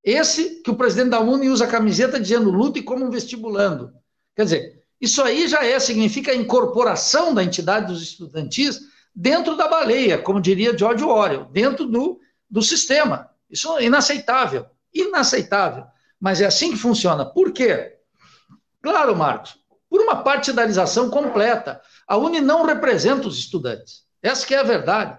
Esse 0.03 0.61
que 0.61 0.71
o 0.71 0.75
presidente 0.75 1.09
da 1.09 1.19
UNE 1.19 1.49
usa 1.49 1.65
a 1.65 1.69
camiseta 1.69 2.19
dizendo 2.19 2.49
lute 2.49 2.81
como 2.81 3.05
um 3.05 3.09
vestibulando. 3.09 3.91
Quer 4.35 4.43
dizer, 4.45 4.83
isso 4.99 5.21
aí 5.21 5.47
já 5.47 5.63
é, 5.63 5.79
significa 5.79 6.31
a 6.31 6.35
incorporação 6.35 7.33
da 7.33 7.43
entidade 7.43 7.87
dos 7.87 8.01
estudantis 8.01 8.79
dentro 9.13 9.55
da 9.55 9.67
baleia, 9.67 10.17
como 10.17 10.41
diria 10.41 10.77
George 10.77 11.03
Orwell, 11.03 11.45
dentro 11.51 11.85
do, 11.85 12.19
do 12.49 12.61
sistema. 12.61 13.29
Isso 13.49 13.77
é 13.77 13.85
inaceitável. 13.85 14.65
Inaceitável. 14.93 15.85
Mas 16.19 16.41
é 16.41 16.45
assim 16.45 16.71
que 16.71 16.77
funciona. 16.77 17.25
Por 17.25 17.51
quê? 17.51 17.95
Claro, 18.81 19.15
Marcos, 19.15 19.57
por 19.89 20.01
uma 20.01 20.17
partidarização 20.17 21.09
completa. 21.09 21.81
A 22.07 22.17
Uni 22.17 22.41
não 22.41 22.65
representa 22.65 23.27
os 23.27 23.37
estudantes. 23.37 24.03
Essa 24.21 24.45
que 24.45 24.53
é 24.53 24.59
a 24.59 24.63
verdade. 24.63 25.17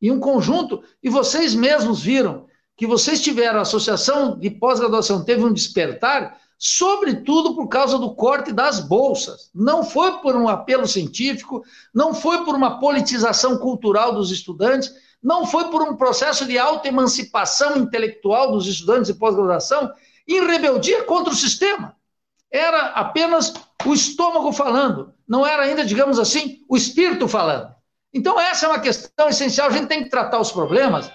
E 0.00 0.10
um 0.10 0.20
conjunto, 0.20 0.82
e 1.02 1.08
vocês 1.08 1.54
mesmos 1.54 2.00
viram 2.00 2.46
que 2.76 2.86
vocês 2.86 3.20
tiveram, 3.20 3.58
a 3.58 3.62
associação 3.62 4.38
de 4.38 4.50
pós-graduação 4.50 5.24
teve 5.24 5.44
um 5.44 5.52
despertar, 5.52 6.38
sobretudo 6.56 7.54
por 7.54 7.66
causa 7.68 7.98
do 7.98 8.14
corte 8.14 8.52
das 8.52 8.78
bolsas. 8.78 9.50
Não 9.52 9.82
foi 9.84 10.20
por 10.20 10.36
um 10.36 10.48
apelo 10.48 10.86
científico, 10.86 11.64
não 11.92 12.14
foi 12.14 12.44
por 12.44 12.54
uma 12.54 12.78
politização 12.78 13.58
cultural 13.58 14.14
dos 14.14 14.30
estudantes, 14.30 14.92
não 15.20 15.44
foi 15.44 15.68
por 15.70 15.82
um 15.82 15.96
processo 15.96 16.46
de 16.46 16.56
autoemancipação 16.56 17.76
intelectual 17.76 18.52
dos 18.52 18.68
estudantes 18.68 19.12
de 19.12 19.18
pós-graduação, 19.18 19.90
em 20.28 20.46
rebeldia 20.46 21.04
contra 21.04 21.32
o 21.32 21.36
sistema. 21.36 21.96
Era 22.50 22.88
apenas 22.88 23.54
o 23.84 23.94
estômago 23.94 24.52
falando, 24.52 25.14
não 25.26 25.46
era 25.46 25.62
ainda, 25.62 25.84
digamos 25.84 26.18
assim, 26.18 26.64
o 26.68 26.76
espírito 26.76 27.26
falando. 27.28 27.74
Então, 28.12 28.40
essa 28.40 28.66
é 28.66 28.68
uma 28.68 28.80
questão 28.80 29.28
essencial. 29.28 29.68
A 29.68 29.72
gente 29.72 29.86
tem 29.86 30.02
que 30.02 30.10
tratar 30.10 30.40
os 30.40 30.50
problemas. 30.50 31.10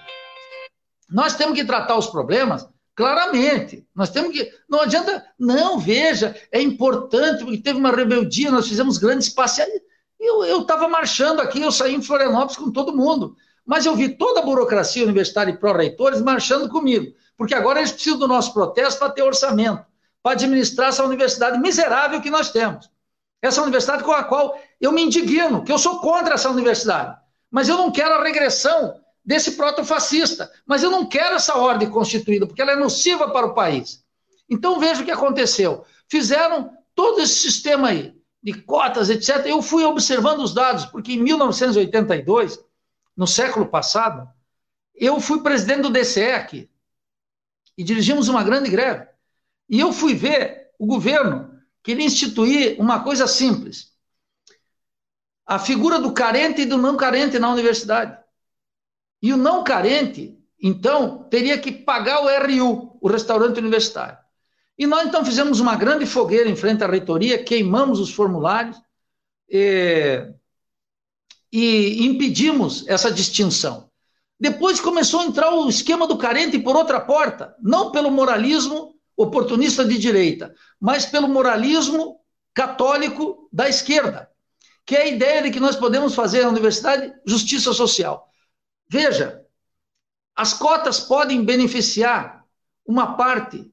Nós 1.10 1.34
temos 1.34 1.58
que 1.58 1.64
tratar 1.64 1.96
os 1.96 2.06
problemas 2.06 2.68
claramente. 2.94 3.86
Nós 3.94 4.10
temos 4.10 4.32
que. 4.32 4.50
Não 4.68 4.80
adianta. 4.80 5.24
Não, 5.38 5.78
veja, 5.78 6.36
é 6.52 6.62
importante, 6.62 7.44
porque 7.44 7.58
teve 7.58 7.78
uma 7.78 7.90
rebeldia, 7.90 8.50
nós 8.50 8.68
fizemos 8.68 8.98
grandes 8.98 9.28
passeadas. 9.28 9.74
Eu 10.20 10.62
estava 10.62 10.88
marchando 10.88 11.40
aqui, 11.40 11.60
eu 11.60 11.72
saí 11.72 11.94
em 11.94 12.02
Florianópolis 12.02 12.56
com 12.56 12.70
todo 12.70 12.96
mundo. 12.96 13.36
Mas 13.66 13.86
eu 13.86 13.96
vi 13.96 14.10
toda 14.16 14.40
a 14.40 14.44
burocracia 14.44 15.04
universitária 15.04 15.50
e 15.50 15.56
pró-reitores 15.56 16.20
marchando 16.20 16.68
comigo, 16.68 17.12
porque 17.36 17.54
agora 17.54 17.80
eles 17.80 17.92
precisam 17.92 18.18
do 18.18 18.28
nosso 18.28 18.52
protesto 18.52 18.98
para 18.98 19.10
ter 19.10 19.22
orçamento, 19.22 19.84
para 20.22 20.32
administrar 20.32 20.88
essa 20.88 21.04
universidade 21.04 21.58
miserável 21.58 22.20
que 22.20 22.30
nós 22.30 22.50
temos. 22.50 22.90
Essa 23.42 23.62
universidade 23.62 24.02
com 24.02 24.12
a 24.12 24.24
qual 24.24 24.58
eu 24.80 24.92
me 24.92 25.02
indigno, 25.02 25.64
que 25.64 25.72
eu 25.72 25.78
sou 25.78 26.00
contra 26.00 26.34
essa 26.34 26.48
universidade. 26.48 27.16
Mas 27.50 27.68
eu 27.68 27.76
não 27.76 27.90
quero 27.90 28.14
a 28.14 28.22
regressão 28.22 28.98
desse 29.24 29.52
protofascista. 29.52 30.50
Mas 30.66 30.82
eu 30.82 30.90
não 30.90 31.06
quero 31.06 31.36
essa 31.36 31.56
ordem 31.56 31.90
constituída, 31.90 32.46
porque 32.46 32.60
ela 32.60 32.72
é 32.72 32.76
nociva 32.76 33.30
para 33.30 33.46
o 33.46 33.54
país. 33.54 34.04
Então 34.48 34.78
veja 34.78 35.02
o 35.02 35.04
que 35.04 35.10
aconteceu. 35.10 35.84
Fizeram 36.08 36.70
todo 36.94 37.20
esse 37.20 37.34
sistema 37.34 37.88
aí, 37.88 38.14
de 38.42 38.52
cotas, 38.52 39.08
etc. 39.08 39.46
Eu 39.46 39.62
fui 39.62 39.84
observando 39.84 40.40
os 40.40 40.52
dados, 40.52 40.84
porque 40.84 41.14
em 41.14 41.22
1982, 41.22 42.58
no 43.16 43.26
século 43.26 43.66
passado, 43.66 44.28
eu 44.94 45.18
fui 45.20 45.42
presidente 45.42 45.82
do 45.82 45.90
DCE 45.90 46.32
aqui. 46.32 46.70
E 47.76 47.82
dirigimos 47.84 48.28
uma 48.28 48.44
grande 48.44 48.70
greve. 48.70 49.06
E 49.68 49.80
eu 49.80 49.92
fui 49.92 50.14
ver 50.14 50.70
o 50.78 50.86
governo 50.86 51.54
queria 51.84 52.06
instituir 52.06 52.80
uma 52.80 53.04
coisa 53.04 53.26
simples: 53.26 53.92
a 55.46 55.58
figura 55.58 56.00
do 56.00 56.12
carente 56.12 56.62
e 56.62 56.66
do 56.66 56.78
não 56.78 56.96
carente 56.96 57.38
na 57.38 57.52
universidade. 57.52 58.18
E 59.22 59.32
o 59.32 59.36
não 59.36 59.62
carente, 59.62 60.38
então, 60.60 61.24
teria 61.30 61.58
que 61.58 61.72
pagar 61.72 62.22
o 62.22 62.28
RU, 62.28 62.98
o 63.00 63.08
restaurante 63.08 63.58
universitário. 63.58 64.18
E 64.76 64.86
nós, 64.86 65.06
então, 65.06 65.24
fizemos 65.24 65.60
uma 65.60 65.76
grande 65.76 66.04
fogueira 66.04 66.48
em 66.48 66.56
frente 66.56 66.82
à 66.82 66.86
reitoria, 66.86 67.42
queimamos 67.42 68.00
os 68.00 68.12
formulários 68.12 68.76
e, 69.48 70.30
e 71.52 72.04
impedimos 72.04 72.86
essa 72.88 73.10
distinção. 73.10 73.90
Depois 74.38 74.80
começou 74.80 75.20
a 75.20 75.24
entrar 75.24 75.54
o 75.54 75.68
esquema 75.68 76.06
do 76.06 76.18
carente 76.18 76.58
por 76.58 76.76
outra 76.76 77.00
porta, 77.00 77.54
não 77.60 77.90
pelo 77.90 78.10
moralismo 78.10 78.94
oportunista 79.16 79.84
de 79.84 79.96
direita, 79.96 80.54
mas 80.80 81.06
pelo 81.06 81.28
moralismo 81.28 82.20
católico 82.52 83.48
da 83.52 83.68
esquerda, 83.68 84.30
que 84.84 84.96
é 84.96 85.02
a 85.02 85.06
ideia 85.06 85.42
de 85.42 85.50
que 85.50 85.60
nós 85.60 85.76
podemos 85.76 86.14
fazer 86.14 86.42
na 86.42 86.48
universidade 86.48 87.12
justiça 87.26 87.72
social. 87.72 88.28
Veja, 88.88 89.44
as 90.36 90.52
cotas 90.52 91.00
podem 91.00 91.44
beneficiar 91.44 92.44
uma 92.86 93.16
parte 93.16 93.72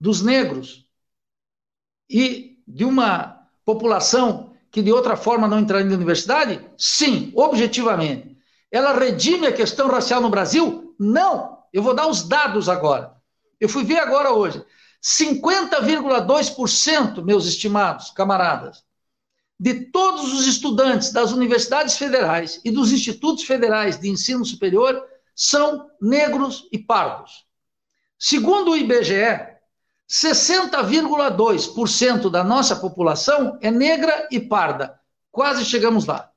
dos 0.00 0.22
negros 0.22 0.86
e 2.10 2.58
de 2.66 2.84
uma 2.84 3.46
população 3.64 4.56
que 4.70 4.82
de 4.82 4.92
outra 4.92 5.16
forma 5.16 5.48
não 5.48 5.58
entraria 5.58 5.88
na 5.88 5.96
universidade? 5.96 6.68
Sim, 6.76 7.32
objetivamente. 7.34 8.37
Ela 8.70 8.92
redime 8.92 9.46
a 9.46 9.52
questão 9.52 9.88
racial 9.88 10.20
no 10.20 10.30
Brasil? 10.30 10.94
Não. 10.98 11.58
Eu 11.72 11.82
vou 11.82 11.94
dar 11.94 12.06
os 12.06 12.22
dados 12.22 12.68
agora. 12.68 13.16
Eu 13.60 13.68
fui 13.68 13.84
ver 13.84 13.98
agora 13.98 14.32
hoje. 14.32 14.64
50,2%, 15.02 17.22
meus 17.22 17.46
estimados 17.46 18.10
camaradas, 18.10 18.84
de 19.58 19.86
todos 19.90 20.32
os 20.32 20.46
estudantes 20.46 21.10
das 21.12 21.32
universidades 21.32 21.96
federais 21.96 22.60
e 22.64 22.70
dos 22.70 22.92
institutos 22.92 23.42
federais 23.44 23.98
de 23.98 24.08
ensino 24.08 24.44
superior 24.44 25.04
são 25.34 25.90
negros 26.00 26.68
e 26.72 26.78
pardos. 26.78 27.44
Segundo 28.18 28.70
o 28.72 28.76
IBGE, 28.76 29.58
60,2% 30.08 32.30
da 32.30 32.42
nossa 32.42 32.74
população 32.76 33.58
é 33.60 33.70
negra 33.70 34.26
e 34.30 34.40
parda. 34.40 34.98
Quase 35.30 35.62
chegamos 35.64 36.06
lá. 36.06 36.32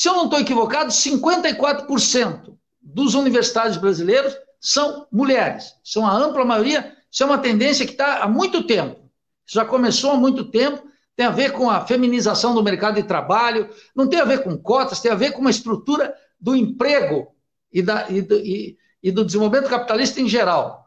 Se 0.00 0.08
eu 0.08 0.14
não 0.14 0.24
estou 0.24 0.40
equivocado, 0.40 0.90
54% 0.90 2.56
dos 2.80 3.12
universitários 3.12 3.76
brasileiros 3.76 4.34
são 4.58 5.06
mulheres. 5.12 5.74
São 5.84 6.06
a 6.06 6.16
ampla 6.16 6.42
maioria. 6.42 6.96
Isso 7.12 7.22
é 7.22 7.26
uma 7.26 7.36
tendência 7.36 7.84
que 7.84 7.92
está 7.92 8.20
há 8.22 8.26
muito 8.26 8.66
tempo. 8.66 8.98
Já 9.46 9.62
começou 9.62 10.12
há 10.12 10.16
muito 10.16 10.46
tempo. 10.50 10.82
Tem 11.14 11.26
a 11.26 11.30
ver 11.30 11.52
com 11.52 11.68
a 11.68 11.86
feminização 11.86 12.54
do 12.54 12.62
mercado 12.62 12.94
de 12.94 13.02
trabalho, 13.02 13.68
não 13.94 14.08
tem 14.08 14.18
a 14.18 14.24
ver 14.24 14.42
com 14.42 14.56
cotas, 14.56 15.00
tem 15.00 15.12
a 15.12 15.14
ver 15.14 15.32
com 15.32 15.42
uma 15.42 15.50
estrutura 15.50 16.14
do 16.40 16.56
emprego 16.56 17.34
e, 17.70 17.82
da, 17.82 18.08
e, 18.08 18.22
do, 18.22 18.36
e, 18.38 18.78
e 19.02 19.12
do 19.12 19.22
desenvolvimento 19.22 19.68
capitalista 19.68 20.18
em 20.18 20.26
geral. 20.26 20.82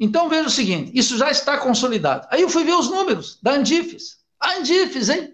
Então 0.00 0.28
veja 0.28 0.48
o 0.48 0.50
seguinte: 0.50 0.90
isso 0.98 1.16
já 1.16 1.30
está 1.30 1.58
consolidado. 1.58 2.26
Aí 2.28 2.42
eu 2.42 2.48
fui 2.48 2.64
ver 2.64 2.74
os 2.74 2.90
números 2.90 3.38
da 3.40 3.52
Andifes. 3.52 4.16
A 4.40 4.54
Andifes, 4.56 5.10
hein? 5.10 5.32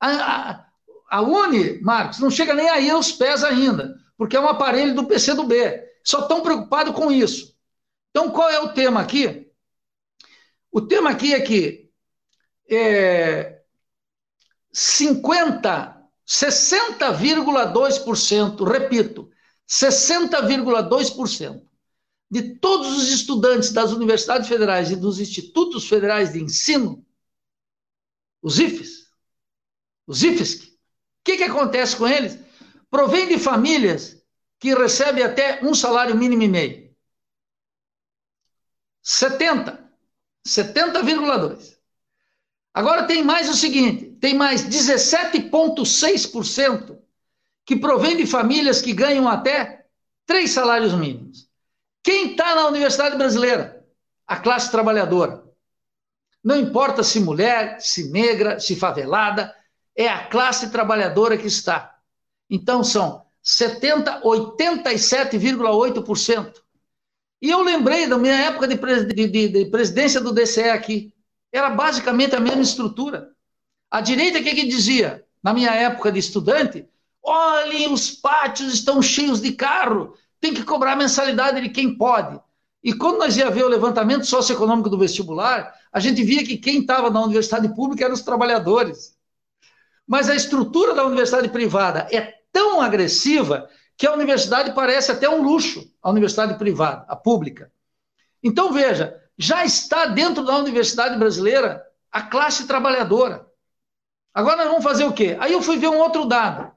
A, 0.00 0.10
a, 0.10 0.71
a 1.12 1.20
Uni, 1.20 1.78
Marcos, 1.82 2.18
não 2.20 2.30
chega 2.30 2.54
nem 2.54 2.70
aí 2.70 2.88
aos 2.88 3.12
pés 3.12 3.44
ainda, 3.44 3.94
porque 4.16 4.34
é 4.34 4.40
um 4.40 4.48
aparelho 4.48 4.94
do 4.94 5.06
PCdoB 5.06 5.52
só 6.02 6.20
estão 6.20 6.42
preocupados 6.42 6.94
com 6.94 7.12
isso. 7.12 7.54
Então, 8.08 8.30
qual 8.30 8.48
é 8.48 8.60
o 8.60 8.72
tema 8.72 9.02
aqui? 9.02 9.52
O 10.70 10.80
tema 10.80 11.10
aqui 11.10 11.34
é 11.34 11.40
que 11.42 11.92
é, 12.70 13.60
50, 14.72 16.02
60,2%, 16.26 18.66
repito, 18.66 19.30
60,2% 19.68 21.62
de 22.30 22.58
todos 22.58 22.96
os 22.96 23.10
estudantes 23.10 23.70
das 23.70 23.92
universidades 23.92 24.48
federais 24.48 24.90
e 24.90 24.96
dos 24.96 25.20
institutos 25.20 25.86
federais 25.86 26.32
de 26.32 26.42
ensino, 26.42 27.04
os 28.40 28.58
IFES, 28.58 29.10
os 30.06 30.22
IFESC, 30.22 30.71
que, 31.24 31.36
que 31.36 31.44
acontece 31.44 31.96
com 31.96 32.08
eles? 32.08 32.36
Provém 32.90 33.28
de 33.28 33.38
famílias 33.38 34.20
que 34.58 34.74
recebe 34.74 35.22
até 35.22 35.64
um 35.64 35.72
salário 35.74 36.16
mínimo 36.16 36.42
e 36.42 36.48
meio. 36.48 36.90
70. 39.02 39.82
70,2. 40.46 41.76
Agora 42.74 43.06
tem 43.06 43.22
mais 43.22 43.48
o 43.48 43.54
seguinte: 43.54 44.06
tem 44.20 44.34
mais 44.34 44.64
17,6% 44.64 46.98
que 47.64 47.76
provém 47.76 48.16
de 48.16 48.26
famílias 48.26 48.82
que 48.82 48.92
ganham 48.92 49.28
até 49.28 49.86
três 50.26 50.50
salários 50.50 50.92
mínimos. 50.94 51.48
Quem 52.02 52.32
está 52.32 52.56
na 52.56 52.66
Universidade 52.66 53.16
Brasileira? 53.16 53.86
A 54.26 54.36
classe 54.36 54.68
trabalhadora. 54.70 55.44
Não 56.42 56.56
importa 56.56 57.04
se 57.04 57.20
mulher, 57.20 57.80
se 57.80 58.10
negra, 58.10 58.58
se 58.58 58.74
favelada, 58.74 59.54
é 59.96 60.08
a 60.08 60.26
classe 60.26 60.70
trabalhadora 60.70 61.36
que 61.36 61.46
está. 61.46 61.98
Então 62.48 62.84
são 62.84 63.22
70, 63.42 64.22
87,8%. 64.22 66.54
E 67.40 67.50
eu 67.50 67.62
lembrei 67.62 68.06
da 68.06 68.18
minha 68.18 68.34
época 68.34 68.68
de, 68.68 68.76
de, 69.26 69.48
de, 69.48 69.64
presidência 69.66 70.20
do 70.20 70.32
DCE 70.32 70.70
aqui. 70.70 71.12
Era 71.50 71.70
basicamente 71.70 72.36
a 72.36 72.40
mesma 72.40 72.62
estrutura. 72.62 73.32
A 73.90 74.00
direita, 74.00 74.38
o 74.38 74.42
que, 74.42 74.54
que 74.54 74.68
dizia? 74.68 75.26
Na 75.42 75.52
minha 75.52 75.72
época 75.72 76.12
de 76.12 76.20
estudante, 76.20 76.86
olhem, 77.22 77.92
os 77.92 78.12
pátios 78.12 78.72
estão 78.72 79.02
cheios 79.02 79.40
de 79.40 79.52
carro, 79.52 80.14
tem 80.40 80.54
que 80.54 80.62
cobrar 80.62 80.94
mensalidade 80.94 81.60
de 81.60 81.68
quem 81.68 81.96
pode. 81.96 82.40
E 82.82 82.92
quando 82.92 83.18
nós 83.18 83.36
ia 83.36 83.50
ver 83.50 83.64
o 83.64 83.68
levantamento 83.68 84.24
socioeconômico 84.24 84.88
do 84.88 84.98
vestibular, 84.98 85.74
a 85.92 86.00
gente 86.00 86.22
via 86.22 86.44
que 86.44 86.56
quem 86.56 86.80
estava 86.80 87.10
na 87.10 87.22
universidade 87.22 87.74
pública 87.74 88.04
eram 88.04 88.14
os 88.14 88.22
trabalhadores. 88.22 89.16
Mas 90.12 90.28
a 90.28 90.34
estrutura 90.34 90.94
da 90.94 91.06
universidade 91.06 91.48
privada 91.48 92.06
é 92.12 92.34
tão 92.52 92.82
agressiva 92.82 93.66
que 93.96 94.06
a 94.06 94.12
universidade 94.12 94.74
parece 94.74 95.10
até 95.10 95.26
um 95.26 95.42
luxo, 95.42 95.90
a 96.02 96.10
universidade 96.10 96.58
privada, 96.58 97.06
a 97.08 97.16
pública. 97.16 97.72
Então, 98.42 98.74
veja, 98.74 99.18
já 99.38 99.64
está 99.64 100.04
dentro 100.04 100.44
da 100.44 100.58
universidade 100.58 101.18
brasileira 101.18 101.82
a 102.10 102.20
classe 102.20 102.66
trabalhadora. 102.66 103.46
Agora 104.34 104.56
nós 104.56 104.68
vamos 104.68 104.84
fazer 104.84 105.06
o 105.06 105.14
quê? 105.14 105.34
Aí 105.40 105.54
eu 105.54 105.62
fui 105.62 105.78
ver 105.78 105.88
um 105.88 106.00
outro 106.00 106.26
dado. 106.26 106.70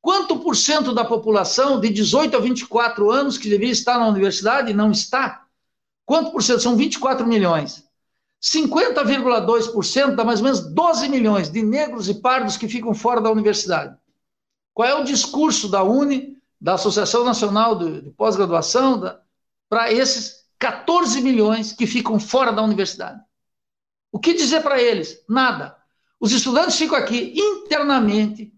Quanto 0.00 0.38
por 0.38 0.54
cento 0.54 0.94
da 0.94 1.04
população 1.04 1.80
de 1.80 1.88
18 1.88 2.36
a 2.36 2.38
24 2.38 3.10
anos 3.10 3.36
que 3.36 3.48
devia 3.48 3.72
estar 3.72 3.98
na 3.98 4.06
universidade 4.06 4.72
não 4.72 4.92
está? 4.92 5.48
Quanto 6.06 6.30
por 6.30 6.44
cento? 6.44 6.60
São 6.60 6.76
24 6.76 7.26
milhões. 7.26 7.87
50,2% 8.42 10.14
dá 10.14 10.24
mais 10.24 10.40
ou 10.40 10.44
menos 10.44 10.60
12 10.60 11.08
milhões 11.08 11.50
de 11.50 11.62
negros 11.62 12.08
e 12.08 12.14
pardos 12.14 12.56
que 12.56 12.68
ficam 12.68 12.94
fora 12.94 13.20
da 13.20 13.30
universidade. 13.30 13.96
Qual 14.72 14.88
é 14.88 14.94
o 14.94 15.04
discurso 15.04 15.68
da 15.68 15.82
UNE, 15.82 16.36
da 16.60 16.74
Associação 16.74 17.24
Nacional 17.24 17.76
de, 17.76 18.02
de 18.02 18.10
Pós-Graduação, 18.10 19.18
para 19.68 19.92
esses 19.92 20.38
14 20.58 21.20
milhões 21.20 21.72
que 21.72 21.86
ficam 21.86 22.18
fora 22.18 22.52
da 22.52 22.62
universidade. 22.62 23.20
O 24.10 24.18
que 24.18 24.34
dizer 24.34 24.62
para 24.62 24.82
eles? 24.82 25.22
Nada. 25.28 25.76
Os 26.18 26.32
estudantes 26.32 26.76
ficam 26.76 26.98
aqui 26.98 27.34
internamente, 27.36 28.52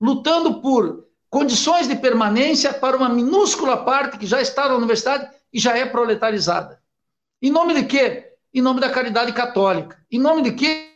lutando 0.00 0.60
por 0.60 1.06
condições 1.30 1.86
de 1.86 1.94
permanência 1.96 2.72
para 2.74 2.96
uma 2.96 3.08
minúscula 3.08 3.84
parte 3.84 4.18
que 4.18 4.26
já 4.26 4.40
está 4.40 4.68
na 4.68 4.74
universidade 4.74 5.30
e 5.52 5.60
já 5.60 5.76
é 5.76 5.86
proletarizada. 5.86 6.82
Em 7.40 7.50
nome 7.50 7.74
de 7.74 7.84
quê? 7.84 8.33
Em 8.54 8.62
nome 8.62 8.80
da 8.80 8.88
caridade 8.88 9.32
católica. 9.32 10.00
Em 10.08 10.20
nome 10.20 10.42
de 10.42 10.52
quê? 10.52 10.92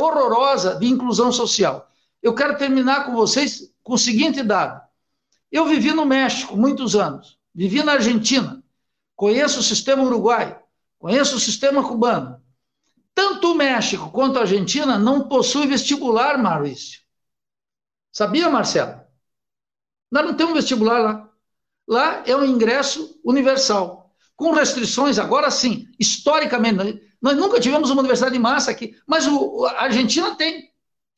Horrorosa 0.00 0.74
de 0.74 0.86
inclusão 0.86 1.30
social. 1.30 1.88
Eu 2.20 2.34
quero 2.34 2.58
terminar 2.58 3.06
com 3.06 3.14
vocês 3.14 3.72
com 3.82 3.94
o 3.94 3.98
seguinte 3.98 4.42
dado. 4.42 4.80
Eu 5.50 5.66
vivi 5.66 5.92
no 5.92 6.04
México 6.04 6.56
muitos 6.56 6.96
anos, 6.96 7.38
vivi 7.54 7.82
na 7.82 7.92
Argentina, 7.92 8.62
conheço 9.16 9.60
o 9.60 9.62
sistema 9.62 10.02
uruguai, 10.02 10.60
conheço 10.98 11.36
o 11.36 11.40
sistema 11.40 11.86
cubano. 11.86 12.40
Tanto 13.14 13.52
o 13.52 13.54
México 13.54 14.10
quanto 14.10 14.38
a 14.38 14.42
Argentina 14.42 14.98
não 14.98 15.28
possuem 15.28 15.68
vestibular, 15.68 16.38
Maurício. 16.38 17.00
Sabia, 18.12 18.48
Marcelo? 18.48 19.00
Nós 20.10 20.24
não 20.24 20.34
temos 20.34 20.54
vestibular 20.54 20.98
lá. 20.98 21.28
Lá 21.86 22.22
é 22.26 22.36
um 22.36 22.44
ingresso 22.44 23.20
universal, 23.24 23.99
com 24.40 24.52
restrições, 24.52 25.18
agora 25.18 25.50
sim, 25.50 25.86
historicamente. 25.98 26.98
Nós 27.20 27.36
nunca 27.36 27.60
tivemos 27.60 27.90
uma 27.90 28.00
universidade 28.00 28.32
de 28.32 28.38
massa 28.38 28.70
aqui, 28.70 28.96
mas 29.06 29.26
o, 29.26 29.66
a 29.66 29.82
Argentina 29.82 30.34
tem, 30.34 30.70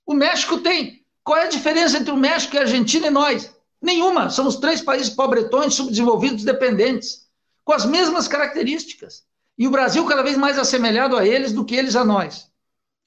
o 0.04 0.12
México 0.12 0.58
tem. 0.58 1.04
Qual 1.22 1.38
é 1.38 1.44
a 1.44 1.48
diferença 1.48 1.98
entre 1.98 2.10
o 2.10 2.16
México 2.16 2.56
e 2.56 2.58
a 2.58 2.62
Argentina 2.62 3.06
e 3.06 3.10
nós? 3.10 3.54
Nenhuma. 3.80 4.28
Somos 4.28 4.56
três 4.56 4.82
países 4.82 5.08
pobretões, 5.08 5.72
subdesenvolvidos, 5.74 6.42
dependentes, 6.42 7.28
com 7.64 7.72
as 7.72 7.86
mesmas 7.86 8.26
características. 8.26 9.22
E 9.56 9.68
o 9.68 9.70
Brasil 9.70 10.04
cada 10.04 10.22
vez 10.22 10.36
mais 10.36 10.58
assemelhado 10.58 11.16
a 11.16 11.24
eles 11.24 11.52
do 11.52 11.64
que 11.64 11.76
eles 11.76 11.94
a 11.94 12.04
nós. 12.04 12.48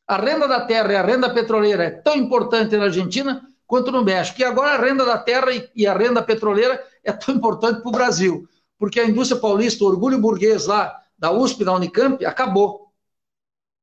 A 0.07 0.15
renda 0.15 0.47
da 0.47 0.61
terra 0.61 0.93
e 0.93 0.95
a 0.95 1.03
renda 1.03 1.29
petroleira 1.29 1.83
é 1.83 1.89
tão 1.89 2.15
importante 2.15 2.77
na 2.77 2.85
Argentina 2.85 3.45
quanto 3.67 3.91
no 3.91 4.01
México. 4.01 4.39
E 4.39 4.45
agora 4.45 4.75
a 4.75 4.81
renda 4.81 5.03
da 5.03 5.17
terra 5.17 5.47
e 5.75 5.85
a 5.85 5.93
renda 5.93 6.23
petroleira 6.23 6.81
é 7.03 7.11
tão 7.11 7.35
importante 7.35 7.81
para 7.81 7.89
o 7.89 7.91
Brasil, 7.91 8.47
porque 8.77 8.99
a 8.99 9.05
indústria 9.05 9.39
paulista, 9.39 9.83
o 9.83 9.87
orgulho 9.87 10.19
burguês 10.19 10.65
lá 10.65 11.01
da 11.17 11.31
USP, 11.31 11.63
da 11.63 11.73
Unicamp, 11.73 12.23
acabou. 12.25 12.91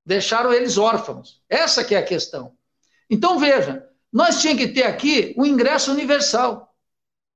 Deixaram 0.04 0.52
eles 0.52 0.78
órfãos. 0.78 1.42
Essa 1.48 1.84
que 1.84 1.94
é 1.94 1.98
a 1.98 2.04
questão. 2.04 2.54
Então 3.08 3.38
veja, 3.38 3.86
nós 4.12 4.40
tínhamos 4.40 4.64
que 4.64 4.72
ter 4.72 4.84
aqui 4.84 5.34
um 5.38 5.46
ingresso 5.46 5.92
universal. 5.92 6.74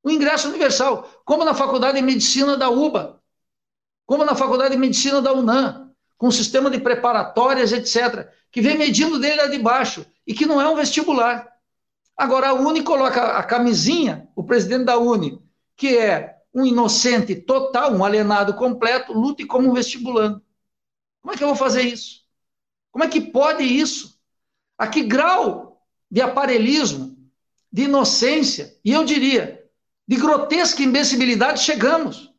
Um 0.04 0.10
ingresso 0.10 0.48
universal, 0.48 1.08
como 1.24 1.44
na 1.44 1.54
Faculdade 1.54 1.96
de 1.96 2.02
Medicina 2.02 2.56
da 2.56 2.68
UBA 2.70 3.16
como 4.06 4.24
na 4.24 4.36
Faculdade 4.36 4.74
de 4.74 4.80
Medicina 4.80 5.20
da 5.20 5.32
UNAM, 5.32 5.90
com 6.16 6.30
sistema 6.30 6.70
de 6.70 6.78
preparatórias, 6.78 7.72
etc., 7.72 8.28
que 8.50 8.62
vem 8.62 8.78
medindo 8.78 9.18
dele 9.18 9.42
lá 9.42 9.46
de 9.48 9.58
baixo 9.58 10.06
e 10.26 10.32
que 10.32 10.46
não 10.46 10.60
é 10.60 10.68
um 10.68 10.76
vestibular. 10.76 11.46
Agora, 12.16 12.48
a 12.48 12.54
Uni 12.54 12.82
coloca 12.82 13.36
a 13.36 13.42
camisinha, 13.42 14.28
o 14.34 14.44
presidente 14.44 14.84
da 14.84 14.96
Uni, 14.96 15.42
que 15.76 15.98
é 15.98 16.35
um 16.56 16.64
inocente 16.64 17.34
total, 17.34 17.92
um 17.92 18.02
alienado 18.02 18.54
completo, 18.54 19.12
lute 19.12 19.44
como 19.44 19.68
um 19.68 19.74
vestibulando. 19.74 20.42
Como 21.20 21.34
é 21.34 21.36
que 21.36 21.44
eu 21.44 21.48
vou 21.48 21.56
fazer 21.56 21.82
isso? 21.82 22.22
Como 22.90 23.04
é 23.04 23.08
que 23.08 23.20
pode 23.20 23.62
isso? 23.62 24.18
A 24.78 24.86
que 24.86 25.02
grau 25.02 25.82
de 26.10 26.22
aparelhismo, 26.22 27.14
de 27.70 27.82
inocência, 27.82 28.74
e 28.82 28.90
eu 28.90 29.04
diria, 29.04 29.62
de 30.08 30.16
grotesca 30.16 30.82
imbecilidade 30.82 31.60
chegamos? 31.60 32.32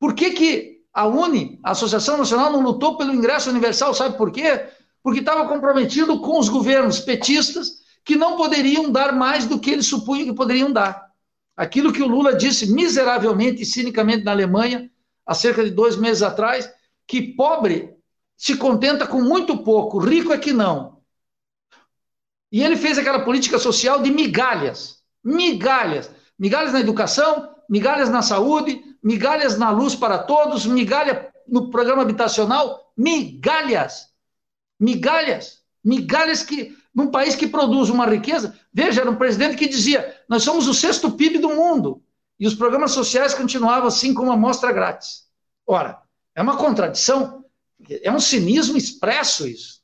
Por 0.00 0.14
que, 0.14 0.30
que 0.32 0.80
a 0.92 1.06
UNE, 1.06 1.60
a 1.62 1.70
Associação 1.70 2.16
Nacional, 2.16 2.50
não 2.50 2.62
lutou 2.62 2.96
pelo 2.96 3.14
ingresso 3.14 3.50
universal, 3.50 3.94
sabe 3.94 4.18
por 4.18 4.32
quê? 4.32 4.68
Porque 5.00 5.20
estava 5.20 5.46
comprometido 5.46 6.20
com 6.20 6.40
os 6.40 6.48
governos 6.48 6.98
petistas 6.98 7.82
que 8.04 8.16
não 8.16 8.36
poderiam 8.36 8.90
dar 8.90 9.12
mais 9.12 9.46
do 9.46 9.60
que 9.60 9.70
eles 9.70 9.86
supunham 9.86 10.26
que 10.26 10.34
poderiam 10.34 10.72
dar. 10.72 11.09
Aquilo 11.60 11.92
que 11.92 12.02
o 12.02 12.08
Lula 12.08 12.34
disse 12.34 12.72
miseravelmente 12.72 13.60
e 13.60 13.66
cinicamente 13.66 14.24
na 14.24 14.30
Alemanha, 14.30 14.90
há 15.26 15.34
cerca 15.34 15.62
de 15.62 15.70
dois 15.70 15.94
meses 15.94 16.22
atrás, 16.22 16.72
que 17.06 17.20
pobre 17.20 17.94
se 18.34 18.56
contenta 18.56 19.06
com 19.06 19.20
muito 19.20 19.58
pouco, 19.58 19.98
rico 19.98 20.32
é 20.32 20.38
que 20.38 20.54
não. 20.54 21.02
E 22.50 22.62
ele 22.62 22.78
fez 22.78 22.96
aquela 22.96 23.26
política 23.26 23.58
social 23.58 24.00
de 24.00 24.10
migalhas. 24.10 25.02
Migalhas. 25.22 26.10
Migalhas 26.38 26.72
na 26.72 26.80
educação, 26.80 27.54
migalhas 27.68 28.08
na 28.08 28.22
saúde, 28.22 28.82
migalhas 29.02 29.58
na 29.58 29.70
luz 29.70 29.94
para 29.94 30.16
todos, 30.16 30.64
migalha 30.64 31.30
no 31.46 31.68
programa 31.68 32.00
habitacional, 32.00 32.90
migalhas. 32.96 34.08
Migalhas. 34.80 35.60
Migalhas 35.84 36.42
que, 36.42 36.74
num 36.94 37.10
país 37.10 37.34
que 37.34 37.46
produz 37.46 37.88
uma 37.88 38.06
riqueza, 38.06 38.58
veja, 38.72 39.00
era 39.02 39.10
um 39.10 39.16
presidente 39.16 39.56
que 39.56 39.68
dizia: 39.68 40.16
nós 40.28 40.42
somos 40.42 40.66
o 40.66 40.74
sexto 40.74 41.12
PIB 41.12 41.38
do 41.38 41.50
mundo. 41.50 42.02
E 42.38 42.46
os 42.46 42.54
programas 42.54 42.92
sociais 42.92 43.34
continuavam 43.34 43.86
assim 43.86 44.14
com 44.14 44.24
uma 44.24 44.34
amostra 44.34 44.72
grátis. 44.72 45.24
Ora, 45.66 46.00
é 46.34 46.42
uma 46.42 46.56
contradição, 46.56 47.44
é 48.02 48.10
um 48.10 48.18
cinismo 48.18 48.78
expresso 48.78 49.46
isso. 49.46 49.80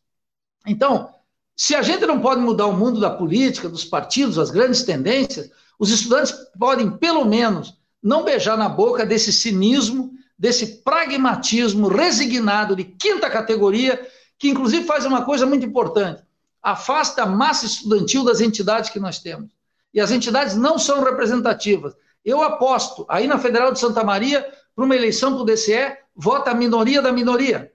Então, 0.67 1.11
se 1.55 1.75
a 1.75 1.83
gente 1.83 2.05
não 2.07 2.21
pode 2.21 2.41
mudar 2.41 2.67
o 2.67 2.77
mundo 2.77 2.99
da 2.99 3.11
política, 3.11 3.69
dos 3.69 3.85
partidos, 3.85 4.39
as 4.39 4.51
grandes 4.51 4.83
tendências, 4.83 5.51
os 5.79 5.91
estudantes 5.91 6.35
podem, 6.59 6.91
pelo 6.97 7.25
menos, 7.25 7.79
não 8.03 8.25
beijar 8.25 8.57
na 8.57 8.69
boca 8.69 9.05
desse 9.05 9.33
cinismo, 9.33 10.13
desse 10.39 10.83
pragmatismo 10.83 11.89
resignado 11.89 12.75
de 12.75 12.85
quinta 12.85 13.29
categoria, 13.31 14.07
que 14.39 14.49
inclusive 14.49 14.85
faz 14.87 15.05
uma 15.05 15.25
coisa 15.25 15.47
muito 15.47 15.65
importante: 15.65 16.23
afasta 16.67 17.23
a 17.23 17.27
massa 17.27 17.65
estudantil 17.65 18.25
das 18.25 18.41
entidades 18.41 18.91
que 18.91 18.99
nós 18.99 19.21
temos. 19.21 19.53
E 19.95 20.01
as 20.01 20.11
entidades 20.11 20.57
não 20.57 20.81
são 20.81 21.01
representativas. 21.05 21.95
Eu 22.25 22.43
aposto, 22.43 23.07
aí 23.09 23.29
na 23.29 23.39
Federal 23.39 23.71
de 23.71 23.79
Santa 23.79 24.03
Maria, 24.03 24.43
para 24.75 24.85
uma 24.85 24.97
eleição 24.97 25.33
para 25.33 25.43
o 25.43 25.45
DCE, 25.45 25.97
vota 26.13 26.51
a 26.51 26.55
minoria 26.55 27.01
da 27.01 27.13
minoria. 27.13 27.73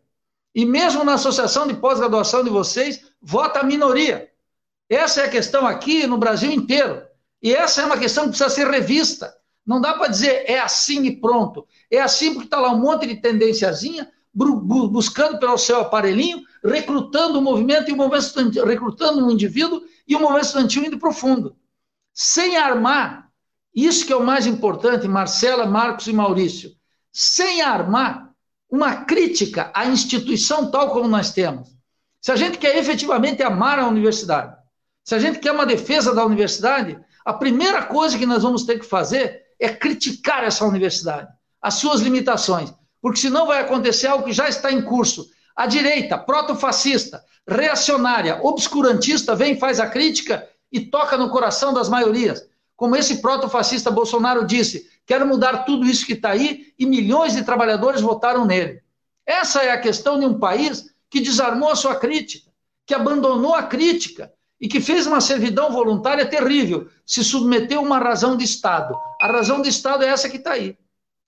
E 0.54 0.66
mesmo 0.66 1.06
na 1.06 1.14
associação 1.14 1.66
de 1.66 1.74
pós-graduação 1.74 2.44
de 2.44 2.50
vocês, 2.50 3.02
vota 3.22 3.62
a 3.62 3.64
minoria. 3.64 4.30
Essa 4.90 5.22
é 5.22 5.26
a 5.28 5.30
questão 5.30 5.66
aqui 5.66 6.06
no 6.06 6.18
Brasil 6.18 6.52
inteiro. 6.52 7.02
E 7.42 7.56
essa 7.56 7.84
é 7.84 7.86
uma 7.86 7.98
questão 7.98 8.26
que 8.26 8.32
precisa 8.32 8.50
ser 8.50 8.68
revista. 8.68 9.34
Não 9.66 9.80
dá 9.80 9.94
para 9.94 10.10
dizer 10.10 10.44
é 10.50 10.60
assim 10.60 11.06
e 11.06 11.16
pronto. 11.16 11.66
É 11.90 12.02
assim 12.02 12.34
porque 12.34 12.48
está 12.48 12.60
lá 12.60 12.74
um 12.74 12.80
monte 12.80 13.08
de 13.08 13.22
tendenciazinha 13.22 14.12
buscando 14.34 15.40
pelo 15.40 15.58
seu 15.58 15.80
aparelhinho, 15.80 16.42
recrutando 16.64 17.40
o 17.40 17.42
movimento 17.42 17.90
e 17.90 17.94
o 17.94 17.98
movimento 17.98 18.24
estudantil, 18.24 18.66
recrutando 18.66 19.26
um 19.26 19.32
indivíduo 19.32 19.82
e 20.08 20.16
o 20.16 20.20
movimento 20.20 20.46
estudantil 20.46 20.84
indo 20.84 21.00
profundo. 21.00 21.56
Sem 22.14 22.58
armar, 22.58 23.30
isso 23.74 24.06
que 24.06 24.14
é 24.14 24.16
o 24.16 24.24
mais 24.24 24.46
importante, 24.46 25.08
Marcela, 25.08 25.66
Marcos 25.66 26.08
e 26.08 26.14
Maurício, 26.14 26.72
sem 27.12 27.62
armar 27.62 28.32
uma 28.70 29.04
crítica 29.06 29.72
à 29.74 29.86
instituição 29.86 30.70
tal 30.70 30.92
como 30.92 31.08
nós 31.08 31.32
temos. 31.32 31.70
Se 32.22 32.32
a 32.32 32.36
gente 32.36 32.58
quer 32.58 32.78
efetivamente 32.78 33.42
amar 33.42 33.80
a 33.80 33.88
universidade, 33.88 34.56
se 35.04 35.16
a 35.16 35.20
gente 35.20 35.40
quer 35.40 35.52
uma 35.52 35.66
defesa 35.66 36.14
da 36.14 36.26
universidade, 36.26 37.00
a 37.26 37.34
primeira 37.34 37.84
coisa 37.84 38.18
que 38.18 38.26
nós 38.26 38.44
vamos 38.44 38.64
ter 38.64 38.80
que 38.80 38.86
fazer 38.86 39.42
é 39.60 39.70
criticar 39.70 40.44
essa 40.44 40.66
universidade, 40.66 41.28
as 41.62 41.76
suas 41.76 42.02
limitações, 42.02 42.74
porque 43.02 43.20
senão 43.20 43.48
vai 43.48 43.60
acontecer 43.60 44.08
algo 44.08 44.26
que 44.26 44.34
já 44.34 44.48
está 44.48 44.72
em 44.72 44.82
curso. 44.82 45.28
A 45.56 45.66
direita, 45.66 46.18
protofascista, 46.18 47.24
reacionária, 47.48 48.40
obscurantista, 48.42 49.36
vem, 49.36 49.58
faz 49.58 49.80
a 49.80 49.88
crítica 49.88 50.48
e 50.72 50.80
toca 50.80 51.18
no 51.18 51.30
coração 51.30 51.74
das 51.74 51.90
maiorias. 51.90 52.48
Como 52.76 52.96
esse 52.96 53.22
protofascista 53.22 53.92
Bolsonaro 53.92 54.46
disse, 54.46 54.90
quero 55.06 55.28
mudar 55.28 55.66
tudo 55.66 55.86
isso 55.86 56.06
que 56.06 56.14
está 56.14 56.32
aí 56.32 56.74
e 56.80 56.86
milhões 56.86 57.34
de 57.36 57.44
trabalhadores 57.44 58.02
votaram 58.02 58.46
nele. 58.46 58.82
Essa 59.26 59.64
é 59.64 59.72
a 59.72 59.80
questão 59.80 60.20
de 60.20 60.26
um 60.26 60.40
país 60.40 60.94
que 61.10 61.20
desarmou 61.20 61.70
a 61.70 61.76
sua 61.76 61.96
crítica, 61.96 62.50
que 62.86 62.94
abandonou 62.94 63.54
a 63.54 63.64
crítica, 63.64 64.32
e 64.62 64.68
que 64.68 64.80
fez 64.80 65.08
uma 65.08 65.20
servidão 65.20 65.72
voluntária 65.72 66.24
terrível, 66.24 66.88
se 67.04 67.24
submeteu 67.24 67.80
a 67.80 67.82
uma 67.82 67.98
razão 67.98 68.38
de 68.38 68.46
Estado. 68.46 68.96
A 69.20 69.26
razão 69.26 69.60
de 69.60 69.68
Estado 69.68 70.04
é 70.04 70.08
essa 70.08 70.30
que 70.30 70.38
está 70.38 70.52
aí. 70.52 70.78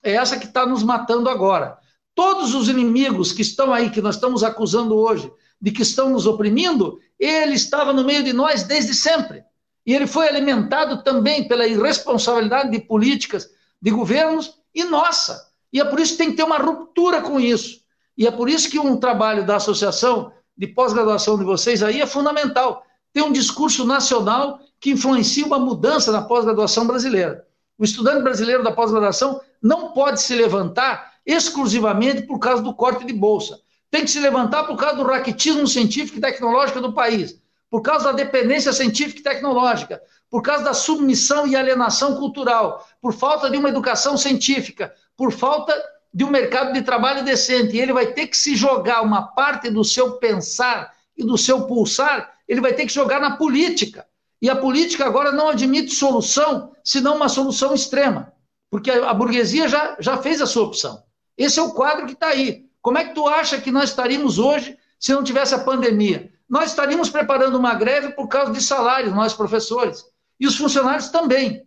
É 0.00 0.12
essa 0.12 0.38
que 0.38 0.46
está 0.46 0.64
nos 0.64 0.84
matando 0.84 1.28
agora. 1.28 1.76
Todos 2.14 2.54
os 2.54 2.68
inimigos 2.68 3.32
que 3.32 3.42
estão 3.42 3.72
aí, 3.72 3.90
que 3.90 4.00
nós 4.00 4.14
estamos 4.14 4.44
acusando 4.44 4.96
hoje, 4.96 5.30
de 5.60 5.70
que 5.70 5.82
estão 5.82 6.10
nos 6.10 6.26
oprimindo, 6.26 7.00
ele 7.18 7.54
estava 7.54 7.92
no 7.92 8.04
meio 8.04 8.22
de 8.22 8.32
nós 8.32 8.62
desde 8.62 8.94
sempre. 8.94 9.44
E 9.86 9.94
ele 9.94 10.06
foi 10.06 10.28
alimentado 10.28 11.02
também 11.02 11.46
pela 11.46 11.66
irresponsabilidade 11.66 12.70
de 12.70 12.80
políticas, 12.80 13.50
de 13.80 13.90
governos 13.90 14.58
e 14.74 14.84
nossa. 14.84 15.48
E 15.72 15.80
é 15.80 15.84
por 15.84 15.98
isso 16.00 16.12
que 16.12 16.18
tem 16.18 16.30
que 16.30 16.36
ter 16.36 16.44
uma 16.44 16.58
ruptura 16.58 17.20
com 17.20 17.40
isso. 17.40 17.80
E 18.16 18.26
é 18.26 18.30
por 18.30 18.48
isso 18.48 18.70
que 18.70 18.78
um 18.78 18.96
trabalho 18.96 19.44
da 19.44 19.56
associação 19.56 20.32
de 20.56 20.68
pós-graduação 20.68 21.36
de 21.36 21.44
vocês 21.44 21.82
aí 21.82 22.00
é 22.00 22.06
fundamental 22.06 22.86
tem 23.12 23.22
um 23.22 23.32
discurso 23.32 23.86
nacional 23.86 24.60
que 24.80 24.90
influencia 24.90 25.46
uma 25.46 25.58
mudança 25.58 26.10
na 26.10 26.22
pós-graduação 26.22 26.86
brasileira. 26.86 27.46
O 27.78 27.84
estudante 27.84 28.22
brasileiro 28.22 28.62
da 28.62 28.72
pós-graduação 28.72 29.40
não 29.62 29.92
pode 29.92 30.20
se 30.20 30.34
levantar 30.34 31.13
exclusivamente 31.26 32.22
por 32.22 32.38
causa 32.38 32.62
do 32.62 32.74
corte 32.74 33.04
de 33.04 33.12
bolsa. 33.12 33.60
Tem 33.90 34.02
que 34.02 34.10
se 34.10 34.20
levantar 34.20 34.64
por 34.64 34.76
causa 34.76 34.96
do 34.96 35.04
raquitismo 35.04 35.66
científico 35.66 36.18
e 36.18 36.20
tecnológico 36.20 36.80
do 36.80 36.92
país, 36.92 37.40
por 37.70 37.80
causa 37.80 38.06
da 38.06 38.12
dependência 38.12 38.72
científica 38.72 39.20
e 39.20 39.22
tecnológica, 39.22 40.02
por 40.30 40.42
causa 40.42 40.64
da 40.64 40.74
submissão 40.74 41.46
e 41.46 41.54
alienação 41.54 42.16
cultural, 42.16 42.86
por 43.00 43.12
falta 43.12 43.48
de 43.48 43.56
uma 43.56 43.68
educação 43.68 44.16
científica, 44.16 44.92
por 45.16 45.32
falta 45.32 45.74
de 46.12 46.24
um 46.24 46.30
mercado 46.30 46.72
de 46.72 46.82
trabalho 46.82 47.24
decente. 47.24 47.76
E 47.76 47.80
ele 47.80 47.92
vai 47.92 48.06
ter 48.06 48.26
que 48.26 48.36
se 48.36 48.54
jogar 48.54 49.02
uma 49.02 49.22
parte 49.22 49.70
do 49.70 49.84
seu 49.84 50.12
pensar 50.18 50.92
e 51.16 51.24
do 51.24 51.38
seu 51.38 51.66
pulsar, 51.66 52.32
ele 52.48 52.60
vai 52.60 52.72
ter 52.72 52.86
que 52.86 52.92
jogar 52.92 53.20
na 53.20 53.36
política. 53.36 54.06
E 54.42 54.50
a 54.50 54.56
política 54.56 55.06
agora 55.06 55.32
não 55.32 55.48
admite 55.48 55.94
solução, 55.94 56.72
senão 56.84 57.16
uma 57.16 57.28
solução 57.28 57.74
extrema, 57.74 58.32
porque 58.70 58.90
a 58.90 59.14
burguesia 59.14 59.68
já, 59.68 59.96
já 59.98 60.18
fez 60.18 60.42
a 60.42 60.46
sua 60.46 60.64
opção. 60.64 61.02
Esse 61.36 61.58
é 61.58 61.62
o 61.62 61.72
quadro 61.72 62.06
que 62.06 62.12
está 62.12 62.28
aí. 62.28 62.66
Como 62.80 62.98
é 62.98 63.04
que 63.04 63.14
tu 63.14 63.26
acha 63.26 63.60
que 63.60 63.70
nós 63.70 63.90
estaríamos 63.90 64.38
hoje 64.38 64.78
se 64.98 65.12
não 65.12 65.24
tivesse 65.24 65.54
a 65.54 65.58
pandemia? 65.58 66.32
Nós 66.48 66.70
estaríamos 66.70 67.08
preparando 67.08 67.58
uma 67.58 67.74
greve 67.74 68.12
por 68.12 68.28
causa 68.28 68.52
de 68.52 68.62
salários, 68.62 69.14
nós 69.14 69.32
professores, 69.32 70.04
e 70.38 70.46
os 70.46 70.56
funcionários 70.56 71.08
também. 71.08 71.66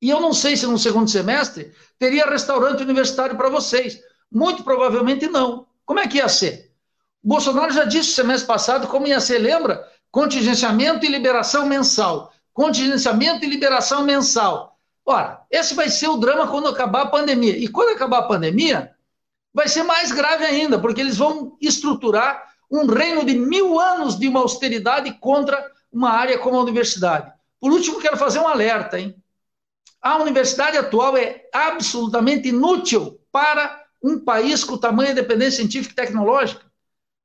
E 0.00 0.10
eu 0.10 0.20
não 0.20 0.32
sei 0.32 0.56
se 0.56 0.66
no 0.66 0.78
segundo 0.78 1.10
semestre 1.10 1.72
teria 1.98 2.24
restaurante 2.26 2.82
universitário 2.82 3.36
para 3.36 3.48
vocês. 3.48 4.00
Muito 4.30 4.64
provavelmente 4.64 5.28
não. 5.28 5.66
Como 5.84 6.00
é 6.00 6.08
que 6.08 6.18
ia 6.18 6.28
ser? 6.28 6.72
O 7.22 7.28
Bolsonaro 7.28 7.72
já 7.72 7.84
disse 7.84 8.12
semestre 8.12 8.46
passado 8.46 8.88
como 8.88 9.06
ia 9.06 9.20
ser, 9.20 9.38
lembra? 9.38 9.88
Contingenciamento 10.10 11.04
e 11.04 11.08
liberação 11.08 11.66
mensal. 11.66 12.32
Contingenciamento 12.52 13.44
e 13.44 13.48
liberação 13.48 14.04
mensal. 14.04 14.71
Ora, 15.04 15.44
esse 15.50 15.74
vai 15.74 15.88
ser 15.88 16.08
o 16.08 16.16
drama 16.16 16.46
quando 16.48 16.68
acabar 16.68 17.02
a 17.02 17.06
pandemia. 17.06 17.56
E 17.56 17.68
quando 17.68 17.94
acabar 17.94 18.18
a 18.18 18.28
pandemia, 18.28 18.94
vai 19.52 19.68
ser 19.68 19.82
mais 19.82 20.12
grave 20.12 20.44
ainda, 20.44 20.78
porque 20.78 21.00
eles 21.00 21.18
vão 21.18 21.56
estruturar 21.60 22.50
um 22.70 22.86
reino 22.86 23.24
de 23.24 23.34
mil 23.34 23.78
anos 23.78 24.18
de 24.18 24.28
uma 24.28 24.40
austeridade 24.40 25.12
contra 25.20 25.70
uma 25.92 26.10
área 26.10 26.38
como 26.38 26.56
a 26.56 26.62
universidade. 26.62 27.30
Por 27.60 27.70
último, 27.70 28.00
quero 28.00 28.16
fazer 28.16 28.38
um 28.38 28.48
alerta, 28.48 28.98
hein? 28.98 29.14
A 30.00 30.16
universidade 30.16 30.76
atual 30.76 31.16
é 31.16 31.48
absolutamente 31.52 32.48
inútil 32.48 33.20
para 33.30 33.84
um 34.02 34.18
país 34.18 34.64
com 34.64 34.76
tamanho 34.76 35.10
de 35.10 35.20
dependência 35.20 35.58
científica 35.58 35.92
e 35.92 36.06
tecnológica. 36.06 36.64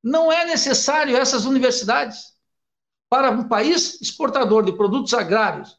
Não 0.04 0.32
é 0.32 0.46
necessário 0.46 1.18
essas 1.18 1.46
universidades 1.46 2.34
para 3.10 3.32
um 3.32 3.48
país 3.48 4.00
exportador 4.02 4.64
de 4.64 4.74
produtos 4.74 5.14
agrários 5.14 5.78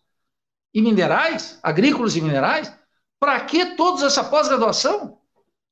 e 0.73 0.83
minerais, 0.83 1.59
agrícolas 1.63 2.17
e 2.17 2.21
minerais. 2.21 2.73
Para 3.21 3.41
que 3.41 3.77
toda 3.77 4.07
essa 4.07 4.23
pós-graduação? 4.23 5.19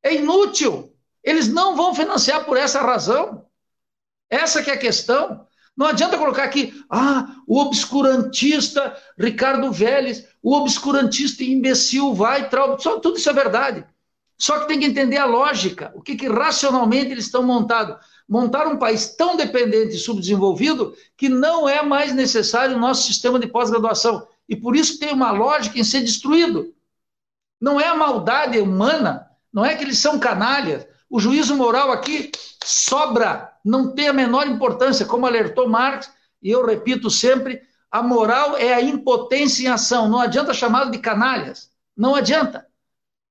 É 0.03 0.15
inútil. 0.15 0.93
Eles 1.23 1.49
não 1.49 1.77
vão 1.77 1.95
financiar 1.95 2.45
por 2.45 2.57
essa 2.57 2.81
razão. 2.81 3.47
Essa 4.31 4.63
que 4.63 4.71
é 4.71 4.75
a 4.75 4.79
questão. 4.79 5.47
Não 5.77 5.87
adianta 5.87 6.17
colocar 6.17 6.45
aqui, 6.45 6.73
ah, 6.89 7.37
o 7.47 7.59
obscurantista 7.59 8.97
Ricardo 9.19 9.71
Vélez, 9.71 10.27
o 10.43 10.55
obscurantista 10.55 11.45
imbecil 11.45 12.15
vai, 12.15 12.49
trau... 12.49 12.79
Só, 12.79 12.99
tudo 12.99 13.19
isso 13.19 13.29
é 13.29 13.33
verdade. 13.33 13.85
Só 14.39 14.61
que 14.61 14.69
tem 14.69 14.81
que 14.81 14.87
entender 14.87 15.19
a 15.19 15.27
lógica, 15.27 15.93
o 15.95 16.01
que, 16.01 16.17
que 16.17 16.29
racionalmente 16.29 17.11
eles 17.11 17.27
estão 17.27 17.43
montados. 17.43 17.97
Montar 18.29 18.67
um 18.67 18.79
país 18.79 19.15
tão 19.15 19.37
dependente 19.37 19.97
e 19.97 19.99
subdesenvolvido 19.99 20.95
que 21.17 21.29
não 21.29 21.69
é 21.69 21.83
mais 21.83 22.13
necessário 22.13 22.77
o 22.77 22.81
nosso 22.81 23.07
sistema 23.07 23.39
de 23.39 23.47
pós-graduação. 23.47 24.27
E 24.49 24.55
por 24.57 24.77
isso 24.77 24.99
tem 24.99 25.13
uma 25.13 25.31
lógica 25.31 25.79
em 25.79 25.85
ser 25.85 26.03
destruído. 26.03 26.75
Não 27.61 27.81
é 27.81 27.87
a 27.87 27.95
maldade 27.95 28.59
humana, 28.59 29.29
não 29.53 29.65
é 29.65 29.75
que 29.75 29.83
eles 29.83 29.99
são 29.99 30.19
canalhas. 30.19 30.87
O 31.09 31.19
juízo 31.19 31.57
moral 31.57 31.91
aqui 31.91 32.31
sobra 32.65 33.53
não 33.65 33.95
tem 33.95 34.09
a 34.09 34.13
menor 34.13 34.47
importância, 34.47 35.07
como 35.07 35.27
alertou 35.27 35.69
Marx, 35.69 36.11
e 36.43 36.51
eu 36.51 36.65
repito 36.65 37.11
sempre, 37.11 37.63
a 37.91 38.03
moral 38.03 38.57
é 38.57 38.75
a 38.75 38.81
impotência 38.81 39.65
em 39.65 39.69
ação, 39.69 40.09
não 40.09 40.21
adianta 40.21 40.55
chamá-lo 40.55 40.91
de 40.91 40.99
canalhas, 40.99 41.71
não 41.97 42.15
adianta. 42.15 42.67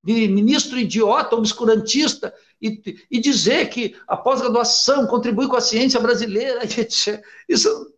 De 0.03 0.27
ministro 0.27 0.77
idiota, 0.77 1.35
obscurantista, 1.35 2.33
e, 2.61 2.81
e 3.09 3.19
dizer 3.19 3.69
que 3.69 3.95
a 4.07 4.17
pós-graduação 4.17 5.07
contribui 5.07 5.47
com 5.47 5.55
a 5.55 5.61
ciência 5.61 5.99
brasileira, 5.99 6.61
isso 7.47 7.93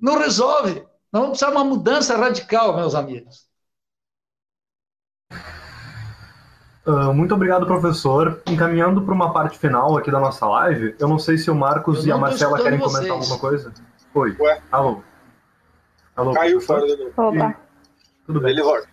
não 0.00 0.18
resolve. 0.18 0.84
Nós 1.16 1.22
vamos 1.22 1.38
precisar 1.38 1.50
de 1.50 1.56
uma 1.56 1.64
mudança 1.64 2.14
radical, 2.14 2.76
meus 2.76 2.94
amigos. 2.94 3.46
Uh, 6.86 7.14
muito 7.14 7.34
obrigado, 7.34 7.64
professor. 7.64 8.42
Encaminhando 8.46 9.00
para 9.00 9.14
uma 9.14 9.32
parte 9.32 9.58
final 9.58 9.96
aqui 9.96 10.10
da 10.10 10.20
nossa 10.20 10.46
live, 10.46 10.94
eu 10.98 11.08
não 11.08 11.18
sei 11.18 11.38
se 11.38 11.50
o 11.50 11.54
Marcos 11.54 12.04
e 12.04 12.12
a 12.12 12.18
Marcela 12.18 12.62
querem 12.62 12.78
comentar 12.78 13.00
vocês. 13.00 13.10
alguma 13.10 13.38
coisa. 13.38 13.72
Oi. 14.12 14.36
Ué? 14.38 14.60
Alô. 14.70 15.02
Alô. 16.14 16.34
Caiu 16.34 16.60
fora 16.60 16.86
do 16.86 17.08
Opa. 17.16 17.56
Tudo 18.26 18.40
bem. 18.42 18.50
Ele 18.50 18.62
volta. 18.62 18.86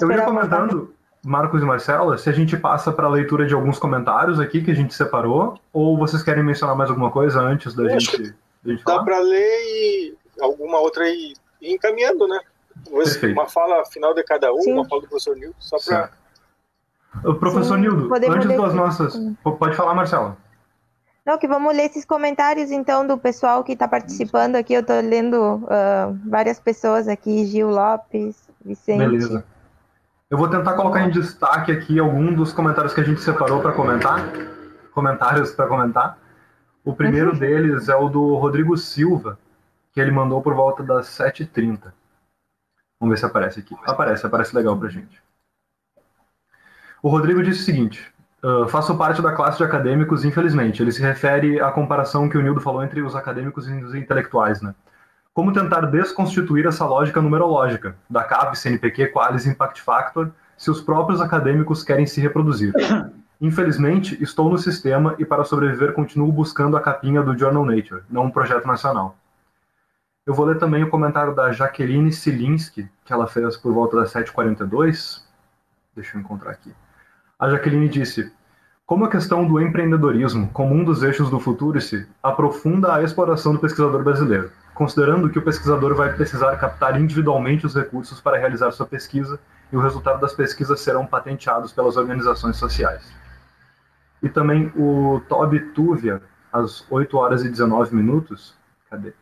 Eu 0.00 0.10
ia 0.10 0.22
comentando, 0.22 0.94
Marcos 1.22 1.60
e 1.60 1.66
Marcela, 1.66 2.16
se 2.16 2.30
a 2.30 2.32
gente 2.32 2.56
passa 2.56 2.90
para 2.90 3.08
a 3.08 3.10
leitura 3.10 3.46
de 3.46 3.52
alguns 3.52 3.78
comentários 3.78 4.40
aqui 4.40 4.62
que 4.62 4.70
a 4.70 4.74
gente 4.74 4.94
separou, 4.94 5.60
ou 5.70 5.98
vocês 5.98 6.22
querem 6.22 6.42
mencionar 6.42 6.74
mais 6.74 6.88
alguma 6.88 7.10
coisa 7.10 7.42
antes 7.42 7.74
da 7.74 7.86
gente, 7.90 8.34
da 8.64 8.72
gente 8.72 8.84
Dá 8.86 9.04
para 9.04 9.18
ler 9.18 9.60
e 9.60 10.25
alguma 10.40 10.78
outra 10.78 11.04
aí 11.04 11.34
encaminhando, 11.60 12.26
né? 12.28 12.40
Uma 13.32 13.48
fala 13.48 13.84
final 13.86 14.14
de 14.14 14.22
cada 14.22 14.52
um, 14.52 14.60
Sim. 14.60 14.72
uma 14.74 14.88
fala 14.88 15.02
do 15.02 15.08
professor 15.08 15.36
Nilton, 15.36 15.54
só 15.58 15.78
para 15.78 16.10
Professor 17.40 17.76
Sim, 17.76 17.80
Nildo, 17.80 18.14
antes 18.14 18.56
das 18.56 18.74
nossas. 18.74 19.18
Pode 19.42 19.74
falar, 19.74 19.94
Marcela. 19.94 20.36
Não, 21.24 21.38
que 21.38 21.48
vamos 21.48 21.74
ler 21.74 21.86
esses 21.86 22.04
comentários, 22.04 22.70
então, 22.70 23.06
do 23.06 23.18
pessoal 23.18 23.64
que 23.64 23.72
está 23.72 23.88
participando 23.88 24.54
aqui. 24.56 24.74
Eu 24.74 24.80
estou 24.80 25.00
lendo 25.00 25.56
uh, 25.56 26.16
várias 26.24 26.60
pessoas 26.60 27.08
aqui, 27.08 27.46
Gil 27.46 27.68
Lopes, 27.68 28.48
Vicente. 28.64 28.98
Beleza. 28.98 29.44
Eu 30.30 30.38
vou 30.38 30.48
tentar 30.48 30.74
colocar 30.74 31.02
em 31.02 31.10
destaque 31.10 31.72
aqui 31.72 31.98
algum 31.98 32.32
dos 32.32 32.52
comentários 32.52 32.92
que 32.92 33.00
a 33.00 33.04
gente 33.04 33.20
separou 33.20 33.60
para 33.60 33.72
comentar. 33.72 34.30
Comentários 34.92 35.52
para 35.52 35.66
comentar. 35.66 36.18
O 36.84 36.94
primeiro 36.94 37.32
uhum. 37.32 37.38
deles 37.38 37.88
é 37.88 37.96
o 37.96 38.08
do 38.08 38.36
Rodrigo 38.36 38.76
Silva, 38.76 39.36
que 39.96 40.00
ele 40.02 40.10
mandou 40.10 40.42
por 40.42 40.54
volta 40.54 40.82
das 40.82 41.06
7h30. 41.06 41.90
Vamos 43.00 43.14
ver 43.14 43.18
se 43.18 43.24
aparece 43.24 43.60
aqui. 43.60 43.74
Aparece, 43.86 44.26
aparece 44.26 44.54
legal 44.54 44.78
para 44.78 44.90
gente. 44.90 45.22
O 47.02 47.08
Rodrigo 47.08 47.42
disse 47.42 47.62
o 47.62 47.64
seguinte: 47.64 48.12
uh, 48.44 48.68
faço 48.68 48.94
parte 48.98 49.22
da 49.22 49.32
classe 49.32 49.56
de 49.56 49.64
acadêmicos, 49.64 50.22
infelizmente. 50.22 50.82
Ele 50.82 50.92
se 50.92 51.00
refere 51.00 51.58
à 51.62 51.72
comparação 51.72 52.28
que 52.28 52.36
o 52.36 52.42
Nildo 52.42 52.60
falou 52.60 52.84
entre 52.84 53.00
os 53.00 53.16
acadêmicos 53.16 53.66
e 53.70 53.72
os 53.72 53.94
intelectuais, 53.94 54.60
né? 54.60 54.74
Como 55.32 55.50
tentar 55.50 55.86
desconstituir 55.86 56.66
essa 56.66 56.84
lógica 56.84 57.22
numerológica 57.22 57.96
da 58.08 58.22
CAP, 58.22 58.54
CNPq, 58.54 59.06
Qualis 59.08 59.46
Impact 59.46 59.80
Factor, 59.80 60.30
se 60.58 60.70
os 60.70 60.82
próprios 60.82 61.22
acadêmicos 61.22 61.82
querem 61.82 62.06
se 62.06 62.20
reproduzir? 62.20 62.74
Infelizmente, 63.40 64.22
estou 64.22 64.50
no 64.50 64.58
sistema 64.58 65.14
e 65.18 65.24
para 65.24 65.44
sobreviver 65.44 65.94
continuo 65.94 66.30
buscando 66.30 66.76
a 66.76 66.82
capinha 66.82 67.22
do 67.22 67.36
Journal 67.36 67.64
Nature, 67.64 68.02
não 68.10 68.24
um 68.24 68.30
projeto 68.30 68.66
nacional. 68.66 69.16
Eu 70.26 70.34
vou 70.34 70.44
ler 70.44 70.58
também 70.58 70.82
o 70.82 70.90
comentário 70.90 71.32
da 71.32 71.52
Jaqueline 71.52 72.12
Silinski, 72.12 72.90
que 73.04 73.12
ela 73.12 73.28
fez 73.28 73.56
por 73.56 73.72
volta 73.72 73.96
das 73.96 74.12
7h42. 74.12 75.22
Deixa 75.94 76.16
eu 76.16 76.20
encontrar 76.20 76.50
aqui. 76.50 76.74
A 77.38 77.48
Jaqueline 77.48 77.88
disse: 77.88 78.32
Como 78.84 79.04
a 79.04 79.08
questão 79.08 79.46
do 79.46 79.60
empreendedorismo, 79.60 80.48
como 80.48 80.74
um 80.74 80.82
dos 80.82 81.04
eixos 81.04 81.30
do 81.30 81.38
Futurice, 81.38 82.08
aprofunda 82.20 82.96
a 82.96 83.04
exploração 83.04 83.52
do 83.52 83.60
pesquisador 83.60 84.02
brasileiro, 84.02 84.50
considerando 84.74 85.30
que 85.30 85.38
o 85.38 85.42
pesquisador 85.42 85.94
vai 85.94 86.12
precisar 86.12 86.56
captar 86.56 87.00
individualmente 87.00 87.64
os 87.64 87.76
recursos 87.76 88.20
para 88.20 88.36
realizar 88.36 88.72
sua 88.72 88.86
pesquisa 88.86 89.38
e 89.70 89.76
o 89.76 89.80
resultado 89.80 90.20
das 90.20 90.34
pesquisas 90.34 90.80
serão 90.80 91.06
patenteados 91.06 91.72
pelas 91.72 91.96
organizações 91.96 92.56
sociais. 92.56 93.14
E 94.20 94.28
também 94.28 94.72
o 94.74 95.22
Toby 95.28 95.60
Tuvia, 95.72 96.20
às 96.52 96.84
8 96.90 97.16
horas 97.16 97.44
e 97.44 97.48
19 97.48 97.94
minutos, 97.94 98.56
cadê? 98.90 99.12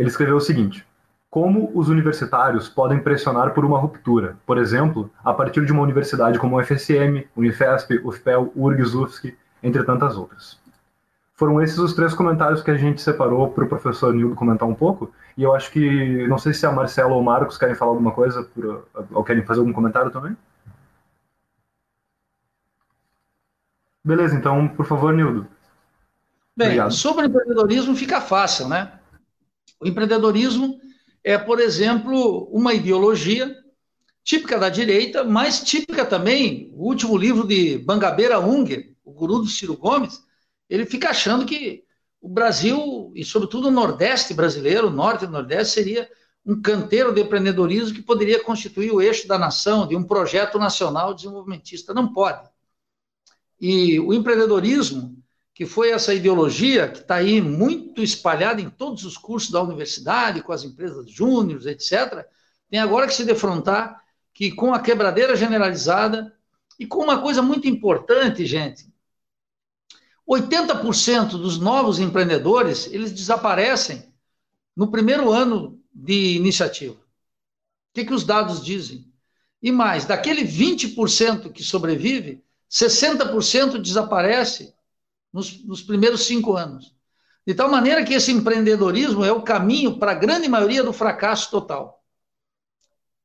Ele 0.00 0.08
escreveu 0.08 0.36
o 0.36 0.40
seguinte: 0.40 0.86
como 1.28 1.70
os 1.74 1.90
universitários 1.90 2.70
podem 2.70 2.98
pressionar 2.98 3.52
por 3.52 3.66
uma 3.66 3.78
ruptura, 3.78 4.34
por 4.46 4.56
exemplo, 4.56 5.10
a 5.22 5.34
partir 5.34 5.66
de 5.66 5.72
uma 5.72 5.82
universidade 5.82 6.38
como 6.38 6.56
o 6.56 6.64
FSM, 6.64 7.28
Unifesp, 7.36 8.00
UFPEL, 8.02 8.50
URGS, 8.56 8.94
UFSC, 8.94 9.36
entre 9.62 9.84
tantas 9.84 10.16
outras. 10.16 10.58
Foram 11.34 11.60
esses 11.60 11.76
os 11.76 11.92
três 11.92 12.14
comentários 12.14 12.62
que 12.62 12.70
a 12.70 12.78
gente 12.78 13.02
separou 13.02 13.50
para 13.50 13.64
o 13.64 13.68
professor 13.68 14.14
Nildo 14.14 14.34
comentar 14.34 14.66
um 14.66 14.74
pouco, 14.74 15.12
e 15.36 15.42
eu 15.42 15.54
acho 15.54 15.70
que, 15.70 16.26
não 16.28 16.38
sei 16.38 16.54
se 16.54 16.64
a 16.64 16.72
Marcela 16.72 17.12
ou 17.12 17.20
o 17.20 17.24
Marcos 17.24 17.58
querem 17.58 17.74
falar 17.74 17.90
alguma 17.90 18.12
coisa, 18.12 18.42
por, 18.42 18.86
ou 19.12 19.22
querem 19.22 19.44
fazer 19.44 19.60
algum 19.60 19.72
comentário 19.72 20.10
também? 20.10 20.34
Beleza, 24.02 24.34
então, 24.34 24.66
por 24.66 24.86
favor, 24.86 25.12
Nildo. 25.12 25.46
Bem, 26.56 26.68
Obrigado. 26.68 26.92
sobre 26.92 27.26
empreendedorismo 27.26 27.94
fica 27.94 28.18
fácil, 28.18 28.66
né? 28.66 28.92
O 29.80 29.88
empreendedorismo 29.88 30.78
é, 31.24 31.38
por 31.38 31.58
exemplo, 31.58 32.44
uma 32.52 32.74
ideologia 32.74 33.56
típica 34.22 34.58
da 34.58 34.68
direita, 34.68 35.24
mas 35.24 35.60
típica 35.60 36.04
também, 36.04 36.70
o 36.74 36.86
último 36.86 37.16
livro 37.16 37.46
de 37.46 37.78
Bangabeira 37.78 38.38
Unger, 38.38 38.94
o 39.04 39.12
guru 39.12 39.38
do 39.38 39.48
Ciro 39.48 39.76
Gomes, 39.76 40.22
ele 40.68 40.86
fica 40.86 41.10
achando 41.10 41.46
que 41.46 41.84
o 42.20 42.28
Brasil, 42.28 43.10
e 43.14 43.24
sobretudo 43.24 43.68
o 43.68 43.72
Nordeste 43.72 44.34
brasileiro, 44.34 44.88
o 44.88 44.90
Norte 44.90 45.24
e 45.24 45.26
o 45.26 45.30
Nordeste, 45.30 45.74
seria 45.74 46.08
um 46.44 46.60
canteiro 46.60 47.12
de 47.14 47.22
empreendedorismo 47.22 47.94
que 47.94 48.02
poderia 48.02 48.42
constituir 48.42 48.92
o 48.92 49.00
eixo 49.00 49.26
da 49.26 49.38
nação, 49.38 49.86
de 49.86 49.96
um 49.96 50.04
projeto 50.04 50.58
nacional 50.58 51.14
desenvolvimentista. 51.14 51.94
Não 51.94 52.12
pode. 52.12 52.48
E 53.60 53.98
o 54.00 54.12
empreendedorismo, 54.12 55.19
que 55.60 55.66
foi 55.66 55.90
essa 55.90 56.14
ideologia 56.14 56.88
que 56.88 57.00
está 57.00 57.16
aí 57.16 57.38
muito 57.38 58.02
espalhada 58.02 58.62
em 58.62 58.70
todos 58.70 59.04
os 59.04 59.18
cursos 59.18 59.50
da 59.50 59.62
universidade, 59.62 60.42
com 60.42 60.52
as 60.52 60.64
empresas 60.64 61.10
júniores, 61.10 61.66
etc., 61.66 62.24
tem 62.70 62.80
agora 62.80 63.06
que 63.06 63.12
se 63.12 63.26
defrontar 63.26 64.02
que 64.32 64.52
com 64.52 64.72
a 64.72 64.80
quebradeira 64.80 65.36
generalizada 65.36 66.34
e 66.78 66.86
com 66.86 67.04
uma 67.04 67.20
coisa 67.20 67.42
muito 67.42 67.68
importante, 67.68 68.46
gente, 68.46 68.90
80% 70.26 71.32
dos 71.32 71.58
novos 71.58 71.98
empreendedores, 71.98 72.86
eles 72.86 73.12
desaparecem 73.12 74.10
no 74.74 74.90
primeiro 74.90 75.30
ano 75.30 75.78
de 75.94 76.36
iniciativa. 76.36 76.94
O 76.94 76.98
que, 77.92 78.06
que 78.06 78.14
os 78.14 78.24
dados 78.24 78.64
dizem? 78.64 79.12
E 79.62 79.70
mais, 79.70 80.06
daquele 80.06 80.42
20% 80.42 81.52
que 81.52 81.62
sobrevive, 81.62 82.42
60% 82.70 83.76
desaparece 83.76 84.72
nos, 85.32 85.64
nos 85.64 85.82
primeiros 85.82 86.26
cinco 86.26 86.56
anos. 86.56 86.94
De 87.46 87.54
tal 87.54 87.70
maneira 87.70 88.04
que 88.04 88.14
esse 88.14 88.30
empreendedorismo 88.30 89.24
é 89.24 89.32
o 89.32 89.42
caminho 89.42 89.98
para 89.98 90.12
a 90.12 90.14
grande 90.14 90.48
maioria 90.48 90.82
do 90.82 90.92
fracasso 90.92 91.50
total. 91.50 92.02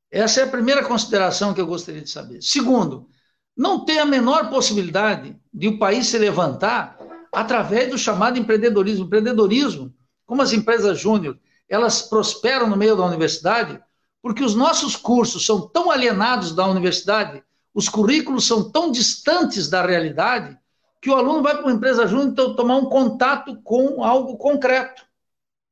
Essa 0.09 0.41
é 0.41 0.43
a 0.43 0.49
primeira 0.49 0.83
consideração 0.83 1.53
que 1.53 1.59
eu 1.59 1.67
gostaria 1.67 2.01
de 2.01 2.09
saber. 2.09 2.41
Segundo, 2.41 3.09
não 3.55 3.85
tem 3.85 3.99
a 3.99 4.05
menor 4.05 4.49
possibilidade 4.49 5.37
de 5.53 5.67
o 5.67 5.77
país 5.77 6.07
se 6.07 6.17
levantar 6.17 6.97
através 7.33 7.89
do 7.89 7.97
chamado 7.97 8.39
empreendedorismo. 8.39 9.05
Empreendedorismo, 9.05 9.93
como 10.25 10.41
as 10.41 10.53
empresas 10.53 10.99
júnior, 10.99 11.37
elas 11.67 12.01
prosperam 12.01 12.69
no 12.69 12.77
meio 12.77 12.95
da 12.95 13.05
universidade 13.05 13.81
porque 14.21 14.43
os 14.43 14.55
nossos 14.55 14.95
cursos 14.95 15.45
são 15.45 15.67
tão 15.67 15.91
alienados 15.91 16.55
da 16.55 16.65
universidade, 16.65 17.43
os 17.71 17.87
currículos 17.87 18.47
são 18.47 18.71
tão 18.71 18.91
distantes 18.91 19.69
da 19.69 19.85
realidade, 19.85 20.57
que 21.05 21.09
o 21.11 21.13
aluno 21.13 21.43
vai 21.43 21.53
para 21.53 21.61
uma 21.61 21.71
empresa 21.71 22.07
júnior 22.07 22.29
então, 22.29 22.55
tomar 22.55 22.77
um 22.77 22.85
contato 22.85 23.61
com 23.61 24.03
algo 24.03 24.37
concreto. 24.37 25.05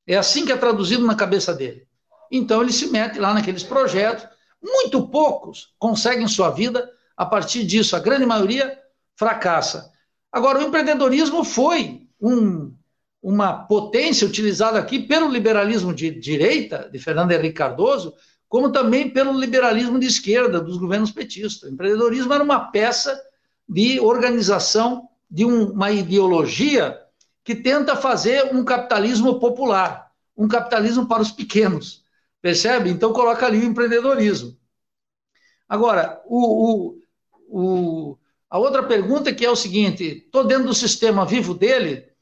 É 0.06 0.16
assim 0.16 0.46
que 0.46 0.52
é 0.52 0.56
traduzido 0.56 1.04
na 1.08 1.16
cabeça 1.16 1.52
dele. 1.56 1.88
Então 2.32 2.62
ele 2.62 2.72
se 2.72 2.92
mete 2.92 3.18
lá 3.18 3.34
naqueles 3.34 3.64
projetos. 3.64 4.28
Muito 4.62 5.08
poucos 5.08 5.74
conseguem 5.80 6.28
sua 6.28 6.52
vida 6.52 6.88
a 7.18 7.26
partir 7.26 7.64
disso. 7.64 7.96
A 7.96 8.00
grande 8.00 8.28
maioria 8.28 8.78
fracassa. 9.16 9.92
Agora, 10.32 10.60
o 10.60 10.62
empreendedorismo 10.62 11.44
foi 11.44 12.08
um, 12.22 12.72
uma 13.20 13.66
potência 13.66 14.28
utilizada 14.28 14.78
aqui 14.78 15.00
pelo 15.00 15.28
liberalismo 15.28 15.96
de 15.96 16.12
direita, 16.12 16.88
de 16.94 17.00
Fernando 17.00 17.32
Henrique 17.32 17.56
Cardoso, 17.56 18.14
como 18.48 18.72
também 18.72 19.10
pelo 19.10 19.36
liberalismo 19.36 19.98
de 19.98 20.06
esquerda, 20.06 20.62
dos 20.62 20.78
governos 20.78 21.10
petistas. 21.10 21.68
O 21.68 21.74
empreendedorismo 21.74 22.32
era 22.32 22.44
uma 22.44 22.70
peça 22.70 23.20
de 23.68 24.00
organização 24.00 25.10
de 25.30 25.46
um, 25.46 25.72
uma 25.72 25.92
ideologia 25.92 27.00
que 27.44 27.56
tenta 27.56 27.96
fazer 27.96 28.54
um 28.54 28.64
capitalismo 28.64 29.40
popular, 29.40 30.12
um 30.36 30.48
capitalismo 30.48 31.08
para 31.08 31.22
os 31.22 31.32
pequenos. 31.32 32.04
Percebe? 32.42 32.90
Então 32.90 33.14
coloca 33.14 33.46
ali 33.46 33.60
o 33.60 33.66
empreendedorismo. 33.66 34.58
Agora, 35.68 36.22
o, 36.26 36.98
o, 36.98 37.00
o, 37.48 38.18
a 38.50 38.60
outra 38.60 38.84
pergunta 38.84 39.34
que 39.34 39.46
é 39.46 39.50
o 39.50 39.56
seguinte: 39.56 40.24
estou 40.26 40.44
dentro 40.46 40.68
do 40.68 40.74
sistema 40.74 41.26
vivo 41.26 41.54
dele, 41.54 42.14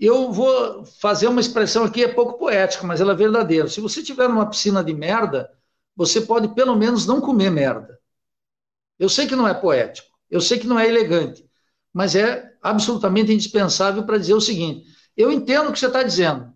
eu 0.00 0.32
vou 0.32 0.84
fazer 0.84 1.28
uma 1.28 1.40
expressão 1.40 1.84
aqui, 1.84 2.02
é 2.02 2.08
pouco 2.08 2.38
poética, 2.38 2.86
mas 2.86 3.00
ela 3.00 3.12
é 3.12 3.16
verdadeira. 3.16 3.68
Se 3.68 3.80
você 3.80 4.02
tiver 4.02 4.28
numa 4.28 4.48
piscina 4.48 4.82
de 4.82 4.94
merda, 4.94 5.50
você 5.94 6.22
pode 6.22 6.48
pelo 6.54 6.74
menos 6.74 7.06
não 7.06 7.20
comer 7.20 7.50
merda. 7.50 8.00
Eu 8.98 9.08
sei 9.08 9.26
que 9.26 9.36
não 9.36 9.46
é 9.46 9.52
poético, 9.52 10.08
eu 10.30 10.40
sei 10.40 10.58
que 10.58 10.66
não 10.66 10.78
é 10.78 10.88
elegante, 10.88 11.49
mas 11.92 12.14
é 12.14 12.56
absolutamente 12.62 13.32
indispensável 13.32 14.04
para 14.04 14.18
dizer 14.18 14.34
o 14.34 14.40
seguinte: 14.40 14.86
eu 15.16 15.30
entendo 15.30 15.68
o 15.68 15.72
que 15.72 15.78
você 15.78 15.86
está 15.86 16.02
dizendo. 16.02 16.52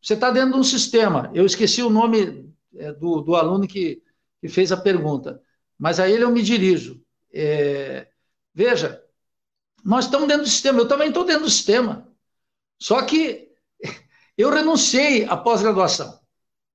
Você 0.00 0.14
está 0.14 0.30
dentro 0.30 0.52
de 0.52 0.58
um 0.58 0.64
sistema. 0.64 1.30
Eu 1.34 1.44
esqueci 1.44 1.82
o 1.82 1.90
nome 1.90 2.54
é, 2.76 2.92
do, 2.92 3.20
do 3.20 3.34
aluno 3.34 3.66
que, 3.66 4.02
que 4.40 4.48
fez 4.48 4.70
a 4.70 4.76
pergunta, 4.76 5.42
mas 5.78 5.98
a 5.98 6.08
ele 6.08 6.24
eu 6.24 6.30
me 6.30 6.42
dirijo. 6.42 7.02
É, 7.32 8.08
veja, 8.54 9.02
nós 9.84 10.04
estamos 10.04 10.28
dentro 10.28 10.44
do 10.44 10.50
sistema, 10.50 10.78
eu 10.78 10.88
também 10.88 11.08
estou 11.08 11.24
dentro 11.24 11.44
do 11.44 11.50
sistema. 11.50 12.08
Só 12.80 13.02
que 13.02 13.48
eu 14.38 14.50
renunciei 14.50 15.24
à 15.24 15.36
pós-graduação. 15.36 16.18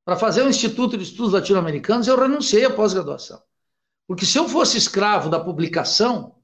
Para 0.06 0.18
fazer 0.18 0.44
o 0.44 0.50
Instituto 0.50 0.98
de 0.98 1.04
Estudos 1.04 1.32
Latino-Americanos, 1.32 2.08
eu 2.08 2.20
renunciei 2.20 2.66
à 2.66 2.70
pós-graduação. 2.70 3.42
Porque 4.06 4.26
se 4.26 4.38
eu 4.38 4.50
fosse 4.50 4.78
escravo 4.78 5.30
da 5.30 5.40
publicação, 5.40 6.36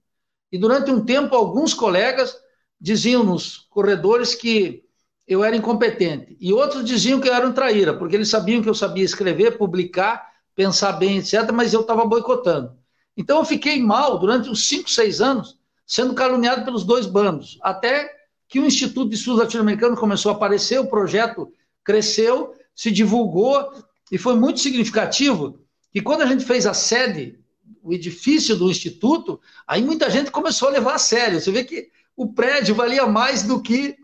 e 0.52 0.58
durante 0.58 0.92
um 0.92 1.04
tempo 1.04 1.36
alguns 1.36 1.74
colegas 1.74 2.36
diziam 2.80 3.24
nos 3.24 3.58
corredores 3.70 4.34
que 4.34 4.84
eu 5.28 5.44
era 5.44 5.56
incompetente, 5.56 6.36
e 6.40 6.52
outros 6.52 6.84
diziam 6.84 7.20
que 7.20 7.30
eu 7.30 7.34
era 7.34 7.48
um 7.48 7.54
traíra, 7.54 7.94
porque 7.94 8.16
eles 8.16 8.30
sabiam 8.30 8.64
que 8.64 8.70
eu 8.70 8.74
sabia 8.74 9.04
escrever, 9.04 9.58
publicar, 9.58 10.28
pensar 10.56 10.94
bem, 10.94 11.20
etc., 11.20 11.52
mas 11.54 11.72
eu 11.72 11.82
estava 11.82 12.04
boicotando. 12.04 12.76
Então 13.16 13.38
eu 13.38 13.46
fiquei 13.46 13.80
mal 13.80 14.18
durante 14.18 14.50
uns 14.50 14.68
5, 14.68 14.90
6 14.90 15.22
anos, 15.22 15.60
sendo 15.86 16.14
caluniado 16.14 16.66
pelos 16.66 16.84
dois 16.84 17.06
bandos, 17.06 17.60
até 17.62 18.10
que 18.48 18.60
o 18.60 18.66
Instituto 18.66 19.10
de 19.10 19.16
Estudos 19.16 19.42
Latino-Americanos 19.42 20.00
começou 20.00 20.32
a 20.32 20.36
aparecer, 20.36 20.80
o 20.80 20.88
projeto 20.88 21.52
cresceu, 21.84 22.54
se 22.76 22.90
divulgou 22.90 23.72
e 24.12 24.18
foi 24.18 24.36
muito 24.36 24.60
significativo 24.60 25.60
que 25.92 26.02
quando 26.02 26.22
a 26.22 26.26
gente 26.26 26.44
fez 26.44 26.66
a 26.66 26.74
sede, 26.74 27.39
o 27.82 27.94
edifício 27.94 28.56
do 28.56 28.70
Instituto, 28.70 29.40
aí 29.68 29.82
muita 29.82 30.10
gente 30.10 30.32
começou 30.32 30.68
a 30.68 30.72
levar 30.72 30.96
a 30.96 31.00
sério. 31.00 31.40
Você 31.40 31.52
vê 31.52 31.64
que 31.64 31.90
o 32.16 32.34
prédio 32.34 32.76
valia 32.76 33.06
mais 33.08 33.44
do 33.44 33.62
que 33.62 33.98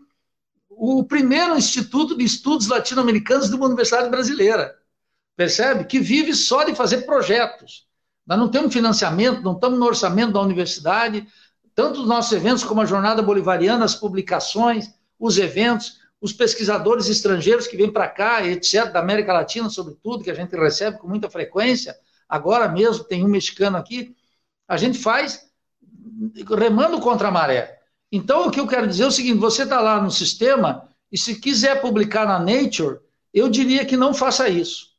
o 0.68 1.04
primeiro 1.04 1.56
Instituto 1.56 2.16
de 2.16 2.24
Estudos 2.24 2.68
Latino-Americanos 2.68 3.48
de 3.48 3.54
uma 3.54 3.66
universidade 3.66 4.08
brasileira. 4.08 4.76
Percebe? 5.36 5.84
Que 5.84 5.98
vive 5.98 6.34
só 6.34 6.64
de 6.64 6.74
fazer 6.74 7.02
projetos. 7.02 7.86
Nós 8.26 8.38
não 8.38 8.48
temos 8.48 8.72
financiamento, 8.72 9.42
não 9.42 9.52
estamos 9.52 9.78
no 9.78 9.86
orçamento 9.86 10.32
da 10.32 10.40
universidade, 10.40 11.26
tanto 11.74 12.00
os 12.00 12.08
nossos 12.08 12.32
eventos 12.32 12.64
como 12.64 12.80
a 12.80 12.86
Jornada 12.86 13.22
Bolivariana, 13.22 13.84
as 13.84 13.94
publicações, 13.94 14.92
os 15.18 15.38
eventos, 15.38 15.98
os 16.20 16.32
pesquisadores 16.32 17.08
estrangeiros 17.08 17.66
que 17.66 17.76
vêm 17.76 17.92
para 17.92 18.08
cá, 18.08 18.44
etc., 18.44 18.90
da 18.90 19.00
América 19.00 19.32
Latina, 19.32 19.68
sobretudo, 19.68 20.24
que 20.24 20.30
a 20.30 20.34
gente 20.34 20.56
recebe 20.56 20.98
com 20.98 21.06
muita 21.06 21.30
frequência. 21.30 21.94
Agora 22.28 22.68
mesmo 22.68 23.04
tem 23.04 23.24
um 23.24 23.28
mexicano 23.28 23.76
aqui. 23.76 24.14
A 24.68 24.76
gente 24.76 24.98
faz 24.98 25.48
remando 26.56 27.00
contra 27.00 27.28
a 27.28 27.30
maré. 27.30 27.78
Então, 28.10 28.46
o 28.46 28.50
que 28.50 28.60
eu 28.60 28.66
quero 28.66 28.86
dizer 28.86 29.04
é 29.04 29.06
o 29.06 29.12
seguinte: 29.12 29.38
você 29.38 29.62
está 29.62 29.80
lá 29.80 30.00
no 30.00 30.10
sistema 30.10 30.88
e 31.10 31.18
se 31.18 31.40
quiser 31.40 31.80
publicar 31.80 32.26
na 32.26 32.38
Nature, 32.38 32.98
eu 33.32 33.48
diria 33.48 33.84
que 33.84 33.96
não 33.96 34.14
faça 34.14 34.48
isso. 34.48 34.94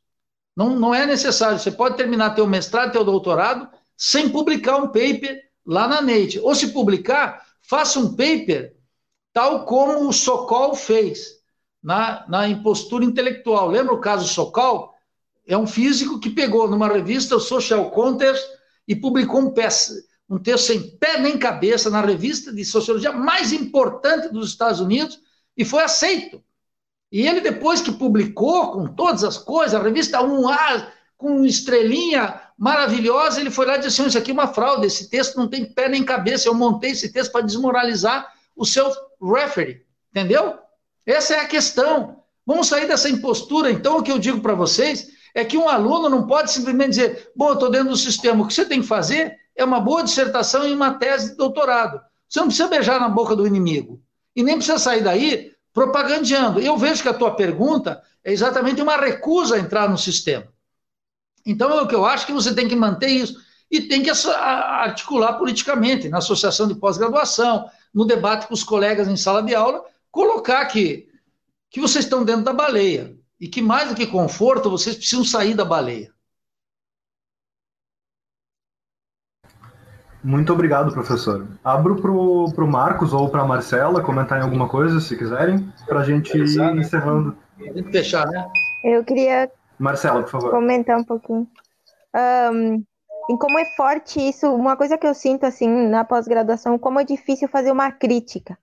Não, 0.56 0.70
não 0.70 0.94
é 0.94 1.06
necessário. 1.06 1.58
Você 1.58 1.70
pode 1.70 1.96
terminar 1.96 2.34
teu 2.34 2.46
mestrado, 2.46 2.92
teu 2.92 3.04
doutorado, 3.04 3.68
sem 3.96 4.28
publicar 4.28 4.76
um 4.76 4.88
paper 4.88 5.42
lá 5.64 5.86
na 5.86 6.00
Nature. 6.00 6.40
Ou 6.40 6.54
se 6.54 6.72
publicar, 6.72 7.46
faça 7.62 7.98
um 7.98 8.14
paper 8.14 8.76
tal 9.32 9.64
como 9.64 10.08
o 10.08 10.12
Sokol 10.12 10.74
fez 10.74 11.38
na, 11.82 12.24
na 12.28 12.48
impostura 12.48 13.04
intelectual. 13.04 13.68
Lembra 13.68 13.94
o 13.94 14.00
caso 14.00 14.26
Sokol? 14.26 14.94
É 15.48 15.56
um 15.56 15.66
físico 15.66 16.20
que 16.20 16.28
pegou 16.28 16.68
numa 16.68 16.86
revista 16.86 17.34
o 17.34 17.40
Social 17.40 17.90
Contest 17.90 18.46
e 18.86 18.94
publicou 18.94 19.40
um, 19.40 19.50
peça, 19.50 19.94
um 20.28 20.38
texto 20.38 20.66
sem 20.66 20.90
pé 20.98 21.18
nem 21.18 21.38
cabeça 21.38 21.88
na 21.88 22.02
revista 22.02 22.52
de 22.52 22.62
sociologia 22.66 23.12
mais 23.12 23.50
importante 23.50 24.28
dos 24.28 24.50
Estados 24.50 24.78
Unidos 24.78 25.18
e 25.56 25.64
foi 25.64 25.82
aceito. 25.82 26.44
E 27.10 27.26
ele, 27.26 27.40
depois 27.40 27.80
que 27.80 27.90
publicou 27.90 28.72
com 28.72 28.88
todas 28.88 29.24
as 29.24 29.38
coisas, 29.38 29.74
a 29.74 29.82
revista 29.82 30.18
1A, 30.18 30.88
com 31.16 31.42
estrelinha 31.46 32.42
maravilhosa, 32.58 33.40
ele 33.40 33.50
foi 33.50 33.64
lá 33.64 33.76
e 33.76 33.80
disse 33.80 34.06
isso 34.06 34.18
aqui 34.18 34.30
é 34.30 34.34
uma 34.34 34.52
fraude, 34.52 34.86
esse 34.86 35.08
texto 35.08 35.36
não 35.36 35.48
tem 35.48 35.64
pé 35.64 35.88
nem 35.88 36.04
cabeça, 36.04 36.46
eu 36.46 36.54
montei 36.54 36.90
esse 36.90 37.10
texto 37.10 37.32
para 37.32 37.40
desmoralizar 37.40 38.30
o 38.54 38.66
seu 38.66 38.92
referee, 39.22 39.80
entendeu? 40.10 40.58
Essa 41.06 41.36
é 41.36 41.40
a 41.40 41.46
questão. 41.46 42.22
Vamos 42.44 42.66
sair 42.66 42.86
dessa 42.86 43.08
impostura, 43.08 43.70
então 43.70 43.96
o 43.96 44.02
que 44.02 44.12
eu 44.12 44.18
digo 44.18 44.40
para 44.40 44.54
vocês 44.54 45.16
é 45.34 45.44
que 45.44 45.56
um 45.56 45.68
aluno 45.68 46.08
não 46.08 46.26
pode 46.26 46.50
simplesmente 46.50 46.90
dizer, 46.90 47.30
bom, 47.34 47.52
estou 47.52 47.70
dentro 47.70 47.90
do 47.90 47.96
sistema, 47.96 48.42
o 48.42 48.46
que 48.46 48.54
você 48.54 48.64
tem 48.64 48.80
que 48.80 48.86
fazer 48.86 49.36
é 49.54 49.64
uma 49.64 49.80
boa 49.80 50.02
dissertação 50.02 50.66
e 50.66 50.72
uma 50.72 50.94
tese 50.94 51.30
de 51.30 51.36
doutorado. 51.36 52.00
Você 52.28 52.38
não 52.38 52.46
precisa 52.46 52.68
beijar 52.68 53.00
na 53.00 53.08
boca 53.08 53.34
do 53.34 53.46
inimigo. 53.46 54.00
E 54.34 54.42
nem 54.42 54.56
precisa 54.56 54.78
sair 54.78 55.02
daí 55.02 55.52
propagandeando. 55.72 56.60
Eu 56.60 56.76
vejo 56.76 57.02
que 57.02 57.08
a 57.08 57.14
tua 57.14 57.34
pergunta 57.34 58.02
é 58.22 58.32
exatamente 58.32 58.80
uma 58.80 58.96
recusa 58.96 59.56
a 59.56 59.58
entrar 59.58 59.88
no 59.88 59.98
sistema. 59.98 60.46
Então, 61.44 61.70
é 61.76 61.82
o 61.82 61.88
que 61.88 61.94
eu 61.94 62.04
acho 62.04 62.26
que 62.26 62.32
você 62.32 62.54
tem 62.54 62.68
que 62.68 62.76
manter 62.76 63.08
isso 63.08 63.40
e 63.70 63.80
tem 63.82 64.02
que 64.02 64.10
articular 64.10 65.34
politicamente, 65.34 66.08
na 66.08 66.18
associação 66.18 66.68
de 66.68 66.74
pós-graduação, 66.74 67.68
no 67.92 68.04
debate 68.04 68.46
com 68.46 68.54
os 68.54 68.62
colegas 68.62 69.08
em 69.08 69.16
sala 69.16 69.42
de 69.42 69.54
aula, 69.54 69.84
colocar 70.10 70.64
que, 70.66 71.08
que 71.70 71.80
vocês 71.80 72.04
estão 72.04 72.24
dentro 72.24 72.44
da 72.44 72.52
baleia 72.52 73.17
e 73.40 73.48
que 73.48 73.62
mais 73.62 73.88
do 73.88 73.94
que 73.94 74.06
conforto, 74.06 74.70
vocês 74.70 74.96
precisam 74.96 75.24
sair 75.24 75.54
da 75.54 75.64
baleia. 75.64 76.12
Muito 80.22 80.52
obrigado, 80.52 80.92
professor. 80.92 81.46
Abro 81.62 82.02
para 82.02 82.10
o 82.10 82.66
Marcos 82.66 83.12
ou 83.12 83.30
para 83.30 83.42
a 83.42 83.46
Marcela 83.46 84.02
comentar 84.02 84.38
em 84.38 84.42
alguma 84.42 84.68
coisa, 84.68 85.00
se 85.00 85.16
quiserem, 85.16 85.72
para 85.86 86.00
a 86.00 86.04
gente 86.04 86.36
ir 86.36 86.56
né? 86.56 86.72
encerrando. 86.72 87.36
gente 87.58 87.90
fechar, 87.92 88.26
né? 88.26 88.48
Eu 88.84 89.04
queria 89.04 89.50
Marcela, 89.78 90.22
por 90.22 90.30
favor. 90.30 90.50
comentar 90.50 90.98
um 90.98 91.04
pouquinho. 91.04 91.48
Um, 92.52 92.84
em 93.30 93.36
como 93.36 93.58
é 93.58 93.64
forte 93.76 94.20
isso, 94.20 94.52
uma 94.52 94.76
coisa 94.76 94.98
que 94.98 95.06
eu 95.06 95.14
sinto 95.14 95.44
assim 95.44 95.68
na 95.88 96.04
pós-graduação, 96.04 96.78
como 96.78 96.98
é 96.98 97.04
difícil 97.04 97.46
fazer 97.48 97.70
uma 97.70 97.92
crítica. 97.92 98.58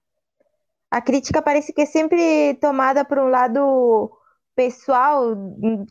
A 0.92 1.02
crítica 1.02 1.42
parece 1.42 1.72
que 1.72 1.82
é 1.82 1.86
sempre 1.86 2.56
tomada 2.56 3.06
por 3.06 3.18
um 3.18 3.30
lado 3.30 4.12
pessoal, 4.56 5.36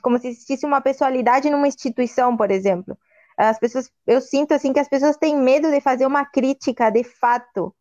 como 0.02 0.18
se 0.18 0.28
existisse 0.28 0.64
uma 0.64 0.80
pessoalidade 0.80 1.50
numa 1.50 1.68
instituição, 1.68 2.36
por 2.36 2.50
exemplo. 2.50 2.96
As 3.36 3.58
pessoas, 3.58 3.90
eu 4.06 4.20
sinto 4.20 4.52
assim 4.52 4.72
que 4.72 4.78
as 4.78 4.88
pessoas 4.88 5.16
têm 5.16 5.36
medo 5.36 5.70
de 5.70 5.80
fazer 5.80 6.06
uma 6.06 6.24
crítica 6.24 6.90
de 6.90 7.04
fato. 7.04 7.74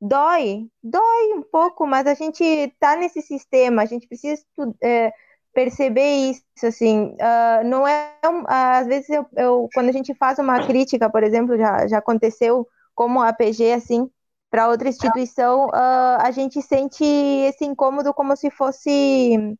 Dói, 0.00 0.68
dói 0.82 1.34
um 1.34 1.42
pouco, 1.42 1.86
mas 1.86 2.06
a 2.06 2.14
gente 2.14 2.42
está 2.42 2.96
nesse 2.96 3.20
sistema, 3.20 3.82
a 3.82 3.86
gente 3.86 4.08
precisa 4.08 4.42
é, 4.82 5.12
perceber 5.52 6.30
isso, 6.30 6.42
assim, 6.64 7.14
uh, 7.14 7.64
não 7.64 7.86
é, 7.86 8.12
um, 8.24 8.44
às 8.46 8.86
vezes 8.86 9.10
eu, 9.10 9.26
eu, 9.36 9.68
quando 9.74 9.88
a 9.88 9.92
gente 9.92 10.14
faz 10.14 10.38
uma 10.38 10.64
crítica, 10.66 11.10
por 11.10 11.22
exemplo, 11.22 11.56
já, 11.58 11.86
já 11.86 11.98
aconteceu 11.98 12.66
como 12.94 13.20
a 13.20 13.32
PG, 13.32 13.72
assim, 13.72 14.08
para 14.50 14.68
outra 14.68 14.88
instituição, 14.88 15.66
uh, 15.68 16.18
a 16.20 16.30
gente 16.30 16.60
sente 16.62 17.04
esse 17.04 17.64
incômodo 17.64 18.12
como 18.14 18.36
se 18.36 18.50
fosse, 18.50 19.56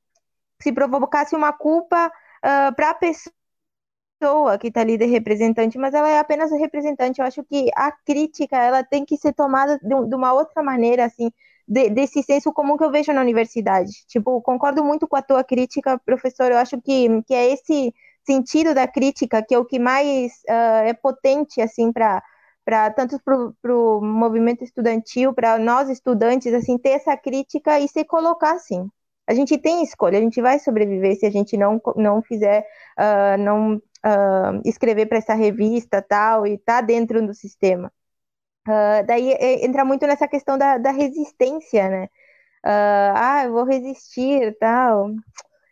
se 0.60 0.72
provocasse 0.72 1.34
uma 1.34 1.52
culpa 1.52 2.06
uh, 2.08 2.74
para 2.74 2.90
a 2.90 2.94
pessoa 2.94 4.58
que 4.60 4.68
está 4.68 4.80
ali 4.82 4.98
de 4.98 5.06
representante, 5.06 5.78
mas 5.78 5.94
ela 5.94 6.08
é 6.08 6.18
apenas 6.18 6.50
representante. 6.50 7.20
Eu 7.20 7.26
acho 7.26 7.42
que 7.44 7.70
a 7.74 7.90
crítica 7.92 8.56
ela 8.56 8.84
tem 8.84 9.04
que 9.04 9.16
ser 9.16 9.32
tomada 9.32 9.78
de, 9.78 10.08
de 10.08 10.14
uma 10.14 10.32
outra 10.32 10.62
maneira, 10.62 11.04
assim, 11.06 11.30
de, 11.66 11.88
desse 11.90 12.22
senso 12.22 12.52
comum 12.52 12.76
que 12.76 12.84
eu 12.84 12.90
vejo 12.90 13.12
na 13.12 13.20
universidade. 13.22 13.90
Tipo, 14.06 14.40
concordo 14.42 14.84
muito 14.84 15.08
com 15.08 15.16
a 15.16 15.22
tua 15.22 15.42
crítica, 15.44 15.98
professor. 16.04 16.50
Eu 16.50 16.58
acho 16.58 16.80
que, 16.82 17.22
que 17.22 17.34
é 17.34 17.52
esse 17.52 17.94
sentido 18.24 18.74
da 18.74 18.86
crítica 18.86 19.42
que 19.42 19.54
é 19.54 19.58
o 19.58 19.64
que 19.64 19.78
mais 19.78 20.32
uh, 20.48 20.84
é 20.84 20.92
potente, 20.94 21.60
assim, 21.60 21.92
para 21.92 22.22
para 22.64 22.90
tanto 22.92 23.18
para 23.20 23.74
o 23.74 24.00
movimento 24.02 24.62
estudantil, 24.62 25.34
para 25.34 25.58
nós 25.58 25.88
estudantes, 25.88 26.52
assim, 26.54 26.78
ter 26.78 26.90
essa 26.90 27.16
crítica 27.16 27.80
e 27.80 27.88
se 27.88 28.04
colocar 28.04 28.52
assim. 28.54 28.88
A 29.30 29.34
gente 29.34 29.56
tem 29.56 29.84
escolha, 29.84 30.18
a 30.18 30.20
gente 30.20 30.42
vai 30.42 30.58
sobreviver 30.58 31.16
se 31.16 31.24
a 31.24 31.30
gente 31.30 31.56
não, 31.56 31.80
não 31.94 32.20
fizer, 32.20 32.66
uh, 32.98 33.38
não 33.40 33.76
uh, 33.76 34.60
escrever 34.64 35.06
para 35.06 35.18
essa 35.18 35.34
revista 35.34 36.02
tal 36.02 36.44
e 36.48 36.58
tá 36.58 36.80
dentro 36.80 37.24
do 37.24 37.32
sistema. 37.32 37.92
Uh, 38.68 39.06
daí 39.06 39.30
é, 39.32 39.64
entra 39.64 39.84
muito 39.84 40.04
nessa 40.04 40.26
questão 40.26 40.58
da, 40.58 40.78
da 40.78 40.90
resistência, 40.90 41.88
né? 41.88 42.08
Ah, 42.64 43.44
eu 43.44 43.52
vou 43.52 43.64
resistir 43.64 44.56
tal. 44.58 45.10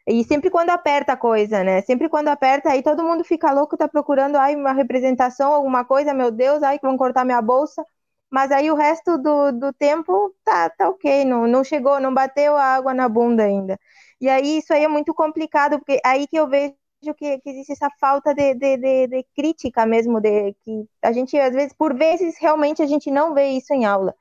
E 0.07 0.25
sempre 0.25 0.51
quando 0.51 0.71
aperta 0.71 1.15
a 1.15 1.17
coisa, 1.17 1.65
né? 1.65 1.83
Sempre 1.83 2.09
quando 2.09 2.29
aperta, 2.29 2.71
aí 2.71 2.83
todo 2.83 3.03
mundo 3.03 3.25
fica 3.25 3.53
louco, 3.53 3.77
tá 3.77 3.89
procurando 3.89 4.37
ai, 4.37 4.55
uma 4.57 4.73
representação, 4.73 5.53
alguma 5.53 5.85
coisa, 5.85 6.15
meu 6.15 6.31
Deus, 6.31 6.63
ai, 6.63 6.79
vão 6.83 6.97
cortar 6.97 7.25
minha 7.25 7.43
bolsa. 7.43 7.85
Mas 8.31 8.51
aí 8.53 8.71
o 8.71 8.75
resto 8.75 9.17
do, 9.19 9.53
do 9.53 9.73
tempo 9.73 10.35
tá, 10.45 10.71
tá 10.71 10.89
ok, 10.89 11.25
não, 11.25 11.47
não 11.47 11.65
chegou, 11.65 11.99
não 12.01 12.13
bateu 12.13 12.57
a 12.57 12.63
água 12.63 12.93
na 12.95 13.09
bunda 13.09 13.45
ainda. 13.45 13.79
E 14.21 14.29
aí 14.29 14.59
isso 14.59 14.73
aí 14.73 14.85
é 14.85 14.89
muito 14.89 15.15
complicado, 15.15 15.79
porque 15.79 16.01
aí 16.05 16.27
que 16.27 16.37
eu 16.37 16.49
vejo 16.49 16.75
que, 17.17 17.39
que 17.39 17.51
existe 17.51 17.73
essa 17.73 17.89
falta 18.01 18.35
de, 18.35 18.55
de, 18.55 18.77
de, 18.77 19.07
de, 19.09 19.27
crítica 19.35 19.87
mesmo, 19.87 20.21
de 20.21 20.53
que 20.65 20.85
a 21.03 21.13
gente, 21.13 21.39
às 21.39 21.55
vezes, 21.55 21.73
por 21.73 21.95
vezes, 21.97 22.37
realmente 22.41 22.83
a 22.83 22.87
gente 22.87 23.11
não 23.11 23.35
vê 23.35 23.49
isso 23.51 23.73
em 23.73 23.85
aula, 23.87 24.15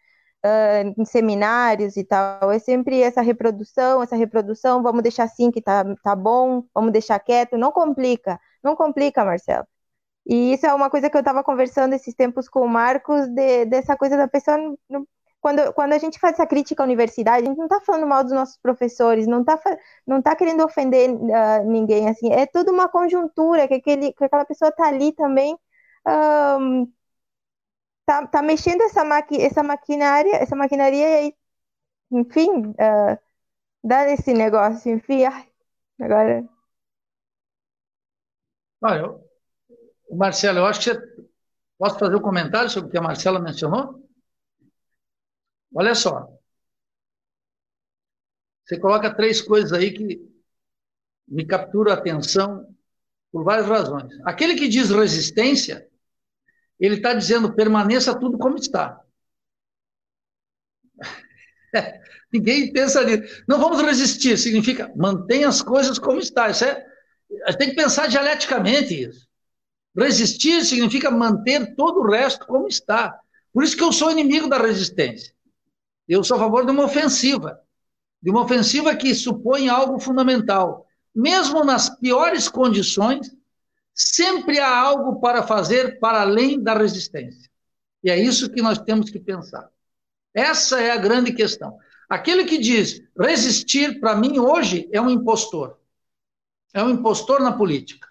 uh, 0.45 1.01
em 1.01 1.05
seminários 1.05 1.97
e 1.97 2.03
tal. 2.03 2.51
É 2.51 2.59
sempre 2.59 3.01
essa 3.01 3.21
reprodução, 3.21 4.03
essa 4.03 4.15
reprodução, 4.15 4.84
vamos 4.84 5.03
deixar 5.03 5.23
assim 5.25 5.51
que 5.51 5.61
tá, 5.61 5.84
tá 6.03 6.15
bom, 6.15 6.63
vamos 6.73 6.91
deixar 6.91 7.19
quieto, 7.19 7.57
não 7.57 7.71
complica, 7.71 8.39
não 8.63 8.75
complica, 8.75 9.25
Marcelo. 9.25 9.67
E 10.29 10.53
isso 10.53 10.65
é 10.65 10.73
uma 10.73 10.89
coisa 10.89 11.09
que 11.09 11.15
eu 11.17 11.21
estava 11.21 11.43
conversando 11.43 11.93
esses 11.93 12.13
tempos 12.13 12.49
com 12.49 12.61
o 12.61 12.67
Marcos, 12.69 13.27
de, 13.29 13.65
dessa 13.65 13.95
coisa 13.95 14.17
da 14.17 14.27
pessoa 14.27 14.57
não, 14.89 15.07
quando, 15.39 15.73
quando 15.73 15.93
a 15.93 15.97
gente 15.97 16.19
faz 16.19 16.33
essa 16.33 16.45
crítica 16.47 16.83
à 16.83 16.85
universidade, 16.85 17.45
a 17.45 17.49
gente 17.49 17.57
não 17.57 17.65
está 17.65 17.79
falando 17.81 18.07
mal 18.07 18.23
dos 18.23 18.33
nossos 18.33 18.57
professores, 18.57 19.27
não 19.27 19.41
está 19.41 19.59
não 20.05 20.21
tá 20.21 20.35
querendo 20.35 20.63
ofender 20.63 21.09
uh, 21.11 21.63
ninguém, 21.65 22.09
assim, 22.09 22.31
é 22.31 22.45
tudo 22.45 22.71
uma 22.71 22.89
conjuntura, 22.89 23.67
que, 23.67 23.75
aquele, 23.75 24.13
que 24.13 24.23
aquela 24.25 24.45
pessoa 24.45 24.69
está 24.69 24.87
ali 24.87 25.13
também, 25.13 25.57
um, 26.59 26.91
tá, 28.05 28.27
tá 28.27 28.41
mexendo 28.41 28.81
essa, 28.81 29.03
maqui, 29.05 29.41
essa 29.41 29.63
maquinária, 29.63 30.35
essa 30.35 30.55
maquinaria, 30.55 31.27
e, 31.27 31.35
enfim, 32.11 32.49
uh, 32.71 33.19
dá 33.83 34.09
esse 34.11 34.33
negócio, 34.33 34.91
enfim, 34.91 35.25
ai, 35.25 35.47
agora... 36.01 36.45
Olha, 38.81 38.99
eu, 38.99 39.26
Marcelo, 40.11 40.59
eu 40.59 40.65
acho 40.65 40.79
que 40.79 40.93
você... 40.93 41.27
Posso 41.77 41.99
fazer 41.99 42.15
um 42.15 42.21
comentário 42.21 42.69
sobre 42.69 42.89
o 42.89 42.91
que 42.91 42.97
a 42.97 43.01
Marcela 43.01 43.39
mencionou? 43.39 44.03
Olha 45.73 45.93
só. 45.93 46.27
Você 48.65 48.79
coloca 48.79 49.13
três 49.13 49.41
coisas 49.41 49.71
aí 49.71 49.93
que 49.93 50.19
me 51.27 51.45
capturam 51.45 51.91
a 51.91 51.95
atenção 51.95 52.75
por 53.31 53.43
várias 53.43 53.67
razões. 53.67 54.11
Aquele 54.25 54.55
que 54.55 54.67
diz 54.67 54.89
resistência, 54.89 55.88
ele 56.79 56.95
está 56.95 57.13
dizendo 57.13 57.53
permaneça 57.53 58.17
tudo 58.17 58.38
como 58.38 58.57
está. 58.57 58.99
Ninguém 62.34 62.73
pensa 62.73 63.03
nisso. 63.03 63.43
Não 63.47 63.59
vamos 63.59 63.81
resistir, 63.81 64.38
significa 64.38 64.91
mantenha 64.95 65.47
as 65.47 65.61
coisas 65.61 65.99
como 65.99 66.19
está. 66.19 66.49
Isso 66.49 66.65
é, 66.65 66.85
tem 67.57 67.69
que 67.69 67.75
pensar 67.75 68.07
dialeticamente 68.07 68.99
isso. 68.99 69.26
Resistir 69.98 70.64
significa 70.64 71.10
manter 71.10 71.76
todo 71.76 72.02
o 72.02 72.07
resto 72.07 72.45
como 72.45 72.68
está. 72.68 73.19
Por 73.52 73.64
isso 73.64 73.76
que 73.76 73.84
eu 73.84 73.91
sou 73.91 74.11
inimigo 74.11 74.48
da 74.48 74.60
resistência. 74.60 75.34
Eu 76.07 76.24
sou 76.24 76.38
a 76.38 76.40
favor 76.40 76.65
de 76.65 76.72
uma 76.72 76.86
ofensiva, 76.86 77.60
de 78.22 78.30
uma 78.30 78.44
ofensiva 78.44 78.95
que 78.95 79.15
supõe 79.15 79.68
algo 79.68 79.99
fundamental. 79.99 80.86
Mesmo 81.15 81.65
nas 81.65 81.90
piores 81.90 82.48
condições, 82.48 83.36
sempre 83.94 84.60
há 84.60 84.78
algo 84.78 85.19
para 85.19 85.41
fazer 85.41 85.99
para 85.99 86.22
além 86.22 86.61
da 86.61 86.76
resistência. 86.76 87.49
E 88.03 88.11
é 88.11 88.19
isso 88.19 88.52
que 88.52 88.61
nós 88.61 88.78
temos 88.78 89.10
que 89.10 89.19
pensar. 89.19 89.68
Essa 90.34 90.80
é 90.80 90.91
a 90.91 90.98
grande 90.98 91.34
questão. 91.34 91.76
Aquele 92.07 92.45
que 92.45 92.60
diz 92.60 93.02
resistir, 93.19 93.99
para 93.99 94.15
mim, 94.15 94.38
hoje, 94.38 94.88
é 94.94 95.02
um 95.02 95.10
impostor. 95.10 95.80
É 96.72 96.84
um 96.84 96.91
impostor 96.91 97.41
na 97.41 97.52
política. 97.52 98.06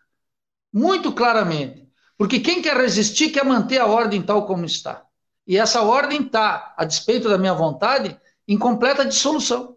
Muito 0.72 1.12
claramente. 1.12 1.88
Porque 2.16 2.40
quem 2.40 2.62
quer 2.62 2.76
resistir 2.76 3.30
quer 3.30 3.44
manter 3.44 3.78
a 3.78 3.86
ordem 3.86 4.22
tal 4.22 4.46
como 4.46 4.64
está. 4.64 5.04
E 5.46 5.56
essa 5.56 5.82
ordem 5.82 6.22
está, 6.22 6.74
a 6.76 6.84
despeito 6.84 7.28
da 7.28 7.38
minha 7.38 7.54
vontade, 7.54 8.18
em 8.48 8.58
completa 8.58 9.04
dissolução, 9.04 9.76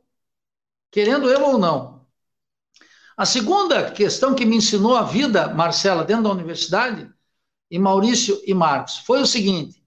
querendo 0.91 1.29
eu 1.29 1.43
ou 1.43 1.57
não. 1.57 2.07
A 3.15 3.25
segunda 3.25 3.91
questão 3.91 4.33
que 4.33 4.45
me 4.45 4.55
ensinou 4.55 4.95
a 4.95 5.03
vida, 5.03 5.53
Marcela, 5.53 6.05
dentro 6.05 6.23
da 6.23 6.31
universidade, 6.31 7.11
e 7.69 7.77
Maurício 7.77 8.41
e 8.45 8.53
Marcos, 8.53 8.97
foi 8.99 9.21
o 9.21 9.27
seguinte: 9.27 9.83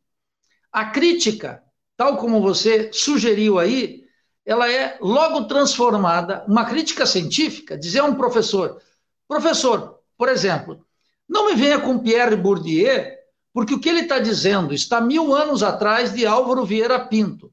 a 0.71 0.85
crítica, 0.87 1.63
tal 1.97 2.17
como 2.19 2.41
você 2.41 2.93
sugeriu 2.93 3.59
aí, 3.59 4.03
ela 4.45 4.71
é 4.71 4.99
logo 5.01 5.45
transformada, 5.45 6.45
uma 6.47 6.65
crítica 6.65 7.07
científica, 7.07 7.77
dizer 7.79 8.01
a 8.01 8.05
um 8.05 8.15
professor, 8.15 8.81
professor, 9.27 10.01
por 10.17 10.29
exemplo, 10.29 10.85
não 11.33 11.47
me 11.47 11.55
venha 11.55 11.81
com 11.81 11.99
Pierre 11.99 12.37
Bourdieu 12.37 13.11
porque 13.55 13.73
o 13.73 13.81
que 13.81 13.89
ele 13.89 14.01
está 14.01 14.19
dizendo 14.19 14.75
está 14.75 15.01
mil 15.01 15.35
anos 15.35 15.63
atrás 15.63 16.13
de 16.13 16.27
Álvaro 16.27 16.65
Vieira 16.65 17.07
Pinto. 17.07 17.51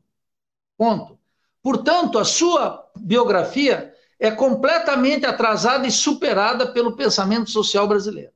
Ponto. 0.78 1.18
Portanto, 1.64 2.20
a 2.20 2.26
sua 2.26 2.86
biografia 2.98 3.94
é 4.20 4.30
completamente 4.30 5.26
atrasada 5.26 5.88
e 5.88 5.92
superada 5.92 6.74
pelo 6.74 6.98
pensamento 6.98 7.50
social 7.50 7.88
brasileiro. 7.88 8.34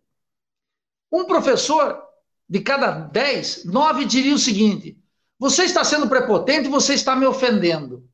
Um 1.11 1.25
professor 1.25 2.01
de 2.47 2.61
cada 2.61 2.91
dez, 2.91 3.65
nove 3.65 4.05
diria 4.05 4.35
o 4.35 4.39
seguinte: 4.39 4.97
você 5.37 5.63
está 5.63 5.83
sendo 5.83 6.07
prepotente, 6.07 6.69
você 6.69 6.93
está 6.93 7.17
me 7.17 7.25
ofendendo. 7.25 8.09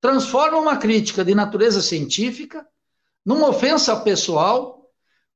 Transforma 0.00 0.58
uma 0.58 0.76
crítica 0.76 1.24
de 1.24 1.36
natureza 1.36 1.80
científica 1.80 2.66
numa 3.24 3.48
ofensa 3.48 3.94
pessoal 4.00 4.79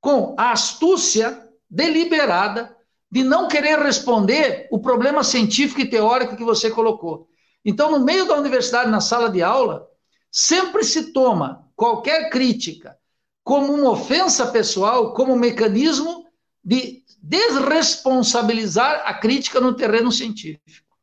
com 0.05 0.35
a 0.37 0.53
astúcia 0.53 1.49
deliberada 1.71 2.77
de 3.11 3.25
não 3.25 3.49
querer 3.49 3.79
responder 3.79 4.69
o 4.71 4.79
problema 4.79 5.25
científico 5.25 5.81
e 5.81 5.89
teórico 5.89 6.37
que 6.37 6.45
você 6.45 6.71
colocou. 6.71 7.27
Então, 7.65 7.91
no 7.91 8.05
meio 8.05 8.27
da 8.27 8.35
universidade, 8.35 8.91
na 8.91 9.01
sala 9.01 9.31
de 9.31 9.43
aula, 9.43 9.89
sempre 10.31 10.85
se 10.85 11.11
toma 11.11 11.71
qualquer 11.75 12.29
crítica 12.29 12.99
como 13.43 13.73
uma 13.73 13.93
ofensa 13.93 14.49
pessoal, 14.49 15.15
como 15.15 15.33
um 15.33 15.39
mecanismo 15.39 16.27
de 16.63 17.03
desresponsabilizar 17.23 19.05
a 19.07 19.15
crítica 19.15 19.59
no 19.59 19.75
terreno 19.75 20.13
científico. 20.13 20.95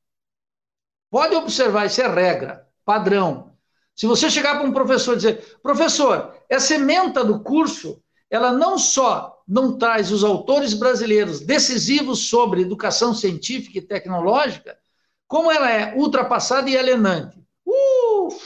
Pode 1.10 1.34
observar, 1.34 1.88
isso 1.88 2.04
é 2.04 2.08
regra, 2.08 2.68
padrão. 2.86 3.52
Se 3.96 4.06
você 4.06 4.30
chegar 4.30 4.60
para 4.60 4.68
um 4.68 4.72
professor 4.72 5.14
e 5.14 5.16
dizer, 5.16 5.58
professor, 5.64 6.36
essa 6.48 6.76
ementa 6.76 7.24
do 7.24 7.40
curso, 7.40 8.00
ela 8.32 8.54
não 8.54 8.80
só 8.80 9.44
não 9.46 9.78
traz 9.78 10.10
os 10.10 10.24
autores 10.24 10.74
brasileiros 10.74 11.42
decisivos 11.42 12.30
sobre 12.30 12.62
educação 12.62 13.14
científica 13.14 13.78
e 13.78 13.82
tecnológica, 13.82 14.78
como 15.28 15.52
ela 15.52 15.70
é 15.70 15.94
ultrapassada 15.98 16.70
e 16.70 16.78
alienante. 16.78 17.38
Uf, 17.66 18.42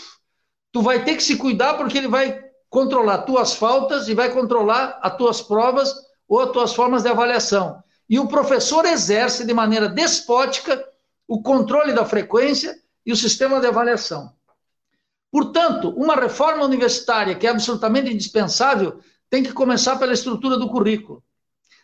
tu 0.71 0.81
vai 0.81 1.05
ter 1.05 1.15
que 1.15 1.23
se 1.23 1.37
cuidar 1.37 1.75
porque 1.75 1.99
ele 1.99 2.07
vai 2.07 2.43
controlar 2.67 3.19
tuas 3.19 3.53
faltas 3.53 4.07
e 4.07 4.15
vai 4.15 4.33
controlar 4.33 4.99
as 5.03 5.15
tuas 5.15 5.41
provas 5.41 5.93
ou 6.27 6.39
as 6.39 6.51
tuas 6.51 6.73
formas 6.73 7.03
de 7.03 7.09
avaliação. 7.09 7.83
E 8.09 8.19
o 8.19 8.27
professor 8.27 8.85
exerce 8.85 9.45
de 9.45 9.53
maneira 9.53 9.87
despótica 9.87 10.83
o 11.27 11.43
controle 11.43 11.93
da 11.93 12.05
frequência 12.05 12.75
e 13.05 13.11
o 13.11 13.15
sistema 13.15 13.59
de 13.59 13.67
avaliação. 13.67 14.33
Portanto, 15.31 15.89
uma 15.89 16.15
reforma 16.15 16.63
universitária 16.63 17.35
que 17.35 17.45
é 17.45 17.49
absolutamente 17.49 18.11
indispensável 18.11 18.99
tem 19.35 19.43
que 19.43 19.51
começar 19.51 19.97
pela 19.97 20.13
estrutura 20.13 20.55
do 20.57 20.69
currículo. 20.69 21.21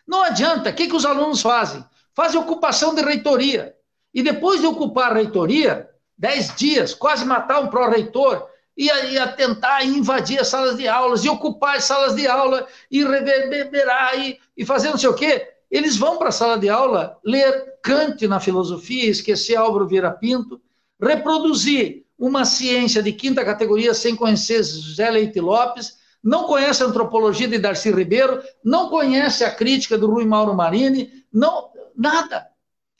Não 0.08 0.22
adianta, 0.22 0.70
o 0.70 0.72
que, 0.72 0.86
que 0.86 0.96
os 0.96 1.04
alunos 1.04 1.42
fazem? 1.42 1.84
Fazem 2.14 2.40
ocupação 2.40 2.94
de 2.94 3.02
reitoria. 3.02 3.74
E 4.14 4.22
depois 4.22 4.58
de 4.62 4.66
ocupar 4.66 5.10
a 5.10 5.16
reitoria, 5.16 5.86
dez 6.16 6.54
dias, 6.56 6.94
quase 6.94 7.26
matar 7.26 7.60
um 7.60 7.66
pró-reitor, 7.66 8.46
ia, 8.74 9.04
ia 9.04 9.28
tentar 9.28 9.84
invadir 9.84 10.40
as 10.40 10.48
salas 10.48 10.78
de 10.78 10.88
aulas, 10.88 11.26
e 11.26 11.28
ocupar 11.28 11.76
as 11.76 11.84
salas 11.84 12.16
de 12.16 12.26
aula, 12.26 12.66
e 12.90 13.04
reverberar, 13.04 14.18
e, 14.18 14.40
e 14.56 14.64
fazer 14.64 14.88
não 14.88 14.96
sei 14.96 15.10
o 15.10 15.14
quê. 15.14 15.46
Eles 15.70 15.98
vão 15.98 16.16
para 16.16 16.30
a 16.30 16.32
sala 16.32 16.58
de 16.58 16.70
aula 16.70 17.18
ler 17.22 17.74
Kant 17.82 18.26
na 18.26 18.40
filosofia, 18.40 19.10
esquecer 19.10 19.56
Álvaro 19.56 19.86
Vieira 19.86 20.10
Pinto, 20.10 20.58
reproduzir 20.98 22.06
uma 22.18 22.46
ciência 22.46 23.02
de 23.02 23.12
quinta 23.12 23.44
categoria 23.44 23.92
sem 23.92 24.16
conhecer 24.16 24.62
José 24.62 25.10
Leite 25.10 25.38
Lopes, 25.38 26.00
não 26.22 26.44
conhece 26.44 26.82
a 26.82 26.86
antropologia 26.86 27.48
de 27.48 27.58
Darcy 27.58 27.90
Ribeiro, 27.90 28.42
não 28.64 28.88
conhece 28.88 29.44
a 29.44 29.50
crítica 29.52 29.98
do 29.98 30.10
Rui 30.10 30.24
Mauro 30.24 30.54
Marini, 30.54 31.10
não, 31.32 31.70
nada. 31.96 32.46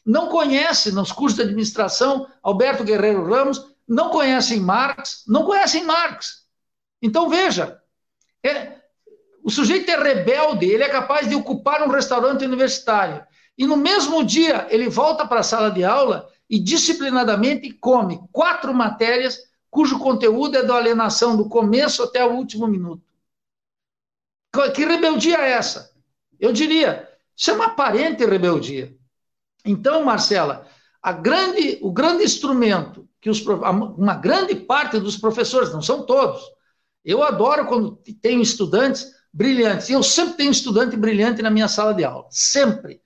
Não 0.05 0.29
conhece 0.29 0.91
nos 0.91 1.13
cursos 1.13 1.37
de 1.37 1.45
administração 1.45 2.27
Alberto 2.43 2.83
Guerreiro 2.83 3.25
Ramos, 3.25 3.65
não 3.87 4.11
conhecem 4.11 4.59
Marx, 4.59 5.23
não 5.29 5.45
conhecem 5.45 5.85
Marx. 5.85 6.43
Então 7.01 7.29
veja, 7.29 7.81
é, 8.43 8.73
o 9.45 9.51
sujeito 9.51 9.91
é 9.91 9.97
rebelde, 9.97 10.67
ele 10.67 10.83
é 10.83 10.89
capaz 10.89 11.29
de 11.29 11.35
ocupar 11.35 11.83
um 11.83 11.91
restaurante 11.91 12.45
universitário. 12.45 13.25
E 13.57 13.67
no 13.67 13.77
mesmo 13.77 14.25
dia 14.25 14.67
ele 14.71 14.89
volta 14.89 15.27
para 15.27 15.41
a 15.41 15.45
sala 15.45 15.71
de 15.71 15.85
aula 15.85 16.29
e 16.51 16.59
disciplinadamente 16.59 17.73
come 17.73 18.21
quatro 18.33 18.75
matérias 18.75 19.39
cujo 19.71 19.99
conteúdo 19.99 20.57
é 20.57 20.63
da 20.63 20.77
alienação 20.77 21.37
do 21.37 21.49
começo 21.49 22.03
até 22.03 22.25
o 22.25 22.33
último 22.33 22.67
minuto. 22.67 23.12
Que 24.75 24.85
rebeldia 24.85 25.39
é 25.39 25.53
essa? 25.53 25.93
Eu 26.39 26.53
diria, 26.53 27.09
isso 27.37 27.51
é 27.51 27.55
uma 27.55 27.67
aparente 27.67 28.25
rebeldia. 28.25 28.95
Então, 29.65 30.05
Marcela, 30.05 30.67
grande, 31.23 31.79
o 31.81 31.93
grande 31.93 32.25
instrumento 32.25 33.09
que 33.21 33.31
os, 33.31 33.41
uma 33.47 34.17
grande 34.17 34.55
parte 34.57 34.99
dos 34.99 35.17
professores, 35.17 35.73
não 35.73 35.81
são 35.81 36.05
todos, 36.05 36.43
eu 37.05 37.23
adoro 37.23 37.67
quando 37.67 37.97
tenho 38.21 38.43
estudantes 38.43 39.13
brilhantes, 39.33 39.89
eu 39.89 40.03
sempre 40.03 40.35
tenho 40.35 40.51
estudante 40.51 40.97
brilhante 40.97 41.41
na 41.41 41.51
minha 41.51 41.69
sala 41.69 41.95
de 41.95 42.05
aula, 42.05 42.27
sempre, 42.31 43.01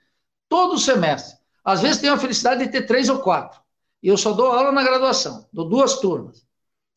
todo 0.48 0.78
semestre. 0.78 1.36
Às 1.62 1.82
vezes 1.82 2.00
tenho 2.00 2.14
a 2.14 2.18
felicidade 2.18 2.64
de 2.64 2.70
ter 2.70 2.86
três 2.86 3.10
ou 3.10 3.18
quatro, 3.18 3.60
e 4.02 4.08
eu 4.08 4.16
só 4.16 4.32
dou 4.32 4.46
aula 4.46 4.72
na 4.72 4.82
graduação, 4.82 5.46
dou 5.52 5.68
duas 5.68 6.00
turmas. 6.00 6.46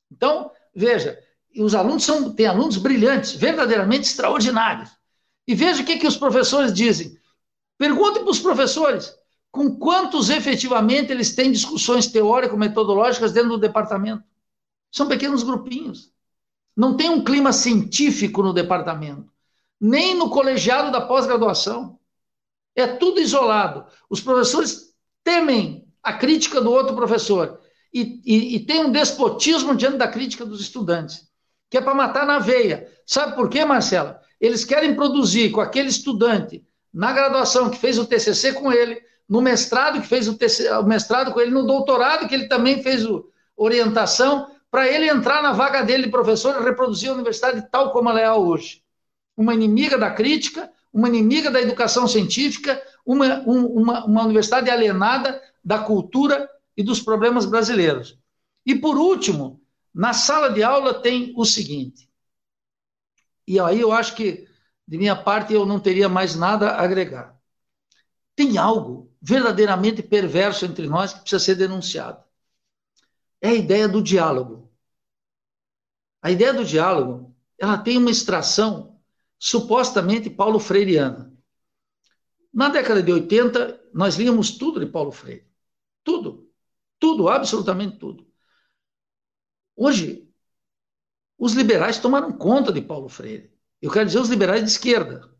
Então, 0.10 0.52
veja, 0.74 1.20
e 1.54 1.64
os 1.64 1.74
alunos 1.74 2.04
são, 2.04 2.32
têm 2.32 2.46
alunos 2.46 2.78
brilhantes, 2.78 3.34
verdadeiramente 3.34 4.08
extraordinários. 4.08 4.90
E 5.48 5.56
veja 5.56 5.82
o 5.82 5.86
que, 5.86 5.98
que 5.98 6.08
os 6.08 6.16
professores 6.16 6.72
dizem. 6.72 7.18
Pergunte 7.78 8.20
para 8.20 8.30
os 8.30 8.40
professores 8.40 9.14
com 9.52 9.80
quantos 9.80 10.30
efetivamente 10.30 11.12
eles 11.12 11.34
têm 11.34 11.52
discussões 11.52 12.08
teórico-metodológicas 12.08 13.32
dentro 13.32 13.50
do 13.52 13.58
departamento. 13.58 14.24
São 14.92 15.08
pequenos 15.08 15.42
grupinhos. 15.42 16.12
Não 16.76 16.96
tem 16.96 17.10
um 17.10 17.24
clima 17.24 17.52
científico 17.52 18.44
no 18.44 18.54
departamento, 18.54 19.32
nem 19.82 20.14
no 20.14 20.30
colegiado 20.30 20.92
da 20.92 21.02
pós-graduação. 21.02 22.00
É 22.76 22.86
tudo 22.86 23.20
isolado. 23.20 23.86
Os 24.10 24.22
professores 24.22 24.94
temem 25.24 25.88
a 26.04 26.14
crítica 26.14 26.62
do 26.62 26.72
outro 26.72 26.96
professor 26.96 27.60
e, 27.92 28.22
e, 28.24 28.56
e 28.56 28.60
têm 28.66 28.86
um 28.86 28.92
despotismo 28.92 29.76
diante 29.76 29.98
da 29.98 30.08
crítica 30.08 30.46
dos 30.46 30.62
estudantes 30.62 31.29
que 31.70 31.78
é 31.78 31.82
para 31.82 31.94
matar 31.94 32.26
na 32.26 32.40
veia. 32.40 32.88
Sabe 33.06 33.36
por 33.36 33.50
quê, 33.50 33.64
Marcela? 33.64 34.20
Eles 34.40 34.66
querem 34.66 34.96
produzir 34.96 35.52
com 35.52 35.62
aquele 35.62 35.90
estudante 35.90 36.64
na 36.94 37.12
graduação 37.12 37.70
que 37.70 37.78
fez 37.78 37.98
o 37.98 38.06
TCC 38.06 38.54
com 38.54 38.72
ele, 38.72 39.00
no 39.28 39.42
mestrado 39.42 40.02
que 40.02 40.08
fez 40.08 40.28
o, 40.28 40.36
TCC, 40.36 40.72
o 40.72 40.84
mestrado 40.84 41.32
com 41.32 41.40
ele, 41.40 41.52
no 41.52 41.68
doutorado 41.68 42.28
que 42.28 42.34
ele 42.34 42.48
também 42.48 42.82
fez 42.82 43.06
o, 43.06 43.30
orientação, 43.56 44.48
para 44.72 44.88
ele 44.88 45.10
entrar 45.10 45.44
na 45.44 45.52
vaga 45.52 45.84
dele 45.84 46.04
de 46.04 46.10
professor 46.10 46.60
e 46.60 46.64
reproduzir 46.64 47.10
a 47.10 47.14
universidade 47.14 47.68
tal 47.70 47.92
como 47.92 48.10
ela 48.10 48.22
é 48.22 48.32
hoje. 48.32 48.82
Uma 49.36 49.54
inimiga 49.54 49.98
da 49.98 50.12
crítica, 50.12 50.72
uma 50.94 51.08
inimiga 51.08 51.52
da 51.52 51.62
educação 51.62 52.08
científica, 52.08 52.82
uma, 53.06 53.40
um, 53.48 53.66
uma, 53.66 54.06
uma 54.06 54.24
universidade 54.24 54.70
alienada 54.70 55.42
da 55.64 55.80
cultura 55.80 56.50
e 56.76 56.84
dos 56.84 57.02
problemas 57.02 57.46
brasileiros. 57.46 58.18
E 58.66 58.76
por 58.76 58.98
último, 58.98 59.59
na 60.00 60.14
sala 60.14 60.50
de 60.50 60.64
aula 60.64 61.02
tem 61.02 61.34
o 61.36 61.44
seguinte, 61.44 62.10
e 63.46 63.60
aí 63.60 63.82
eu 63.82 63.92
acho 63.92 64.16
que, 64.16 64.48
de 64.88 64.98
minha 64.98 65.14
parte, 65.14 65.54
eu 65.54 65.66
não 65.66 65.78
teria 65.78 66.08
mais 66.08 66.36
nada 66.36 66.70
a 66.70 66.82
agregar. 66.82 67.38
Tem 68.34 68.58
algo 68.58 69.14
verdadeiramente 69.22 70.02
perverso 70.02 70.64
entre 70.64 70.88
nós 70.88 71.12
que 71.12 71.20
precisa 71.20 71.44
ser 71.44 71.56
denunciado. 71.56 72.24
É 73.42 73.50
a 73.50 73.54
ideia 73.54 73.90
do 73.90 74.02
diálogo. 74.02 74.72
A 76.22 76.32
ideia 76.32 76.54
do 76.54 76.64
diálogo, 76.64 77.36
ela 77.58 77.78
tem 77.78 77.98
uma 77.98 78.10
extração 78.10 79.02
supostamente 79.38 80.30
paulo 80.30 80.60
freireana. 80.60 81.38
Na 82.54 82.70
década 82.70 83.04
de 83.04 83.12
80, 83.12 83.90
nós 83.94 84.16
líamos 84.16 84.52
tudo 84.52 84.80
de 84.80 84.86
Paulo 84.86 85.12
Freire. 85.12 85.46
Tudo. 86.06 86.50
Tudo, 86.98 87.28
absolutamente 87.28 87.98
tudo. 87.98 88.29
Hoje, 89.82 90.30
os 91.38 91.54
liberais 91.54 92.00
tomaram 92.00 92.34
conta 92.34 92.70
de 92.70 92.82
Paulo 92.82 93.08
Freire. 93.08 93.50
Eu 93.82 93.90
quero 93.90 94.08
dizer 94.08 94.20
os 94.20 94.28
liberais 94.28 94.62
de 94.62 94.70
esquerda. 94.70 95.34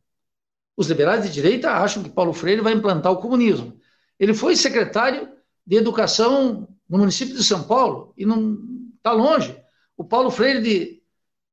Os 0.78 0.88
liberais 0.88 1.26
de 1.26 1.30
direita 1.30 1.72
acham 1.72 2.02
que 2.02 2.10
Paulo 2.10 2.32
Freire 2.32 2.62
vai 2.62 2.72
implantar 2.72 3.12
o 3.12 3.18
comunismo. 3.18 3.78
Ele 4.18 4.34
foi 4.34 4.56
secretário 4.56 5.30
de 5.68 5.76
educação 5.76 6.70
no 6.88 7.00
município 7.00 7.36
de 7.36 7.44
São 7.44 7.64
Paulo 7.64 8.14
e 8.16 8.26
não 8.26 8.58
está 8.96 9.12
longe. 9.12 9.62
O 9.98 10.06
Paulo 10.06 10.32
Freire 10.32 10.62
de, 10.62 11.04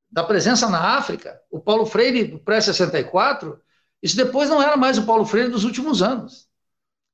da 0.09 0.23
presença 0.23 0.71
na 0.71 0.97
África, 0.97 1.43
o 1.51 1.59
Paulo 1.59 1.87
Freire 1.87 2.23
do 2.23 2.39
pré-64, 2.39 3.59
isso 4.01 4.17
depois 4.17 4.49
não 4.49 4.63
era 4.63 4.77
mais 4.77 4.97
o 4.97 5.05
Paulo 5.05 5.27
Freire 5.27 5.51
dos 5.51 5.65
últimos 5.65 6.03
anos. 6.03 6.49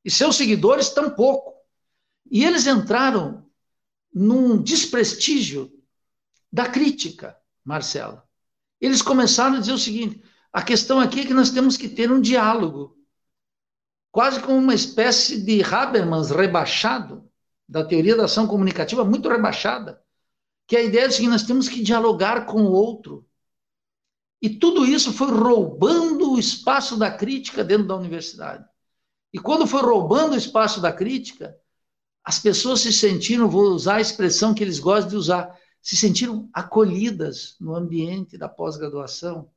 E 0.05 0.11
seus 0.11 0.37
seguidores 0.37 0.91
tampouco. 0.91 1.55
E 2.31 2.45
eles 2.45 2.67
entraram 2.67 3.51
num 4.13 4.63
desprestígio 4.63 5.73
da 6.53 6.69
crítica, 6.69 7.37
Marcela. 7.65 8.29
Eles 8.81 9.01
começaram 9.01 9.57
a 9.57 9.61
dizer 9.61 9.73
o 9.73 9.79
seguinte: 9.79 10.23
a 10.53 10.63
questão 10.63 11.01
aqui 11.01 11.21
é 11.21 11.27
que 11.27 11.35
nós 11.35 11.51
temos 11.51 11.77
que 11.77 11.89
ter 11.89 12.11
um 12.13 12.21
diálogo, 12.21 12.99
quase 14.11 14.41
como 14.41 14.59
uma 14.59 14.75
espécie 14.75 15.41
de 15.41 15.63
Habermas 15.63 16.31
rebaixado, 16.31 17.31
da 17.69 17.85
teoria 17.85 18.17
da 18.17 18.25
ação 18.25 18.47
comunicativa, 18.47 19.05
muito 19.05 19.29
rebaixada, 19.29 20.03
que 20.67 20.77
a 20.77 20.83
ideia 20.83 21.07
é 21.07 21.09
que 21.09 21.27
nós 21.27 21.45
temos 21.45 21.69
que 21.69 21.83
dialogar 21.83 22.45
com 22.45 22.65
o 22.65 22.73
outro. 22.73 23.27
E 24.43 24.51
tudo 24.51 24.85
isso 24.85 25.13
foi 25.13 25.31
roubando 25.31 26.33
o 26.33 26.39
espaço 26.39 26.99
da 26.99 27.11
crítica 27.11 27.63
dentro 27.63 27.87
da 27.87 27.97
universidade. 27.97 28.65
E 29.33 29.39
quando 29.39 29.67
foi 29.67 29.81
roubando 29.81 30.33
o 30.33 30.37
espaço 30.37 30.81
da 30.81 30.93
crítica, 30.93 31.57
as 32.25 32.39
pessoas 32.39 32.81
se 32.81 32.93
sentiram, 32.93 33.49
vou 33.49 33.65
usar 33.71 33.97
a 33.97 34.01
expressão 34.01 34.55
que 34.55 34.63
eles 34.63 34.79
gostam 34.79 35.11
de 35.11 35.17
usar, 35.17 35.59
se 35.81 35.97
sentiram 35.97 36.49
acolhidas 36.53 37.57
no 37.61 37.75
ambiente 37.75 38.39
da 38.39 38.49
pós-graduação, 38.49 39.51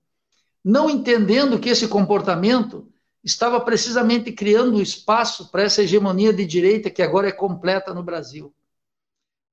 não 0.63 0.89
entendendo 0.89 1.59
que 1.59 1.69
esse 1.69 1.87
comportamento 1.87 2.91
estava 3.23 3.59
precisamente 3.59 4.31
criando 4.31 4.81
espaço 4.81 5.51
para 5.51 5.63
essa 5.63 5.83
hegemonia 5.83 6.33
de 6.33 6.45
direita 6.45 6.89
que 6.89 7.03
agora 7.03 7.27
é 7.27 7.31
completa 7.31 7.93
no 7.93 8.03
Brasil. 8.03 8.53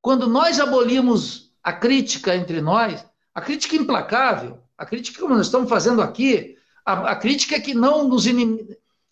Quando 0.01 0.27
nós 0.27 0.59
abolimos 0.59 1.55
a 1.63 1.73
crítica 1.73 2.35
entre 2.35 2.61
nós, 2.61 3.05
a 3.35 3.41
crítica 3.41 3.77
implacável, 3.77 4.59
a 4.77 4.85
crítica 4.85 5.21
que 5.21 5.29
nós 5.29 5.47
estamos 5.47 5.69
fazendo 5.69 6.03
aqui, 6.03 6.57
a, 6.85 7.13
a 7.13 7.17
crítica 7.17 7.61
que 7.61 7.73
não 7.75 8.09
nos 8.09 8.27
inim, 8.27 8.69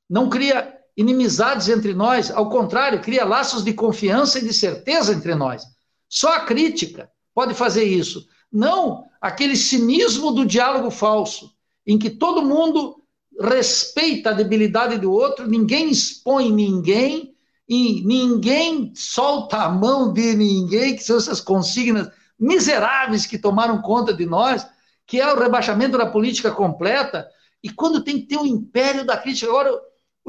não 0.08 0.28
cria 0.28 0.79
inimizades 0.96 1.68
entre 1.68 1.94
nós, 1.94 2.30
ao 2.30 2.48
contrário, 2.48 3.00
cria 3.00 3.24
laços 3.24 3.64
de 3.64 3.72
confiança 3.72 4.38
e 4.38 4.44
de 4.44 4.52
certeza 4.52 5.12
entre 5.12 5.34
nós. 5.34 5.64
Só 6.08 6.34
a 6.34 6.40
crítica 6.40 7.10
pode 7.34 7.54
fazer 7.54 7.84
isso. 7.84 8.26
Não 8.52 9.04
aquele 9.20 9.56
cinismo 9.56 10.32
do 10.32 10.44
diálogo 10.44 10.90
falso, 10.90 11.52
em 11.86 11.98
que 11.98 12.10
todo 12.10 12.42
mundo 12.42 13.02
respeita 13.40 14.30
a 14.30 14.34
debilidade 14.34 14.98
do 14.98 15.10
outro, 15.12 15.46
ninguém 15.46 15.90
expõe 15.90 16.50
ninguém, 16.52 17.34
e 17.68 18.02
ninguém 18.04 18.92
solta 18.96 19.58
a 19.58 19.68
mão 19.68 20.12
de 20.12 20.34
ninguém, 20.34 20.96
que 20.96 21.04
são 21.04 21.16
essas 21.16 21.40
consignas 21.40 22.10
miseráveis 22.38 23.26
que 23.26 23.38
tomaram 23.38 23.80
conta 23.80 24.12
de 24.12 24.26
nós, 24.26 24.66
que 25.06 25.20
é 25.20 25.32
o 25.32 25.38
rebaixamento 25.38 25.96
da 25.96 26.06
política 26.06 26.50
completa, 26.50 27.28
e 27.62 27.70
quando 27.70 28.02
tem 28.02 28.18
que 28.18 28.26
ter 28.26 28.36
o 28.38 28.42
um 28.42 28.46
império 28.46 29.04
da 29.04 29.16
crítica. 29.16 29.48
Agora, 29.50 29.70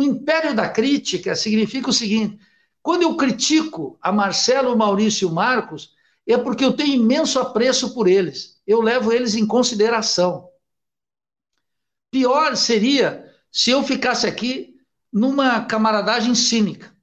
o 0.02 0.04
império 0.04 0.54
da 0.56 0.68
crítica 0.68 1.36
significa 1.36 1.90
o 1.90 1.94
seguinte: 1.94 2.40
quando 2.82 3.04
eu 3.04 3.16
critico 3.16 3.98
a 4.02 4.12
Marcelo, 4.12 4.78
Maurício 4.78 5.28
e 5.28 5.32
o 5.32 5.34
Marcos, 5.34 5.96
é 6.28 6.38
porque 6.38 6.64
eu 6.64 6.74
tenho 6.74 6.96
imenso 6.96 7.40
apreço 7.40 7.94
por 7.94 8.08
eles. 8.08 8.62
Eu 8.66 8.82
levo 8.82 9.12
eles 9.12 9.36
em 9.36 9.46
consideração. 9.46 10.50
Pior 12.10 12.56
seria 12.56 13.30
se 13.52 13.72
eu 13.72 13.84
ficasse 13.84 14.28
aqui 14.28 14.76
numa 15.12 15.66
camaradagem 15.66 16.36
cínica, 16.36 16.96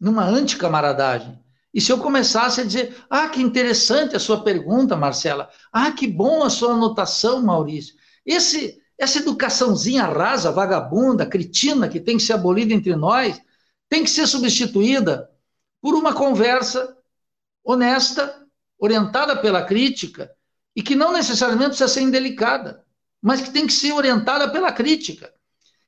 numa 0.00 0.24
anticamaradagem. 0.24 1.38
E 1.72 1.80
se 1.80 1.92
eu 1.92 1.98
começasse 1.98 2.60
a 2.60 2.64
dizer, 2.64 2.96
ah, 3.08 3.28
que 3.28 3.40
interessante 3.40 4.16
a 4.16 4.20
sua 4.20 4.42
pergunta, 4.42 4.96
Marcela. 4.96 5.50
Ah, 5.72 5.92
que 5.92 6.06
bom 6.06 6.42
a 6.42 6.50
sua 6.50 6.72
anotação, 6.72 7.42
Maurício. 7.42 7.94
Esse, 8.24 8.80
essa 8.98 9.18
educaçãozinha 9.18 10.04
rasa, 10.04 10.50
vagabunda, 10.50 11.24
cretina, 11.24 11.88
que 11.88 12.00
tem 12.00 12.16
que 12.16 12.22
ser 12.22 12.32
abolida 12.32 12.74
entre 12.74 12.96
nós, 12.96 13.40
tem 13.88 14.02
que 14.02 14.10
ser 14.10 14.26
substituída 14.26 15.30
por 15.80 15.94
uma 15.94 16.12
conversa 16.12 16.96
honesta, 17.64 18.44
orientada 18.78 19.36
pela 19.36 19.62
crítica, 19.62 20.30
e 20.74 20.82
que 20.82 20.94
não 20.94 21.12
necessariamente 21.12 21.70
precisa 21.70 21.88
ser 21.88 22.02
indelicada 22.02 22.84
mas 23.20 23.40
que 23.40 23.50
tem 23.50 23.66
que 23.66 23.72
ser 23.72 23.92
orientada 23.92 24.50
pela 24.50 24.72
crítica. 24.72 25.32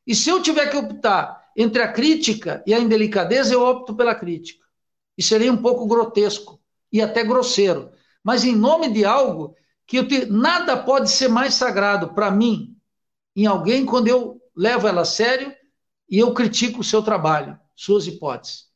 E 0.07 0.15
se 0.15 0.29
eu 0.29 0.43
tiver 0.43 0.69
que 0.69 0.77
optar 0.77 1.51
entre 1.57 1.83
a 1.83 1.93
crítica 1.93 2.63
e 2.67 2.75
a 2.75 2.79
indelicadeza, 2.79 3.55
eu 3.55 3.63
opto 3.63 3.95
pela 3.95 4.15
crítica. 4.15 4.65
E 5.17 5.23
seria 5.23 5.53
um 5.53 5.57
pouco 5.57 5.87
grotesco 5.87 6.61
e 6.93 7.01
até 7.01 7.23
grosseiro. 7.23 7.91
Mas 8.23 8.45
em 8.45 8.55
nome 8.57 8.91
de 8.91 9.05
algo 9.05 9.55
que 9.87 10.03
te... 10.05 10.27
nada 10.27 10.77
pode 10.77 11.11
ser 11.11 11.29
mais 11.29 11.55
sagrado 11.55 12.15
para 12.15 12.31
mim 12.31 12.70
em 13.35 13.47
alguém 13.47 13.87
quando 13.87 14.09
eu 14.09 14.41
levo 14.57 14.87
ela 14.87 15.03
a 15.03 15.05
sério 15.05 15.55
e 16.09 16.19
eu 16.19 16.35
critico 16.35 16.81
o 16.81 16.85
seu 16.85 17.03
trabalho, 17.03 17.59
suas 17.77 18.07
hipóteses. 18.07 18.69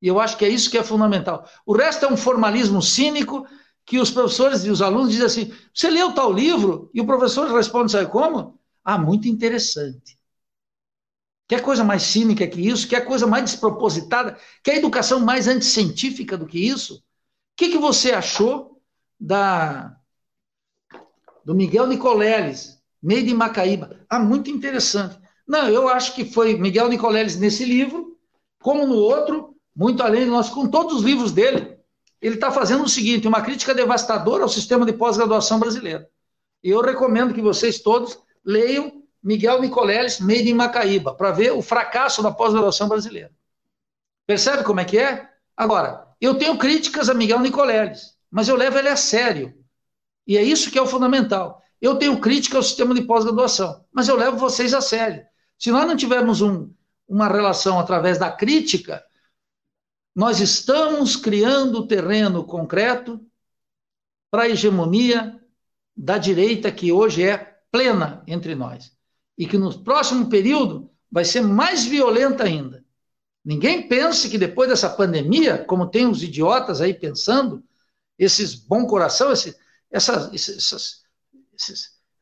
E 0.00 0.08
eu 0.08 0.20
acho 0.20 0.36
que 0.36 0.44
é 0.44 0.48
isso 0.48 0.70
que 0.70 0.78
é 0.78 0.84
fundamental. 0.84 1.48
O 1.64 1.74
resto 1.74 2.04
é 2.04 2.12
um 2.12 2.16
formalismo 2.16 2.80
cínico 2.80 3.46
que 3.84 3.98
os 3.98 4.10
professores 4.10 4.64
e 4.64 4.70
os 4.70 4.82
alunos 4.82 5.10
dizem 5.10 5.26
assim: 5.26 5.52
você 5.72 5.90
leu 5.90 6.12
tal 6.12 6.32
livro? 6.32 6.90
E 6.92 7.00
o 7.00 7.06
professor 7.06 7.50
responde, 7.52 7.92
sabe 7.92 8.10
como? 8.10 8.58
Ah, 8.84 8.98
muito 8.98 9.26
interessante. 9.28 10.16
Quer 11.48 11.62
coisa 11.62 11.84
mais 11.84 12.02
cínica 12.02 12.46
que 12.46 12.60
isso? 12.60 12.88
Quer 12.88 13.04
coisa 13.04 13.26
mais 13.26 13.44
despropositada? 13.44 14.36
Quer 14.62 14.76
educação 14.76 15.20
mais 15.20 15.46
anticientífica 15.46 16.36
do 16.36 16.46
que 16.46 16.58
isso? 16.58 16.96
O 16.96 17.02
que, 17.56 17.70
que 17.70 17.78
você 17.78 18.12
achou 18.12 18.82
da 19.18 19.96
do 21.44 21.54
Miguel 21.54 21.86
Nicoleles, 21.86 22.75
Made 23.06 23.30
in 23.30 23.34
Macaíba? 23.34 24.00
Ah, 24.10 24.18
muito 24.18 24.50
interessante. 24.50 25.16
Não, 25.46 25.68
eu 25.68 25.88
acho 25.88 26.14
que 26.14 26.24
foi 26.24 26.56
Miguel 26.58 26.88
Nicoleles 26.88 27.36
nesse 27.36 27.64
livro, 27.64 28.18
como 28.60 28.86
no 28.86 28.96
outro, 28.96 29.54
muito 29.74 30.02
além 30.02 30.24
de 30.24 30.30
nós, 30.30 30.48
com 30.48 30.66
todos 30.66 30.96
os 30.96 31.02
livros 31.02 31.30
dele 31.30 31.76
ele 32.20 32.36
está 32.36 32.50
fazendo 32.50 32.84
o 32.84 32.88
seguinte: 32.88 33.28
uma 33.28 33.42
crítica 33.42 33.74
devastadora 33.74 34.42
ao 34.42 34.48
sistema 34.48 34.84
de 34.84 34.92
pós-graduação 34.92 35.58
brasileiro. 35.58 36.04
E 36.62 36.70
eu 36.70 36.80
recomendo 36.80 37.34
que 37.34 37.40
vocês 37.40 37.78
todos 37.78 38.18
leiam 38.44 39.02
Miguel 39.22 39.60
Nicoleles, 39.60 40.20
Made 40.20 40.50
in 40.50 40.54
Macaíba, 40.54 41.14
para 41.14 41.30
ver 41.30 41.52
o 41.52 41.62
fracasso 41.62 42.22
da 42.22 42.32
pós-graduação 42.32 42.88
brasileira. 42.88 43.30
Percebe 44.26 44.64
como 44.64 44.80
é 44.80 44.84
que 44.84 44.98
é? 44.98 45.28
Agora, 45.56 46.06
eu 46.20 46.34
tenho 46.36 46.58
críticas 46.58 47.08
a 47.08 47.14
Miguel 47.14 47.40
Nicoleles, 47.40 48.16
mas 48.30 48.48
eu 48.48 48.56
levo 48.56 48.78
ele 48.78 48.88
a 48.88 48.96
sério. 48.96 49.54
E 50.26 50.36
é 50.36 50.42
isso 50.42 50.70
que 50.70 50.78
é 50.78 50.82
o 50.82 50.86
fundamental. 50.86 51.62
Eu 51.80 51.96
tenho 51.96 52.20
crítica 52.20 52.56
ao 52.56 52.62
sistema 52.62 52.94
de 52.94 53.02
pós-graduação, 53.02 53.84
mas 53.92 54.08
eu 54.08 54.16
levo 54.16 54.36
vocês 54.36 54.72
a 54.72 54.80
sério. 54.80 55.24
Se 55.58 55.70
nós 55.70 55.86
não 55.86 55.96
tivermos 55.96 56.40
um, 56.40 56.70
uma 57.08 57.28
relação 57.28 57.78
através 57.78 58.18
da 58.18 58.30
crítica, 58.30 59.04
nós 60.14 60.40
estamos 60.40 61.16
criando 61.16 61.86
terreno 61.86 62.44
concreto 62.44 63.20
para 64.30 64.44
a 64.44 64.48
hegemonia 64.48 65.40
da 65.96 66.18
direita 66.18 66.72
que 66.72 66.92
hoje 66.92 67.22
é 67.22 67.56
plena 67.70 68.22
entre 68.26 68.54
nós 68.54 68.92
e 69.36 69.46
que 69.46 69.58
no 69.58 69.82
próximo 69.82 70.28
período 70.28 70.90
vai 71.10 71.24
ser 71.24 71.42
mais 71.42 71.84
violenta 71.84 72.44
ainda. 72.44 72.84
Ninguém 73.44 73.86
pense 73.86 74.28
que 74.28 74.38
depois 74.38 74.68
dessa 74.68 74.90
pandemia, 74.90 75.64
como 75.64 75.88
tem 75.88 76.06
os 76.06 76.22
idiotas 76.22 76.80
aí 76.80 76.92
pensando, 76.92 77.62
esses 78.18 78.54
bom 78.54 78.86
coração, 78.86 79.30
esse, 79.30 79.56
essa, 79.90 80.30
essas, 80.32 80.48
esses, 80.48 81.05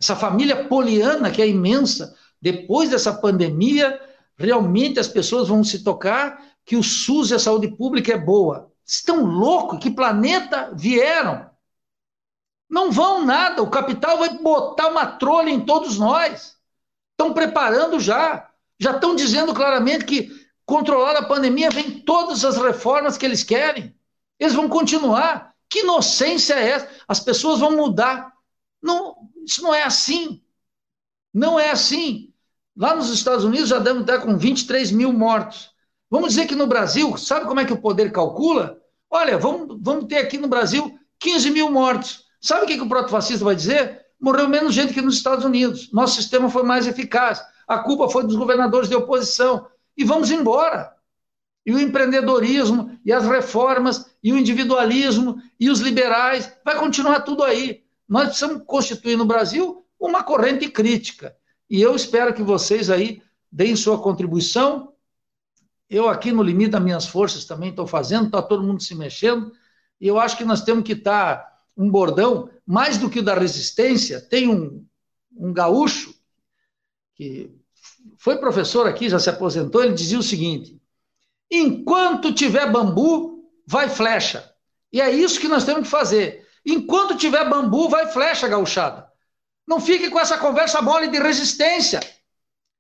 essa 0.01 0.16
família 0.16 0.69
poliana 0.69 1.31
que 1.31 1.43
é 1.43 1.48
imensa, 1.48 2.15
depois 2.40 2.90
dessa 2.90 3.12
pandemia, 3.12 4.01
realmente 4.36 5.01
as 5.01 5.09
pessoas 5.09 5.48
vão 5.48 5.65
se 5.65 5.82
tocar 5.82 6.43
que 6.65 6.77
o 6.77 6.82
SUS 6.82 7.31
e 7.31 7.35
a 7.35 7.39
saúde 7.39 7.69
pública 7.69 8.12
é 8.12 8.19
boa. 8.19 8.70
Estão 8.86 9.24
loucos? 9.24 9.78
Que 9.78 9.90
planeta 9.90 10.70
vieram? 10.74 11.51
Não 12.69 12.90
vão 12.90 13.24
nada. 13.24 13.62
O 13.62 13.70
capital 13.70 14.19
vai 14.19 14.36
botar 14.39 14.89
uma 14.89 15.06
trolha 15.06 15.51
em 15.51 15.65
todos 15.65 15.98
nós. 15.98 16.56
Estão 17.12 17.32
preparando 17.32 18.01
já. 18.01 18.51
Já 18.78 18.93
estão 18.93 19.15
dizendo 19.15 19.55
claramente 19.55 20.05
que 20.05 20.31
controlar 20.66 21.16
a 21.16 21.27
pandemia 21.27 21.70
vem 21.70 22.01
todas 22.01 22.44
as 22.44 22.56
reformas 22.56 23.16
que 23.16 23.24
eles 23.24 23.43
querem. 23.43 23.94
Eles 24.39 24.55
vão 24.55 24.69
continuar. 24.69 25.55
Que 25.70 25.81
inocência 25.81 26.55
é 26.55 26.70
essa? 26.70 26.89
As 27.06 27.20
pessoas 27.20 27.61
vão 27.61 27.77
mudar. 27.77 28.34
Não, 28.85 29.16
isso 29.47 29.62
não 29.62 29.74
é 29.74 29.82
assim. 29.82 30.43
Não 31.32 31.59
é 31.59 31.70
assim. 31.70 32.35
Lá 32.77 32.94
nos 32.94 33.09
Estados 33.09 33.43
Unidos 33.43 33.70
já 33.70 33.78
devem 33.78 34.02
estar 34.02 34.19
com 34.20 34.36
23 34.36 34.93
mil 34.93 35.11
mortos. 35.11 35.70
Vamos 36.11 36.35
dizer 36.35 36.47
que 36.47 36.55
no 36.55 36.66
Brasil, 36.66 37.16
sabe 37.16 37.47
como 37.47 37.61
é 37.61 37.65
que 37.65 37.73
o 37.73 37.81
poder 37.81 38.12
calcula? 38.12 38.78
Olha, 39.09 39.39
vamos, 39.39 39.78
vamos 39.81 40.05
ter 40.05 40.19
aqui 40.19 40.36
no 40.36 40.48
Brasil 40.48 40.98
15 41.19 41.51
mil 41.51 41.70
mortos. 41.70 42.24
Sabe 42.43 42.65
o 42.65 42.66
que, 42.66 42.77
que 42.77 42.82
o 42.82 42.89
protofascista 42.89 43.43
vai 43.43 43.56
dizer? 43.56 44.05
Morreu 44.20 44.48
menos 44.51 44.74
gente 44.74 44.93
que 44.93 45.01
nos 45.01 45.16
Estados 45.16 45.47
Unidos. 45.47 45.90
Nosso 45.90 46.16
sistema 46.16 46.51
foi 46.51 46.62
mais 46.62 46.86
eficaz. 46.86 47.43
A 47.66 47.78
culpa 47.78 48.11
foi 48.11 48.24
dos 48.24 48.36
governadores 48.36 48.90
de 48.90 48.94
oposição. 48.94 49.66
E 49.97 50.05
vamos 50.05 50.31
embora. 50.31 50.93
E 51.65 51.73
o 51.73 51.81
empreendedorismo, 51.81 52.98
e 53.02 53.11
as 53.11 53.27
reformas, 53.27 54.11
e 54.23 54.31
o 54.31 54.36
individualismo, 54.36 55.40
e 55.59 55.70
os 55.70 55.81
liberais, 55.81 56.52
vai 56.62 56.78
continuar 56.78 57.20
tudo 57.20 57.43
aí. 57.43 57.84
Nós 58.15 58.28
precisamos 58.28 58.62
constituir 58.66 59.16
no 59.16 59.27
Brasil 59.27 59.85
uma 60.01 60.23
corrente 60.23 60.69
crítica. 60.69 61.36
E 61.69 61.82
eu 61.82 61.95
espero 61.95 62.32
que 62.32 62.43
vocês 62.43 62.89
aí 62.89 63.23
deem 63.51 63.77
sua 63.77 64.01
contribuição 64.01 64.95
eu 65.89 66.09
aqui 66.09 66.32
no 66.32 66.43
limite 66.43 66.70
das 66.70 66.82
minhas 66.82 67.07
forças 67.07 67.45
também 67.45 67.70
estou 67.70 67.86
fazendo, 67.86 68.27
está 68.27 68.43
todo 68.43 68.62
mundo 68.62 68.82
se 68.82 68.95
mexendo, 68.95 69.53
e 70.01 70.09
eu 70.09 70.19
acho 70.19 70.36
que 70.36 70.45
nós 70.45 70.62
temos 70.62 70.85
que 70.85 70.93
estar 70.93 71.36
tá 71.36 71.55
um 71.77 71.91
bordão, 71.91 72.51
mais 72.66 72.99
do 72.99 73.11
que 73.11 73.19
o 73.19 73.23
da 73.23 73.35
resistência, 73.35 74.20
tem 74.20 74.49
um, 74.49 74.85
um 75.36 75.53
gaúcho 75.53 76.15
que 77.15 77.51
foi 78.19 78.39
professor 78.39 78.86
aqui, 78.86 79.09
já 79.09 79.19
se 79.19 79.31
aposentou, 79.31 79.82
ele 79.82 79.95
dizia 79.95 80.19
o 80.19 80.23
seguinte: 80.23 80.81
enquanto 81.51 82.32
tiver 82.32 82.70
bambu, 82.70 83.51
vai 83.66 83.89
flecha. 83.89 84.53
E 84.93 85.01
é 85.01 85.11
isso 85.11 85.41
que 85.41 85.49
nós 85.49 85.65
temos 85.65 85.82
que 85.82 85.91
fazer. 85.91 86.43
Enquanto 86.66 87.16
tiver 87.16 87.49
bambu, 87.49 87.89
vai 87.89 88.07
flecha, 88.07 88.49
gauchada. 88.49 89.07
Não 89.66 89.81
fique 89.81 90.11
com 90.11 90.19
essa 90.19 90.39
conversa 90.39 90.81
mole 90.81 91.09
de 91.09 91.19
resistência. 91.19 92.01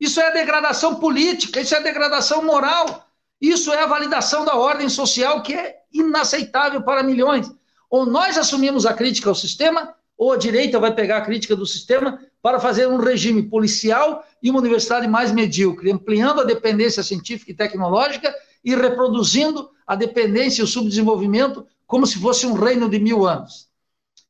Isso 0.00 0.20
é 0.20 0.32
degradação 0.32 0.96
política, 0.96 1.60
isso 1.60 1.74
é 1.74 1.80
degradação 1.80 2.44
moral, 2.44 3.06
isso 3.40 3.72
é 3.72 3.82
a 3.82 3.86
validação 3.86 4.44
da 4.44 4.56
ordem 4.56 4.88
social 4.88 5.42
que 5.42 5.54
é 5.54 5.76
inaceitável 5.92 6.82
para 6.82 7.02
milhões. 7.02 7.50
Ou 7.90 8.04
nós 8.04 8.36
assumimos 8.36 8.86
a 8.86 8.94
crítica 8.94 9.28
ao 9.28 9.34
sistema, 9.34 9.94
ou 10.16 10.32
a 10.32 10.36
direita 10.36 10.78
vai 10.78 10.94
pegar 10.94 11.18
a 11.18 11.24
crítica 11.24 11.54
do 11.54 11.66
sistema 11.66 12.20
para 12.40 12.60
fazer 12.60 12.86
um 12.86 12.98
regime 12.98 13.42
policial 13.42 14.24
e 14.42 14.50
uma 14.50 14.60
universidade 14.60 15.06
mais 15.06 15.32
medíocre, 15.32 15.90
ampliando 15.90 16.40
a 16.40 16.44
dependência 16.44 17.02
científica 17.02 17.50
e 17.50 17.54
tecnológica 17.54 18.34
e 18.64 18.74
reproduzindo 18.74 19.70
a 19.86 19.94
dependência 19.94 20.62
e 20.62 20.64
o 20.64 20.68
subdesenvolvimento 20.68 21.66
como 21.86 22.06
se 22.06 22.18
fosse 22.18 22.46
um 22.46 22.54
reino 22.54 22.88
de 22.88 22.98
mil 22.98 23.26
anos. 23.26 23.68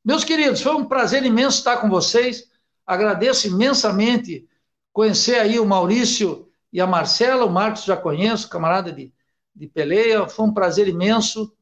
Meus 0.04 0.22
queridos, 0.22 0.60
foi 0.60 0.74
um 0.74 0.84
prazer 0.84 1.24
imenso 1.24 1.58
estar 1.58 1.78
com 1.78 1.88
vocês. 1.88 2.50
Agradeço 2.86 3.46
imensamente 3.46 4.46
conhecer 4.92 5.36
aí 5.36 5.58
o 5.58 5.64
Maurício 5.64 6.46
e 6.70 6.80
a 6.80 6.86
Marcela. 6.86 7.46
O 7.46 7.50
Marcos 7.50 7.84
já 7.84 7.96
conheço, 7.96 8.50
camarada 8.50 8.92
de, 8.92 9.10
de 9.54 9.66
peleia. 9.66 10.28
Foi 10.28 10.44
um 10.44 10.52
prazer 10.52 10.88
imenso. 10.88 11.56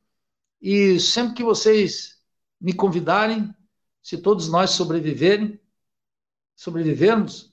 E 0.60 0.98
sempre 0.98 1.34
que 1.34 1.44
vocês 1.44 2.20
me 2.60 2.72
convidarem, 2.72 3.54
se 4.02 4.18
todos 4.18 4.48
nós 4.48 4.70
sobreviverem, 4.70 5.60
sobrevivermos, 6.56 7.52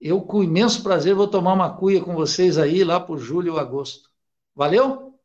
eu 0.00 0.20
com 0.20 0.42
imenso 0.42 0.82
prazer 0.82 1.14
vou 1.14 1.28
tomar 1.28 1.52
uma 1.52 1.76
cuia 1.76 2.02
com 2.02 2.14
vocês 2.14 2.58
aí 2.58 2.82
lá 2.82 2.98
por 2.98 3.18
julho 3.18 3.52
ou 3.52 3.58
agosto. 3.60 4.10
Valeu? 4.54 5.16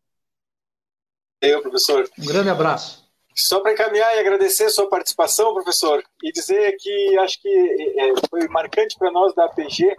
Valeu, 1.41 1.61
professor. 1.61 2.07
Um 2.17 2.25
grande 2.25 2.49
abraço. 2.49 3.08
Só 3.35 3.61
para 3.61 3.73
encaminhar 3.73 4.15
e 4.15 4.19
agradecer 4.19 4.65
a 4.65 4.69
sua 4.69 4.89
participação, 4.89 5.53
professor, 5.53 6.03
e 6.23 6.31
dizer 6.31 6.75
que 6.77 7.17
acho 7.19 7.41
que 7.41 7.49
é, 7.97 8.13
foi 8.29 8.47
marcante 8.47 8.97
para 8.97 9.11
nós 9.11 9.33
da 9.33 9.45
APG, 9.45 9.95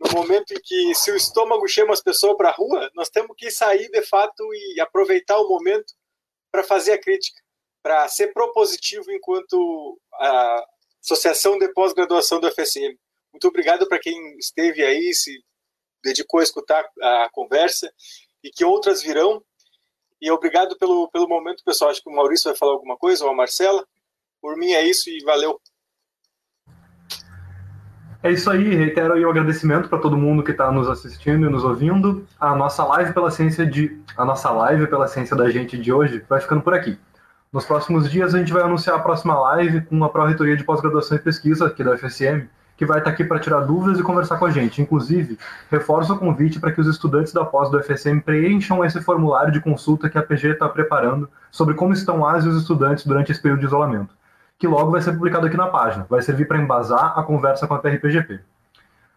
no 0.00 0.12
momento 0.12 0.52
em 0.52 0.60
que, 0.62 0.94
se 0.94 1.10
o 1.10 1.16
estômago 1.16 1.66
chama 1.66 1.92
as 1.92 2.00
pessoas 2.00 2.36
para 2.36 2.50
a 2.50 2.52
rua, 2.52 2.90
nós 2.94 3.08
temos 3.08 3.36
que 3.36 3.50
sair 3.50 3.90
de 3.90 4.02
fato 4.02 4.42
e 4.54 4.80
aproveitar 4.80 5.36
o 5.38 5.48
momento 5.48 5.92
para 6.52 6.62
fazer 6.62 6.92
a 6.92 7.00
crítica, 7.00 7.40
para 7.82 8.06
ser 8.08 8.32
propositivo 8.32 9.10
enquanto 9.10 10.00
a 10.14 10.64
Associação 11.02 11.58
de 11.58 11.68
Pós-Graduação 11.72 12.40
do 12.40 12.50
FSM. 12.50 12.96
Muito 13.32 13.48
obrigado 13.48 13.88
para 13.88 13.98
quem 13.98 14.36
esteve 14.38 14.84
aí, 14.84 15.12
se 15.14 15.42
dedicou 16.02 16.40
a 16.40 16.42
escutar 16.42 16.88
a 17.00 17.28
conversa 17.32 17.92
e 18.42 18.50
que 18.50 18.64
outras 18.64 19.02
virão. 19.02 19.42
E 20.20 20.30
obrigado 20.30 20.76
pelo, 20.76 21.08
pelo 21.08 21.28
momento, 21.28 21.62
pessoal. 21.64 21.90
Acho 21.90 22.02
que 22.02 22.10
o 22.10 22.14
Maurício 22.14 22.50
vai 22.50 22.56
falar 22.56 22.72
alguma 22.72 22.96
coisa, 22.96 23.24
ou 23.24 23.30
a 23.30 23.34
Marcela. 23.34 23.84
Por 24.40 24.56
mim 24.56 24.72
é 24.72 24.84
isso 24.84 25.08
e 25.08 25.22
valeu. 25.24 25.60
É 28.20 28.32
isso 28.32 28.50
aí, 28.50 28.74
reitero 28.74 29.14
aí 29.14 29.24
o 29.24 29.30
agradecimento 29.30 29.88
para 29.88 29.98
todo 29.98 30.16
mundo 30.16 30.42
que 30.42 30.50
está 30.50 30.72
nos 30.72 30.88
assistindo 30.88 31.46
e 31.46 31.50
nos 31.50 31.62
ouvindo. 31.62 32.26
A 32.38 32.54
nossa 32.54 32.84
live 32.84 33.12
pela 33.12 33.30
ciência 33.30 33.64
de 33.64 33.96
a 34.16 34.24
nossa 34.24 34.50
live 34.50 34.88
pela 34.88 35.06
ciência 35.06 35.36
da 35.36 35.48
gente 35.48 35.78
de 35.78 35.92
hoje 35.92 36.24
vai 36.28 36.40
ficando 36.40 36.60
por 36.60 36.74
aqui. 36.74 36.98
Nos 37.52 37.64
próximos 37.64 38.10
dias 38.10 38.34
a 38.34 38.38
gente 38.38 38.52
vai 38.52 38.62
anunciar 38.62 38.96
a 38.96 39.02
próxima 39.02 39.38
live 39.38 39.82
com 39.82 40.02
a 40.02 40.08
Pró-Reitoria 40.08 40.56
de 40.56 40.64
Pós-Graduação 40.64 41.16
e 41.16 41.20
Pesquisa 41.20 41.68
aqui 41.68 41.84
da 41.84 41.92
UFSM, 41.92 42.48
que 42.78 42.86
vai 42.86 42.98
estar 42.98 43.10
aqui 43.10 43.24
para 43.24 43.40
tirar 43.40 43.60
dúvidas 43.62 43.98
e 43.98 44.04
conversar 44.04 44.38
com 44.38 44.46
a 44.46 44.50
gente. 44.50 44.80
Inclusive, 44.80 45.36
reforço 45.68 46.14
o 46.14 46.18
convite 46.18 46.60
para 46.60 46.70
que 46.70 46.80
os 46.80 46.86
estudantes 46.86 47.32
da 47.32 47.44
pós 47.44 47.68
do 47.68 47.76
UFSM 47.76 48.20
preencham 48.24 48.84
esse 48.84 49.02
formulário 49.02 49.52
de 49.52 49.60
consulta 49.60 50.08
que 50.08 50.16
a 50.16 50.22
PG 50.22 50.52
está 50.52 50.68
preparando 50.68 51.28
sobre 51.50 51.74
como 51.74 51.92
estão 51.92 52.24
as 52.24 52.44
e 52.44 52.48
os 52.48 52.56
estudantes 52.56 53.04
durante 53.04 53.32
esse 53.32 53.42
período 53.42 53.60
de 53.60 53.66
isolamento, 53.66 54.14
que 54.56 54.68
logo 54.68 54.92
vai 54.92 55.02
ser 55.02 55.12
publicado 55.12 55.46
aqui 55.46 55.56
na 55.56 55.66
página. 55.66 56.06
Vai 56.08 56.22
servir 56.22 56.46
para 56.46 56.56
embasar 56.56 57.18
a 57.18 57.22
conversa 57.24 57.66
com 57.66 57.74
a 57.74 57.80
PRPGP. 57.80 58.38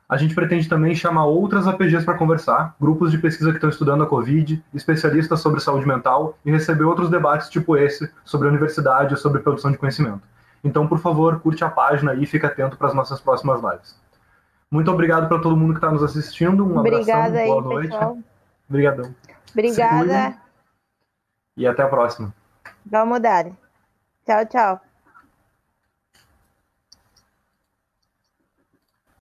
A 0.09 0.17
gente 0.17 0.33
pretende 0.33 0.67
também 0.67 0.95
chamar 0.95 1.25
outras 1.25 1.67
APGs 1.67 2.03
para 2.03 2.17
conversar, 2.17 2.75
grupos 2.81 3.11
de 3.11 3.19
pesquisa 3.19 3.51
que 3.51 3.57
estão 3.57 3.69
estudando 3.69 4.03
a 4.03 4.07
Covid, 4.07 4.61
especialistas 4.73 5.39
sobre 5.39 5.61
saúde 5.61 5.87
mental 5.87 6.35
e 6.43 6.51
receber 6.51 6.83
outros 6.83 7.11
debates 7.11 7.47
tipo 7.47 7.77
esse 7.77 8.11
sobre 8.25 8.47
a 8.47 8.51
universidade 8.51 9.13
e 9.13 9.17
sobre 9.17 9.39
produção 9.39 9.71
de 9.71 9.77
conhecimento. 9.77 10.30
Então, 10.63 10.87
por 10.87 10.99
favor, 10.99 11.39
curte 11.39 11.63
a 11.63 11.69
página 11.69 12.13
e 12.13 12.25
fique 12.25 12.45
atento 12.45 12.77
para 12.77 12.87
as 12.87 12.93
nossas 12.93 13.19
próximas 13.19 13.61
lives. 13.61 13.99
Muito 14.69 14.89
obrigado 14.91 15.27
para 15.27 15.41
todo 15.41 15.57
mundo 15.57 15.73
que 15.73 15.79
está 15.79 15.91
nos 15.91 16.03
assistindo. 16.03 16.65
Um 16.65 16.77
Obrigada 16.77 17.25
abração, 17.25 17.39
aí, 17.39 17.47
boa 17.47 17.61
noite. 17.61 17.89
Pessoal. 17.89 18.17
Obrigadão. 18.69 19.15
Obrigada. 19.51 20.37
E 21.57 21.67
até 21.67 21.83
a 21.83 21.87
próxima. 21.87 22.33
Vamos 22.85 23.19
dar. 23.19 23.47
Tchau, 24.25 24.45
tchau. 24.45 24.90